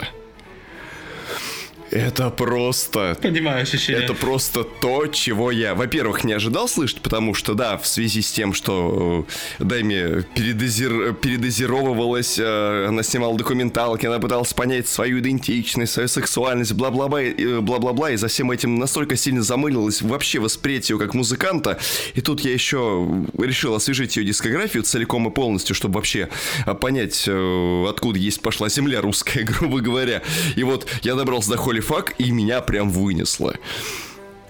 Это 1.94 2.28
просто... 2.30 3.16
Понимаю 3.22 3.62
ощущение. 3.62 4.02
Это 4.02 4.14
просто 4.14 4.64
то, 4.64 5.06
чего 5.06 5.52
я, 5.52 5.76
во-первых, 5.76 6.24
не 6.24 6.32
ожидал 6.32 6.68
слышать, 6.68 7.00
потому 7.00 7.34
что, 7.34 7.54
да, 7.54 7.78
в 7.78 7.86
связи 7.86 8.20
с 8.20 8.32
тем, 8.32 8.52
что 8.52 9.26
э, 9.60 9.64
Дэми 9.64 10.22
передозир... 10.34 11.14
передозировывалась, 11.14 12.36
э, 12.36 12.86
она 12.88 13.04
снимала 13.04 13.38
документалки, 13.38 14.06
она 14.06 14.18
пыталась 14.18 14.52
понять 14.52 14.88
свою 14.88 15.20
идентичность, 15.20 15.92
свою 15.92 16.08
сексуальность, 16.08 16.72
бла-бла-бла, 16.72 17.22
э, 17.22 17.60
бла-бла-бла, 17.60 18.10
и 18.10 18.16
за 18.16 18.26
всем 18.26 18.50
этим 18.50 18.74
настолько 18.74 19.14
сильно 19.14 19.42
замылилась 19.42 20.02
вообще 20.02 20.40
восприятие 20.40 20.96
ее 20.96 20.98
как 20.98 21.14
музыканта, 21.14 21.78
и 22.14 22.20
тут 22.20 22.40
я 22.40 22.52
еще 22.52 23.08
решил 23.38 23.72
освежить 23.72 24.16
ее 24.16 24.24
дискографию 24.24 24.82
целиком 24.82 25.28
и 25.28 25.30
полностью, 25.30 25.76
чтобы 25.76 25.94
вообще 25.94 26.28
э, 26.66 26.74
понять, 26.74 27.24
э, 27.28 27.86
откуда 27.88 28.18
есть 28.18 28.40
пошла 28.40 28.68
земля 28.68 29.00
русская, 29.00 29.44
грубо 29.44 29.80
говоря. 29.80 30.22
И 30.56 30.64
вот 30.64 30.88
я 31.02 31.14
добрался 31.14 31.50
до 31.50 31.56
Холли 31.56 31.83
фак, 31.84 32.14
и 32.18 32.30
меня 32.30 32.60
прям 32.60 32.90
вынесло. 32.90 33.54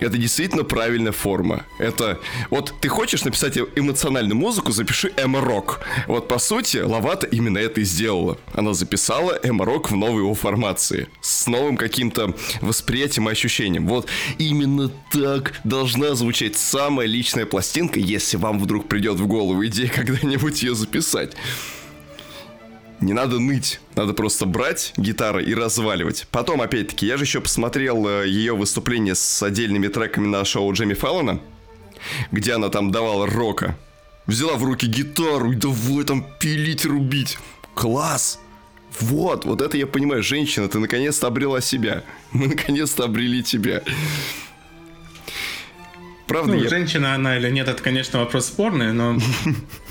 Это 0.01 0.19
действительно 0.19 0.65
правильная 0.65 1.13
форма. 1.13 1.65
Это 1.79 2.19
вот 2.51 2.75
ты 2.81 2.89
хочешь 2.89 3.25
написать 3.25 3.57
эмоциональную 3.57 4.37
музыку, 4.37 4.73
запиши 4.73 5.13
эмо-рок. 5.17 5.81
Вот 6.09 6.29
по 6.29 6.39
сути, 6.39 6.79
Лавата 6.79 7.27
именно 7.27 7.59
это 7.59 7.81
и 7.81 7.85
сделала. 7.85 8.37
Она 8.53 8.75
записала 8.75 9.39
эмо-рок 9.43 9.91
в 9.91 9.97
новой 9.97 10.23
его 10.23 10.35
формации. 10.35 11.09
С 11.21 11.47
новым 11.47 11.77
каким-то 11.77 12.35
восприятием 12.61 13.29
и 13.29 13.33
ощущением. 13.33 13.87
Вот 13.87 14.09
именно 14.39 14.91
так 15.11 15.55
должна 15.65 16.15
звучать 16.15 16.57
самая 16.57 17.07
личная 17.07 17.47
пластинка, 17.47 18.01
если 18.01 18.37
вам 18.37 18.59
вдруг 18.59 18.89
придет 18.89 19.19
в 19.19 19.27
голову 19.27 19.65
идея 19.67 19.89
когда-нибудь 19.95 20.63
ее 20.63 20.75
записать. 20.75 21.33
Не 23.05 23.13
надо 23.13 23.39
ныть, 23.39 23.81
надо 23.97 24.15
просто 24.15 24.47
брать 24.47 24.95
гитары 24.97 25.45
и 25.45 25.55
разваливать. 25.55 26.27
Потом, 26.31 26.63
опять-таки, 26.63 27.05
я 27.05 27.19
же 27.19 27.25
еще 27.25 27.43
посмотрел 27.43 28.09
э, 28.09 28.27
ее 28.27 28.57
выступление 28.57 29.15
с 29.15 29.43
отдельными 29.43 29.89
треками 29.89 30.27
на 30.27 30.43
шоу 30.47 30.73
Джемми 30.73 30.95
Фаллона, 30.95 31.39
где 32.33 32.55
она 32.55 32.71
там 32.71 32.91
давала 32.91 33.27
рока. 33.27 33.77
Взяла 34.25 34.55
в 34.55 34.65
руки 34.65 34.87
гитару 34.87 35.53
и 35.53 35.55
давай 35.55 36.05
там 36.05 36.27
пилить, 36.41 36.87
рубить. 36.87 37.37
Класс! 37.75 38.41
Вот, 39.01 39.45
вот 39.45 39.61
это 39.61 39.77
я 39.77 39.87
понимаю, 39.87 40.23
женщина, 40.23 40.67
ты 40.67 40.79
наконец-то 40.79 41.27
обрела 41.27 41.61
себя. 41.61 42.05
Мы 42.33 42.47
наконец-то 42.47 43.05
обрели 43.05 43.43
тебя. 43.43 43.83
Правда, 46.27 46.55
ну, 46.55 46.63
я... 46.63 46.71
женщина 46.71 47.15
она 47.15 47.37
или 47.37 47.51
нет, 47.51 47.69
это, 47.69 47.83
конечно, 47.83 48.21
вопрос 48.21 48.47
спорный, 48.47 48.95
но 48.95 49.19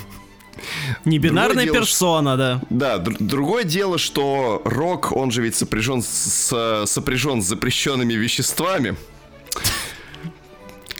Не 1.05 1.19
бинарная 1.19 1.65
дело, 1.65 1.77
персона, 1.77 2.37
да. 2.37 2.61
Да, 2.69 2.97
др- 2.97 3.17
другое 3.19 3.63
дело, 3.63 3.97
что 3.97 4.61
рок, 4.65 5.11
он 5.11 5.31
же 5.31 5.41
ведь 5.41 5.55
сопряжен 5.55 6.01
с, 6.01 6.85
сопряжен 6.85 7.41
с 7.41 7.45
запрещенными 7.47 8.13
веществами. 8.13 8.95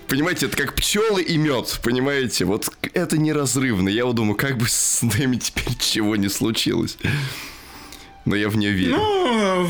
Понимаете, 0.08 0.46
это 0.46 0.58
как 0.58 0.76
пчелы 0.76 1.24
и 1.24 1.38
мед, 1.38 1.80
понимаете? 1.84 2.46
Вот 2.46 2.70
это 2.94 3.18
неразрывно. 3.18 3.90
Я 3.90 4.06
вот 4.06 4.16
думаю, 4.16 4.36
как 4.36 4.58
бы 4.58 4.68
с 4.68 5.02
нами 5.02 5.38
теперь 5.38 5.76
чего 5.80 6.16
не 6.16 6.30
случилось 6.30 6.98
но 8.26 8.36
я 8.36 8.50
в 8.50 8.58
нее 8.58 8.72
верю. 8.72 8.96
Ну, 8.98 9.70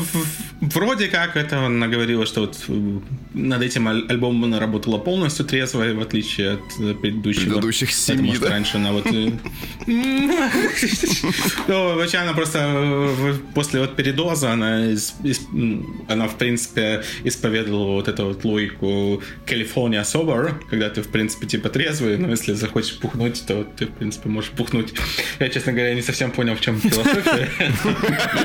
вроде 0.60 1.08
как 1.08 1.36
это 1.36 1.66
она 1.66 1.88
говорила, 1.88 2.24
что 2.26 2.42
вот 2.42 2.56
э, 2.68 2.98
над 3.34 3.62
этим 3.62 3.88
альбомом 3.88 4.44
она 4.44 4.60
работала 4.60 4.98
полностью 4.98 5.44
трезво, 5.44 5.84
в 5.92 6.00
отличие 6.00 6.52
от 6.52 6.60
э, 6.78 6.94
предыдущих. 6.94 7.44
Предыдущих 7.44 7.92
семи, 7.92 8.36
да? 8.40 8.50
раньше 8.50 8.76
она 8.76 8.92
вот... 8.92 9.06
Э, 9.06 9.32
ну, 11.68 11.96
вообще 11.96 12.18
она 12.18 12.32
просто 12.32 13.10
после 13.54 13.80
вот 13.80 13.96
передоза, 13.96 14.52
она, 14.52 14.84
она 16.08 16.28
в 16.28 16.38
принципе 16.38 17.02
исповедовала 17.24 17.92
вот 17.92 18.08
эту 18.08 18.26
вот 18.26 18.44
логику 18.44 19.22
California 19.46 20.02
Sober, 20.02 20.54
когда 20.70 20.90
ты, 20.90 21.02
в 21.02 21.08
принципе, 21.08 21.46
типа 21.46 21.70
трезвый, 21.70 22.18
но 22.18 22.30
если 22.30 22.52
захочешь 22.52 22.98
пухнуть, 22.98 23.44
то 23.46 23.64
ты, 23.64 23.86
в 23.86 23.92
принципе, 23.92 24.28
можешь 24.28 24.50
пухнуть. 24.50 24.94
Я, 25.40 25.48
честно 25.48 25.72
говоря, 25.72 25.94
не 25.94 26.02
совсем 26.02 26.30
понял, 26.30 26.54
в 26.54 26.60
чем 26.60 26.80
философия. 26.80 27.50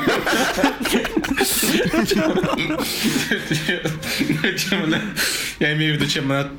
Я 5.59 5.73
имею 5.73 5.93
в 5.93 5.97
виду, 5.97 6.09
чем 6.09 6.31
она... 6.31 6.49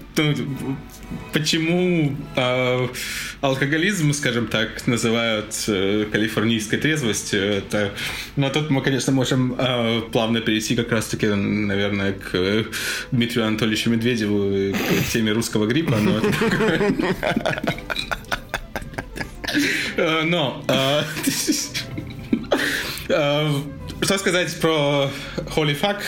Почему 1.32 2.16
э, 2.36 2.88
алкоголизм, 3.40 4.12
скажем 4.12 4.46
так, 4.46 4.86
называют 4.86 5.54
э, 5.68 6.06
калифорнийской 6.10 6.78
трезвостью? 6.78 7.40
Это, 7.40 7.92
но 8.36 8.48
ну, 8.48 8.52
тут 8.52 8.70
мы, 8.70 8.82
конечно, 8.82 9.12
можем 9.12 9.54
э, 9.58 10.02
плавно 10.12 10.40
перейти 10.40 10.76
как 10.76 10.92
раз-таки, 10.92 11.26
наверное, 11.26 12.12
к 12.12 12.66
Дмитрию 13.10 13.46
Анатольевичу 13.46 13.90
Медведеву, 13.90 14.74
к 14.74 15.12
теме 15.12 15.32
русского 15.32 15.66
гриппа. 15.66 15.96
Но 15.96 16.18
это... 16.18 16.32
Но... 20.24 20.64
Что 23.10 24.18
сказать 24.18 24.60
про 24.60 25.10
Holy 25.56 25.78
Fuck? 25.80 26.00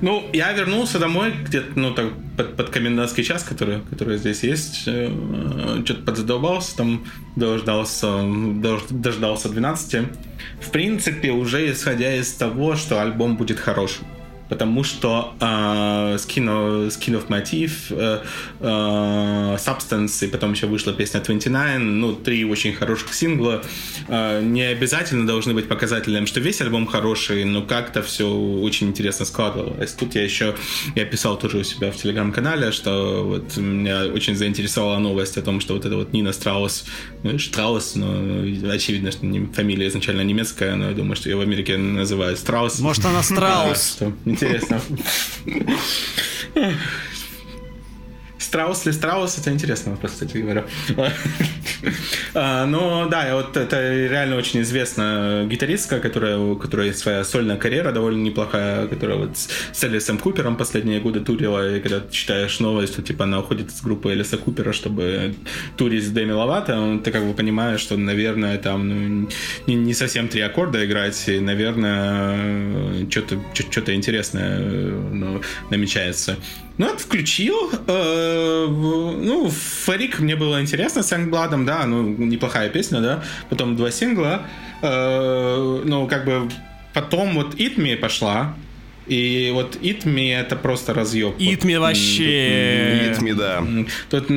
Ну, 0.00 0.28
я 0.32 0.52
вернулся 0.52 0.98
домой 0.98 1.32
где-то, 1.44 1.78
ну, 1.78 1.94
так, 1.94 2.06
под, 2.36 2.56
под 2.56 2.70
комендантский 2.70 3.24
час, 3.24 3.42
который, 3.42 3.80
который 3.90 4.18
здесь 4.18 4.42
есть. 4.42 4.84
Э, 4.86 5.10
что-то 5.84 6.02
подзадолбался, 6.02 6.76
там 6.76 7.04
дождался, 7.36 8.22
дож, 8.22 8.82
дождался 8.90 9.48
12. 9.48 10.06
В 10.60 10.70
принципе, 10.70 11.30
уже 11.30 11.72
исходя 11.72 12.14
из 12.14 12.32
того, 12.32 12.76
что 12.76 13.00
альбом 13.00 13.36
будет 13.36 13.58
хорошим 13.58 14.06
потому 14.48 14.84
что 14.84 15.34
э, 15.40 16.16
Skin 16.16 16.88
of 16.88 17.28
Motif, 17.28 17.70
э, 17.90 18.20
э, 18.60 19.56
Substance, 19.56 20.24
и 20.24 20.28
потом 20.28 20.52
еще 20.52 20.66
вышла 20.66 20.92
песня 20.92 21.20
29, 21.20 21.80
ну, 21.80 22.14
три 22.14 22.44
очень 22.44 22.72
хороших 22.72 23.14
сингла, 23.14 23.62
э, 24.08 24.42
не 24.42 24.62
обязательно 24.62 25.26
должны 25.26 25.54
быть 25.54 25.68
показателем, 25.68 26.26
что 26.26 26.40
весь 26.40 26.60
альбом 26.60 26.86
хороший, 26.86 27.44
но 27.44 27.62
как-то 27.62 28.02
все 28.02 28.28
очень 28.28 28.88
интересно 28.88 29.24
складывалось. 29.24 29.92
Тут 29.92 30.14
я 30.14 30.22
еще, 30.22 30.54
я 30.94 31.04
писал 31.04 31.38
тоже 31.38 31.58
у 31.58 31.64
себя 31.64 31.90
в 31.90 31.96
телеграм-канале, 31.96 32.72
что 32.72 33.24
вот 33.24 33.56
меня 33.56 34.06
очень 34.06 34.36
заинтересовала 34.36 34.98
новость 34.98 35.38
о 35.38 35.42
том, 35.42 35.60
что 35.60 35.74
вот 35.74 35.84
эта 35.84 35.96
вот 35.96 36.12
Нита 36.12 36.32
Страус, 36.32 36.84
ну, 37.22 37.38
Штраус, 37.38 37.94
но 37.96 38.42
очевидно, 38.70 39.10
что 39.10 39.26
фамилия 39.54 39.88
изначально 39.88 40.22
немецкая, 40.22 40.76
но 40.76 40.90
я 40.90 40.94
думаю, 40.94 41.16
что 41.16 41.28
ее 41.28 41.36
в 41.36 41.40
Америке 41.40 41.76
называют 41.76 42.38
Страус. 42.38 42.78
Может, 42.80 43.04
она 43.06 43.22
Страус? 43.22 43.98
Интересно. 44.34 44.80
Страус 48.44 48.84
ли 48.84 48.92
Страус, 48.92 49.38
это 49.38 49.50
интересный 49.50 49.92
вопрос, 49.92 50.12
кстати 50.12 50.36
говоря. 50.38 50.64
А, 52.36 52.66
но 52.66 53.06
да, 53.08 53.36
вот 53.36 53.56
это 53.56 54.06
реально 54.08 54.36
очень 54.36 54.62
известная 54.62 55.44
гитаристка, 55.46 56.00
которая, 56.00 56.38
у 56.38 56.56
которой 56.56 56.92
своя 56.94 57.24
сольная 57.24 57.56
карьера 57.56 57.92
довольно 57.92 58.22
неплохая, 58.22 58.88
которая 58.88 59.18
вот 59.18 59.36
с 59.36 59.84
Элисом 59.84 60.18
Купером 60.18 60.56
последние 60.56 61.00
годы 61.00 61.20
турила, 61.20 61.76
и 61.76 61.80
когда 61.80 62.00
ты 62.00 62.12
читаешь 62.12 62.58
новость, 62.58 62.94
что 62.94 63.02
типа 63.02 63.24
она 63.24 63.40
уходит 63.40 63.68
из 63.68 63.82
группы 63.82 64.12
Элиса 64.12 64.36
Купера, 64.36 64.72
чтобы 64.72 65.34
турить 65.76 66.04
с 66.04 66.10
Дэми 66.10 66.32
Ловато, 66.32 66.98
ты 67.04 67.12
как 67.12 67.24
бы 67.24 67.34
понимаешь, 67.34 67.80
что, 67.80 67.96
наверное, 67.96 68.58
там 68.58 68.88
ну, 68.88 69.28
не, 69.66 69.74
не 69.74 69.94
совсем 69.94 70.28
три 70.28 70.40
аккорда 70.40 70.84
играть, 70.84 71.28
и, 71.28 71.38
наверное, 71.38 73.08
что-то 73.10 73.38
что-то 73.54 73.94
интересное 73.94 74.58
ну, 74.58 75.40
намечается. 75.70 76.36
Ну, 76.76 76.86
вот 76.90 77.00
включил. 77.00 77.70
Э, 77.86 78.66
ну, 78.68 79.48
Фарик 79.50 80.18
мне 80.18 80.34
было 80.34 80.60
интересно 80.60 81.02
с 81.02 81.12
Янгбладом, 81.12 81.64
да, 81.64 81.86
ну, 81.86 82.02
неплохая 82.02 82.68
песня, 82.68 83.00
да. 83.00 83.22
Потом 83.48 83.76
два 83.76 83.90
сингла. 83.90 84.42
Э, 84.82 85.82
ну, 85.84 86.06
как 86.08 86.24
бы 86.24 86.50
потом 86.92 87.34
вот 87.34 87.54
Me 87.76 87.96
пошла. 87.96 88.54
И 89.06 89.50
вот 89.52 89.76
Me 89.76 90.34
это 90.34 90.56
просто 90.56 90.94
разъеб. 90.94 91.36
Eat 91.38 91.62
Me 91.62 91.78
вообще. 91.78 93.14
Me, 93.20 93.34
да. 93.34 93.64
Тут, 94.10 94.28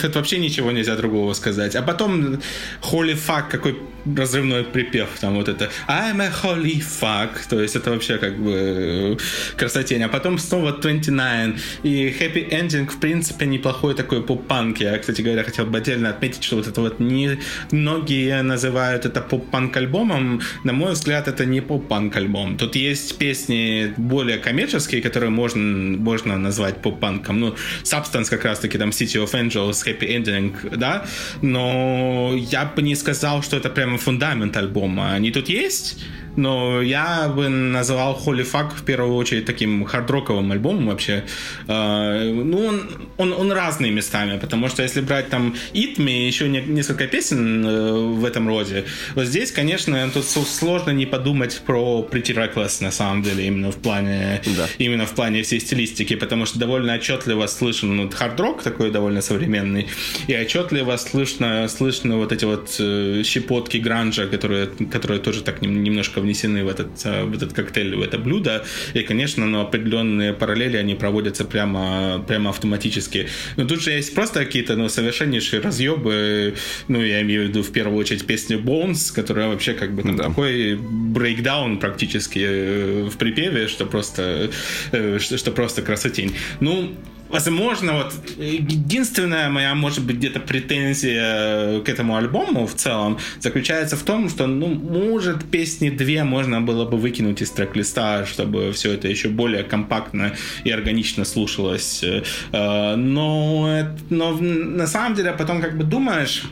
тут 0.00 0.14
вообще 0.14 0.38
ничего 0.38 0.70
нельзя 0.70 0.96
другого 0.96 1.32
сказать. 1.34 1.74
А 1.76 1.82
потом 1.82 2.40
Holy 2.82 3.16
Fuck, 3.16 3.48
какой 3.50 3.76
разрывной 4.04 4.64
припев, 4.64 5.08
там 5.20 5.34
вот 5.34 5.48
это 5.48 5.70
I'm 5.88 6.20
a 6.20 6.30
holy 6.30 6.82
fuck, 6.82 7.30
то 7.48 7.60
есть 7.60 7.76
это 7.76 7.90
вообще 7.90 8.18
как 8.18 8.38
бы 8.38 9.16
красотень. 9.56 10.02
А 10.02 10.08
потом 10.08 10.38
снова 10.38 10.72
29 10.72 11.60
и 11.82 12.08
Happy 12.08 12.50
Ending, 12.50 12.86
в 12.86 13.00
принципе, 13.00 13.46
неплохой 13.46 13.94
такой 13.94 14.22
поп-панк. 14.22 14.78
Я, 14.78 14.98
кстати 14.98 15.22
говоря, 15.22 15.42
хотел 15.42 15.66
бы 15.66 15.78
отдельно 15.78 16.10
отметить, 16.10 16.44
что 16.44 16.56
вот 16.56 16.66
это 16.66 16.80
вот 16.80 17.00
не 17.00 17.38
многие 17.70 18.42
называют 18.42 19.06
это 19.06 19.20
поп-панк 19.20 19.76
альбомом. 19.76 20.40
На 20.64 20.72
мой 20.72 20.92
взгляд, 20.92 21.28
это 21.28 21.46
не 21.46 21.60
поп-панк 21.60 22.16
альбом. 22.16 22.56
Тут 22.56 22.76
есть 22.76 23.16
песни 23.16 23.94
более 24.08 24.38
коммерческие, 24.38 25.02
которые 25.02 25.30
можно, 25.30 25.98
можно 25.98 26.38
назвать 26.38 26.82
поп-панком. 26.82 27.40
Ну, 27.40 27.54
Substance 27.82 28.30
как 28.30 28.44
раз-таки, 28.44 28.78
там 28.78 28.90
City 28.90 29.24
of 29.24 29.32
Angels, 29.32 29.84
Happy 29.84 30.08
Ending, 30.08 30.76
да, 30.76 31.04
но 31.42 32.32
я 32.34 32.64
бы 32.64 32.82
не 32.82 32.96
сказал, 32.96 33.42
что 33.42 33.56
это 33.56 33.70
прямо 33.70 33.98
фундамент 33.98 34.56
альбома. 34.56 35.14
Они 35.14 35.30
тут 35.30 35.48
есть, 35.48 35.98
но 36.36 36.82
я 36.82 37.28
бы 37.28 37.48
назвал 37.48 38.20
Holy 38.24 38.44
Fuck 38.50 38.76
в 38.76 38.84
первую 38.84 39.14
очередь 39.14 39.44
таким 39.44 39.84
хардроковым 39.84 40.52
альбомом 40.52 40.88
вообще. 40.88 41.24
А, 41.68 42.22
ну, 42.24 42.66
он, 42.66 42.90
он, 43.16 43.32
он 43.32 43.52
разный 43.52 43.90
местами, 43.90 44.38
потому 44.38 44.68
что 44.68 44.82
если 44.82 45.00
брать 45.00 45.28
там 45.28 45.54
It 45.72 45.96
Me, 45.96 46.26
еще 46.26 46.48
не, 46.48 46.60
несколько 46.60 47.06
песен 47.06 47.64
э, 47.64 47.92
в 47.92 48.24
этом 48.24 48.48
роде, 48.48 48.84
вот 49.14 49.26
здесь, 49.26 49.52
конечно, 49.52 50.10
тут 50.10 50.24
сложно 50.24 50.90
не 50.90 51.06
подумать 51.06 51.62
про 51.66 52.06
Pretty 52.10 52.34
Reckless 52.34 52.82
на 52.82 52.90
самом 52.90 53.22
деле, 53.22 53.46
именно 53.46 53.70
в 53.70 53.76
плане, 53.76 54.40
да. 54.56 54.66
именно 54.78 55.06
в 55.06 55.14
плане 55.14 55.42
всей 55.42 55.60
стилистики, 55.60 56.16
потому 56.16 56.46
что 56.46 56.58
довольно 56.58 56.94
отчетливо 56.94 57.46
слышен 57.46 57.96
ну, 57.96 58.10
хард-рок 58.10 58.62
такой 58.62 58.90
довольно 58.90 59.22
современный, 59.22 59.88
и 60.26 60.34
отчетливо 60.36 60.96
слышно, 60.96 61.68
слышно 61.68 62.16
вот 62.16 62.32
эти 62.32 62.44
вот 62.44 62.76
э, 62.78 63.22
щепотки 63.24 63.78
гранжа, 63.78 64.26
которые, 64.26 64.66
которые 64.66 65.20
тоже 65.20 65.42
так 65.42 65.62
немножко 65.62 66.20
внесены 66.24 66.64
в 66.64 66.68
этот, 66.68 66.88
э, 67.04 67.24
в 67.24 67.34
этот 67.34 67.52
коктейль, 67.52 67.94
в 67.94 68.02
это 68.02 68.18
блюдо. 68.18 68.64
И, 68.94 69.02
конечно, 69.02 69.46
но 69.46 69.60
определенные 69.60 70.32
параллели, 70.32 70.76
они 70.76 70.94
проводятся 70.94 71.44
прямо, 71.44 72.24
прямо 72.26 72.50
автоматически. 72.50 73.28
Но 73.56 73.66
тут 73.66 73.80
же 73.80 73.92
есть 73.92 74.14
просто 74.14 74.44
какие-то 74.44 74.76
ну, 74.76 74.88
совершеннейшие 74.88 75.60
разъебы. 75.60 76.54
Ну, 76.88 77.02
я 77.02 77.22
имею 77.22 77.44
в 77.44 77.48
виду 77.48 77.62
в 77.62 77.72
первую 77.72 77.98
очередь 77.98 78.26
песню 78.26 78.58
Bones, 78.58 79.14
которая 79.14 79.48
вообще 79.48 79.74
как 79.74 79.94
бы 79.94 80.02
там 80.02 80.16
да. 80.16 80.24
такой 80.24 80.76
брейкдаун 80.76 81.78
практически 81.78 82.40
э, 82.42 83.08
в 83.10 83.16
припеве, 83.16 83.68
что 83.68 83.86
просто, 83.86 84.50
э, 84.92 85.18
что, 85.20 85.38
что 85.38 85.52
просто 85.52 85.82
красотень. 85.82 86.34
Ну, 86.60 86.94
возможно, 87.28 87.94
вот 87.94 88.14
единственная 88.38 89.48
моя, 89.48 89.74
может 89.74 90.04
быть, 90.04 90.16
где-то 90.16 90.40
претензия 90.40 91.80
к 91.80 91.88
этому 91.88 92.16
альбому 92.16 92.66
в 92.66 92.74
целом 92.74 93.18
заключается 93.40 93.96
в 93.96 94.02
том, 94.02 94.28
что, 94.28 94.46
ну, 94.46 94.68
может, 94.68 95.44
песни 95.44 95.90
две 95.90 96.24
можно 96.24 96.60
было 96.60 96.84
бы 96.84 96.96
выкинуть 96.96 97.42
из 97.42 97.50
трек-листа, 97.50 98.26
чтобы 98.26 98.72
все 98.72 98.92
это 98.92 99.08
еще 99.08 99.28
более 99.28 99.64
компактно 99.64 100.34
и 100.64 100.70
органично 100.70 101.24
слушалось. 101.24 102.04
Э, 102.52 102.94
но, 102.96 103.88
но 104.10 104.32
на 104.32 104.86
самом 104.86 105.14
деле 105.14 105.32
потом 105.32 105.60
как 105.60 105.76
бы 105.76 105.84
думаешь, 105.84 106.44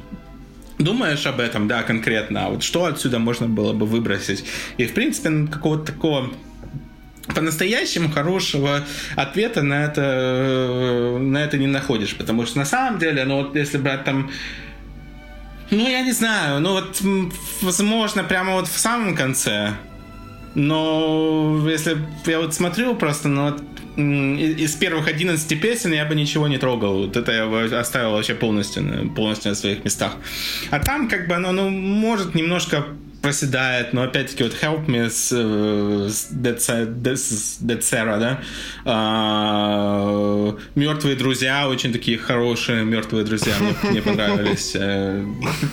думаешь 0.78 1.27
об 1.27 1.40
этом, 1.40 1.69
да, 1.69 1.82
конкретно, 1.82 2.47
а 2.47 2.51
вот 2.51 2.62
что 2.62 2.86
отсюда 2.86 3.19
можно 3.19 3.49
было 3.49 3.73
бы 3.73 3.86
выбросить. 3.86 4.44
И, 4.78 4.86
в 4.86 4.94
принципе, 4.94 5.47
какого-то 5.51 5.93
такого 5.93 6.31
по-настоящему 7.35 8.11
хорошего 8.11 8.85
ответа 9.16 9.62
на 9.62 9.85
это, 9.85 10.03
э, 10.03 11.19
на 11.19 11.39
это 11.39 11.59
не 11.59 11.66
находишь. 11.66 12.16
Потому 12.16 12.47
что 12.47 12.59
на 12.59 12.65
самом 12.65 12.99
деле, 12.99 13.24
ну 13.24 13.43
вот 13.43 13.57
если 13.57 13.78
брать 13.78 14.05
там 14.05 14.31
ну, 15.70 15.89
я 15.89 16.03
не 16.03 16.12
знаю, 16.12 16.61
ну 16.61 16.73
вот, 16.73 17.01
возможно, 17.62 18.24
прямо 18.24 18.53
вот 18.53 18.69
в 18.69 18.78
самом 18.78 19.16
конце. 19.16 19.73
Но 20.55 21.66
если 21.66 21.97
я 22.27 22.40
вот 22.40 22.53
смотрю 22.53 22.94
просто, 22.94 23.28
ну 23.28 23.44
вот 23.44 23.62
из 23.97 24.74
первых 24.74 25.09
11 25.09 25.61
песен 25.61 25.93
я 25.93 26.05
бы 26.05 26.15
ничего 26.15 26.47
не 26.49 26.59
трогал. 26.59 27.07
Вот 27.07 27.16
это 27.16 27.32
я 27.32 27.47
бы 27.47 27.65
оставил 27.65 28.12
вообще 28.12 28.35
полностью, 28.35 29.11
полностью 29.16 29.51
на 29.51 29.55
своих 29.55 29.85
местах. 29.85 30.16
А 30.70 30.78
там 30.78 31.09
как 31.09 31.27
бы 31.27 31.35
оно, 31.35 31.53
ну, 31.53 31.70
может 31.70 32.35
немножко 32.35 32.85
проседает, 33.23 33.93
но 33.93 34.03
опять-таки 34.03 34.43
вот 34.43 34.55
Help 34.61 34.86
Me 34.86 35.09
с, 35.09 35.31
э, 35.32 36.09
с 36.11 36.28
Dead, 36.32 36.59
Sarah, 37.81 38.19
да, 38.19 38.40
а, 38.85 40.57
Мертвые 40.74 41.16
друзья, 41.16 41.69
очень 41.69 41.93
такие 41.93 42.19
хорошие 42.19 42.85
мертвые 42.85 43.24
друзья, 43.24 43.55
мне, 43.61 43.90
мне 43.90 44.03
понравились. 44.03 44.73
Э, 44.74 45.24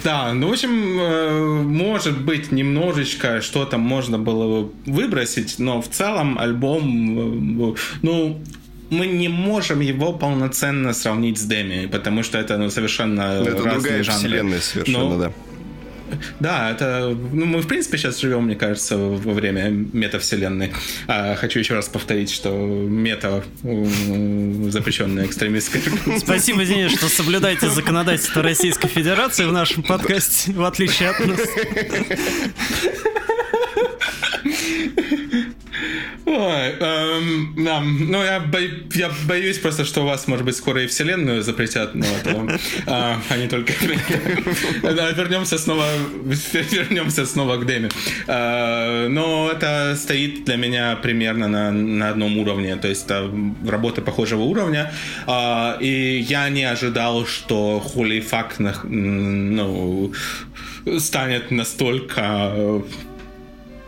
да, 0.03 0.33
ну, 0.33 0.49
в 0.49 0.51
общем, 0.51 0.99
э, 0.99 1.61
может 1.63 2.21
быть, 2.21 2.51
немножечко 2.51 3.41
что-то 3.41 3.77
можно 3.77 4.19
было 4.19 4.69
выбросить, 4.85 5.57
но 5.57 5.81
в 5.81 5.89
целом 5.89 6.37
альбом, 6.37 7.75
ну, 8.03 8.39
мы 8.89 9.07
не 9.07 9.27
можем 9.27 9.79
его 9.81 10.13
полноценно 10.13 10.93
сравнить 10.93 11.37
с 11.37 11.43
Деми, 11.43 11.87
потому 11.87 12.23
что 12.23 12.37
это 12.37 12.57
ну, 12.57 12.69
совершенно 12.69 13.41
это 13.41 13.51
разные 13.51 13.71
другая 13.71 14.03
жанры. 14.03 14.19
вселенная 14.19 14.59
совершенно, 14.59 15.09
но, 15.09 15.17
да. 15.17 15.31
Да, 16.39 16.71
это... 16.71 17.15
Ну, 17.31 17.45
мы, 17.45 17.61
в 17.61 17.67
принципе, 17.67 17.97
сейчас 17.97 18.19
живем, 18.19 18.43
мне 18.45 18.55
кажется, 18.55 18.97
во 18.97 19.33
время 19.33 19.69
метавселенной. 19.69 20.73
А, 21.07 21.35
хочу 21.35 21.59
еще 21.59 21.75
раз 21.75 21.87
повторить, 21.89 22.31
что 22.31 22.49
мета 22.49 23.43
запрещенная 23.63 25.25
экстремистская. 25.25 25.81
Спасибо, 26.19 26.65
Денис, 26.65 26.91
что 26.91 27.07
соблюдаете 27.09 27.69
законодательство 27.69 28.41
Российской 28.41 28.87
Федерации 28.87 29.45
в 29.45 29.51
нашем 29.51 29.83
подкасте, 29.83 30.51
в 30.51 30.63
отличие 30.63 31.09
от 31.09 31.19
нас. 31.25 31.39
Ой, 36.29 36.75
эм, 36.79 37.55
да, 37.57 37.81
ну 37.81 38.23
я, 38.23 38.39
бо, 38.39 38.59
я 38.93 39.09
боюсь 39.27 39.57
просто, 39.57 39.83
что 39.83 40.01
у 40.01 40.05
вас, 40.05 40.27
может 40.27 40.45
быть, 40.45 40.55
скоро 40.55 40.83
и 40.83 40.87
вселенную 40.87 41.41
запретят, 41.41 41.95
но 41.95 42.05
это, 42.05 42.59
а, 42.85 43.19
а 43.29 43.37
не 43.37 43.47
только... 43.47 43.73
да, 44.83 45.09
вернемся 45.09 45.57
снова, 45.57 45.87
вернемся 46.71 47.25
снова 47.25 47.57
к 47.57 47.65
Дэми. 47.65 47.89
А, 48.27 49.07
но 49.07 49.49
это 49.51 49.95
стоит 49.97 50.45
для 50.45 50.57
меня 50.57 50.95
примерно 50.97 51.47
на, 51.47 51.71
на 51.71 52.09
одном 52.09 52.37
уровне, 52.37 52.75
то 52.75 52.87
есть 52.87 53.05
это 53.05 53.27
работа 53.67 54.03
похожего 54.03 54.43
уровня, 54.43 54.93
а, 55.25 55.77
и 55.79 56.19
я 56.29 56.47
не 56.49 56.63
ожидал, 56.63 57.25
что 57.25 57.83
Holy 57.95 58.23
Fuck 58.23 58.83
ну, 58.83 60.13
станет 60.99 61.49
настолько 61.49 62.83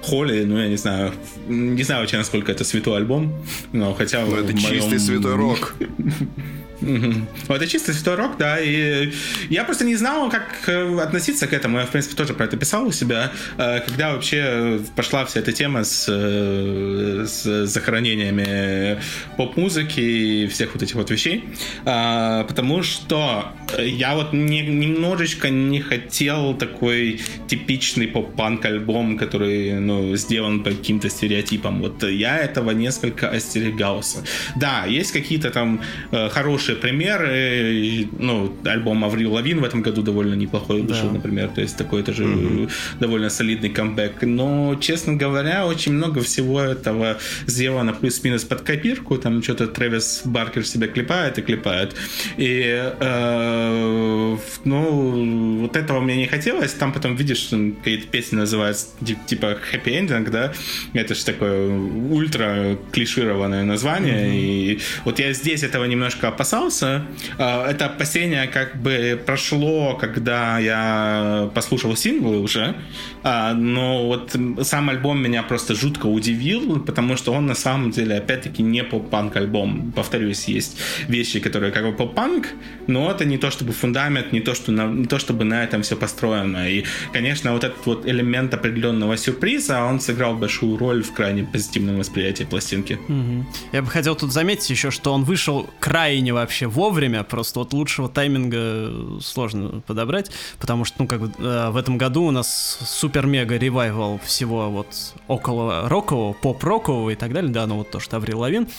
Холли, 0.01 0.43
ну 0.43 0.57
я 0.57 0.67
не 0.67 0.77
знаю, 0.77 1.13
не 1.47 1.83
знаю 1.83 2.01
вообще, 2.01 2.17
насколько 2.17 2.51
это 2.51 2.63
святой 2.63 2.97
альбом, 2.97 3.33
но 3.71 3.93
хотя 3.93 4.25
но 4.25 4.37
это 4.37 4.53
моем... 4.53 4.57
чистый 4.57 4.99
святой 4.99 5.35
рок. 5.35 5.75
Вот 6.81 7.57
это 7.57 7.67
чисто 7.67 7.93
святой 7.93 8.15
рок, 8.15 8.37
да, 8.37 8.59
и 8.59 9.11
я 9.49 9.63
просто 9.63 9.85
не 9.85 9.95
знал, 9.95 10.29
как 10.29 10.67
э, 10.67 10.99
относиться 10.99 11.47
к 11.47 11.53
этому. 11.53 11.79
Я, 11.79 11.85
в 11.85 11.91
принципе, 11.91 12.15
тоже 12.15 12.33
про 12.33 12.45
это 12.45 12.57
писал 12.57 12.87
у 12.87 12.91
себя, 12.91 13.31
э, 13.57 13.81
когда 13.81 14.13
вообще 14.13 14.79
пошла 14.95 15.25
вся 15.25 15.41
эта 15.41 15.51
тема 15.51 15.83
с, 15.83 16.07
э, 16.09 17.25
с 17.27 17.65
захоронениями 17.67 18.99
поп-музыки 19.37 19.99
и 19.99 20.47
всех 20.47 20.73
вот 20.73 20.81
этих 20.81 20.95
вот 20.95 21.11
вещей. 21.11 21.43
А, 21.85 22.43
потому 22.45 22.81
что 22.83 23.51
я 23.77 24.15
вот 24.15 24.33
не, 24.33 24.61
немножечко 24.61 25.49
не 25.49 25.81
хотел 25.81 26.55
такой 26.55 27.21
типичный 27.47 28.07
поп-панк 28.07 28.65
альбом, 28.65 29.17
который, 29.17 29.79
ну, 29.79 30.15
сделан 30.15 30.63
по 30.63 30.71
каким-то 30.71 31.09
стереотипам. 31.09 31.81
Вот 31.81 32.03
я 32.03 32.37
этого 32.37 32.71
несколько 32.71 33.29
остерегался. 33.29 34.23
Да, 34.55 34.85
есть 34.85 35.11
какие-то 35.11 35.51
там 35.51 35.81
хорошие 36.11 36.70
хорошие 36.71 36.75
примеры. 36.75 38.07
Ну, 38.19 38.55
альбом 38.65 39.03
Аврил 39.03 39.33
Лавин 39.33 39.59
в 39.59 39.63
этом 39.63 39.81
году 39.81 40.01
довольно 40.01 40.35
неплохой 40.35 40.81
вышел, 40.81 41.07
да. 41.07 41.13
например. 41.13 41.49
То 41.49 41.61
есть 41.61 41.77
такой 41.77 42.03
тоже 42.03 42.23
mm-hmm. 42.23 42.71
довольно 42.99 43.29
солидный 43.29 43.69
камбэк. 43.69 44.21
Но, 44.23 44.75
честно 44.79 45.13
говоря, 45.13 45.65
очень 45.65 45.93
много 45.93 46.21
всего 46.21 46.61
этого 46.61 47.17
сделано 47.47 47.93
плюс-минус 47.93 48.43
под 48.43 48.61
копирку. 48.61 49.17
Там 49.17 49.43
что-то 49.43 49.67
Трэвис 49.67 50.21
Баркер 50.25 50.65
себя 50.65 50.87
клепает 50.87 51.37
и 51.37 51.41
клепает. 51.41 51.95
И, 52.37 52.63
э, 52.99 54.37
ну, 54.65 55.61
вот 55.61 55.75
этого 55.75 55.99
мне 55.99 56.15
не 56.15 56.27
хотелось. 56.27 56.73
Там 56.73 56.93
потом 56.93 57.15
видишь, 57.15 57.49
какие-то 57.83 58.07
песни 58.07 58.37
называются 58.37 58.87
типа 59.27 59.57
Happy 59.73 59.99
Ending, 59.99 60.29
да? 60.29 60.53
Это 60.93 61.15
же 61.15 61.25
такое 61.25 61.69
ультра 61.69 62.77
клишированное 62.91 63.63
название. 63.63 64.27
Mm-hmm. 64.27 64.41
И 64.41 64.79
вот 65.05 65.19
я 65.19 65.33
здесь 65.33 65.63
этого 65.63 65.85
немножко 65.85 66.27
опасался, 66.27 66.60
подписался. 66.61 67.05
Э, 67.37 67.65
это 67.69 67.85
опасение 67.85 68.47
как 68.47 68.75
бы 68.75 69.21
прошло, 69.25 69.95
когда 69.95 70.59
я 70.59 71.49
послушал 71.53 71.95
синглы 71.95 72.39
уже. 72.39 72.75
Э, 73.23 73.53
но 73.53 74.05
вот 74.07 74.35
сам 74.63 74.89
альбом 74.89 75.21
меня 75.21 75.43
просто 75.43 75.75
жутко 75.75 76.07
удивил, 76.07 76.79
потому 76.79 77.17
что 77.17 77.33
он 77.33 77.45
на 77.45 77.55
самом 77.55 77.91
деле, 77.91 78.17
опять-таки, 78.17 78.63
не 78.63 78.83
поп-панк 78.83 79.35
альбом. 79.35 79.91
Повторюсь, 79.95 80.45
есть 80.45 80.77
вещи, 81.07 81.39
которые 81.39 81.71
как 81.71 81.85
бы 81.85 81.93
поп-панк, 81.93 82.47
но 82.87 83.11
это 83.11 83.25
не 83.25 83.37
то 83.37 83.51
чтобы 83.51 83.73
фундамент, 83.73 84.31
не 84.31 84.41
то, 84.41 84.55
что 84.55 84.71
на, 84.71 84.87
не 84.87 85.05
то 85.05 85.19
чтобы 85.19 85.43
на 85.43 85.63
этом 85.63 85.81
все 85.81 85.95
построено. 85.95 86.69
И, 86.69 86.85
конечно, 87.13 87.53
вот 87.53 87.63
этот 87.63 87.85
вот 87.85 88.07
элемент 88.07 88.53
определенного 88.53 89.17
сюрприза, 89.17 89.83
он 89.83 89.99
сыграл 89.99 90.35
большую 90.35 90.77
роль 90.77 91.03
в 91.03 91.13
крайне 91.13 91.43
позитивном 91.43 91.97
восприятии 91.97 92.43
пластинки. 92.43 92.93
Угу. 93.07 93.45
Я 93.71 93.81
бы 93.81 93.89
хотел 93.89 94.15
тут 94.15 94.31
заметить 94.31 94.69
еще, 94.69 94.91
что 94.91 95.13
он 95.13 95.23
вышел 95.23 95.69
крайне 95.79 96.33
вообще 96.33 96.67
вовремя, 96.67 97.23
просто 97.23 97.59
вот 97.59 97.73
лучшего 97.73 98.09
тайминга 98.09 99.19
сложно 99.21 99.81
подобрать, 99.85 100.31
потому 100.59 100.85
что, 100.85 100.97
ну, 100.99 101.07
как 101.07 101.21
бы 101.21 101.31
э, 101.37 101.69
в 101.69 101.77
этом 101.77 101.97
году 101.97 102.23
у 102.23 102.31
нас 102.31 102.79
супер-мега 103.11 103.57
ревайвал 103.57 104.21
всего 104.23 104.69
вот 104.69 104.87
около 105.27 105.89
рокового, 105.89 106.31
поп-рокового 106.31 107.09
и 107.09 107.15
так 107.15 107.33
далее, 107.33 107.51
да, 107.51 107.67
ну 107.67 107.75
вот 107.75 107.91
то, 107.91 107.99
что 107.99 108.15
Аврил 108.15 108.39
Лавин 108.39 108.69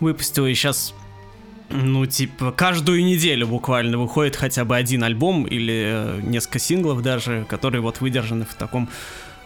выпустил, 0.00 0.44
и 0.44 0.52
сейчас 0.52 0.94
ну, 1.70 2.04
типа, 2.04 2.52
каждую 2.52 3.02
неделю 3.02 3.46
буквально 3.46 3.96
выходит 3.96 4.36
хотя 4.36 4.66
бы 4.66 4.76
один 4.76 5.02
альбом 5.02 5.46
или 5.46 5.84
э, 5.86 6.20
несколько 6.22 6.58
синглов 6.58 7.00
даже, 7.00 7.46
которые 7.48 7.80
вот 7.80 8.02
выдержаны 8.02 8.44
в 8.44 8.54
таком 8.54 8.90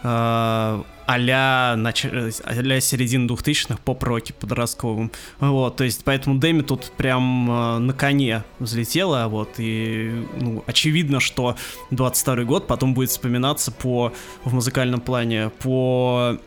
э, 0.03 0.83
а-ля, 1.09 1.73
нач... 1.75 2.05
а 2.05 2.81
середины 2.81 3.25
2000-х 3.25 3.79
поп-роке 3.83 4.31
подростковым. 4.33 5.11
Вот, 5.39 5.77
то 5.77 5.83
есть, 5.83 6.03
поэтому 6.03 6.39
Дэми 6.39 6.61
тут 6.61 6.91
прям 6.97 7.49
э, 7.49 7.77
на 7.79 7.93
коне 7.93 8.43
взлетела, 8.59 9.27
вот, 9.27 9.55
и, 9.57 10.23
ну, 10.39 10.63
очевидно, 10.67 11.19
что 11.19 11.55
22 11.89 12.43
год 12.43 12.67
потом 12.67 12.93
будет 12.93 13.09
вспоминаться 13.09 13.71
по, 13.71 14.13
в 14.43 14.53
музыкальном 14.53 15.01
плане, 15.01 15.49
по 15.49 16.37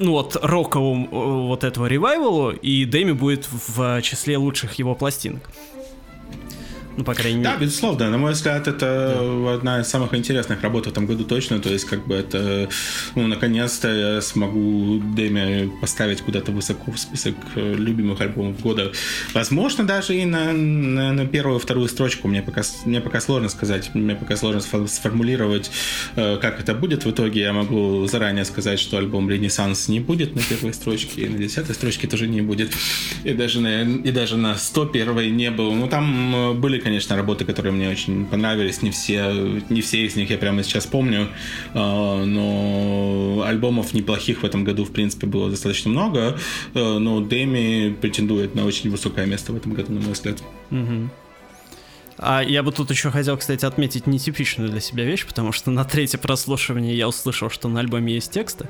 ну 0.00 0.12
вот 0.12 0.36
роковому 0.42 1.06
э, 1.06 1.46
вот 1.48 1.62
этого 1.62 1.86
ревайвалу, 1.86 2.50
и 2.50 2.84
Дэми 2.86 3.12
будет 3.12 3.48
в 3.50 4.02
числе 4.02 4.36
лучших 4.36 4.74
его 4.80 4.96
пластинок. 4.96 5.48
Ну, 6.98 7.04
по 7.04 7.14
крайней 7.14 7.38
мере. 7.38 7.50
Да, 7.50 7.56
безусловно. 7.56 8.10
На 8.10 8.18
мой 8.18 8.32
взгляд, 8.32 8.66
это 8.66 9.14
да. 9.20 9.54
одна 9.54 9.80
из 9.80 9.86
самых 9.86 10.14
интересных 10.14 10.60
работ 10.62 10.86
в 10.86 10.90
этом 10.90 11.06
году 11.06 11.22
точно. 11.22 11.60
То 11.60 11.68
есть, 11.68 11.84
как 11.84 12.04
бы 12.04 12.16
это, 12.16 12.68
ну, 13.14 13.28
наконец-то 13.28 13.88
я 13.88 14.20
смогу 14.20 15.00
Дэми 15.14 15.70
поставить 15.80 16.22
куда-то 16.22 16.50
высоко 16.50 16.90
в 16.90 16.98
список 16.98 17.36
э, 17.54 17.74
любимых 17.74 18.20
альбомов 18.20 18.60
года. 18.60 18.90
Возможно, 19.32 19.84
даже 19.84 20.16
и 20.16 20.24
на, 20.24 20.52
на, 20.52 21.12
на 21.12 21.24
первую, 21.24 21.60
вторую 21.60 21.86
строчку. 21.86 22.26
Мне 22.26 22.42
пока, 22.42 22.62
мне 22.84 23.00
пока 23.00 23.20
сложно 23.20 23.48
сказать. 23.48 23.94
Мне 23.94 24.16
пока 24.16 24.34
сложно 24.34 24.60
сформулировать, 24.60 25.70
э, 26.16 26.36
как 26.38 26.58
это 26.58 26.74
будет 26.74 27.04
в 27.04 27.10
итоге. 27.12 27.42
Я 27.42 27.52
могу 27.52 28.08
заранее 28.08 28.44
сказать, 28.44 28.80
что 28.80 28.98
альбом 28.98 29.30
«Ренессанс» 29.30 29.86
не 29.86 30.00
будет 30.00 30.34
на 30.34 30.42
первой 30.42 30.74
строчке, 30.74 31.22
и 31.22 31.28
на 31.28 31.38
десятой 31.38 31.76
строчке 31.76 32.08
тоже 32.08 32.26
не 32.26 32.40
будет. 32.40 32.72
И 33.22 33.34
даже 33.34 33.60
на, 33.60 33.82
и 33.82 34.10
даже 34.10 34.36
на 34.36 34.56
101 34.56 35.36
не 35.36 35.52
был. 35.52 35.72
Ну, 35.72 35.86
там 35.86 36.34
э, 36.34 36.52
были, 36.54 36.87
конечно, 36.88 37.16
работы, 37.16 37.44
которые 37.44 37.72
мне 37.72 37.90
очень 37.90 38.24
понравились. 38.24 38.80
Не 38.80 38.90
все, 38.90 39.60
не 39.68 39.82
все 39.82 40.06
из 40.06 40.16
них 40.16 40.30
я 40.30 40.38
прямо 40.38 40.62
сейчас 40.62 40.86
помню, 40.86 41.28
а, 41.74 42.24
но 42.24 43.42
альбомов 43.46 43.92
неплохих 43.92 44.42
в 44.42 44.44
этом 44.44 44.64
году, 44.64 44.84
в 44.84 44.90
принципе, 44.90 45.26
было 45.26 45.50
достаточно 45.50 45.90
много. 45.90 46.38
А, 46.74 46.98
но 46.98 47.20
Дэми 47.20 47.94
претендует 48.00 48.54
на 48.54 48.64
очень 48.64 48.90
высокое 48.90 49.26
место 49.26 49.52
в 49.52 49.56
этом 49.56 49.74
году, 49.74 49.92
на 49.92 50.00
мой 50.00 50.12
взгляд. 50.12 50.42
Угу. 50.70 51.10
А 52.18 52.42
я 52.42 52.62
бы 52.62 52.72
тут 52.72 52.90
еще 52.90 53.10
хотел, 53.10 53.36
кстати, 53.36 53.64
отметить 53.64 54.06
нетипичную 54.06 54.70
для 54.70 54.80
себя 54.80 55.04
вещь, 55.04 55.24
потому 55.26 55.52
что 55.52 55.70
на 55.70 55.84
третье 55.84 56.18
прослушивание 56.18 56.96
я 56.96 57.08
услышал, 57.08 57.48
что 57.48 57.68
на 57.68 57.80
альбоме 57.80 58.14
есть 58.14 58.32
тексты. 58.32 58.68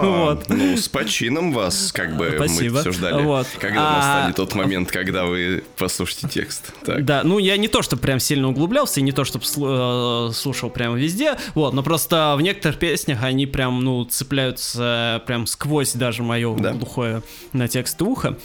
вот. 0.00 0.48
Ну, 0.48 0.76
с 0.76 0.88
почином 0.88 1.52
вас, 1.52 1.92
как 1.92 2.16
бы 2.16 2.36
мы 2.38 2.48
все 2.48 2.92
ждали. 2.92 3.44
Когда 3.58 3.80
а... 3.80 3.96
настанет 3.96 4.36
тот 4.36 4.54
момент, 4.54 4.90
когда 4.90 5.24
вы 5.24 5.64
послушаете 5.76 6.28
текст. 6.28 6.72
Да, 6.86 7.22
ну 7.22 7.38
я 7.38 7.56
не 7.56 7.68
то, 7.68 7.82
что 7.82 7.96
прям 7.96 8.18
сильно 8.18 8.48
углублялся, 8.48 9.00
и 9.00 9.02
не 9.02 9.12
то, 9.12 9.24
чтобы 9.24 9.44
э, 9.44 10.30
слушал 10.32 10.70
прямо 10.70 10.96
везде, 10.96 11.36
вот, 11.54 11.74
но 11.74 11.82
просто 11.82 12.34
в 12.38 12.42
некоторых 12.42 12.78
песнях 12.78 13.22
они 13.22 13.46
прям, 13.46 13.80
ну, 13.80 14.04
цепляются 14.04 15.22
прям 15.26 15.46
сквозь 15.46 15.92
даже 15.92 16.22
мое 16.22 16.54
глухое 16.54 17.22
на 17.52 17.68
текст 17.68 18.00
ухо. 18.02 18.36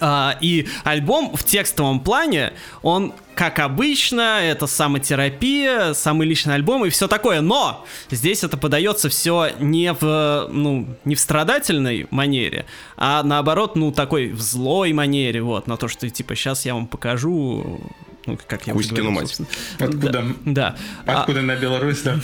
А, 0.00 0.36
и 0.40 0.66
альбом 0.84 1.36
в 1.36 1.44
текстовом 1.44 2.00
плане, 2.00 2.52
он, 2.82 3.12
как 3.34 3.60
обычно, 3.60 4.40
это 4.42 4.66
самотерапия, 4.66 5.92
самый 5.94 6.26
личный 6.26 6.54
альбом 6.54 6.84
и 6.84 6.90
все 6.90 7.06
такое. 7.06 7.40
Но 7.40 7.86
здесь 8.10 8.42
это 8.42 8.56
подается 8.56 9.08
все 9.08 9.50
не 9.60 9.92
в, 9.92 10.48
ну, 10.50 10.86
не 11.04 11.14
в 11.14 11.20
страдательной 11.20 12.08
манере, 12.10 12.66
а 12.96 13.22
наоборот, 13.22 13.76
ну, 13.76 13.92
такой 13.92 14.32
в 14.32 14.40
злой 14.40 14.92
манере, 14.92 15.40
вот, 15.42 15.66
на 15.66 15.76
то, 15.76 15.88
что, 15.88 16.08
типа, 16.10 16.34
сейчас 16.34 16.66
я 16.66 16.74
вам 16.74 16.86
покажу 16.88 17.80
ну, 18.26 18.38
как 18.46 18.66
я 18.66 18.72
Кузькину 18.72 19.10
мать. 19.10 19.38
Откуда? 19.78 20.24
Да. 20.44 20.76
Откуда 21.04 21.40
а... 21.40 21.42
на 21.42 21.56
Беларусь, 21.56 22.02
да? 22.02 22.18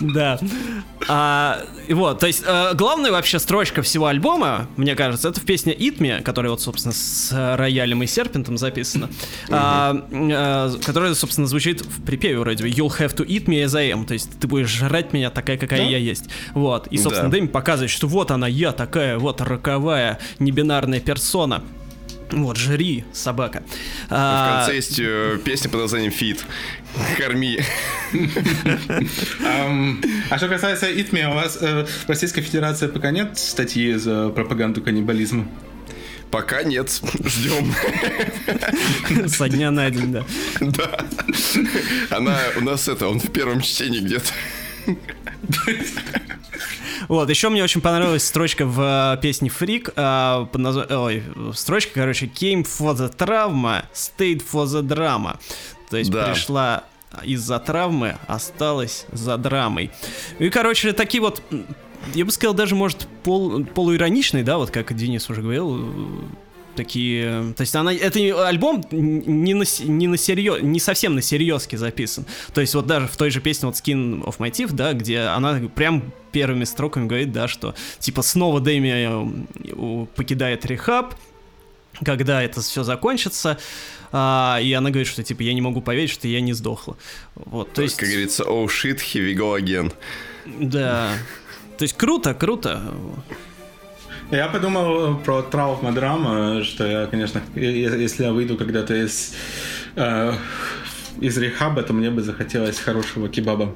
Да. 0.00 0.38
А, 1.08 1.62
вот, 1.88 2.20
то 2.20 2.26
есть 2.26 2.44
э, 2.46 2.74
главная 2.74 3.10
вообще 3.10 3.38
строчка 3.38 3.82
всего 3.82 4.06
альбома, 4.06 4.68
мне 4.76 4.94
кажется, 4.94 5.28
это 5.28 5.40
в 5.40 5.44
песне 5.44 5.74
«Eat 5.74 5.98
Me», 5.98 6.22
которая 6.22 6.50
вот, 6.50 6.60
собственно, 6.60 6.92
с 6.92 7.56
роялем 7.56 8.02
и 8.02 8.06
серпентом 8.06 8.56
записана, 8.56 9.08
а, 9.50 10.06
а, 10.12 10.70
которая, 10.84 11.14
собственно, 11.14 11.46
звучит 11.46 11.80
в 11.80 12.02
припеве 12.04 12.38
вроде 12.38 12.64
«You'll 12.64 12.96
have 12.98 13.16
to 13.16 13.26
eat 13.26 13.46
me 13.46 13.64
as 13.64 13.76
I 13.76 13.90
am», 13.90 14.06
то 14.06 14.14
есть 14.14 14.38
ты 14.38 14.46
будешь 14.46 14.68
жрать 14.68 15.12
меня 15.12 15.30
такая, 15.30 15.56
какая 15.56 15.80
да? 15.80 15.86
я 15.86 15.98
есть. 15.98 16.24
Вот, 16.54 16.86
и, 16.88 16.98
собственно, 16.98 17.28
да. 17.28 17.36
Дэми 17.36 17.46
показывает, 17.46 17.90
что 17.90 18.06
вот 18.06 18.30
она, 18.30 18.46
я 18.46 18.72
такая, 18.72 19.18
вот 19.18 19.40
роковая, 19.40 20.18
небинарная 20.38 21.00
персона. 21.00 21.64
Вот, 22.32 22.56
жри, 22.56 23.04
собака. 23.12 23.62
В 24.08 24.10
а, 24.10 24.58
конце 24.58 24.76
есть 24.76 24.98
э, 24.98 25.38
песня 25.44 25.70
под 25.70 25.80
названием 25.80 26.10
«Фит». 26.10 26.44
Корми. 27.16 27.58
А 30.30 30.38
что 30.38 30.48
касается 30.48 30.90
ИТМИ, 30.90 31.26
у 31.26 31.34
вас 31.34 31.58
э, 31.60 31.86
в 31.86 32.08
Российской 32.08 32.42
Федерации 32.42 32.86
пока 32.86 33.10
нет 33.10 33.38
статьи 33.38 33.94
за 33.94 34.30
пропаганду 34.30 34.82
каннибализма? 34.82 35.46
Пока 36.30 36.62
нет, 36.62 36.90
ждем. 37.24 37.74
Со 39.28 39.48
дня 39.50 39.70
на 39.70 39.90
день, 39.90 40.12
да. 40.12 40.24
Да. 40.60 41.04
Она 42.10 42.38
у 42.56 42.60
нас 42.62 42.88
это, 42.88 43.08
он 43.08 43.20
в 43.20 43.30
первом 43.30 43.60
чтении 43.60 44.00
где-то. 44.00 44.32
Вот, 47.08 47.28
еще 47.28 47.48
мне 47.48 47.64
очень 47.64 47.80
понравилась 47.80 48.24
строчка 48.24 48.64
в 48.64 49.16
э, 49.16 49.20
песне 49.20 49.50
Freak, 49.50 49.92
э, 49.96 50.46
под. 50.46 50.90
Ой, 50.90 51.22
строчка, 51.52 51.92
короче, 51.94 52.26
came 52.26 52.64
for 52.64 52.94
the 52.94 53.14
trauma, 53.14 53.84
stayed 53.92 54.42
for 54.42 54.64
the 54.66 54.82
drama. 54.82 55.38
То 55.90 55.96
есть 55.96 56.10
да. 56.10 56.26
пришла 56.26 56.84
из-за 57.24 57.58
травмы, 57.58 58.16
осталась 58.28 59.06
за 59.10 59.36
драмой. 59.36 59.90
И, 60.38 60.48
короче, 60.48 60.92
такие 60.92 61.20
вот 61.20 61.42
я 62.14 62.24
бы 62.24 62.30
сказал, 62.32 62.54
даже, 62.54 62.74
может, 62.74 63.06
пол, 63.22 63.64
полуироничный, 63.64 64.42
да, 64.42 64.58
вот 64.58 64.70
как 64.70 64.94
Денис 64.94 65.28
уже 65.30 65.42
говорил, 65.42 66.28
такие... 66.74 67.54
То 67.56 67.62
есть 67.62 67.74
она, 67.74 67.92
это 67.92 68.46
альбом 68.46 68.84
не 68.90 69.54
на, 69.54 69.64
не 69.84 70.06
на 70.06 70.16
серьез, 70.16 70.62
не 70.62 70.80
совсем 70.80 71.14
на 71.14 71.22
серьезке 71.22 71.78
записан. 71.78 72.24
То 72.54 72.60
есть 72.60 72.74
вот 72.74 72.86
даже 72.86 73.06
в 73.06 73.16
той 73.16 73.30
же 73.30 73.40
песне 73.40 73.66
вот 73.66 73.76
Skin 73.76 74.22
of 74.24 74.38
My 74.38 74.50
Teeth, 74.50 74.72
да, 74.72 74.92
где 74.92 75.20
она 75.20 75.60
прям 75.74 76.12
первыми 76.32 76.64
строками 76.64 77.06
говорит, 77.06 77.32
да, 77.32 77.48
что 77.48 77.74
типа 77.98 78.22
снова 78.22 78.60
Дэми 78.60 80.04
э, 80.04 80.06
покидает 80.14 80.64
рехаб, 80.66 81.14
когда 82.04 82.42
это 82.42 82.60
все 82.60 82.82
закончится, 82.82 83.58
а, 84.10 84.58
и 84.62 84.72
она 84.72 84.90
говорит, 84.90 85.08
что 85.08 85.22
типа 85.22 85.42
я 85.42 85.54
не 85.54 85.60
могу 85.60 85.80
поверить, 85.80 86.10
что 86.10 86.28
я 86.28 86.40
не 86.40 86.52
сдохла. 86.52 86.96
Вот, 87.34 87.72
то 87.72 87.82
есть... 87.82 87.96
Как 87.96 88.08
говорится, 88.08 88.44
oh 88.44 88.66
shit, 88.66 88.98
here 88.98 89.26
we 89.26 89.34
go 89.34 89.58
again. 89.58 89.92
Да. 90.46 91.12
То 91.78 91.84
есть 91.84 91.96
круто, 91.96 92.34
круто. 92.34 92.82
Я 94.32 94.48
подумал 94.48 95.18
про 95.18 95.42
травма 95.42 95.92
драма, 95.92 96.64
что 96.64 96.86
я, 96.86 97.06
конечно, 97.06 97.42
если 97.54 98.24
я 98.24 98.32
выйду 98.32 98.56
когда-то 98.56 98.94
из, 98.94 99.34
э, 99.94 100.32
из 101.20 101.36
рехаба, 101.36 101.82
то 101.82 101.92
мне 101.92 102.10
бы 102.10 102.22
захотелось 102.22 102.78
хорошего 102.78 103.28
кебаба. 103.28 103.74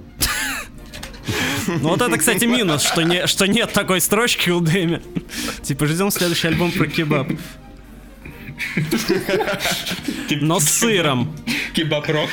Ну 1.66 1.90
вот 1.90 2.00
это, 2.00 2.16
кстати, 2.16 2.46
минус, 2.46 2.84
что, 2.84 3.02
не, 3.02 3.26
что 3.26 3.46
нет 3.46 3.72
такой 3.74 4.00
строчки 4.00 4.48
у 4.48 4.60
Дэми. 4.60 5.02
Типа, 5.62 5.86
ждем 5.86 6.10
следующий 6.10 6.48
альбом 6.48 6.72
про 6.72 6.86
кебаб. 6.86 7.28
Но 10.40 10.58
с 10.58 10.70
сыром. 10.70 11.36
Кебаб-рок. 11.74 12.30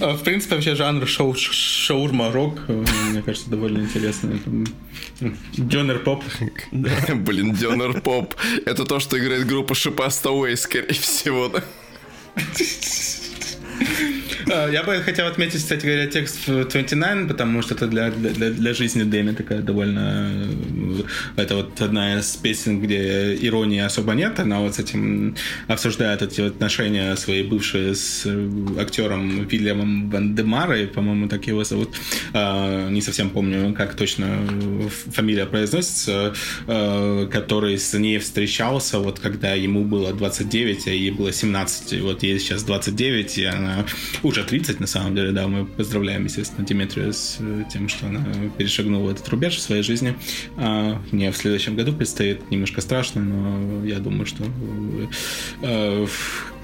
А, 0.00 0.14
в 0.14 0.22
принципе, 0.22 0.54
вообще 0.54 0.74
жанр 0.74 1.06
шоу, 1.08 1.34
шаурма-рок, 1.34 2.60
э, 2.68 2.84
мне 3.10 3.22
кажется, 3.22 3.50
довольно 3.50 3.78
интересный. 3.78 4.40
Дёнер-поп. 5.56 6.22
Блин, 7.14 7.54
дёнер-поп. 7.54 8.34
Это 8.64 8.84
то, 8.84 9.00
что 9.00 9.18
играет 9.18 9.46
группа 9.46 9.74
Шипаста 9.74 10.30
Уэй, 10.30 10.56
скорее 10.56 10.92
всего, 10.94 11.50
я 14.46 14.82
бы 14.82 14.94
хотел 15.02 15.26
отметить, 15.26 15.60
кстати 15.60 15.84
говоря, 15.84 16.06
текст 16.06 16.46
в 16.46 16.64
29, 16.64 17.28
потому 17.28 17.62
что 17.62 17.74
это 17.74 17.86
для, 17.86 18.10
для, 18.10 18.50
для 18.50 18.74
жизни 18.74 19.02
Дэми 19.02 19.32
такая 19.32 19.60
довольно... 19.60 20.30
Э, 21.36 21.42
это 21.42 21.56
вот 21.56 21.80
одна 21.80 22.18
из 22.18 22.36
песен, 22.36 22.80
где 22.80 23.34
иронии 23.34 23.80
особо 23.80 24.14
нет. 24.14 24.40
Она 24.40 24.60
вот 24.60 24.74
с 24.74 24.78
этим 24.78 25.36
обсуждает 25.66 26.22
эти 26.22 26.40
отношения 26.40 27.16
свои 27.16 27.42
бывшие 27.42 27.94
с 27.94 28.22
э, 28.26 28.48
актером 28.80 29.46
Вильямом 29.46 30.10
Вандемарой, 30.10 30.86
по-моему, 30.86 31.28
так 31.28 31.46
его 31.46 31.64
зовут. 31.64 31.94
Не 32.32 33.00
совсем 33.00 33.30
помню, 33.30 33.74
как 33.74 33.94
точно 33.94 34.28
фамилия 35.12 35.46
произносится, 35.46 36.34
э, 36.66 37.28
который 37.30 37.78
с 37.78 37.94
ней 37.94 38.18
встречался, 38.18 38.98
вот 38.98 39.18
когда 39.20 39.54
ему 39.54 39.84
было 39.84 40.12
29, 40.12 40.86
а 40.86 40.90
ей 40.90 41.10
было 41.10 41.32
17. 41.32 42.00
Вот 42.02 42.22
ей 42.22 42.38
сейчас 42.38 42.62
29, 42.62 43.38
и 43.38 43.44
она 43.44 43.67
уже 44.22 44.38
уже 44.38 44.44
30, 44.44 44.80
на 44.80 44.86
самом 44.86 45.14
деле, 45.14 45.32
да, 45.32 45.48
мы 45.48 45.66
поздравляем, 45.66 46.24
естественно, 46.24 46.66
Димитрию 46.66 47.12
с 47.12 47.38
э, 47.40 47.64
тем, 47.72 47.88
что 47.88 48.06
она 48.06 48.24
перешагнула 48.56 49.10
этот 49.10 49.28
рубеж 49.28 49.56
в 49.56 49.60
своей 49.60 49.82
жизни. 49.82 50.16
А 50.56 51.00
мне 51.10 51.30
в 51.30 51.36
следующем 51.36 51.76
году 51.76 51.92
предстоит 51.92 52.50
немножко 52.50 52.80
страшно, 52.80 53.20
но 53.20 53.84
я 53.84 53.98
думаю, 53.98 54.26
что 54.26 54.44
э, 55.62 56.06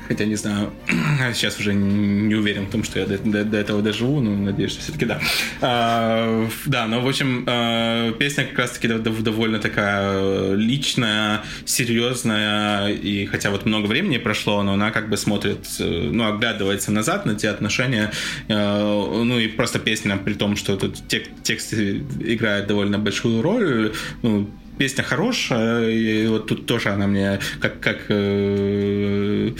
Хотя 0.08 0.24
не 0.24 0.34
знаю, 0.36 0.72
сейчас 1.34 1.58
уже 1.58 1.74
не 1.74 2.34
уверен 2.34 2.66
в 2.66 2.70
том, 2.70 2.84
что 2.84 2.98
я 3.00 3.06
до, 3.06 3.18
до, 3.18 3.44
до 3.44 3.56
этого 3.56 3.82
доживу, 3.82 4.20
но 4.20 4.30
надеюсь, 4.30 4.72
что 4.72 4.82
все-таки 4.82 5.06
да. 5.06 5.20
А, 5.60 6.48
да, 6.66 6.86
но 6.86 7.00
в 7.00 7.08
общем, 7.08 7.44
а, 7.46 8.12
песня 8.12 8.44
как 8.44 8.58
раз-таки 8.58 8.88
довольно 8.88 9.58
такая 9.58 10.54
личная, 10.54 11.42
серьезная, 11.64 12.88
и 12.88 13.26
хотя 13.26 13.50
вот 13.50 13.64
много 13.64 13.86
времени 13.86 14.18
прошло, 14.18 14.62
но 14.62 14.74
она 14.74 14.90
как 14.90 15.08
бы 15.08 15.16
смотрит, 15.16 15.66
ну, 15.78 16.26
оглядывается 16.26 16.92
назад 16.92 17.26
на 17.26 17.34
те 17.34 17.48
отношения, 17.48 18.10
а, 18.48 19.24
ну 19.24 19.38
и 19.38 19.48
просто 19.48 19.78
песня, 19.78 20.16
при 20.16 20.34
том, 20.34 20.56
что 20.56 20.76
тут 20.76 21.08
тек, 21.08 21.28
текст 21.42 21.72
играет 21.74 22.66
довольно 22.66 22.98
большую 22.98 23.42
роль, 23.42 23.92
ну, 24.22 24.50
песня 24.78 25.02
хорошая, 25.02 25.90
и 25.90 26.26
вот 26.26 26.46
тут 26.46 26.66
тоже 26.66 26.90
она 26.90 27.06
мне 27.06 27.38
как, 27.60 27.80
как 27.80 28.06
э, 28.08 29.52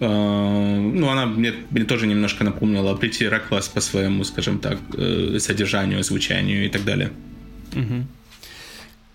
э, 0.00 0.06
ну, 0.06 1.08
она 1.08 1.26
мне, 1.26 1.52
мне 1.70 1.84
тоже 1.84 2.06
немножко 2.06 2.44
напомнила 2.44 2.96
Pretty 2.96 3.30
Reckless 3.30 3.72
по 3.72 3.80
своему, 3.80 4.24
скажем 4.24 4.58
так, 4.58 4.78
э, 4.96 5.38
содержанию, 5.38 6.02
звучанию 6.02 6.66
и 6.66 6.68
так 6.68 6.84
далее. 6.84 7.10
Угу. 7.74 8.06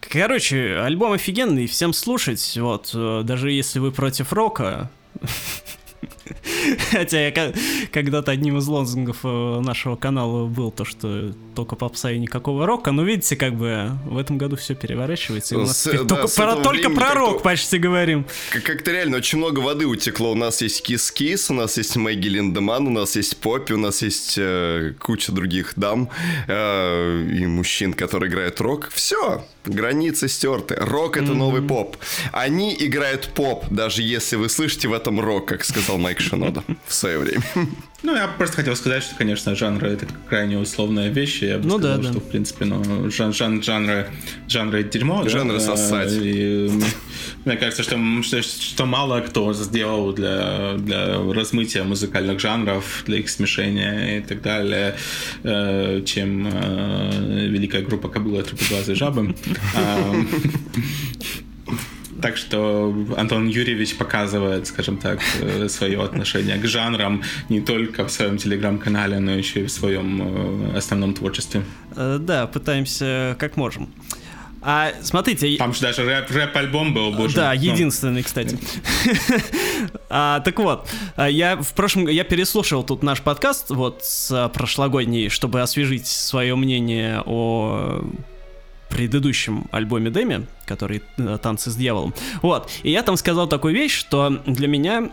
Короче, 0.10 0.78
альбом 0.78 1.14
офигенный, 1.14 1.68
всем 1.68 1.94
слушать, 1.94 2.58
вот, 2.58 2.92
э, 2.94 3.22
даже 3.24 3.52
если 3.52 3.80
вы 3.80 3.92
против 3.92 4.34
рока, 4.34 4.90
Хотя 6.92 7.28
я 7.28 7.54
когда-то 7.92 8.32
одним 8.32 8.58
из 8.58 8.68
лозунгов 8.68 9.18
э, 9.24 9.60
нашего 9.62 9.96
канала 9.96 10.48
был 10.48 10.72
то, 10.72 10.86
что 10.86 11.34
только 11.56 11.76
попса 11.76 12.12
и 12.12 12.20
никакого 12.20 12.66
рока. 12.66 12.92
Но 12.92 13.04
видите, 13.04 13.36
как 13.36 13.56
бы 13.56 13.92
в 14.06 14.18
этом 14.18 14.38
году 14.38 14.56
все 14.56 14.76
переворачивается. 14.76 15.56
И 15.56 15.58
у 15.58 15.62
нас 15.62 15.78
с, 15.78 15.86
да, 15.86 16.04
только, 16.04 16.28
про, 16.28 16.56
только 16.58 16.90
про 16.90 17.14
рок 17.14 17.42
почти 17.42 17.78
говорим. 17.78 18.26
Как-то 18.52 18.92
реально 18.92 19.18
очень 19.18 19.38
много 19.38 19.60
воды 19.60 19.86
утекло. 19.86 20.32
У 20.32 20.36
нас 20.36 20.62
есть 20.62 20.84
Кис 20.84 21.12
Кис, 21.12 21.50
у 21.50 21.54
нас 21.54 21.78
есть 21.78 21.96
Мэгги 21.96 22.28
Линдеман, 22.28 22.88
у 22.88 22.92
нас 22.92 23.16
есть 23.16 23.38
Поппи, 23.38 23.74
у 23.74 23.78
нас 23.78 24.02
есть 24.02 24.36
э, 24.38 24.94
куча 25.00 25.32
других 25.32 25.74
дам 25.76 26.10
э, 26.48 27.28
и 27.32 27.46
мужчин, 27.46 27.94
которые 27.94 28.30
играют 28.30 28.60
рок. 28.62 28.90
Все, 28.94 29.46
границы 29.66 30.28
стерты. 30.28 30.76
Рок 30.76 31.18
это 31.18 31.32
mm-hmm. 31.32 31.36
новый 31.36 31.62
поп. 31.62 31.98
Они 32.32 32.76
играют 32.78 33.30
поп, 33.34 33.66
даже 33.70 34.02
если 34.02 34.36
вы 34.36 34.50
слышите 34.50 34.88
в 34.88 34.94
этом 34.94 35.20
рок, 35.20 35.48
как 35.48 35.64
сказал 35.64 35.95
Майк 35.98 36.20
Шинода 36.20 36.64
в 36.88 36.94
свое 36.94 37.20
время. 37.20 37.44
Ну, 38.04 38.16
я 38.16 38.28
просто 38.28 38.58
хотел 38.58 38.76
сказать, 38.76 39.02
что, 39.02 39.16
конечно, 39.16 39.56
жанр 39.56 39.84
это 39.84 40.06
крайне 40.30 40.60
условная 40.60 41.10
вещь. 41.10 41.42
Я 41.42 41.58
бы 41.58 41.68
ну, 41.68 41.80
сказал, 41.80 41.98
да, 41.98 42.04
что, 42.04 42.14
да. 42.14 42.20
в 42.20 42.24
принципе, 42.30 42.66
ну, 42.66 43.10
жан 43.10 43.34
жан 43.34 43.64
жанры, 43.64 44.12
жанры 44.48 44.84
дерьмо. 44.84 45.28
Жанры 45.28 45.58
да, 45.58 45.60
сосать. 45.60 46.12
И, 46.12 46.70
мне 47.46 47.58
кажется, 47.58 47.82
что, 47.82 47.98
что, 48.22 48.44
что 48.44 48.86
мало 48.86 49.22
кто 49.22 49.54
сделал 49.54 50.14
для, 50.14 50.76
для 50.78 51.18
размытия 51.34 51.82
музыкальных 51.82 52.40
жанров, 52.40 53.04
для 53.08 53.18
их 53.18 53.30
смешения 53.30 54.20
и 54.20 54.22
так 54.22 54.44
далее, 54.44 54.96
э, 55.42 56.04
чем 56.06 56.48
э, 56.48 57.48
великая 57.48 57.82
группа 57.82 58.08
Кобыла 58.10 58.44
Трупоглазой 58.44 58.94
Жабы. 58.94 59.36
Так 62.22 62.38
что 62.38 62.94
Антон 63.18 63.48
Юрьевич 63.48 63.98
показывает, 63.98 64.68
скажем 64.68 64.98
так, 64.98 65.20
э, 65.42 65.68
свое 65.68 66.02
отношение 66.02 66.58
к 66.58 66.66
жанрам 66.66 67.22
не 67.50 67.62
только 67.62 68.06
в 68.06 68.12
своем 68.12 68.38
телеграм-канале, 68.38 69.20
но 69.20 69.32
еще 69.32 69.62
и 69.62 69.66
в 69.66 69.72
своем 69.72 70.74
э, 70.74 70.78
основном 70.78 71.14
творчестве. 71.14 71.64
Э, 71.96 72.18
да, 72.20 72.48
пытаемся 72.48 73.36
как 73.38 73.58
можем. 73.58 73.90
А 74.62 74.94
смотрите... 75.04 75.58
Там 75.58 75.74
же 75.74 75.82
даже 75.82 76.04
рэп, 76.06 76.32
рэп-альбом 76.32 76.94
был, 76.94 77.12
боже. 77.12 77.36
Да, 77.36 77.54
единственный, 77.54 78.24
кстати. 78.24 78.58
а, 80.10 80.40
так 80.40 80.58
вот, 80.58 80.90
я 81.18 81.56
в 81.58 81.74
прошлом... 81.76 82.08
Я 82.08 82.24
переслушал 82.24 82.84
тут 82.84 83.04
наш 83.04 83.22
подкаст, 83.22 83.70
вот, 83.70 84.04
с 84.04 84.50
прошлогодний, 84.56 85.30
чтобы 85.30 85.62
освежить 85.62 86.08
свое 86.08 86.56
мнение 86.56 87.22
о 87.28 88.04
предыдущем 88.90 89.68
альбоме 89.72 90.10
Дэми, 90.10 90.46
который 90.66 91.04
э, 91.18 91.38
«Танцы 91.42 91.70
с 91.72 91.76
дьяволом». 91.76 92.14
Вот, 92.42 92.70
и 92.84 92.92
я 92.92 93.04
там 93.04 93.18
сказал 93.18 93.48
такую 93.48 93.74
вещь, 93.74 93.96
что 93.98 94.42
для 94.46 94.68
меня 94.68 95.12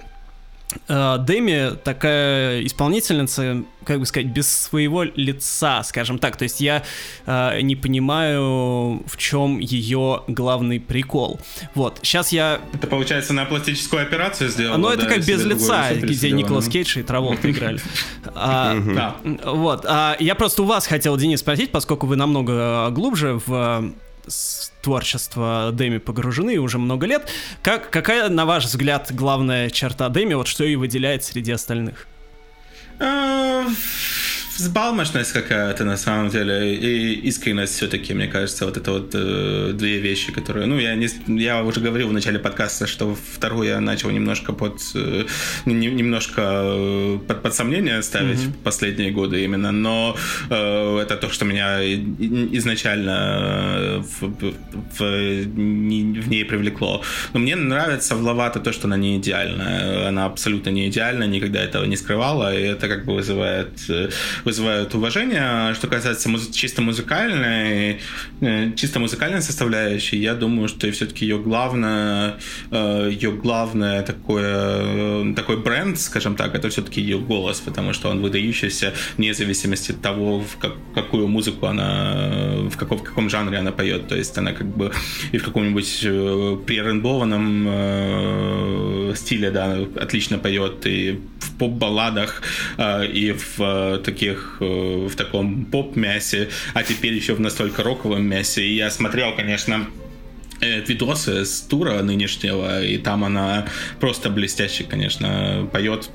Дэми 0.89 1.77
такая 1.77 2.65
исполнительница, 2.65 3.65
как 3.85 4.01
бы 4.01 4.07
сказать, 4.07 4.29
без 4.29 4.49
своего 4.49 5.03
лица, 5.03 5.83
скажем 5.83 6.19
так. 6.19 6.37
То 6.37 6.45
есть 6.45 6.61
я 6.61 6.83
э, 7.27 7.61
не 7.61 7.77
понимаю, 7.77 9.03
в 9.07 9.17
чем 9.17 9.59
ее 9.59 10.23
главный 10.29 10.81
прикол. 10.81 11.41
Вот, 11.75 12.01
сейчас 12.03 12.33
я... 12.33 12.61
Это, 12.73 12.87
получается, 12.87 13.33
на 13.33 13.45
пластическую 13.45 14.03
операцию 14.03 14.51
сделала? 14.51 14.77
Ну, 14.77 14.89
это 14.89 15.03
да, 15.03 15.09
как 15.09 15.25
без 15.25 15.45
лица, 15.45 15.95
где 15.95 16.31
Николас 16.31 16.69
Кейдж 16.69 16.99
и 16.99 17.03
Траволта 17.03 17.51
играли. 17.51 17.81
А, 18.35 18.77
да. 18.79 19.17
Вот, 19.45 19.85
а, 19.89 20.17
я 20.19 20.35
просто 20.35 20.63
у 20.63 20.67
вас 20.67 20.87
хотел, 20.87 21.17
Денис, 21.17 21.41
спросить, 21.41 21.71
поскольку 21.71 22.07
вы 22.07 22.17
намного 22.17 22.91
глубже 22.91 23.41
в 23.47 23.93
творчество 24.83 25.71
Дэми 25.73 25.99
погружены 25.99 26.59
уже 26.59 26.79
много 26.79 27.07
лет. 27.07 27.29
Как, 27.63 27.91
какая, 27.91 28.29
на 28.29 28.47
ваш 28.47 28.65
взгляд, 28.65 29.11
главная 29.13 29.71
черта 29.71 30.09
Дэми, 30.09 30.35
вот 30.35 30.49
что 30.49 30.65
ее 30.65 30.79
выделяет 30.79 31.25
среди 31.25 31.53
остальных? 31.53 32.07
Взбалмошность 34.57 35.33
какая-то 35.33 35.85
на 35.85 35.97
самом 35.97 36.29
деле 36.31 36.75
и 36.75 37.15
искренность 37.29 37.75
все-таки, 37.77 38.15
мне 38.15 38.27
кажется, 38.27 38.67
вот 38.67 38.77
это 38.77 38.93
вот 38.93 39.11
э, 39.15 39.73
две 39.75 39.99
вещи, 39.99 40.33
которые, 40.33 40.67
ну, 40.67 40.79
я, 40.79 40.95
не, 40.95 41.09
я 41.41 41.63
уже 41.63 41.81
говорил 41.81 42.09
в 42.09 42.13
начале 42.13 42.39
подкаста, 42.39 42.87
что 42.87 43.17
вторую 43.35 43.69
я 43.69 43.81
начал 43.81 44.11
немножко 44.11 44.53
под, 44.53 44.81
э, 44.95 45.25
не, 45.65 45.87
немножко 45.87 46.43
э, 46.43 47.19
под, 47.27 47.43
под 47.43 47.55
сомнение 47.55 48.03
ставить 48.03 48.39
mm-hmm. 48.39 48.63
последние 48.63 49.11
годы 49.11 49.45
именно, 49.45 49.73
но 49.73 50.17
э, 50.51 50.99
это 50.99 51.17
то, 51.17 51.31
что 51.31 51.45
меня 51.45 51.83
изначально 52.59 54.05
в, 54.21 54.53
в, 54.99 55.03
в 55.03 56.29
ней 56.29 56.45
привлекло. 56.45 57.03
Но 57.33 57.41
мне 57.41 57.57
нравится 57.57 58.17
в 58.17 58.23
Лавата 58.23 58.61
то, 58.61 58.73
что 58.73 58.87
она 58.87 58.97
не 58.97 59.17
идеальная, 59.17 60.09
она 60.09 60.27
абсолютно 60.27 60.71
не 60.71 60.89
идеальна, 60.89 61.25
никогда 61.25 61.63
этого 61.63 61.85
не 61.85 61.97
скрывала, 61.97 62.55
и 62.55 62.63
это 62.63 62.89
как 62.89 63.05
бы 63.05 63.15
вызывает 63.15 63.71
э, 63.89 64.11
вызывают 64.45 64.95
уважение. 64.95 65.75
Что 65.75 65.89
касается 65.89 66.29
муз- 66.29 66.51
чисто 66.51 66.83
музыкальной, 66.83 67.99
э, 68.41 68.73
чисто 68.77 69.01
музыкальной 69.01 69.43
составляющей, 69.43 70.19
я 70.19 70.35
думаю, 70.35 70.69
что 70.69 70.91
все-таки 70.93 71.27
ее 71.27 71.39
главное, 71.39 72.35
э, 72.71 73.11
ее 73.13 73.33
главное 73.33 74.03
такое, 74.03 74.55
э, 74.55 75.33
такой 75.37 75.57
бренд, 75.57 75.99
скажем 75.99 76.37
так, 76.37 76.55
это 76.55 76.69
все-таки 76.69 77.01
ее 77.01 77.19
голос, 77.19 77.61
потому 77.61 77.93
что 77.93 78.11
он 78.11 78.21
выдающийся 78.21 78.93
вне 79.17 79.35
зависимости 79.35 79.93
от 79.93 80.01
того, 80.01 80.41
в 80.41 80.57
как, 80.59 80.73
какую 80.95 81.29
музыку 81.29 81.67
она, 81.67 82.15
в 82.71 82.77
каком, 82.77 82.99
в 82.99 83.03
каком 83.03 83.31
жанре 83.31 83.59
она 83.59 83.73
поет. 83.73 84.09
То 84.09 84.17
есть 84.17 84.39
она 84.39 84.53
как 84.53 84.67
бы 84.67 84.93
и 85.33 85.39
в 85.39 85.45
каком-нибудь 85.45 86.01
пререндованном 86.67 89.15
стиле, 89.17 89.51
да, 89.51 89.79
отлично 90.01 90.39
поет, 90.39 90.87
и 90.87 91.19
в 91.41 91.51
поп-балладах, 91.59 92.43
и 93.15 93.35
в 93.57 93.99
таких 94.05 94.13
таких, 94.13 94.32
э, 94.61 95.09
в 95.11 95.15
таком 95.17 95.65
поп-мясе, 95.65 96.49
а 96.75 96.83
теперь 96.83 97.15
еще 97.15 97.35
в 97.35 97.41
настолько 97.41 97.83
роковом 97.83 98.25
мясе. 98.25 98.63
И 98.65 98.75
я 98.75 98.91
смотрел, 98.91 99.35
конечно, 99.37 99.87
видосы 100.61 101.45
с 101.45 101.61
тура 101.63 102.03
нынешнего, 102.03 102.85
и 102.85 102.97
там 102.99 103.25
она 103.25 103.67
просто 103.99 104.31
блестяще, 104.31 104.85
конечно, 104.85 105.69
поет 105.73 106.11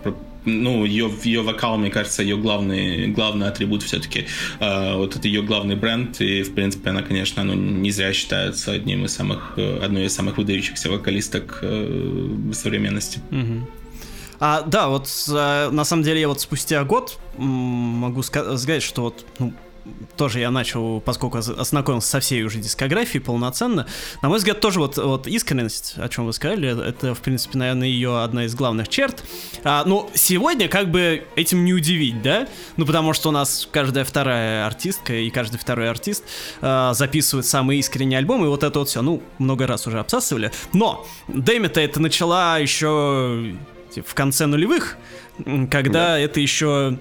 ну, 0.47 0.85
ее, 0.85 1.11
ее 1.23 1.41
вокал, 1.41 1.77
мне 1.77 1.89
кажется, 1.89 2.23
ее 2.23 2.37
главный, 2.37 3.07
главный 3.07 3.47
атрибут 3.47 3.83
все-таки. 3.83 4.25
Э, 4.59 4.95
вот 4.95 5.15
это 5.15 5.27
ее 5.27 5.43
главный 5.43 5.75
бренд, 5.75 6.19
и, 6.21 6.41
в 6.43 6.55
принципе, 6.55 6.89
она, 6.89 7.01
конечно, 7.01 7.43
ну, 7.43 7.53
не 7.53 7.91
зря 7.91 8.13
считается 8.13 8.71
одним 8.71 9.05
из 9.05 9.13
самых, 9.13 9.53
э, 9.57 9.79
одной 9.83 10.05
из 10.05 10.13
самых 10.13 10.37
выдающихся 10.37 10.89
вокалисток 10.89 11.59
э, 11.61 12.51
современности. 12.53 13.19
Угу. 13.31 13.67
А, 14.39 14.61
да, 14.61 14.87
вот 14.87 15.09
на 15.27 15.83
самом 15.83 16.03
деле 16.03 16.21
я 16.21 16.27
вот 16.27 16.41
спустя 16.41 16.83
год 16.83 17.19
могу 17.37 18.21
сказать, 18.23 18.83
что 18.83 19.03
вот 19.03 19.25
ну, 19.39 19.53
тоже 20.15 20.39
я 20.39 20.51
начал, 20.51 20.99
поскольку 21.01 21.37
ознакомился 21.37 22.09
со 22.09 22.19
всей 22.19 22.43
уже 22.43 22.59
дискографией 22.59 23.23
полноценно, 23.23 23.87
на 24.21 24.29
мой 24.29 24.39
взгляд, 24.39 24.59
тоже 24.59 24.79
вот, 24.79 24.97
вот 24.97 25.27
искренность, 25.27 25.93
о 25.97 26.09
чем 26.09 26.25
вы 26.25 26.33
сказали, 26.33 26.87
это, 26.87 27.13
в 27.13 27.21
принципе, 27.21 27.57
наверное, 27.57 27.87
ее 27.87 28.21
одна 28.21 28.45
из 28.45 28.55
главных 28.55 28.89
черт. 28.89 29.23
А, 29.63 29.83
ну, 29.85 30.09
сегодня 30.13 30.67
как 30.67 30.89
бы 30.89 31.25
этим 31.35 31.65
не 31.65 31.73
удивить, 31.73 32.21
да? 32.21 32.47
Ну, 32.77 32.85
потому 32.85 33.13
что 33.13 33.29
у 33.29 33.31
нас 33.31 33.67
каждая 33.71 34.05
вторая 34.05 34.65
артистка 34.65 35.13
и 35.13 35.29
каждый 35.29 35.57
второй 35.57 35.89
артист 35.89 36.23
а, 36.61 36.93
записывает 36.93 37.45
самый 37.45 37.77
искренний 37.77 38.15
альбом, 38.15 38.43
и 38.43 38.47
вот 38.47 38.63
это 38.63 38.79
вот 38.79 38.89
все, 38.89 39.01
ну, 39.01 39.21
много 39.37 39.67
раз 39.67 39.87
уже 39.87 39.99
обсасывали. 39.99 40.51
Но 40.73 41.05
Дэми-то 41.27 41.79
это 41.79 41.99
начала 41.99 42.57
еще 42.57 43.55
в 44.05 44.13
конце 44.13 44.45
нулевых, 44.45 44.97
когда 45.69 46.09
да. 46.09 46.19
это 46.19 46.39
еще 46.39 46.97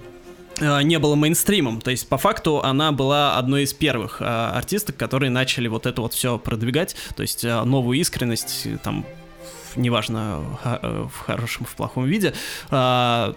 Э, 0.61 0.83
не 0.83 0.99
было 0.99 1.15
мейнстримом. 1.15 1.81
То 1.81 1.91
есть, 1.91 2.09
по 2.09 2.17
факту, 2.17 2.63
она 2.63 2.93
была 2.93 3.37
одной 3.37 3.65
из 3.65 3.73
первых 3.73 4.21
э, 4.21 4.25
артисток, 4.25 4.97
которые 4.97 5.31
начали 5.31 5.69
вот 5.69 5.87
это 5.87 6.01
вот 6.01 6.15
все 6.15 6.39
продвигать. 6.39 6.97
То 7.15 7.23
есть, 7.23 7.45
э, 7.45 7.63
новую 7.65 7.99
искренность, 7.99 8.67
там, 8.83 9.05
неважно, 9.75 10.43
в 10.65 11.19
хорошем, 11.27 11.67
в 11.67 11.75
плохом 11.75 12.07
виде. 12.07 12.33
то 12.71 13.35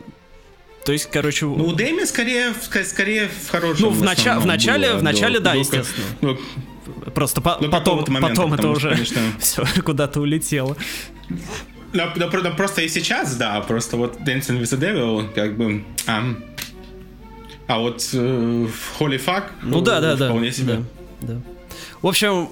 есть, 0.88 1.10
короче... 1.12 1.46
Ну, 1.46 1.66
у 1.66 1.74
Дэми 1.74 2.06
скорее, 2.06 2.54
скорее 2.86 3.28
в 3.28 3.50
хорошем. 3.50 3.88
Ну, 3.88 3.90
в, 3.92 4.02
нача- 4.02 4.40
в 4.40 4.46
начале, 4.46 4.92
было, 4.92 5.00
в 5.00 5.04
начале, 5.04 5.40
до, 5.40 5.46
да, 5.46 5.52
до, 5.52 5.58
естественно. 5.60 6.06
До, 6.22 6.40
Просто 7.12 7.42
по- 7.42 7.56
потом, 7.70 8.06
момента, 8.08 8.30
потом 8.30 8.54
это 8.54 8.70
уже 8.70 8.92
конечно... 8.92 9.22
все 9.40 9.66
куда-то 9.84 10.22
улетело. 10.22 10.78
Но, 11.94 12.12
но, 12.16 12.30
но 12.30 12.52
просто 12.52 12.82
и 12.82 12.88
сейчас, 12.88 13.36
да, 13.36 13.62
просто 13.62 13.98
вот 13.98 14.18
Dancing 14.20 14.60
with 14.60 14.78
the 14.78 14.80
Devil, 14.80 15.34
как 15.34 15.58
бы... 15.58 15.84
Um, 16.08 16.44
а 17.68 17.78
вот 17.80 18.10
э, 18.14 18.68
Holy 19.00 19.24
Fuck 19.24 19.44
ну, 19.62 19.82
да, 19.82 20.02
да, 20.02 20.16
вполне 20.16 20.50
да, 20.50 20.56
себе. 20.56 20.84
Да, 21.22 21.34
да. 21.34 21.42
В 22.02 22.08
общем, 22.08 22.50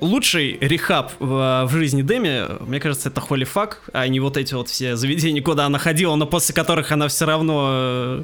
лучший 0.00 0.56
рехаб 0.60 1.12
в, 1.18 1.66
в 1.66 1.70
жизни 1.72 2.02
Дэми, 2.02 2.62
мне 2.64 2.80
кажется, 2.80 3.08
это 3.08 3.20
Holy 3.20 3.48
Fuck, 3.52 3.74
а 3.92 4.06
не 4.08 4.20
вот 4.20 4.36
эти 4.36 4.54
вот 4.54 4.68
все 4.68 4.96
заведения, 4.96 5.42
куда 5.42 5.66
она 5.66 5.78
ходила, 5.78 6.14
но 6.16 6.26
после 6.26 6.54
которых 6.54 6.92
она 6.92 7.08
все 7.08 7.26
равно 7.26 7.68
э, 7.70 8.22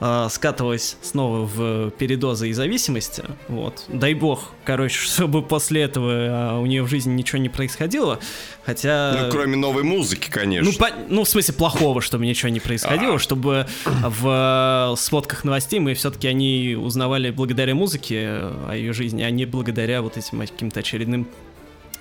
э, 0.00 0.28
скатывалась 0.30 0.96
снова 1.02 1.46
в 1.46 1.90
передозы 1.90 2.48
и 2.48 2.52
зависимости. 2.52 3.22
Вот. 3.48 3.84
Дай 3.88 4.14
бог, 4.14 4.52
короче, 4.64 4.98
чтобы 5.06 5.42
после 5.42 5.82
этого 5.82 6.10
э, 6.10 6.58
у 6.58 6.66
нее 6.66 6.82
в 6.82 6.88
жизни 6.88 7.12
ничего 7.12 7.38
не 7.38 7.48
происходило. 7.48 8.18
Хотя... 8.64 9.24
Ну, 9.24 9.30
кроме 9.30 9.56
новой 9.56 9.82
музыки, 9.82 10.30
конечно. 10.30 10.70
Ну, 10.70 10.76
по... 10.76 10.90
ну 11.08 11.24
в 11.24 11.28
смысле, 11.28 11.54
плохого, 11.54 12.00
чтобы 12.00 12.26
ничего 12.26 12.48
не 12.48 12.60
происходило, 12.60 13.16
а. 13.16 13.18
чтобы 13.18 13.66
в 13.84 14.94
сводках 14.98 15.44
новостей 15.44 15.80
мы 15.80 15.94
все-таки 15.94 16.28
они 16.28 16.76
узнавали 16.78 17.30
благодаря 17.30 17.74
музыке 17.74 18.26
о 18.68 18.72
ее 18.74 18.92
жизни, 18.92 19.22
а 19.22 19.30
не 19.30 19.46
благодаря 19.46 20.02
вот 20.02 20.16
этим 20.16 20.40
каким-то 20.40 20.80
очередным 20.80 21.26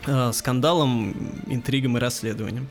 э, 0.05 0.31
скандалам, 0.33 1.15
интригам 1.47 1.97
и 1.97 1.99
расследованиям. 1.99 2.67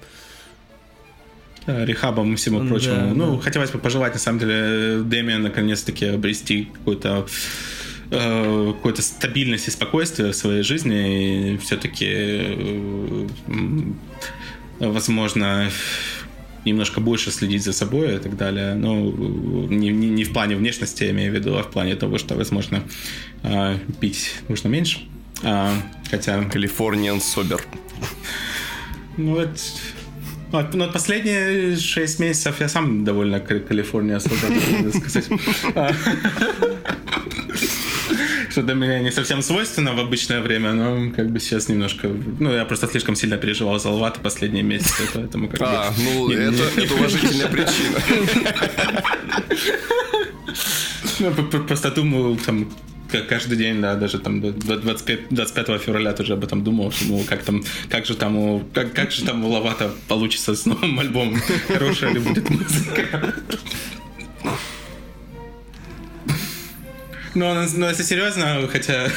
Рехабом 1.66 2.32
и 2.32 2.36
всему 2.36 2.66
прочему. 2.66 2.94
Да, 2.94 3.14
ну, 3.14 3.36
да. 3.36 3.42
хотелось 3.42 3.70
бы 3.70 3.78
пожелать, 3.78 4.14
на 4.14 4.18
самом 4.18 4.38
деле, 4.38 5.02
Дэмия 5.02 5.38
наконец-таки 5.38 6.06
обрести 6.06 6.64
какой-то 6.64 7.26
Э, 8.12 8.72
какой-то 8.74 9.02
стабильности 9.02 9.68
и 9.68 9.72
спокойствия 9.72 10.32
в 10.32 10.34
своей 10.34 10.64
жизни, 10.64 11.52
и 11.52 11.56
все-таки, 11.58 12.08
э, 12.08 13.26
возможно, 14.80 15.70
немножко 16.64 17.00
больше 17.00 17.30
следить 17.30 17.62
за 17.62 17.72
собой 17.72 18.16
и 18.16 18.18
так 18.18 18.36
далее. 18.36 18.74
Ну, 18.74 19.68
не, 19.68 19.90
не, 19.90 20.08
не 20.08 20.24
в 20.24 20.32
плане 20.32 20.56
внешности, 20.56 21.04
я 21.04 21.10
имею 21.10 21.30
в 21.30 21.36
виду, 21.36 21.56
а 21.56 21.62
в 21.62 21.70
плане 21.70 21.94
того, 21.94 22.18
что, 22.18 22.34
возможно, 22.34 22.82
э, 23.44 23.78
пить 24.00 24.34
нужно 24.48 24.66
меньше. 24.66 25.02
А, 25.44 25.72
хотя... 26.10 26.42
Калифорниан 26.44 27.20
Собер. 27.20 27.64
Ну, 29.16 29.38
это... 29.38 29.54
Вот, 30.50 30.74
ну, 30.74 30.90
последние 30.90 31.76
шесть 31.76 32.18
месяцев 32.18 32.60
я 32.60 32.68
сам 32.68 33.04
довольно 33.04 33.38
Калифорния 33.38 34.16
особо, 34.16 34.34
сказать. 34.98 35.28
что 38.60 38.66
для 38.66 38.74
меня 38.74 38.98
не 39.00 39.10
совсем 39.10 39.42
свойственно 39.42 39.94
в 39.94 40.00
обычное 40.00 40.42
время, 40.42 40.72
но 40.72 41.10
как 41.16 41.30
бы 41.30 41.40
сейчас 41.40 41.68
немножко... 41.68 42.08
Ну, 42.08 42.52
я 42.52 42.64
просто 42.64 42.86
слишком 42.88 43.16
сильно 43.16 43.38
переживал 43.38 43.78
за 43.78 43.88
Алвата 43.88 44.20
последние 44.20 44.62
месяцы, 44.62 45.02
поэтому 45.14 45.48
как 45.48 45.62
А, 45.62 45.92
ну, 45.96 46.28
не, 46.28 46.34
это, 46.34 46.80
не... 46.80 46.84
это 46.84 46.94
уважительная 46.94 47.48
причина. 47.48 48.00
Ну, 51.20 51.32
просто 51.66 51.90
думаю, 51.90 52.36
там, 52.36 52.70
каждый 53.28 53.56
день, 53.56 53.80
да, 53.80 53.94
даже 53.94 54.18
там 54.18 54.40
25, 54.40 55.20
25 55.30 55.82
февраля 55.82 56.12
тоже 56.12 56.32
об 56.32 56.44
этом 56.44 56.64
думал, 56.64 56.92
что, 56.92 57.04
ну, 57.06 57.24
как 57.28 57.42
там, 57.42 57.62
как 57.90 58.06
же 58.06 58.14
там 58.14 58.36
у, 58.36 58.60
как, 58.74 58.92
как 58.94 59.10
же 59.10 59.24
там 59.24 59.44
у 59.44 59.48
Лавата 59.48 59.90
получится 60.08 60.54
с 60.54 60.66
новым 60.66 60.98
альбомом, 60.98 61.40
хорошая 61.68 62.12
ли 62.12 62.20
будет 62.20 62.50
музыка. 62.50 63.34
Но, 67.34 67.54
но 67.76 67.88
если 67.88 68.02
серьезно, 68.02 68.68
хотя, 68.72 69.08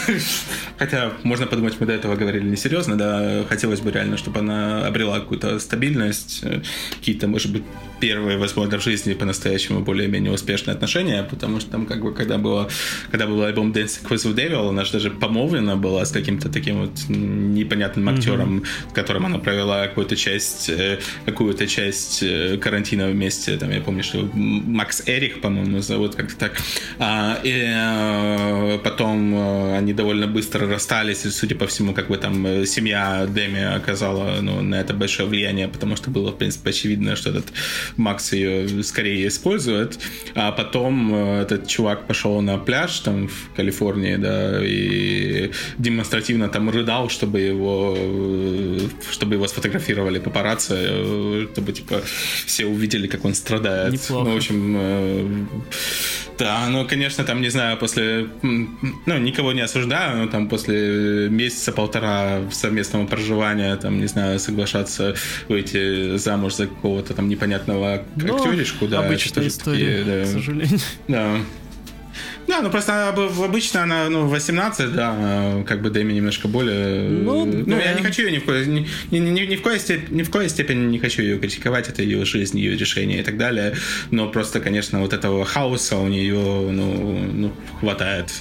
хотя 0.77 1.13
можно 1.23 1.47
подумать, 1.47 1.75
мы 1.79 1.87
до 1.87 1.93
этого 1.93 2.15
говорили 2.15 2.47
несерьезно, 2.47 2.97
да, 2.97 3.43
хотелось 3.49 3.79
бы 3.79 3.91
реально, 3.91 4.17
чтобы 4.17 4.39
она 4.39 4.85
обрела 4.85 5.19
какую-то 5.19 5.59
стабильность, 5.59 6.41
э, 6.43 6.61
какие-то, 6.99 7.27
может 7.27 7.51
быть, 7.51 7.63
первые, 7.99 8.37
возможно, 8.37 8.77
в 8.77 8.83
жизни 8.83 9.13
по-настоящему 9.13 9.79
более-менее 9.79 10.31
успешные 10.31 10.73
отношения, 10.73 11.23
потому 11.23 11.59
что 11.59 11.71
там, 11.71 11.85
как 11.85 12.01
бы, 12.01 12.13
когда 12.13 12.37
было, 12.37 12.69
когда 13.09 13.25
был 13.25 13.41
альбом 13.43 13.71
Dancing 13.71 14.07
with 14.09 14.25
the 14.25 14.35
Devil, 14.35 14.69
она 14.69 14.83
же 14.83 14.91
даже 14.91 15.09
помолвлена 15.09 15.75
была 15.75 16.05
с 16.05 16.11
каким-то 16.11 16.49
таким 16.49 16.81
вот 16.81 16.91
непонятным 17.07 18.09
актером, 18.09 18.57
mm-hmm. 18.57 18.91
с 18.91 18.93
которым 18.93 19.25
она 19.25 19.39
провела 19.39 19.87
какую-то 19.87 20.15
часть, 20.15 20.69
э, 20.69 20.99
какую-то 21.25 21.65
часть 21.65 22.21
э, 22.21 22.57
карантина 22.57 23.07
вместе, 23.07 23.57
там, 23.57 23.71
я 23.71 23.81
помню, 23.81 24.03
что 24.03 24.29
Макс 24.33 25.03
Эрих, 25.07 25.41
по-моему, 25.41 25.79
зовут 25.79 26.15
как-то 26.15 26.35
так, 26.35 26.57
а, 26.99 27.39
и 27.43 27.51
потом 28.83 29.35
э, 29.35 29.77
они 29.77 29.93
довольно 29.93 30.27
быстро 30.27 30.67
расстались, 30.67 31.25
и, 31.25 31.29
судя 31.29 31.55
по 31.55 31.65
всему, 31.67 31.93
как 31.93 32.07
бы 32.07 32.17
там 32.17 32.45
э, 32.45 32.65
семья 32.65 33.25
Дэми 33.27 33.75
оказала 33.75 34.41
ну, 34.41 34.61
на 34.61 34.75
это 34.75 34.93
большое 34.93 35.27
влияние, 35.27 35.67
потому 35.67 35.95
что 35.95 36.09
было, 36.09 36.31
в 36.31 36.37
принципе, 36.37 36.69
очевидно, 36.69 37.15
что 37.15 37.29
этот 37.29 37.45
Макс 37.97 38.33
ее 38.33 38.83
скорее 38.83 39.27
использует. 39.27 39.99
А 40.35 40.51
потом 40.51 41.13
этот 41.15 41.67
чувак 41.67 42.07
пошел 42.07 42.41
на 42.41 42.57
пляж 42.57 42.99
там 42.99 43.27
в 43.27 43.55
Калифорнии, 43.55 44.15
да, 44.15 44.59
и 44.63 45.51
демонстративно 45.77 46.49
там 46.49 46.69
рыдал, 46.69 47.09
чтобы 47.09 47.39
его 47.39 47.97
чтобы 49.11 49.35
его 49.35 49.47
сфотографировали 49.47 50.19
папарацци, 50.19 51.47
чтобы 51.53 51.73
типа 51.73 52.01
все 52.45 52.65
увидели, 52.65 53.07
как 53.07 53.25
он 53.25 53.33
страдает. 53.33 53.93
Неплохо. 53.93 54.27
Ну, 54.27 54.33
в 54.33 54.37
общем, 54.37 55.47
да, 56.37 56.67
ну, 56.69 56.87
конечно, 56.87 57.23
там, 57.23 57.41
не 57.41 57.49
знаю, 57.49 57.77
после... 57.77 57.92
Ну, 58.01 59.17
никого 59.17 59.53
не 59.53 59.61
осуждаю, 59.61 60.17
но 60.17 60.27
там 60.27 60.49
после 60.49 61.29
месяца-полтора 61.29 62.41
совместного 62.51 63.05
проживания, 63.05 63.75
там, 63.75 63.99
не 63.99 64.07
знаю, 64.07 64.39
соглашаться 64.39 65.15
выйти 65.47 66.17
замуж 66.17 66.55
за 66.55 66.67
какого-то 66.67 67.13
там 67.13 67.29
непонятного 67.29 68.03
но 68.15 68.35
актеришку, 68.35 68.87
да. 68.87 69.05
Обычная 69.05 69.47
история, 69.47 70.03
да. 70.03 70.23
к 70.23 70.27
сожалению. 70.27 70.79
Да. 71.07 71.37
Да, 72.47 72.61
ну 72.61 72.69
просто 72.69 73.09
обычно 73.09 73.83
она, 73.83 74.09
ну, 74.09 74.27
18, 74.27 74.93
да, 74.93 75.63
как 75.65 75.81
бы 75.81 75.89
Дэми 75.89 76.13
немножко 76.13 76.47
более... 76.47 77.09
Ну, 77.09 77.45
ну 77.45 77.65
да. 77.65 77.81
я 77.81 77.93
не 77.93 78.03
хочу 78.03 78.23
ее 78.23 78.31
ни 78.31 78.39
в 78.39 78.45
коей, 78.45 78.65
ни, 78.65 78.87
ни, 79.11 79.19
ни, 79.19 79.39
ни, 79.41 79.55
в 79.55 79.61
коей 79.61 79.79
степени, 79.79 80.17
ни 80.17 80.23
в 80.23 80.29
коей 80.29 80.49
степени 80.49 80.85
не 80.85 80.99
хочу 80.99 81.21
ее 81.21 81.39
критиковать, 81.39 81.87
это 81.87 82.01
ее 82.01 82.25
жизнь, 82.25 82.59
ее 82.59 82.77
решение 82.77 83.21
и 83.21 83.23
так 83.23 83.37
далее, 83.37 83.75
но 84.11 84.29
просто, 84.29 84.59
конечно, 84.59 84.99
вот 84.99 85.13
этого 85.13 85.45
хаоса 85.45 85.97
у 85.97 86.07
нее, 86.07 86.35
ну, 86.35 87.19
ну 87.31 87.53
хватает, 87.79 88.31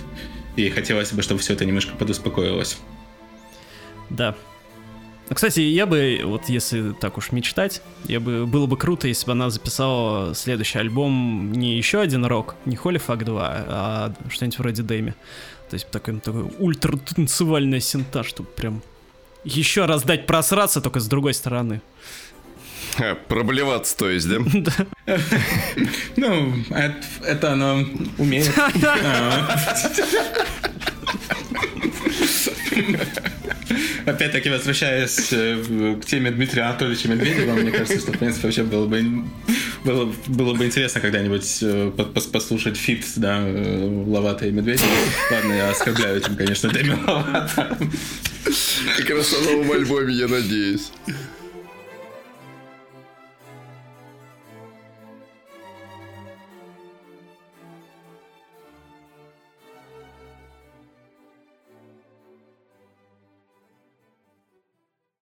и 0.56 0.68
хотелось 0.70 1.12
бы, 1.12 1.22
чтобы 1.22 1.40
все 1.40 1.52
это 1.54 1.64
немножко 1.64 1.94
подуспокоилось. 1.96 2.78
Да, 4.10 4.36
кстати, 5.28 5.60
я 5.60 5.86
бы, 5.86 6.20
вот 6.24 6.48
если 6.48 6.92
так 6.92 7.18
уж 7.18 7.32
мечтать, 7.32 7.82
я 8.04 8.20
бы, 8.20 8.46
было 8.46 8.66
бы 8.66 8.76
круто, 8.76 9.08
если 9.08 9.26
бы 9.26 9.32
она 9.32 9.50
записала 9.50 10.34
следующий 10.34 10.78
альбом 10.78 11.52
не 11.52 11.76
еще 11.76 12.00
один 12.00 12.24
рок, 12.26 12.54
не 12.64 12.76
Holy 12.76 13.02
Fuck 13.04 13.24
2, 13.24 13.64
а 13.68 14.14
что-нибудь 14.28 14.58
вроде 14.58 14.82
Дэми. 14.82 15.14
То 15.70 15.74
есть 15.74 15.90
такой, 15.90 16.20
такой 16.20 16.44
ультра-танцевальная 16.58 17.80
синта, 17.80 18.24
чтобы 18.24 18.48
прям 18.50 18.82
еще 19.44 19.86
раз 19.86 20.02
дать 20.02 20.26
просраться, 20.26 20.80
только 20.80 21.00
с 21.00 21.08
другой 21.08 21.34
стороны. 21.34 21.80
А, 22.98 23.14
Проблеваться, 23.14 23.96
то 23.96 24.10
есть, 24.10 24.28
да? 24.28 24.38
Ну, 26.16 26.54
это, 26.70 27.02
это 27.24 27.52
оно 27.52 27.86
умеет. 28.18 28.52
Опять-таки, 34.06 34.50
возвращаясь 34.50 35.32
э, 35.32 35.96
к 36.00 36.04
теме 36.04 36.30
Дмитрия 36.30 36.62
Анатольевича 36.62 37.08
Медведева, 37.08 37.54
мне 37.54 37.70
кажется, 37.70 38.00
что, 38.00 38.12
в 38.12 38.18
принципе, 38.18 38.48
вообще 38.48 38.62
было 38.64 38.86
бы, 38.86 39.24
было, 39.84 40.12
было 40.26 40.54
бы 40.54 40.66
интересно 40.66 41.00
когда-нибудь 41.00 41.58
э, 41.62 41.90
послушать 42.32 42.76
фит, 42.76 43.04
да, 43.16 43.40
э, 43.40 44.04
Ловата 44.06 44.46
и 44.46 44.50
Медведева. 44.50 44.88
Ладно, 45.30 45.52
я 45.52 45.70
оскорбляю 45.70 46.18
этим, 46.18 46.36
конечно, 46.36 46.70
Деми 46.70 46.96
Ловата. 47.06 47.78
Как 48.98 49.10
раз 49.10 49.32
новом 49.44 49.70
альбоме, 49.72 50.14
я 50.14 50.28
надеюсь. 50.28 50.90